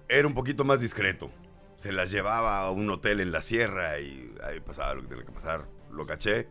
era 0.10 0.28
un 0.28 0.34
poquito 0.34 0.66
más 0.66 0.82
discreto. 0.82 1.32
Se 1.78 1.94
las 1.94 2.12
llevaba 2.12 2.60
a 2.60 2.72
un 2.72 2.90
hotel 2.90 3.22
en 3.22 3.32
la 3.32 3.42
sierra 3.42 4.02
y 4.02 4.36
ahí 4.44 4.60
pasaba 4.60 4.96
lo 4.96 5.04
que 5.04 5.08
tenía 5.08 5.24
que 5.24 5.32
pasar. 5.32 5.66
Lo 5.92 6.06
caché 6.06 6.50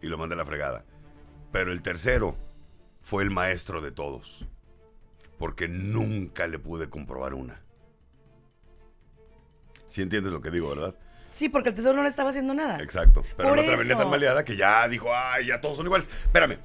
y 0.00 0.08
lo 0.08 0.18
mandé 0.18 0.34
a 0.34 0.38
la 0.38 0.46
fregada. 0.46 0.84
Pero 1.52 1.70
el 1.70 1.80
tercero 1.80 2.36
fue 3.02 3.22
el 3.22 3.30
maestro 3.30 3.80
de 3.80 3.92
todos. 3.92 4.48
Porque 5.42 5.66
nunca 5.66 6.46
le 6.46 6.60
pude 6.60 6.88
comprobar 6.88 7.34
una. 7.34 7.60
Si 9.88 10.00
entiendes 10.00 10.32
lo 10.32 10.40
que 10.40 10.52
digo, 10.52 10.68
¿verdad? 10.68 10.94
Sí, 11.32 11.48
porque 11.48 11.70
el 11.70 11.74
tesoro 11.74 11.96
no 11.96 12.04
le 12.04 12.08
estaba 12.08 12.30
haciendo 12.30 12.54
nada. 12.54 12.80
Exacto. 12.80 13.24
Pero 13.36 13.48
Por 13.48 13.58
la 13.58 13.64
otra 13.64 13.76
venía 13.76 13.96
tan 13.96 14.08
maleada 14.08 14.44
que 14.44 14.54
ya 14.54 14.86
dijo, 14.86 15.08
ay, 15.12 15.48
ya 15.48 15.60
todos 15.60 15.78
son 15.78 15.86
iguales. 15.86 16.08
Espérame. 16.26 16.58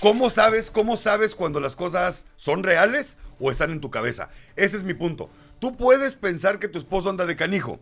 ¿Cómo 0.00 0.30
sabes, 0.30 0.70
cómo 0.70 0.96
sabes 0.96 1.34
cuando 1.34 1.58
las 1.58 1.74
cosas 1.74 2.28
son 2.36 2.62
reales 2.62 3.16
o 3.40 3.50
están 3.50 3.72
en 3.72 3.80
tu 3.80 3.90
cabeza? 3.90 4.28
Ese 4.54 4.76
es 4.76 4.84
mi 4.84 4.94
punto. 4.94 5.28
Tú 5.58 5.76
puedes 5.76 6.14
pensar 6.14 6.60
que 6.60 6.68
tu 6.68 6.78
esposo 6.78 7.10
anda 7.10 7.26
de 7.26 7.34
canijo. 7.34 7.80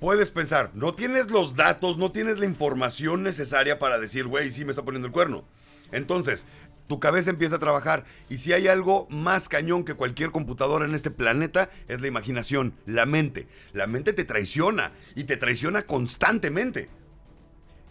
Puedes 0.00 0.30
pensar, 0.30 0.70
no 0.72 0.94
tienes 0.94 1.30
los 1.30 1.56
datos, 1.56 1.98
no 1.98 2.10
tienes 2.10 2.38
la 2.38 2.46
información 2.46 3.22
necesaria 3.22 3.78
para 3.78 3.98
decir, 3.98 4.26
güey, 4.26 4.50
sí 4.50 4.64
me 4.64 4.70
está 4.70 4.82
poniendo 4.82 5.08
el 5.08 5.12
cuerno. 5.12 5.44
Entonces, 5.92 6.44
tu 6.86 7.00
cabeza 7.00 7.30
empieza 7.30 7.56
a 7.56 7.60
trabajar. 7.60 8.04
Y 8.28 8.38
si 8.38 8.52
hay 8.52 8.68
algo 8.68 9.06
más 9.10 9.48
cañón 9.48 9.84
que 9.84 9.94
cualquier 9.94 10.30
computadora 10.30 10.84
en 10.84 10.94
este 10.94 11.10
planeta, 11.10 11.70
es 11.88 12.00
la 12.00 12.08
imaginación, 12.08 12.74
la 12.86 13.06
mente. 13.06 13.48
La 13.72 13.86
mente 13.86 14.12
te 14.12 14.24
traiciona 14.24 14.92
y 15.14 15.24
te 15.24 15.36
traiciona 15.36 15.82
constantemente. 15.82 16.90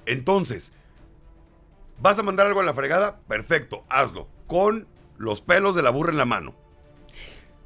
Entonces, 0.05 0.73
¿vas 1.99 2.19
a 2.19 2.23
mandar 2.23 2.47
algo 2.47 2.59
a 2.59 2.63
la 2.63 2.73
fregada? 2.73 3.19
Perfecto, 3.27 3.83
hazlo. 3.89 4.27
Con 4.47 4.87
los 5.17 5.41
pelos 5.41 5.75
de 5.75 5.81
la 5.83 5.89
burra 5.89 6.11
en 6.11 6.17
la 6.17 6.25
mano. 6.25 6.55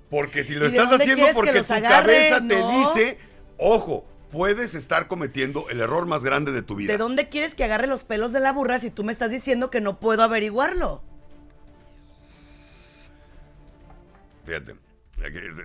Porque 0.10 0.44
si 0.44 0.56
lo 0.56 0.68
¿Y 0.68 0.72
de 0.72 0.78
estás 0.78 1.02
haciendo 1.02 1.28
porque 1.34 1.62
tu 1.62 1.74
agarre? 1.74 2.30
cabeza 2.30 2.48
te 2.48 2.56
dice, 2.56 3.18
ojo, 3.58 4.06
puedes 4.32 4.76
estar 4.76 5.08
cometiendo 5.08 5.68
el 5.70 5.82
error 5.82 6.06
más 6.06 6.24
grande 6.24 6.54
de 6.54 6.62
tu 6.62 6.76
vida. 6.76 6.94
¿De 6.94 6.98
dónde 6.98 7.28
quieres 7.28 7.56
que 7.56 7.66
agarre 7.66 7.88
los 7.88 8.06
pelos 8.06 8.32
de 8.32 8.40
la 8.40 8.54
burra 8.54 8.80
si 8.80 8.90
tú 8.90 9.04
me 9.04 9.12
estás 9.12 9.32
diciendo 9.32 9.70
que 9.70 9.82
no 9.82 10.00
puedo 10.00 10.24
averiguarlo? 10.24 11.04
Fíjate. 14.48 14.76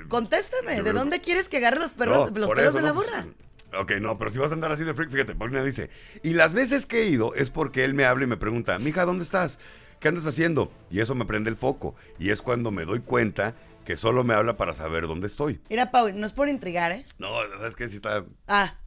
Contéstame, 0.09 0.83
¿de 0.83 0.93
dónde 0.93 1.20
quieres 1.20 1.49
que 1.49 1.59
agarre 1.59 1.78
los, 1.78 1.93
perros, 1.93 2.33
No, 2.33 2.39
los 2.41 2.49
por 2.49 2.57
pelos 2.57 2.70
eso, 2.70 2.78
de 2.78 2.83
la 2.83 2.89
no, 2.89 2.95
burra? 2.95 3.26
pues, 3.70 3.83
Ok, 3.83 3.93
no, 4.01 4.18
pero 4.18 4.30
si 4.30 4.39
vas 4.39 4.51
a 4.51 4.55
andar 4.55 4.72
así 4.72 4.83
de 4.85 4.93
freak, 4.93 5.11
fíjate, 5.11 5.35
Paulina 5.35 5.62
dice, 5.62 5.89
y 6.22 6.35
las 6.35 6.53
veces 6.53 6.85
que 6.85 7.03
he 7.03 7.07
ido 7.07 7.35
es 7.35 7.49
porque 7.49 7.85
él 7.85 7.95
me 7.95 8.05
habla 8.05 8.24
y 8.24 8.26
me 8.26 8.37
pregunta, 8.37 8.78
mija, 8.78 9.05
¿dónde 9.07 9.24
estás? 9.24 9.59
¿Qué 10.01 10.09
andas 10.09 10.26
haciendo? 10.26 10.72
Y 10.91 11.01
eso 11.01 11.14
me 11.14 11.24
prende 11.24 11.49
el 11.49 11.57
foco. 11.57 11.95
Y 12.18 12.30
es 12.30 12.43
cuando 12.43 12.70
me 12.72 12.85
doy 12.85 13.01
cuenta 13.01 13.55
que 13.85 13.97
solo 13.97 14.24
me 14.24 14.35
habla 14.35 14.57
para 14.57 14.74
saber 14.74 15.07
dónde 15.07 15.26
estoy. 15.28 15.61
Mira, 15.70 15.91
Pau, 15.91 16.11
no 16.12 16.26
es 16.26 16.33
por 16.33 16.49
intrigar, 16.49 16.91
¿eh? 16.93 17.07
No, 17.18 17.28
¿sabes 17.59 17.76
qué? 17.76 17.89
Sí 17.89 17.97
está... 17.97 18.24
Ah, 18.49 18.78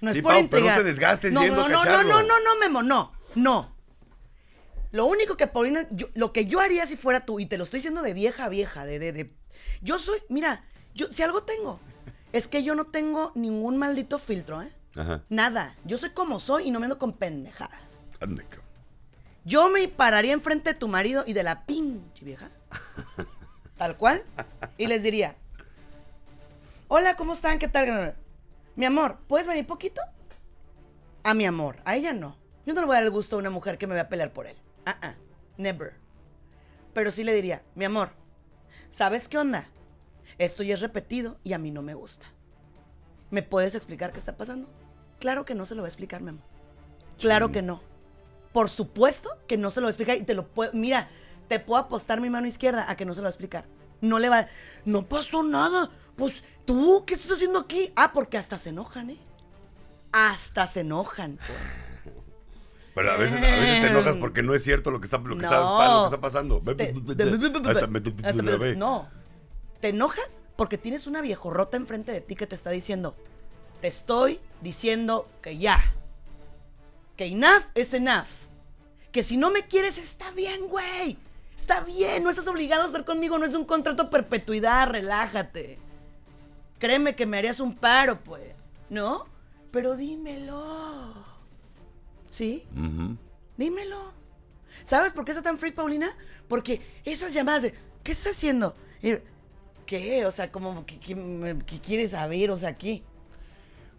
no 0.00 0.10
es 0.10 0.16
Sí, 0.16 0.22
por 0.22 0.32
Pau, 0.32 0.48
pero 0.50 0.64
no 0.64 0.66
intrigar. 0.72 0.78
te 0.78 0.84
desgastes 0.84 1.32
no, 1.32 1.42
yendo 1.42 1.68
no, 1.68 1.68
no, 1.68 1.84
no, 1.84 2.02
no, 2.02 2.22
no, 2.22 2.40
no, 2.40 2.56
Memo, 2.60 2.82
no, 2.82 3.12
no. 3.36 3.75
Lo 4.92 5.06
único 5.06 5.36
que 5.36 5.46
Paulina, 5.46 5.86
yo- 5.90 6.08
lo 6.14 6.32
que 6.32 6.46
yo 6.46 6.60
haría 6.60 6.86
si 6.86 6.96
fuera 6.96 7.24
tú, 7.24 7.40
y 7.40 7.46
te 7.46 7.58
lo 7.58 7.64
estoy 7.64 7.78
diciendo 7.78 8.02
de 8.02 8.14
vieja 8.14 8.44
a 8.44 8.48
vieja, 8.48 8.84
de, 8.86 8.98
de, 8.98 9.12
de, 9.12 9.32
yo 9.82 9.98
soy, 9.98 10.18
mira, 10.28 10.64
yo, 10.94 11.12
si 11.12 11.22
algo 11.22 11.42
tengo, 11.42 11.80
es 12.32 12.48
que 12.48 12.62
yo 12.62 12.74
no 12.74 12.86
tengo 12.86 13.32
ningún 13.34 13.76
maldito 13.76 14.18
filtro, 14.18 14.62
¿eh? 14.62 14.72
Ajá. 14.94 15.22
Nada. 15.28 15.76
Yo 15.84 15.98
soy 15.98 16.10
como 16.10 16.40
soy 16.40 16.68
y 16.68 16.70
no 16.70 16.80
me 16.80 16.86
ando 16.86 16.98
con 16.98 17.12
pendejadas. 17.12 17.80
Ande. 18.20 18.44
Yo 19.44 19.68
me 19.68 19.86
pararía 19.88 20.32
enfrente 20.32 20.72
de 20.72 20.78
tu 20.78 20.88
marido 20.88 21.22
y 21.26 21.32
de 21.34 21.42
la 21.42 21.66
pinche 21.66 22.24
vieja. 22.24 22.50
Tal 23.76 23.96
cual. 23.96 24.22
Y 24.78 24.86
les 24.86 25.02
diría, 25.02 25.36
hola, 26.88 27.14
¿cómo 27.16 27.32
están? 27.34 27.58
¿Qué 27.58 27.68
tal? 27.68 28.16
Mi 28.74 28.86
amor, 28.86 29.18
¿puedes 29.28 29.46
venir 29.46 29.66
poquito? 29.66 30.00
A 31.22 31.34
mi 31.34 31.44
amor, 31.44 31.76
a 31.84 31.96
ella 31.96 32.12
no. 32.12 32.36
Yo 32.64 32.74
no 32.74 32.80
le 32.80 32.86
voy 32.86 32.94
a 32.94 32.98
dar 32.98 33.04
el 33.04 33.10
gusto 33.10 33.36
a 33.36 33.38
una 33.38 33.50
mujer 33.50 33.78
que 33.78 33.86
me 33.86 33.94
va 33.94 34.02
a 34.02 34.08
pelear 34.08 34.32
por 34.32 34.46
él. 34.46 34.56
Ah, 34.86 34.96
ah, 35.02 35.14
never. 35.58 35.94
Pero 36.94 37.10
sí 37.10 37.24
le 37.24 37.34
diría, 37.34 37.62
mi 37.74 37.84
amor, 37.84 38.12
¿sabes 38.88 39.28
qué 39.28 39.36
onda? 39.36 39.68
Esto 40.38 40.62
ya 40.62 40.74
es 40.74 40.80
repetido 40.80 41.38
y 41.42 41.52
a 41.52 41.58
mí 41.58 41.72
no 41.72 41.82
me 41.82 41.94
gusta. 41.94 42.26
¿Me 43.30 43.42
puedes 43.42 43.74
explicar 43.74 44.12
qué 44.12 44.18
está 44.18 44.36
pasando? 44.36 44.68
Claro 45.18 45.44
que 45.44 45.56
no 45.56 45.66
se 45.66 45.74
lo 45.74 45.82
va 45.82 45.88
a 45.88 45.90
explicar, 45.90 46.22
mi 46.22 46.30
amor. 46.30 46.44
Claro 47.18 47.50
que 47.50 47.62
no. 47.62 47.82
Por 48.52 48.70
supuesto 48.70 49.30
que 49.48 49.56
no 49.56 49.70
se 49.70 49.80
lo 49.80 49.86
va 49.86 49.88
a 49.88 49.90
explicar 49.90 50.16
y 50.16 50.22
te 50.22 50.34
lo 50.34 50.46
puedo. 50.46 50.70
Mira, 50.72 51.08
te 51.48 51.58
puedo 51.58 51.80
apostar 51.82 52.20
mi 52.20 52.30
mano 52.30 52.46
izquierda 52.46 52.88
a 52.88 52.96
que 52.96 53.04
no 53.04 53.12
se 53.12 53.20
lo 53.20 53.24
va 53.24 53.28
a 53.28 53.30
explicar. 53.30 53.64
No 54.00 54.18
le 54.18 54.28
va. 54.28 54.46
No 54.84 55.06
pasó 55.06 55.42
nada. 55.42 55.90
Pues 56.14 56.44
tú, 56.64 57.04
¿qué 57.06 57.14
estás 57.14 57.32
haciendo 57.32 57.58
aquí? 57.58 57.92
Ah, 57.96 58.12
porque 58.12 58.38
hasta 58.38 58.56
se 58.56 58.68
enojan, 58.68 59.10
¿eh? 59.10 59.18
Hasta 60.12 60.66
se 60.66 60.80
enojan, 60.80 61.38
pues. 61.38 61.95
Pero 62.96 63.12
a 63.12 63.16
veces, 63.16 63.36
a 63.36 63.40
veces 63.56 63.80
te 63.82 63.86
enojas 63.88 64.16
porque 64.16 64.42
no 64.42 64.54
es 64.54 64.64
cierto 64.64 64.90
lo 64.90 64.98
que 65.00 65.04
está, 65.06 65.18
lo 65.18 65.36
que 65.36 65.44
está, 65.44 65.60
lo 65.60 66.00
que 66.00 66.04
está 66.06 66.20
pasando. 66.20 66.60
Te- 66.74 66.92
No. 68.76 69.08
Te 69.80 69.88
enojas 69.90 70.40
porque 70.56 70.78
tienes 70.78 71.06
una 71.06 71.20
viejorrota 71.20 71.76
enfrente 71.76 72.10
de 72.10 72.20
ti 72.22 72.34
que 72.34 72.46
te 72.46 72.54
está 72.54 72.70
diciendo, 72.70 73.14
te 73.82 73.86
estoy 73.88 74.40
diciendo 74.62 75.28
que 75.42 75.58
ya. 75.58 75.92
Que 77.16 77.26
enough 77.26 77.64
es 77.74 77.92
enough. 77.94 78.26
Que 79.12 79.22
si 79.22 79.36
no 79.36 79.50
me 79.50 79.66
quieres, 79.66 79.98
está 79.98 80.30
bien, 80.30 80.66
güey. 80.68 81.18
Está 81.56 81.80
bien, 81.80 82.24
no 82.24 82.30
estás 82.30 82.46
obligado 82.48 82.82
a 82.84 82.86
estar 82.86 83.04
conmigo, 83.04 83.38
no 83.38 83.44
es 83.46 83.54
un 83.54 83.64
contrato 83.66 84.04
a 84.04 84.10
perpetuidad, 84.10 84.88
relájate. 84.88 85.78
Créeme 86.78 87.14
que 87.14 87.26
me 87.26 87.36
harías 87.38 87.60
un 87.60 87.74
paro, 87.76 88.20
pues, 88.24 88.54
¿no? 88.88 89.26
Pero 89.70 89.96
dímelo. 89.96 91.25
¿Sí? 92.30 92.64
Dímelo. 93.56 93.98
¿Sabes 94.84 95.12
por 95.12 95.24
qué 95.24 95.32
está 95.32 95.42
tan 95.42 95.58
freak, 95.58 95.74
Paulina? 95.74 96.08
Porque 96.48 96.80
esas 97.04 97.32
llamadas 97.34 97.62
de, 97.62 97.74
¿qué 98.02 98.12
está 98.12 98.30
haciendo? 98.30 98.74
Y, 99.02 99.14
¿Qué? 99.86 100.26
O 100.26 100.32
sea, 100.32 100.50
como, 100.50 100.84
¿qué, 100.84 100.98
qué- 100.98 101.56
qué 101.66 101.80
quieres 101.80 102.10
saber? 102.10 102.50
O 102.50 102.58
sea, 102.58 102.76
¿qué? 102.76 103.02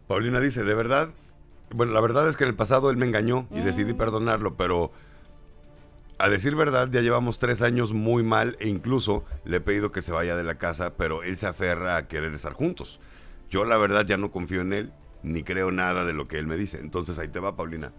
Paulina 0.07 0.39
dice, 0.41 0.63
de 0.63 0.73
verdad, 0.75 1.09
bueno, 1.71 1.93
la 1.93 2.01
verdad 2.01 2.27
es 2.29 2.35
que 2.37 2.43
en 2.43 2.49
el 2.49 2.55
pasado 2.55 2.89
él 2.91 2.97
me 2.97 3.05
engañó 3.05 3.47
y 3.51 3.61
decidí 3.61 3.93
Mm. 3.93 3.97
perdonarlo, 3.97 4.55
pero 4.55 4.91
a 6.17 6.29
decir 6.29 6.55
verdad 6.55 6.89
ya 6.91 7.01
llevamos 7.01 7.39
tres 7.39 7.61
años 7.61 7.93
muy 7.93 8.23
mal 8.23 8.57
e 8.59 8.67
incluso 8.67 9.23
le 9.45 9.57
he 9.57 9.61
pedido 9.61 9.91
que 9.91 10.01
se 10.01 10.11
vaya 10.11 10.35
de 10.35 10.43
la 10.43 10.57
casa, 10.57 10.93
pero 10.97 11.23
él 11.23 11.37
se 11.37 11.47
aferra 11.47 11.95
a 11.97 12.07
querer 12.07 12.33
estar 12.33 12.53
juntos. 12.53 12.99
Yo 13.49 13.63
la 13.65 13.77
verdad 13.77 14.05
ya 14.05 14.17
no 14.17 14.31
confío 14.31 14.61
en 14.61 14.73
él, 14.73 14.91
ni 15.23 15.43
creo 15.43 15.71
nada 15.71 16.03
de 16.05 16.13
lo 16.13 16.27
que 16.27 16.37
él 16.39 16.47
me 16.47 16.57
dice. 16.57 16.79
Entonces 16.79 17.17
ahí 17.19 17.27
te 17.29 17.39
va, 17.39 17.55
Paulina. 17.55 17.91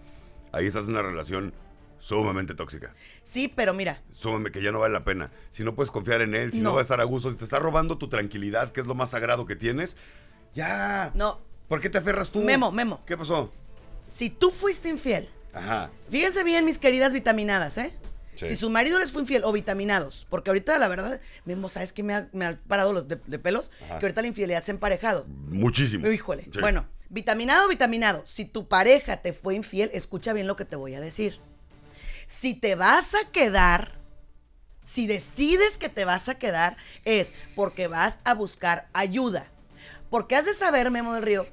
Ahí 0.58 0.66
estás 0.66 0.84
en 0.84 0.90
una 0.90 1.02
relación 1.02 1.52
sumamente 2.00 2.54
tóxica. 2.54 2.94
Sí, 3.22 3.48
pero 3.48 3.74
mira, 3.74 4.02
Súmame 4.12 4.50
que 4.50 4.62
ya 4.62 4.70
no 4.72 4.78
vale 4.80 4.92
la 4.94 5.04
pena. 5.04 5.30
Si 5.50 5.64
no 5.64 5.74
puedes 5.74 5.90
confiar 5.90 6.20
en 6.20 6.34
él, 6.34 6.52
si 6.52 6.58
no, 6.58 6.70
No. 6.70 6.74
va 6.74 6.80
a 6.80 6.82
estar 6.82 7.00
a 7.00 7.04
gusto, 7.04 7.30
si 7.30 7.36
te 7.36 7.44
está 7.44 7.58
robando 7.58 7.98
tu 7.98 8.08
tranquilidad, 8.08 8.72
que 8.72 8.80
es 8.80 8.86
lo 8.86 8.94
más 8.94 9.10
sagrado 9.10 9.46
que 9.46 9.56
tienes, 9.56 9.96
ya. 10.54 11.10
no. 11.14 11.40
¿Por 11.68 11.80
qué 11.80 11.90
te 11.90 11.98
aferras 11.98 12.30
tú? 12.30 12.40
Memo, 12.42 12.72
Memo. 12.72 13.02
¿Qué 13.04 13.16
pasó? 13.16 13.52
Si 14.02 14.30
tú 14.30 14.50
fuiste 14.50 14.88
infiel, 14.88 15.28
Ajá. 15.52 15.90
fíjense 16.10 16.42
bien, 16.42 16.64
mis 16.64 16.78
queridas 16.78 17.12
vitaminadas, 17.12 17.76
¿eh? 17.76 17.92
Sí. 18.36 18.48
Si 18.48 18.56
su 18.56 18.70
marido 18.70 18.98
les 19.00 19.10
fue 19.12 19.20
infiel 19.22 19.42
o 19.44 19.52
vitaminados, 19.52 20.26
porque 20.30 20.48
ahorita 20.48 20.78
la 20.78 20.88
verdad, 20.88 21.20
Memo, 21.44 21.68
¿sabes 21.68 21.92
qué 21.92 22.02
me 22.02 22.14
ha, 22.14 22.28
me 22.32 22.46
ha 22.46 22.58
parado 22.68 22.92
los 22.94 23.06
de, 23.08 23.18
de 23.26 23.38
pelos? 23.38 23.70
Ajá. 23.84 23.98
Que 23.98 24.06
ahorita 24.06 24.22
la 24.22 24.28
infidelidad 24.28 24.62
se 24.62 24.70
ha 24.70 24.74
emparejado. 24.74 25.26
Muchísimo. 25.26 26.06
Híjole. 26.08 26.44
Sí. 26.44 26.60
Bueno, 26.60 26.86
vitaminado 27.10 27.68
vitaminado. 27.68 28.22
Si 28.26 28.44
tu 28.44 28.68
pareja 28.68 29.18
te 29.18 29.32
fue 29.32 29.54
infiel, 29.54 29.90
escucha 29.92 30.32
bien 30.32 30.46
lo 30.46 30.56
que 30.56 30.64
te 30.64 30.76
voy 30.76 30.94
a 30.94 31.00
decir. 31.00 31.40
Si 32.26 32.54
te 32.54 32.74
vas 32.74 33.14
a 33.14 33.30
quedar, 33.30 33.98
si 34.82 35.06
decides 35.06 35.78
que 35.78 35.88
te 35.88 36.04
vas 36.04 36.28
a 36.28 36.38
quedar, 36.38 36.76
es 37.04 37.32
porque 37.54 37.88
vas 37.88 38.18
a 38.24 38.34
buscar 38.34 38.88
ayuda. 38.92 39.48
Porque 40.10 40.36
has 40.36 40.46
de 40.46 40.54
saber, 40.54 40.90
Memo 40.90 41.14
del 41.14 41.22
Río, 41.22 41.46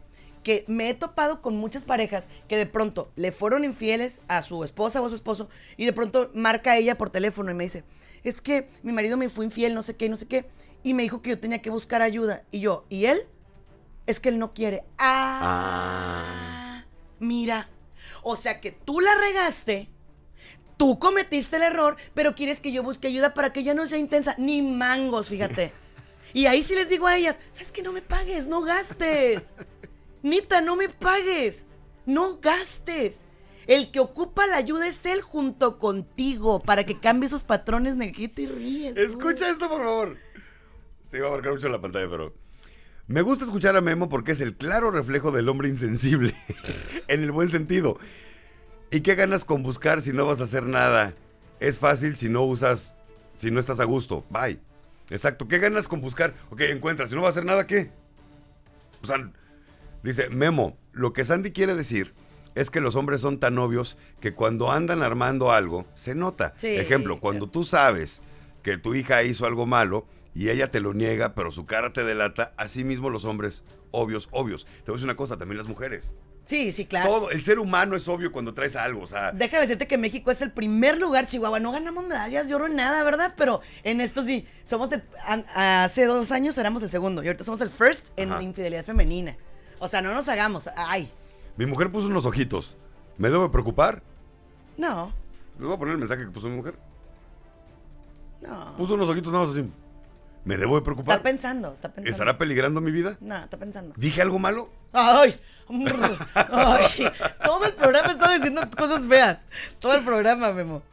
que 0.44 0.64
me 0.68 0.90
he 0.90 0.94
topado 0.94 1.42
con 1.42 1.58
muchas 1.58 1.84
parejas 1.84 2.28
que 2.48 2.56
de 2.56 2.68
pronto 2.68 3.12
le 3.16 3.32
fueron 3.32 3.64
infieles 3.64 4.22
a 4.28 4.42
su 4.44 4.64
esposa 4.64 5.02
o 5.02 5.06
a 5.08 5.10
su 5.10 5.16
esposo 5.16 5.50
y 5.76 5.86
de 5.86 5.94
pronto 5.94 6.30
marca 6.36 6.78
ella 6.78 6.98
por 6.98 7.10
teléfono 7.10 7.50
y 7.50 7.56
me 7.56 7.64
dice, 7.64 7.84
es 8.24 8.42
que 8.42 8.70
mi 8.84 8.92
marido 8.92 9.18
me 9.18 9.30
fue 9.30 9.46
infiel, 9.46 9.74
no 9.74 9.82
sé 9.82 9.96
qué, 9.96 10.08
no 10.08 10.18
sé 10.18 10.28
qué, 10.28 10.46
y 10.84 10.94
me 10.94 11.02
dijo 11.02 11.24
que 11.24 11.32
yo 11.32 11.40
tenía 11.40 11.64
que 11.64 11.72
buscar 11.72 12.04
ayuda. 12.04 12.44
Y 12.52 12.60
yo, 12.60 12.86
¿y 12.90 13.06
él? 13.06 13.28
Es 14.06 14.20
que 14.20 14.30
él 14.30 14.40
no 14.40 14.54
quiere. 14.54 14.84
Ah, 14.98 16.84
mira. 17.20 17.70
O 18.24 18.36
sea 18.36 18.60
que 18.62 18.72
tú 18.72 19.02
la 19.02 19.16
regaste, 19.16 19.90
tú 20.78 21.00
cometiste 21.00 21.58
el 21.58 21.64
error, 21.64 21.98
pero 22.14 22.36
quieres 22.36 22.60
que 22.60 22.72
yo 22.72 22.84
busque 22.84 23.08
ayuda 23.08 23.34
para 23.34 23.54
que 23.54 23.62
ella 23.62 23.74
no 23.74 23.88
sea 23.88 23.98
intensa. 23.98 24.36
Ni 24.38 24.62
mangos, 24.62 25.28
fíjate. 25.30 25.72
Y 26.34 26.48
ahí 26.48 26.64
sí 26.64 26.76
les 26.76 26.90
digo 26.90 27.08
a 27.08 27.18
ellas, 27.18 27.40
¿sabes 27.52 27.72
qué? 27.72 27.82
No 27.82 27.94
me 27.94 28.02
pagues, 28.02 28.48
no 28.48 28.62
gastes. 28.62 29.44
Nita, 30.22 30.62
no 30.62 30.76
me 30.76 30.90
pagues. 30.90 31.64
No 32.06 32.40
gastes. 32.40 33.22
El 33.68 33.92
que 33.92 34.00
ocupa 34.00 34.46
la 34.48 34.58
ayuda 34.58 34.88
es 34.88 35.06
él 35.06 35.22
junto 35.22 35.80
contigo 35.80 36.62
para 36.62 36.84
que 36.84 37.00
cambie 37.00 37.28
esos 37.28 37.44
patrones 37.44 37.96
negrito 37.96 38.42
y 38.42 38.48
ríes. 38.48 38.98
Escucha 38.98 39.50
esto, 39.50 39.68
por 39.70 39.82
favor. 39.82 40.18
Se 41.04 41.22
va 41.22 41.30
a 41.30 41.32
marcar 41.32 41.54
mucho 41.54 41.68
en 41.68 41.72
la 41.72 41.82
pantalla, 41.82 42.10
pero. 42.10 42.34
Me 43.08 43.22
gusta 43.22 43.46
escuchar 43.46 43.76
a 43.76 43.82
Memo 43.82 44.10
porque 44.10 44.32
es 44.32 44.42
el 44.42 44.56
claro 44.56 44.90
reflejo 44.90 45.32
del 45.32 45.48
hombre 45.48 45.70
insensible. 45.70 46.36
en 47.08 47.22
el 47.22 47.32
buen 47.32 47.50
sentido. 47.50 48.00
¿Y 48.90 49.02
qué 49.02 49.14
ganas 49.16 49.46
con 49.46 49.62
buscar 49.62 50.02
si 50.02 50.12
no 50.12 50.26
vas 50.26 50.42
a 50.42 50.46
hacer 50.46 50.64
nada? 50.64 51.14
Es 51.60 51.78
fácil 51.78 52.18
si 52.18 52.30
no 52.30 52.44
usas. 52.44 52.96
Si 53.38 53.52
no 53.52 53.60
estás 53.60 53.80
a 53.80 53.84
gusto. 53.84 54.26
Bye. 54.30 54.60
Exacto. 55.12 55.48
¿Qué 55.48 55.60
ganas 55.60 55.88
con 55.88 56.02
buscar? 56.02 56.34
Ok, 56.50 56.62
encuentras. 56.62 57.10
Si 57.10 57.16
no 57.16 57.22
vas 57.22 57.28
a 57.28 57.32
hacer 57.32 57.46
nada, 57.46 57.68
¿qué? 57.68 57.92
O 59.04 59.08
sea, 59.08 59.32
dice 60.02 60.30
Memo, 60.30 60.76
lo 60.92 61.14
que 61.14 61.26
Sandy 61.26 61.52
quiere 61.52 61.76
decir 61.76 62.16
es 62.56 62.72
que 62.72 62.82
los 62.82 62.96
hombres 62.96 63.22
son 63.22 63.40
tan 63.40 63.60
obvios 63.60 63.98
que 64.20 64.34
cuando 64.34 64.72
andan 64.72 65.04
armando 65.04 65.52
algo, 65.52 65.86
se 65.94 66.16
nota. 66.16 66.54
Sí, 66.58 66.68
Ejemplo, 66.68 67.20
cuando 67.20 67.48
tú 67.50 67.66
sabes 67.66 68.22
que 68.64 68.80
tu 68.80 68.96
hija 68.96 69.22
hizo 69.22 69.46
algo 69.46 69.68
malo 69.68 70.08
y 70.36 70.50
ella 70.50 70.70
te 70.70 70.80
lo 70.82 70.94
niega, 70.94 71.34
pero 71.34 71.52
su 71.52 71.66
cara 71.66 71.94
te 71.94 72.04
delata, 72.04 72.54
así 72.58 72.84
mismo 72.84 73.10
los 73.10 73.26
hombres, 73.26 73.64
obvios, 73.92 74.28
obvios. 74.32 74.66
Te 74.84 74.92
voy 74.92 74.94
a 74.94 74.98
decir 74.98 75.06
una 75.06 75.16
cosa, 75.16 75.38
también 75.38 75.58
las 75.58 75.68
mujeres. 75.68 76.14
Sí, 76.46 76.72
sí, 76.72 76.86
claro. 76.86 77.10
Todo, 77.10 77.32
el 77.32 77.42
ser 77.42 77.58
humano 77.58 77.96
es 77.96 78.08
obvio 78.08 78.32
cuando 78.32 78.54
traes 78.54 78.76
algo, 78.76 79.02
o 79.02 79.08
sea, 79.08 79.32
Déjame 79.32 79.62
decirte 79.62 79.88
que 79.88 79.98
México 79.98 80.30
es 80.30 80.42
el 80.44 80.52
primer 80.52 81.00
lugar, 81.00 81.26
Chihuahua. 81.26 81.60
No 81.60 81.72
ganamos 81.72 82.06
medallas 82.06 82.48
de 82.48 82.54
oro 82.54 82.68
en 82.68 82.76
nada, 82.76 83.02
¿verdad? 83.04 83.34
Pero 83.36 83.62
en 83.84 84.00
esto 84.00 84.22
sí, 84.22 84.46
somos 84.64 84.92
an- 85.26 85.46
hace 85.56 86.06
dos 86.06 86.32
años 86.32 86.56
éramos 86.60 86.84
el 86.84 86.92
segundo 86.92 87.24
y 87.24 87.28
ahorita 87.28 87.44
somos 87.44 87.62
el 87.62 87.72
first 87.72 88.10
en 88.16 88.32
Ajá. 88.32 88.44
infidelidad 88.44 88.86
femenina. 88.86 89.36
O 89.80 89.88
sea, 89.88 90.04
no 90.04 90.14
nos 90.14 90.28
hagamos. 90.30 90.70
Ay, 90.78 91.10
mi 91.58 91.66
mujer 91.66 91.92
puso 91.92 92.06
unos 92.08 92.26
ojitos. 92.28 92.78
¿Me 93.18 93.30
debo 93.32 93.44
de 93.44 93.50
preocupar? 93.50 94.04
no, 94.78 95.12
Les 95.58 95.66
voy 95.66 95.74
a 95.76 95.80
poner 95.80 95.94
el 95.94 96.00
mensaje 96.00 96.26
que 96.26 96.30
puso 96.32 96.48
mi 96.48 96.58
mujer. 96.58 96.76
no. 98.42 98.76
Puso 98.78 98.94
unos 98.94 99.10
ojitos 99.10 99.32
nada 99.32 99.46
más 99.48 99.56
así. 99.56 99.68
¿Me 100.46 100.58
debo 100.58 100.74
de 100.76 100.78
Está 100.80 100.86
preocupar? 100.86 101.22
pensando, 101.22 101.74
está 101.74 101.90
pensando. 101.90 102.10
¿Estará 102.12 102.38
peligrando 102.38 102.80
mi 102.80 102.92
vida? 102.92 103.18
No, 103.20 103.36
está 103.44 103.58
pensando. 103.58 103.94
¿Dije 103.98 104.22
algo 104.22 104.38
malo? 104.40 104.70
Ay, 104.94 105.38
ay, 106.36 107.12
todo 107.44 107.66
el 107.66 107.74
programa 107.74 108.12
está 108.12 108.32
diciendo 108.34 108.62
cosas 108.78 109.06
feas. 109.08 109.40
Todo 109.80 109.94
el 109.96 110.04
programa, 110.06 110.52
Memo. 110.54 110.84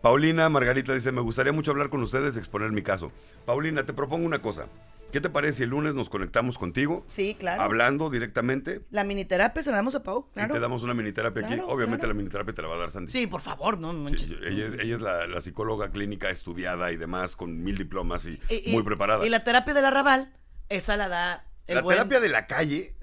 Paulina 0.00 0.48
Margarita 0.48 0.94
dice, 0.94 1.10
me 1.10 1.20
gustaría 1.20 1.52
mucho 1.52 1.72
hablar 1.72 1.90
con 1.90 2.00
ustedes 2.02 2.36
y 2.36 2.38
exponer 2.38 2.70
mi 2.70 2.82
caso. 2.82 3.10
Paulina, 3.44 3.84
te 3.84 3.92
propongo 3.92 4.24
una 4.24 4.40
cosa. 4.40 4.66
¿Qué 5.12 5.22
te 5.22 5.30
parece 5.30 5.58
si 5.58 5.62
el 5.62 5.70
lunes 5.70 5.94
nos 5.94 6.10
conectamos 6.10 6.58
contigo? 6.58 7.02
Sí, 7.08 7.34
claro. 7.38 7.62
Hablando 7.62 8.10
directamente 8.10 8.82
La 8.90 9.04
miniterapia 9.04 9.62
se 9.62 9.70
la 9.70 9.76
damos 9.76 9.94
a 9.94 10.02
Pau, 10.02 10.30
claro. 10.34 10.52
y 10.52 10.56
te 10.56 10.60
damos 10.60 10.82
una 10.82 10.92
miniterapia 10.92 11.46
aquí. 11.46 11.54
Claro, 11.54 11.68
Obviamente 11.68 12.00
claro. 12.00 12.12
la 12.14 12.18
miniterapia 12.18 12.54
te 12.54 12.60
la 12.62 12.68
va 12.68 12.74
a 12.74 12.78
dar 12.78 12.90
Sandy. 12.90 13.10
Sí, 13.10 13.26
por 13.26 13.40
favor, 13.40 13.78
no 13.78 13.92
Sí, 13.92 13.96
manches. 13.98 14.30
ella, 14.46 14.66
es- 14.66 14.74
ella 14.80 14.96
es 14.96 15.00
la, 15.00 15.26
la 15.26 15.40
psicóloga 15.40 15.90
clínica 15.90 16.28
estudiada 16.28 16.92
y 16.92 16.96
demás, 16.98 17.36
con 17.36 17.62
mil 17.62 17.76
diplomas 17.78 18.26
y, 18.26 18.38
Y- 18.50 18.68
y- 18.70 18.72
muy 18.72 18.82
preparada. 18.82 19.24
Y 19.26 19.30
la 19.30 19.44
terapia 19.44 19.72
del 19.72 19.86
arrabal, 19.86 20.30
esa 20.68 20.96
la 20.98 21.08
da 21.08 21.44
el 21.66 21.76
La 21.76 21.82
buen- 21.82 21.96
terapia 21.96 22.20
de 22.20 22.28
la 22.28 22.46
calle, 22.46 22.94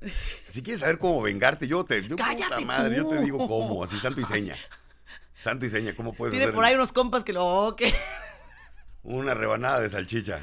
si 0.49 0.61
quieres 0.61 0.81
saber 0.81 0.99
cómo 0.99 1.21
vengarte, 1.23 1.67
yo 1.67 1.85
te, 1.85 2.07
yo, 2.07 2.15
Cállate 2.17 2.53
puta 2.55 2.61
madre, 2.67 2.97
yo 2.97 3.09
te 3.09 3.15
tú. 3.17 3.23
digo 3.23 3.47
cómo, 3.47 3.83
así 3.83 3.97
santo 3.97 4.21
y 4.21 4.25
seña. 4.25 4.55
Santo 5.41 5.65
y 5.65 5.69
seña, 5.71 5.95
¿cómo 5.95 6.13
puedes 6.13 6.35
Tiene 6.37 6.51
por 6.53 6.63
ahí 6.63 6.75
unos 6.75 6.91
compas 6.93 7.23
que 7.23 7.33
lo... 7.33 7.75
que- 7.75 7.91
una 9.05 9.33
rebanada 9.33 9.79
de 9.79 9.89
salchicha? 9.89 10.41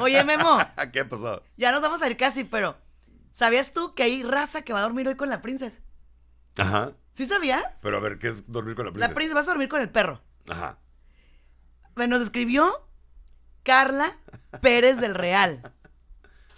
Oye, 0.00 0.22
Memo, 0.24 0.58
¿Qué 0.92 1.00
ha 1.00 1.08
pasado? 1.08 1.42
ya 1.56 1.72
nos 1.72 1.80
vamos 1.80 2.02
a 2.02 2.08
ir 2.10 2.16
casi, 2.16 2.44
pero... 2.44 2.76
¿Sabías 3.32 3.72
tú 3.72 3.94
que 3.94 4.04
hay 4.04 4.22
raza 4.22 4.62
que 4.62 4.72
va 4.72 4.78
a 4.78 4.82
dormir 4.82 5.08
hoy 5.08 5.16
con 5.16 5.28
la 5.28 5.42
princesa? 5.42 5.80
Ajá. 6.56 6.92
¿Sí 7.14 7.26
sabías? 7.26 7.64
Pero 7.82 7.96
a 7.96 8.00
ver, 8.00 8.18
¿qué 8.20 8.28
es 8.28 8.44
dormir 8.50 8.76
con 8.76 8.84
la 8.86 8.92
princesa? 8.92 9.08
La 9.08 9.14
princesa 9.14 9.34
vas 9.34 9.48
a 9.48 9.50
dormir 9.50 9.68
con 9.68 9.80
el 9.80 9.90
perro. 9.90 10.20
Ajá. 10.48 10.78
Me 11.96 12.06
Nos 12.06 12.22
escribió 12.22 12.86
Carla 13.64 14.16
Pérez 14.60 15.00
del 15.00 15.14
Real, 15.16 15.72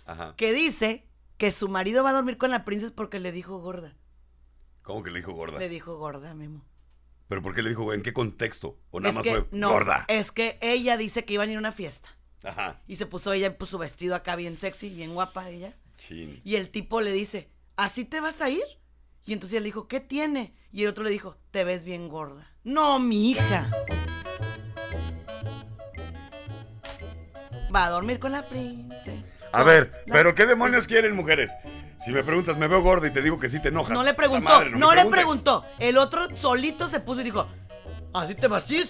Ajá. 0.05 0.35
que 0.37 0.53
dice 0.53 1.07
que 1.39 1.51
su 1.53 1.69
marido 1.69 2.03
va 2.05 2.11
a 2.11 2.15
dormir 2.15 2.37
con 2.37 2.51
la 2.51 2.65
princesa 2.65 2.93
porque 2.95 3.21
le 3.21 3.33
dijo 3.33 3.59
gorda. 3.59 3.95
¿Cómo 4.83 5.03
que 5.03 5.11
le 5.11 5.19
dijo 5.21 5.33
gorda? 5.33 5.59
Le 5.59 5.69
dijo 5.71 5.97
gorda, 5.97 6.35
Memo. 6.35 6.63
¿Pero 7.29 7.43
por 7.43 7.55
qué 7.55 7.63
le 7.63 7.71
dijo, 7.71 7.83
güey? 7.83 7.97
¿En 7.97 8.03
qué 8.03 8.13
contexto? 8.13 8.79
¿O 8.91 9.01
nada 9.01 9.11
es 9.11 9.15
más 9.17 9.25
que, 9.25 9.31
fue 9.31 9.47
no, 9.51 9.71
gorda? 9.71 10.05
es 10.09 10.31
que 10.31 10.59
ella 10.61 10.97
dice 10.97 11.25
que 11.25 11.35
iban 11.35 11.49
a 11.49 11.53
ir 11.53 11.57
a 11.57 11.61
una 11.61 11.73
fiesta. 11.73 12.09
Ajá. 12.45 12.81
Y 12.87 12.97
se 12.97 13.07
puso 13.07 13.33
ella, 13.33 13.59
puso 13.59 13.73
su 13.73 13.79
vestido 13.79 14.15
acá 14.15 14.37
bien 14.37 14.59
sexy, 14.59 14.91
bien 14.91 15.15
guapa 15.15 15.49
ella. 15.51 15.75
Chin. 15.97 16.41
Y 16.45 16.57
el 16.57 16.71
tipo 16.71 17.01
le 17.01 17.13
dice, 17.13 17.51
¿así 17.77 18.05
te 18.05 18.21
vas 18.21 18.41
a 18.41 18.51
ir? 18.51 18.65
Y 19.25 19.33
entonces 19.33 19.57
él 19.57 19.65
dijo, 19.65 19.89
¿qué 19.89 19.99
tiene? 19.99 20.55
Y 20.71 20.85
el 20.85 20.89
otro 20.89 21.03
le 21.03 21.11
dijo, 21.11 21.37
te 21.51 21.65
ves 21.65 21.83
bien 21.85 22.09
gorda. 22.09 22.53
No, 22.63 23.01
mi 23.01 23.33
hija. 23.33 23.71
Va 27.75 27.87
a 27.87 27.91
dormir 27.91 28.21
con 28.21 28.31
la 28.31 28.43
princesa. 28.43 29.25
A 29.53 29.65
ver, 29.65 30.05
¿pero 30.07 30.35
qué 30.35 30.47
demonios 30.47 30.87
quieren, 30.87 31.17
mujeres? 31.17 31.51
Si 32.07 32.13
me 32.13 32.23
preguntas, 32.23 32.57
me 32.57 32.69
veo 32.69 32.83
gorda 32.83 33.09
y 33.09 33.11
te 33.11 33.21
digo 33.21 33.41
que 33.41 33.49
sí 33.49 33.59
te 33.59 33.71
enojas. 33.71 33.93
No 33.93 34.05
le 34.05 34.15
preguntó, 34.15 34.49
madre, 34.49 34.71
no, 34.71 34.95
le 34.95 35.07
preguntó. 35.07 35.65
El 35.77 35.99
otro 35.99 36.29
solito 36.37 36.87
se 36.87 37.01
puso 37.01 37.21
y 37.21 37.25
dijo, 37.25 37.49
¿así 38.15 38.37
te 38.37 38.47
ir? 38.69 38.89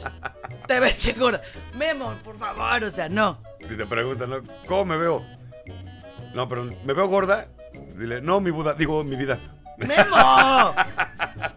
Te 0.66 0.80
ves 0.80 1.18
gorda. 1.18 1.40
Memo, 1.72 2.12
por 2.22 2.36
favor, 2.38 2.84
o 2.84 2.90
sea, 2.90 3.09
no. 3.09 3.40
Si 3.66 3.74
te 3.74 3.86
preguntan, 3.86 4.28
¿no? 4.28 4.43
¿cómo 4.66 4.84
me 4.84 4.98
veo? 4.98 5.24
No, 6.34 6.47
pero 6.47 6.64
¿me 6.84 6.93
veo 6.93 7.09
gorda? 7.09 7.48
Dile, 7.97 8.20
no, 8.20 8.38
mi 8.38 8.51
Buda, 8.51 8.74
digo, 8.74 9.02
mi 9.02 9.16
vida. 9.16 9.38
¡Memo! 9.78 10.74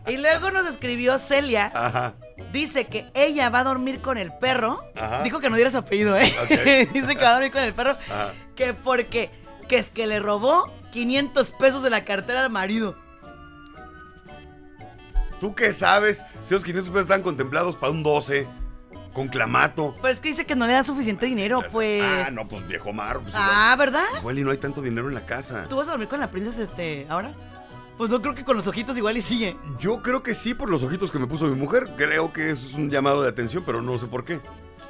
Y 0.08 0.18
luego 0.18 0.50
nos 0.50 0.66
escribió 0.66 1.20
Celia. 1.20 1.72
Ajá. 1.74 2.16
Dice 2.52 2.86
que 2.86 3.06
ella 3.14 3.50
va 3.50 3.60
a 3.60 3.64
dormir 3.64 4.02
con 4.02 4.18
el 4.18 4.34
perro. 4.34 4.84
Ajá. 4.96 5.22
Dijo 5.24 5.40
que 5.40 5.50
no 5.50 5.56
diera 5.56 5.70
su 5.70 5.78
apellido, 5.78 6.18
¿eh? 6.18 6.90
Dice 6.94 7.16
que 7.16 7.24
va 7.24 7.30
a 7.30 7.34
dormir 7.34 7.52
con 7.52 7.64
el 7.64 7.74
perro. 7.74 7.92
Ajá. 7.92 8.34
Que 8.56 8.74
porque 8.74 9.30
que 9.70 9.78
es 9.78 9.92
que 9.92 10.08
le 10.08 10.20
robó 10.20 10.66
500 10.92 11.52
pesos 11.52 11.84
de 11.84 11.90
la 11.90 12.04
cartera 12.06 12.44
al 12.46 12.50
marido. 12.50 12.96
¿Tú 15.40 15.56
qué 15.56 15.74
sabes? 15.74 16.22
Si 16.48 16.54
los 16.54 16.64
500 16.64 16.90
pesos 16.92 17.04
están 17.04 17.22
contemplados 17.22 17.76
para 17.76 17.92
un 17.94 18.04
12, 18.04 18.46
con 19.14 19.28
clamato. 19.30 19.94
Pero 20.02 20.14
es 20.14 20.20
que 20.20 20.30
dice 20.30 20.46
que 20.46 20.56
no 20.56 20.68
le 20.68 20.74
da 20.74 20.84
suficiente 20.84 21.26
dinero, 21.26 21.62
pues. 21.72 22.04
Ah, 22.04 22.30
no, 22.32 22.48
pues 22.48 22.68
viejo 22.68 22.92
mar. 22.92 23.20
Pues 23.20 23.34
Ah, 23.38 23.76
¿verdad? 23.78 24.04
igual, 24.08 24.20
igual 24.22 24.40
y 24.40 24.44
no 24.44 24.52
hay 24.52 24.58
tanto 24.58 24.82
dinero 24.82 25.08
en 25.08 25.14
la 25.14 25.26
casa. 25.26 25.66
¿Tú 25.70 25.78
vas 25.78 25.88
a 25.88 25.92
dormir 25.92 26.10
con 26.10 26.20
la 26.20 26.30
princesa 26.30 26.62
este 26.62 27.06
ahora? 27.10 27.32
Pues 27.98 28.10
no 28.10 28.22
creo 28.22 28.34
que 28.34 28.46
con 28.46 28.56
los 28.56 28.66
ojitos 28.68 28.98
igual 28.98 29.18
y 29.18 29.22
sigue. 29.22 29.58
Yo 29.80 30.02
creo 30.02 30.24
que 30.24 30.34
sí, 30.34 30.54
por 30.54 30.70
los 30.70 30.84
ojitos 30.84 31.12
que 31.12 31.20
me 31.20 31.28
puso 31.28 31.46
mi 31.48 31.56
mujer. 31.56 31.90
Creo 31.98 32.32
que 32.34 32.52
eso 32.52 32.66
es 32.68 32.74
un 32.74 32.90
llamado 32.90 33.22
de 33.22 33.30
atención, 33.30 33.64
pero 33.66 33.82
no 33.82 33.98
sé 33.98 34.08
por 34.08 34.24
qué. 34.24 34.40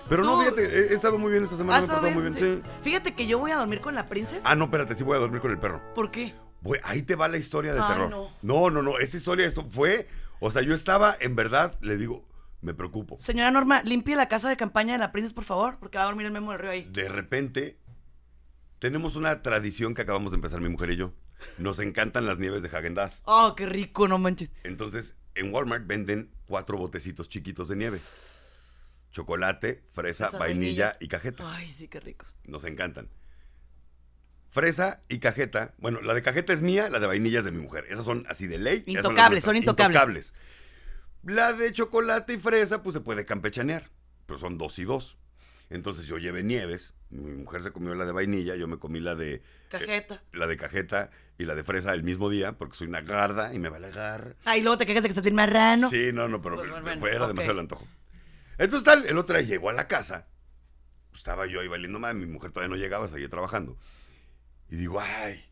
Pero 0.09 0.23
no, 0.23 0.39
fíjate, 0.41 0.63
he, 0.65 0.91
he 0.91 0.93
estado 0.95 1.17
muy 1.19 1.31
bien 1.31 1.43
esta 1.43 1.55
semana, 1.57 1.77
¿Has 1.77 1.83
me 1.87 1.93
he 1.93 1.95
portado 1.95 2.13
muy 2.13 2.23
bien, 2.23 2.33
Sí. 2.33 2.61
sí. 2.63 2.71
Fíjate 2.83 3.13
que 3.13 3.27
yo 3.27 3.39
voy 3.39 3.51
a 3.51 3.57
dormir 3.57 3.79
con 3.81 3.93
la 3.95 4.07
princesa. 4.07 4.41
Ah, 4.43 4.55
no, 4.55 4.65
espérate, 4.65 4.95
sí 4.95 5.03
voy 5.03 5.15
a 5.17 5.19
dormir 5.19 5.39
con 5.41 5.51
el 5.51 5.59
perro. 5.59 5.81
¿Por 5.95 6.09
qué? 6.11 6.33
Voy- 6.61 6.79
ahí 6.83 7.03
te 7.03 7.15
va 7.15 7.27
la 7.27 7.37
historia 7.37 7.73
de 7.73 7.79
Ay, 7.81 7.87
terror. 7.87 8.09
no. 8.09 8.29
no, 8.41 8.69
no, 8.69 8.81
no, 8.81 8.97
esta 8.99 9.15
historia 9.17 9.45
esto 9.47 9.65
fue, 9.69 10.07
o 10.39 10.51
sea, 10.51 10.61
yo 10.61 10.73
estaba, 10.73 11.15
en 11.19 11.35
verdad, 11.35 11.77
le 11.81 11.95
digo, 11.97 12.27
me 12.61 12.73
preocupo. 12.73 13.17
Señora 13.19 13.51
Norma, 13.51 13.81
limpie 13.83 14.15
la 14.17 14.27
casa 14.27 14.49
de 14.49 14.57
campaña 14.57 14.93
de 14.93 14.99
la 14.99 15.11
princesa, 15.13 15.33
por 15.35 15.45
favor, 15.45 15.77
porque 15.79 15.97
va 15.97 16.03
a 16.03 16.07
dormir 16.07 16.25
el 16.25 16.31
Memo 16.33 16.51
del 16.51 16.59
Río 16.59 16.71
ahí. 16.71 16.83
De 16.91 17.07
repente, 17.07 17.77
tenemos 18.79 19.15
una 19.15 19.41
tradición 19.41 19.93
que 19.93 20.01
acabamos 20.01 20.31
de 20.31 20.35
empezar 20.35 20.59
mi 20.61 20.69
mujer 20.69 20.91
y 20.91 20.95
yo. 20.97 21.13
Nos 21.57 21.79
encantan 21.79 22.25
las 22.25 22.37
nieves 22.37 22.61
de 22.61 22.69
Häagen 22.69 22.95
Dazs. 22.95 23.21
Oh, 23.25 23.53
qué 23.55 23.65
rico, 23.65 24.07
no 24.09 24.17
manches. 24.17 24.51
Entonces, 24.63 25.15
en 25.35 25.53
Walmart 25.53 25.87
venden 25.87 26.31
cuatro 26.47 26.77
botecitos 26.77 27.29
chiquitos 27.29 27.69
de 27.69 27.77
nieve. 27.77 27.99
Chocolate, 29.11 29.83
fresa, 29.93 30.25
Fresa, 30.27 30.37
vainilla, 30.37 30.85
vainilla. 30.87 30.97
y 30.99 31.07
cajeta. 31.07 31.55
Ay, 31.55 31.69
sí, 31.71 31.87
qué 31.87 31.99
ricos. 31.99 32.35
Nos 32.47 32.63
encantan. 32.65 33.09
Fresa 34.49 35.01
y 35.09 35.19
cajeta. 35.19 35.73
Bueno, 35.77 36.01
la 36.01 36.13
de 36.13 36.23
cajeta 36.23 36.53
es 36.53 36.61
mía, 36.61 36.89
la 36.89 36.99
de 36.99 37.05
vainilla 37.07 37.39
es 37.39 37.45
de 37.45 37.51
mi 37.51 37.59
mujer. 37.59 37.85
Esas 37.89 38.05
son 38.05 38.25
así 38.29 38.47
de 38.47 38.57
ley. 38.57 38.83
Intocables, 38.87 39.43
son 39.43 39.53
nuestras, 39.55 39.77
intocables. 39.77 40.33
La 41.23 41.53
de 41.53 41.71
chocolate 41.71 42.33
y 42.33 42.37
fresa, 42.37 42.81
pues 42.81 42.93
se 42.93 43.01
puede 43.01 43.25
campechanear. 43.25 43.89
Pero 44.25 44.39
son 44.39 44.57
dos 44.57 44.79
y 44.79 44.85
dos. 44.85 45.17
Entonces 45.69 46.07
yo 46.07 46.17
llevé 46.17 46.41
nieves. 46.43 46.95
Mi 47.11 47.31
mujer 47.31 47.61
se 47.61 47.71
comió 47.71 47.93
la 47.93 48.05
de 48.05 48.11
vainilla, 48.11 48.55
yo 48.55 48.67
me 48.67 48.77
comí 48.79 48.99
la 48.99 49.13
de 49.15 49.43
Cajeta. 49.69 50.23
la 50.33 50.47
de 50.47 50.57
cajeta 50.57 51.11
y 51.37 51.45
la 51.45 51.53
de 51.55 51.63
fresa 51.63 51.93
el 51.93 52.01
mismo 52.03 52.29
día, 52.29 52.53
porque 52.53 52.75
soy 52.75 52.87
una 52.87 53.01
garda 53.01 53.53
y 53.53 53.59
me 53.59 53.69
vale 53.69 53.91
gar. 53.91 54.35
Ah, 54.45 54.57
y 54.57 54.61
luego 54.61 54.77
te 54.79 54.85
quejas 54.87 55.03
de 55.03 55.09
que 55.09 55.11
estás 55.11 55.23
bien 55.23 55.35
marrano. 55.35 55.89
Sí, 55.91 56.09
no, 56.13 56.27
no, 56.27 56.41
pero 56.41 56.55
Pues, 56.55 56.69
bueno, 56.69 56.99
fue- 56.99 57.15
era 57.15 57.27
demasiado 57.27 57.53
el 57.53 57.59
antojo. 57.59 57.87
Entonces 58.59 58.83
tal, 58.85 59.05
el 59.07 59.17
otro 59.17 59.35
día 59.37 59.47
llegó 59.47 59.69
a 59.71 59.73
la 59.73 59.87
casa. 59.87 60.27
pues, 61.09 61.21
estaba 61.21 61.47
yo 61.47 61.61
ahí 61.61 61.67
valiendo 61.67 61.97
más, 61.99 62.13
mi 62.13 62.27
mujer 62.27 62.51
todavía 62.51 62.75
no 62.75 62.79
llegaba, 62.79 63.07
seguía 63.07 63.29
trabajando. 63.29 63.75
Y 64.69 64.75
digo, 64.75 64.99
ay, 64.99 65.43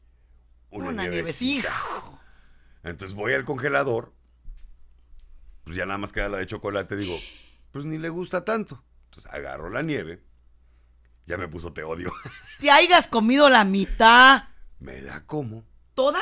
una, 0.69 0.89
Una 0.89 1.03
nievecita. 1.03 1.69
nievecita. 1.69 2.21
Entonces 2.83 3.15
voy 3.15 3.33
al 3.33 3.45
congelador. 3.45 4.13
Pues 5.63 5.75
ya 5.75 5.85
nada 5.85 5.97
más 5.97 6.13
queda 6.13 6.29
la 6.29 6.37
de 6.37 6.45
chocolate. 6.47 6.95
Digo, 6.95 7.17
pues 7.71 7.83
ni 7.85 7.97
le 7.97 8.09
gusta 8.09 8.45
tanto. 8.45 8.83
Entonces 9.05 9.31
agarro 9.33 9.69
la 9.69 9.81
nieve. 9.81 10.21
Ya 11.25 11.37
me 11.37 11.47
puso 11.47 11.73
te 11.73 11.83
odio. 11.83 12.13
Te 12.59 12.71
hayas 12.71 13.07
comido 13.07 13.49
la 13.49 13.65
mitad. 13.65 14.49
me 14.79 15.01
la 15.01 15.25
como 15.25 15.65
¿Toda? 15.93 16.21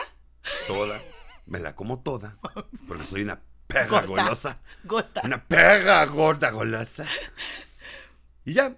toda. 0.67 1.01
Me 1.45 1.59
la 1.59 1.75
como 1.75 2.01
toda. 2.01 2.37
Porque 2.87 3.03
soy 3.03 3.21
una 3.23 3.41
perra 3.67 4.01
Gorda. 4.01 4.23
golosa. 4.23 4.59
Gosta. 4.83 5.21
Una 5.23 5.43
perra 5.43 6.05
gorda 6.05 6.51
golosa. 6.51 7.05
Y 8.45 8.53
ya, 8.53 8.75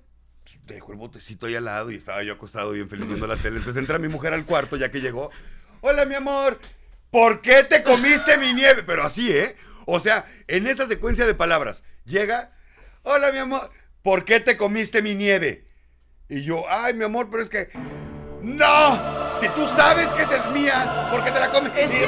dejo 0.66 0.92
el 0.92 0.98
botecito 0.98 1.46
ahí 1.46 1.56
al 1.56 1.66
lado 1.66 1.92
y 1.92 1.96
estaba 1.96 2.24
yo 2.24 2.34
acostado 2.34 2.72
bien 2.72 2.90
feliz 2.90 3.08
viendo 3.08 3.28
la 3.28 3.38
tele. 3.38 3.58
Entonces 3.58 3.80
entra 3.80 4.00
mi 4.00 4.08
mujer 4.08 4.34
al 4.34 4.46
cuarto 4.46 4.78
ya 4.78 4.92
que 4.92 5.02
llegó. 5.02 5.32
Hola, 5.82 6.06
mi 6.06 6.16
amor. 6.16 6.60
¿Por 7.12 7.42
qué 7.42 7.64
te 7.64 7.84
comiste 7.84 8.38
mi 8.38 8.54
nieve? 8.54 8.84
Pero 8.84 9.04
así, 9.04 9.32
¿eh? 9.32 9.56
O 9.86 10.00
sea, 10.00 10.26
en 10.48 10.68
esa 10.68 10.88
secuencia 10.88 11.26
de 11.26 11.34
palabras. 11.34 11.84
Llega. 12.06 12.52
Hola, 13.04 13.32
mi 13.32 13.40
amor. 13.40 13.72
¿Por 14.02 14.26
qué 14.26 14.40
te 14.40 14.58
comiste 14.58 15.02
mi 15.02 15.16
nieve? 15.16 15.68
Y 16.30 16.44
yo, 16.44 16.66
ay, 16.70 16.94
mi 16.94 17.06
amor, 17.06 17.30
pero 17.32 17.44
es 17.44 17.50
que... 17.50 17.70
¡No! 18.42 19.40
Si 19.40 19.48
tú 19.50 19.66
sabes 19.76 20.10
que 20.10 20.24
esa 20.24 20.38
es 20.38 20.52
mía, 20.52 21.08
¿por 21.12 21.24
qué 21.24 21.32
te 21.32 21.40
la 21.40 21.50
comes? 21.50 21.72
Es 21.76 21.90
que 21.92 22.08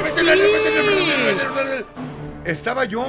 Estaba 2.44 2.86
yo, 2.86 3.06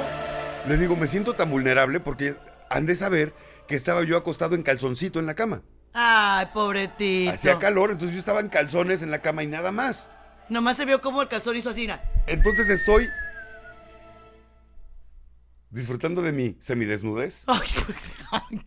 le 0.68 0.76
digo, 0.76 0.94
me 0.94 1.08
siento 1.08 1.34
tan 1.34 1.50
vulnerable 1.50 2.00
porque 2.00 2.36
han 2.68 2.84
de 2.84 2.94
saber 2.96 3.34
que 3.66 3.74
estaba 3.74 4.02
yo 4.04 4.16
acostado 4.16 4.54
en 4.54 4.62
calzoncito 4.62 5.18
en 5.18 5.26
la 5.26 5.34
cama. 5.34 5.62
Ay, 5.94 6.46
pobretito. 6.52 7.32
Hacía 7.32 7.58
calor, 7.58 7.90
entonces 7.90 8.14
yo 8.14 8.18
estaba 8.18 8.40
en 8.40 8.48
calzones 8.48 9.00
en 9.00 9.10
la 9.10 9.20
cama 9.20 9.42
y 9.42 9.46
nada 9.46 9.72
más. 9.72 10.10
Nomás 10.50 10.76
se 10.76 10.84
vio 10.84 11.00
como 11.00 11.22
el 11.22 11.28
calzón 11.28 11.56
hizo 11.56 11.70
así. 11.70 11.88
Entonces 12.26 12.68
estoy 12.68 13.08
disfrutando 15.70 16.20
de 16.20 16.32
mi 16.32 16.56
semidesnudez. 16.60 17.44
Ay, 17.46 17.68
ay, 18.32 18.66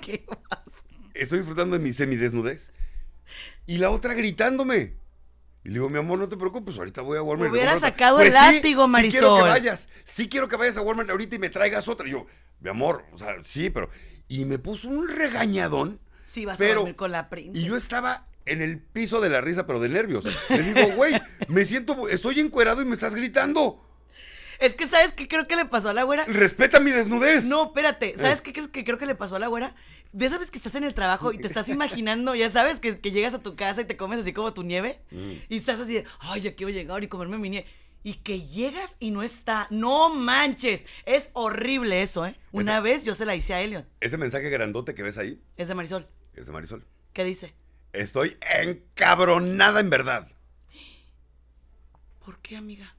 ¿Qué 0.00 0.26
pasa? 0.48 0.64
Estoy 1.12 1.40
disfrutando 1.40 1.76
de 1.76 1.82
mi 1.82 1.92
semidesnudez. 1.92 2.72
Y 3.66 3.76
la 3.76 3.90
otra 3.90 4.14
gritándome. 4.14 5.01
Y 5.64 5.68
le 5.68 5.74
digo, 5.74 5.88
mi 5.88 5.98
amor, 5.98 6.18
no 6.18 6.28
te 6.28 6.36
preocupes, 6.36 6.76
ahorita 6.76 7.02
voy 7.02 7.18
a 7.18 7.22
Walmart. 7.22 7.50
te 7.50 7.52
Hubiera 7.56 7.72
compro 7.72 7.88
otra". 7.88 7.96
sacado 7.96 8.20
el 8.20 8.32
látigo, 8.34 8.60
Sí 8.86 8.90
quiero 9.10 9.26
que 9.36 9.42
Marisol. 9.42 9.48
vayas. 9.48 9.88
Sí 10.04 10.28
quiero 10.28 10.48
que 10.48 10.56
vayas 10.56 10.76
a 10.76 10.80
Walmart 10.82 11.10
ahorita 11.10 11.36
y 11.36 11.38
me 11.38 11.50
traigas 11.50 11.86
otra. 11.88 12.08
Y 12.08 12.12
yo, 12.12 12.26
mi 12.60 12.70
amor, 12.70 13.04
o 13.12 13.18
sea, 13.18 13.36
sí, 13.44 13.70
pero... 13.70 13.88
Y 14.28 14.44
me 14.44 14.58
puso 14.58 14.88
un 14.88 15.08
regañadón. 15.08 16.00
Sí, 16.24 16.46
vas 16.46 16.56
a 16.56 16.58
Pero- 16.64 16.80
dormir 16.80 16.96
con 16.96 17.12
la 17.12 17.28
princesa. 17.28 17.64
Y 17.64 17.68
yo 17.68 17.76
estaba 17.76 18.26
en 18.46 18.62
el 18.62 18.78
piso 18.80 19.20
de 19.20 19.28
la 19.28 19.40
risa, 19.40 19.66
pero 19.66 19.78
de 19.78 19.88
nervios. 19.88 20.24
Le 20.48 20.62
digo, 20.62 20.94
güey, 20.96 21.20
me 21.48 21.64
siento, 21.64 22.08
estoy 22.08 22.40
encuerado 22.40 22.80
y 22.82 22.84
me 22.86 22.94
estás 22.94 23.14
gritando. 23.14 23.84
Es 24.62 24.74
que, 24.74 24.86
¿sabes 24.86 25.12
qué 25.12 25.26
creo 25.26 25.46
que 25.48 25.56
le 25.56 25.64
pasó 25.64 25.88
a 25.90 25.92
la 25.92 26.04
güera? 26.04 26.24
Respeta 26.24 26.78
mi 26.80 26.90
desnudez. 26.92 27.44
No, 27.44 27.64
espérate. 27.66 28.14
¿Sabes 28.16 28.38
Eh. 28.40 28.42
qué 28.44 28.52
creo 28.52 28.70
que 28.70 28.84
creo 28.84 28.96
que 28.98 29.06
le 29.06 29.14
pasó 29.14 29.36
a 29.36 29.38
la 29.38 29.48
güera? 29.48 29.74
De 30.12 30.26
esa 30.26 30.38
vez 30.38 30.50
que 30.50 30.58
estás 30.58 30.74
en 30.76 30.84
el 30.84 30.94
trabajo 30.94 31.32
y 31.32 31.38
te 31.38 31.46
estás 31.46 31.68
imaginando, 31.68 32.34
ya 32.34 32.48
sabes, 32.48 32.78
que, 32.80 33.00
que 33.00 33.10
llegas 33.10 33.34
a 33.34 33.42
tu 33.42 33.56
casa 33.56 33.80
y 33.80 33.84
te 33.86 33.96
comes 33.96 34.20
así 34.20 34.32
como 34.32 34.52
tu 34.54 34.62
nieve. 34.62 35.00
Mm. 35.10 35.32
Y 35.48 35.56
estás 35.58 35.80
así 35.80 35.94
de, 35.94 36.04
ay, 36.20 36.40
ya 36.42 36.54
quiero 36.54 36.70
llegar 36.70 37.02
y 37.02 37.08
comerme 37.08 37.38
mi 37.38 37.50
nieve. 37.50 37.66
Y 38.04 38.14
que 38.14 38.42
llegas 38.46 38.96
y 39.00 39.10
no 39.10 39.22
está. 39.22 39.66
No 39.70 40.08
manches. 40.14 40.84
Es 41.06 41.30
horrible 41.34 42.02
eso, 42.02 42.26
¿eh? 42.26 42.36
Una 42.52 42.80
vez 42.80 43.04
yo 43.04 43.14
se 43.14 43.24
la 43.26 43.34
hice 43.36 43.54
a 43.54 43.60
Elion. 43.62 43.88
Ese 44.00 44.16
mensaje 44.18 44.48
grandote 44.50 44.94
que 44.94 45.02
ves 45.02 45.18
ahí 45.18 45.40
Es 45.56 45.68
de 45.68 45.74
Marisol. 45.74 46.08
es 46.34 46.46
de 46.46 46.52
Marisol. 46.52 46.84
¿Qué 47.12 47.24
dice? 47.24 47.54
Estoy 47.92 48.36
encabronada 48.60 49.80
en 49.80 49.90
verdad. 49.90 50.28
¿Por 52.24 52.38
qué, 52.40 52.56
amiga? 52.56 52.94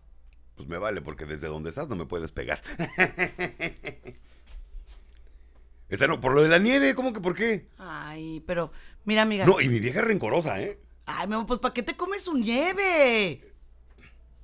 Pues 0.56 0.68
me 0.70 0.78
vale, 0.78 1.02
porque 1.02 1.26
desde 1.26 1.48
donde 1.48 1.70
estás 1.70 1.88
no 1.90 1.96
me 1.96 2.06
puedes 2.06 2.32
pegar. 2.32 2.62
Está, 5.90 6.08
no, 6.08 6.20
por 6.22 6.34
lo 6.34 6.42
de 6.42 6.50
la 6.50 6.58
nieve, 6.60 6.96
¿cómo 6.96 7.14
que 7.14 7.22
por 7.22 7.36
qué? 7.36 7.68
Ay, 7.78 8.44
pero, 8.48 8.72
mira, 9.06 9.22
amiga. 9.24 9.46
No, 9.46 9.62
y 9.62 9.68
mi 9.70 9.80
vieja 9.80 10.00
es 10.00 10.06
rencorosa, 10.06 10.60
¿eh? 10.62 10.80
Ay, 11.06 11.28
Memo, 11.28 11.46
pues 11.46 11.60
¿para 11.60 11.74
qué 11.74 11.84
te 11.84 11.96
comes 11.96 12.24
su 12.24 12.34
nieve? 12.34 13.52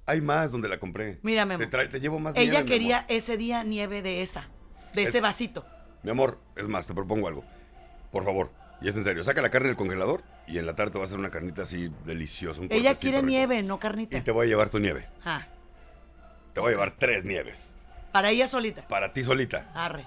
Hay 0.05 0.21
más 0.21 0.51
donde 0.51 0.67
la 0.69 0.79
compré. 0.79 1.19
Mira, 1.23 1.45
Memo. 1.45 1.59
Te, 1.59 1.67
trae- 1.69 1.89
te 1.89 1.99
llevo 1.99 2.19
más 2.19 2.33
Ella 2.35 2.51
nieve, 2.51 2.63
mi 2.65 2.69
quería 2.69 2.97
amor. 2.99 3.11
ese 3.11 3.37
día 3.37 3.63
nieve 3.63 4.01
de 4.01 4.21
esa, 4.21 4.47
de 4.93 5.03
ese 5.03 5.17
Es- 5.19 5.23
vasito. 5.23 5.65
Mi 6.03 6.11
amor, 6.11 6.39
es 6.55 6.67
más, 6.67 6.85
te 6.87 6.93
propongo 6.93 7.27
algo. 7.27 7.43
Por 8.11 8.23
favor, 8.25 8.51
y 8.81 8.87
es 8.89 8.95
en 8.95 9.03
serio, 9.03 9.23
saca 9.23 9.41
la 9.41 9.49
carne 9.49 9.67
del 9.69 9.77
congelador 9.77 10.23
y 10.47 10.57
en 10.59 10.65
la 10.65 10.75
tarde 10.75 10.91
te 10.91 10.97
voy 10.97 11.05
a 11.05 11.07
hacer 11.07 11.19
una 11.19 11.29
carnita 11.31 11.63
así 11.63 11.89
deliciosa. 12.05 12.61
un 12.61 12.67
Ella 12.71 12.95
quiere 12.95 13.17
rico. 13.17 13.27
nieve, 13.29 13.63
no 13.63 13.79
carnita. 13.79 14.17
Y 14.17 14.21
te 14.21 14.31
voy 14.31 14.45
a 14.45 14.49
llevar 14.49 14.69
tu 14.69 14.79
nieve. 14.79 15.07
Ah, 15.25 15.47
Te 16.53 16.59
voy 16.59 16.69
a 16.69 16.71
llevar 16.71 16.91
tres 16.97 17.25
nieves. 17.25 17.75
para 18.11 18.29
ella 18.29 18.47
solita. 18.47 18.87
Para 18.87 19.13
ti 19.13 19.23
solita. 19.23 19.69
Arre. 19.73 20.05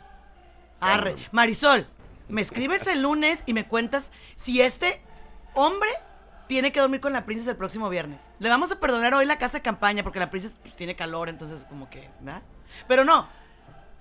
Arre. 0.81 1.15
Marisol, 1.31 1.87
me 2.29 2.41
escribes 2.41 2.87
el 2.89 3.03
lunes 3.03 3.43
y 3.47 3.53
me 3.55 3.67
cuentas 3.67 4.11
si 4.35 4.61
este 4.61 5.01
hombre 5.55 5.89
tiene 6.49 6.73
que 6.73 6.81
dormir 6.81 7.01
con 7.01 7.13
la 7.13 7.25
princesa 7.25 7.51
el 7.53 7.57
próximo 7.57 7.89
viernes. 7.89 8.23
Le 8.41 8.49
vamos 8.49 8.73
a 8.73 8.81
perdonar 8.81 9.15
hoy 9.15 9.25
la 9.25 9.39
casa 9.39 9.59
de 9.59 9.63
campaña 9.63 10.03
porque 10.03 10.19
la 10.19 10.31
princesa 10.31 10.57
pues, 10.63 10.75
tiene 10.75 10.97
calor, 10.97 11.29
entonces 11.29 11.65
como 11.69 11.89
que, 11.89 12.11
¿verdad? 12.21 12.43
Pero 12.89 13.05
no. 13.05 13.29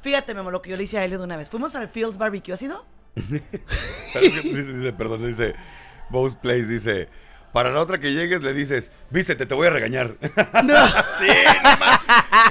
Fíjate, 0.01 0.34
Memo, 0.34 0.49
lo 0.49 0.61
que 0.63 0.72
yo 0.72 0.77
le 0.77 0.84
hice 0.84 0.97
a 0.97 1.05
Elio 1.05 1.19
de 1.19 1.23
una 1.26 1.38
vez. 1.38 1.49
Fuimos 1.51 1.76
al 1.76 1.88
Fields 1.88 2.18
Barbecue, 2.18 2.53
¿ha 2.53 2.57
sido? 2.57 2.85
Dice, 3.15 4.73
dice, 4.73 4.93
perdón, 4.93 5.26
dice, 5.27 5.53
Bose 6.09 6.35
Place 6.41 6.65
dice, 6.65 7.09
para 7.53 7.69
la 7.72 7.80
otra 7.81 7.99
que 7.99 8.13
llegues 8.13 8.41
le 8.41 8.53
dices, 8.53 8.91
vístete, 9.09 9.45
te 9.45 9.53
voy 9.53 9.68
a 9.68 9.69
regañar. 9.69 10.15
No. 10.63 10.88
sí, 11.19 11.27
no 11.27 11.69
Es- 11.69 12.01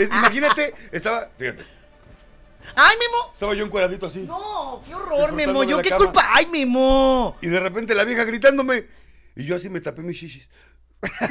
Imagínate, 0.00 0.74
estaba, 0.92 1.28
fíjate, 1.38 1.64
¡Ay, 2.76 2.96
Memo! 2.98 3.32
estaba 3.32 3.54
yo 3.54 3.64
encuadradito 3.64 4.06
así. 4.06 4.20
No, 4.20 4.82
qué 4.86 4.94
horror, 4.94 5.32
Memo. 5.32 5.64
¿Yo 5.64 5.80
qué 5.82 5.88
cama. 5.90 6.04
culpa? 6.04 6.24
¡Ay, 6.34 6.46
Memo! 6.46 7.36
Y 7.40 7.48
de 7.48 7.58
repente 7.60 7.94
la 7.94 8.04
vieja 8.04 8.24
gritándome. 8.24 8.86
Y 9.36 9.44
yo 9.44 9.56
así 9.56 9.68
me 9.68 9.80
tapé 9.80 10.02
mis 10.02 10.16
shishis. 10.16 10.50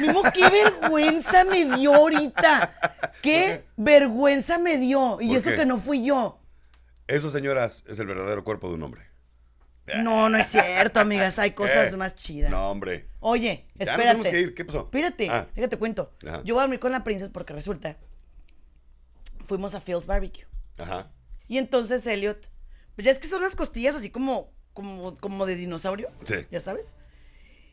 Memo, 0.00 0.22
qué 0.34 0.48
vergüenza 0.50 1.44
me 1.44 1.64
dio 1.76 1.94
ahorita. 1.94 2.74
Qué 3.22 3.64
vergüenza 3.76 4.58
me 4.58 4.76
dio. 4.78 5.18
Y 5.20 5.28
¿Por 5.28 5.36
eso 5.36 5.50
qué? 5.50 5.56
que 5.56 5.66
no 5.66 5.78
fui 5.78 6.04
yo. 6.04 6.40
Eso, 7.06 7.30
señoras, 7.30 7.84
es 7.86 7.98
el 7.98 8.06
verdadero 8.06 8.42
cuerpo 8.44 8.68
de 8.68 8.74
un 8.74 8.82
hombre. 8.82 9.08
No, 10.02 10.28
no 10.28 10.38
es 10.38 10.46
cierto, 10.48 11.00
amigas. 11.00 11.38
Hay 11.38 11.50
cosas 11.52 11.92
Eh, 11.92 11.96
más 11.96 12.14
chidas. 12.14 12.50
No, 12.50 12.70
hombre. 12.70 13.08
Oye, 13.20 13.66
Ya 13.74 13.86
nos 13.86 13.88
espérate. 13.88 14.02
tenemos 14.02 14.26
que 14.28 14.40
ir. 14.40 14.54
¿Qué 14.54 14.64
pasó? 14.64 14.80
Espérate, 14.82 15.28
Ah. 15.30 15.46
déjate 15.54 15.76
cuento. 15.78 16.12
Ajá. 16.26 16.42
Yo 16.44 16.54
voy 16.54 16.60
a 16.60 16.62
dormir 16.64 16.78
con 16.80 16.92
la 16.92 17.02
princesa 17.02 17.32
porque 17.32 17.52
resulta. 17.52 17.96
Fuimos 19.42 19.74
a 19.74 19.80
Phil's 19.80 20.06
Barbecue. 20.06 20.44
Ajá. 20.78 21.10
Y 21.48 21.58
entonces 21.58 22.06
Elliot. 22.06 22.50
Pues 22.94 23.04
ya 23.04 23.10
es 23.10 23.18
que 23.18 23.28
son 23.28 23.40
unas 23.40 23.56
costillas 23.56 23.94
así 23.94 24.10
como, 24.10 24.50
como, 24.72 25.14
como 25.16 25.46
de 25.46 25.56
dinosaurio. 25.56 26.10
Sí. 26.24 26.34
Ya 26.50 26.60
sabes. 26.60 26.86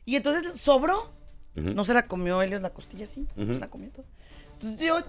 Y 0.05 0.15
entonces 0.15 0.59
sobró. 0.61 1.13
No 1.55 1.85
se 1.85 1.93
la 1.95 2.07
comió 2.07 2.41
Elliot 2.43 2.61
la 2.61 2.69
costilla 2.69 3.05
así. 3.05 3.27
No 3.35 3.43
Ujú. 3.45 3.53
se 3.55 3.59
la 3.59 3.69
comió 3.69 3.89
todo. 3.89 4.05
Entonces 4.53 4.79
yo 4.87 4.99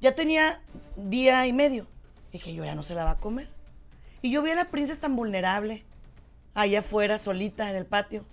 ya 0.00 0.14
tenía 0.16 0.60
día 0.96 1.46
y 1.46 1.52
medio. 1.52 1.86
Dije, 2.32 2.52
yo 2.52 2.64
ya 2.64 2.74
no 2.74 2.82
se 2.82 2.94
la 2.94 3.04
va 3.04 3.12
a 3.12 3.18
comer. 3.20 3.48
Y 4.20 4.30
yo 4.32 4.42
vi 4.42 4.50
a 4.50 4.56
la 4.56 4.70
princesa 4.70 5.00
tan 5.00 5.14
vulnerable. 5.14 5.84
Allá 6.52 6.80
afuera, 6.80 7.18
solita, 7.18 7.70
en 7.70 7.76
el 7.76 7.86
patio. 7.86 8.26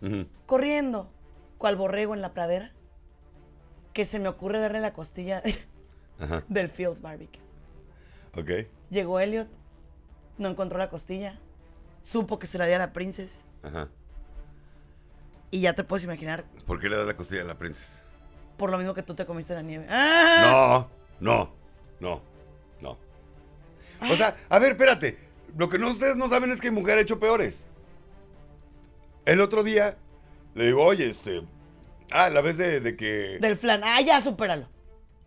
Corriendo. 0.48 1.12
Cual 1.60 1.76
borrego 1.76 2.16
en 2.16 2.22
la 2.22 2.34
pradera. 2.34 2.72
Que 3.94 4.06
se 4.06 4.18
me 4.18 4.28
ocurre 4.28 4.60
darle 4.60 4.80
la 4.80 4.94
costilla 4.94 5.44
Ajá. 6.20 6.44
del 6.50 6.70
Fields 6.70 7.00
Barbecue. 7.02 7.42
Ok. 8.36 8.50
Llegó 8.90 9.20
Elliot. 9.20 9.48
No 10.38 10.50
encontró 10.50 10.78
la 10.78 10.90
costilla. 10.90 11.40
Supo 12.02 12.40
que 12.40 12.48
se 12.48 12.58
la 12.58 12.66
di 12.66 12.74
a 12.74 12.80
la 12.80 12.94
princesa. 12.94 13.42
Ajá. 13.64 13.90
Y 15.52 15.62
ya 15.62 15.74
te 15.74 15.84
puedes 15.84 16.06
imaginar 16.06 16.46
¿Por 16.66 16.80
qué 16.80 16.88
le 16.90 16.96
das 16.96 17.06
la 17.06 17.18
costilla 17.18 17.42
a 17.42 17.46
la 17.46 17.58
princesa? 17.58 18.02
por 18.58 18.70
lo 18.70 18.78
mismo 18.78 18.94
que 18.94 19.02
tú 19.02 19.16
te 19.16 19.26
comiste 19.26 19.56
la 19.56 19.64
nieve. 19.64 19.88
¡Ah! 19.90 20.88
No, 21.20 21.32
no, 21.34 21.52
no, 22.00 22.22
no. 22.80 22.98
O 24.12 24.16
sea, 24.16 24.38
a 24.50 24.60
ver, 24.60 24.74
espérate. 24.74 25.18
Lo 25.58 25.68
que 25.68 25.80
no, 25.80 25.90
ustedes 25.90 26.16
no 26.16 26.30
saben 26.30 26.52
es 26.52 26.62
que 26.62 26.70
mujer 26.70 27.00
ha 27.00 27.02
hecho 27.02 27.20
peores. 27.20 27.66
El 29.26 29.42
otro 29.42 29.64
día 29.64 29.98
le 30.54 30.68
digo, 30.68 30.84
oye, 30.86 31.10
este. 31.10 31.42
Ah, 32.12 32.30
la 32.30 32.42
vez 32.42 32.58
de, 32.58 32.82
de 32.82 32.96
que. 32.96 33.40
Del 33.40 33.58
flan. 33.58 33.82
Ah, 33.84 34.00
ya, 34.02 34.22
supéralo. 34.22 34.68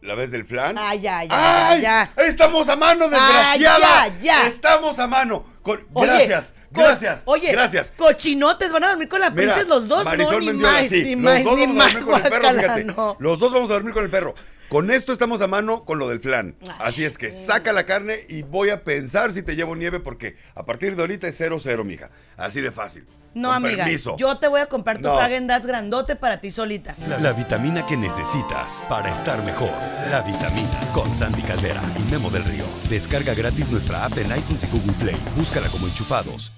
La 0.04 0.14
vez 0.14 0.30
del 0.30 0.44
flan. 0.44 0.76
Ah, 0.78 0.94
ya, 0.94 1.24
ya, 1.24 1.68
¡Ay! 1.70 1.80
ya. 1.80 2.12
¡Estamos 2.18 2.68
a 2.68 2.76
mano, 2.76 3.06
Ah, 3.06 3.54
desgraciada! 3.56 4.08
ya, 4.08 4.18
ya. 4.20 4.46
¡Estamos 4.48 4.98
a 4.98 5.06
mano! 5.06 5.44
Con- 5.62 5.80
Oye, 5.94 6.06
gracias, 6.26 6.52
co- 6.74 6.80
gracias. 6.82 7.20
Oye, 7.24 7.52
gracias. 7.52 7.90
cochinotes, 7.96 8.70
van 8.70 8.84
a 8.84 8.88
dormir 8.90 9.08
con 9.08 9.20
la 9.20 9.32
princesa 9.32 9.62
los 9.62 9.88
dos, 9.88 10.04
Marisol 10.04 10.44
no, 10.44 10.52
ni 10.52 10.58
más, 10.58 10.88
sí, 10.90 11.02
ni 11.04 11.14
los 11.14 11.22
más, 11.24 11.42
dos 11.44 11.56
ni 11.56 11.66
vamos 11.66 11.80
a 11.80 11.88
dormir 11.88 12.04
con 12.04 12.14
el 12.22 12.28
perro, 12.30 12.48
fíjate. 12.60 12.84
no. 12.84 13.16
Los 13.18 13.38
dos 13.38 13.50
vamos 13.52 13.70
a 13.70 13.74
dormir 13.74 13.94
con 13.94 14.04
el 14.04 14.10
perro. 14.10 14.34
Con 14.68 14.90
esto 14.90 15.12
estamos 15.12 15.40
a 15.40 15.46
mano 15.46 15.84
con 15.84 15.98
lo 15.98 16.08
del 16.08 16.20
flan. 16.20 16.56
Así 16.78 17.04
es 17.04 17.18
que 17.18 17.30
saca 17.30 17.72
la 17.72 17.84
carne 17.86 18.20
y 18.28 18.42
voy 18.42 18.70
a 18.70 18.82
pensar 18.82 19.32
si 19.32 19.42
te 19.42 19.54
llevo 19.56 19.76
nieve 19.76 20.00
porque 20.00 20.36
a 20.54 20.64
partir 20.64 20.96
de 20.96 21.02
ahorita 21.02 21.28
es 21.28 21.40
0-0, 21.40 21.84
mija. 21.84 22.10
Así 22.36 22.60
de 22.60 22.72
fácil. 22.72 23.06
No, 23.34 23.48
Con 23.48 23.66
amiga, 23.66 23.84
permiso. 23.84 24.16
yo 24.16 24.38
te 24.38 24.46
voy 24.46 24.60
a 24.60 24.66
comprar 24.66 24.98
tu 24.98 25.02
No. 25.08 25.18
Häagen 25.20 25.48
Dazs 25.48 25.66
grandote 25.66 26.14
para 26.14 26.40
ti 26.40 26.52
solita. 26.52 26.94
La, 27.08 27.18
la 27.18 27.32
vitamina 27.32 27.84
que 27.84 27.96
necesitas 27.96 28.86
para 28.88 29.12
estar 29.12 29.44
mejor. 29.44 29.70
La 30.12 30.22
vitamina 30.22 30.70
con 30.92 31.12
Sandy 31.16 31.42
Caldera 31.42 31.82
y 31.98 32.02
Memo 32.12 32.30
del 32.30 32.44
Río. 32.44 32.64
Descarga 32.88 33.34
gratis 33.34 33.68
nuestra 33.70 34.04
app 34.04 34.16
en 34.18 34.26
iTunes 34.36 34.62
y 34.62 34.66
Google 34.68 34.92
Play. 35.00 35.16
Búscala 35.36 35.68
como 35.68 35.88
enchufados. 35.88 36.52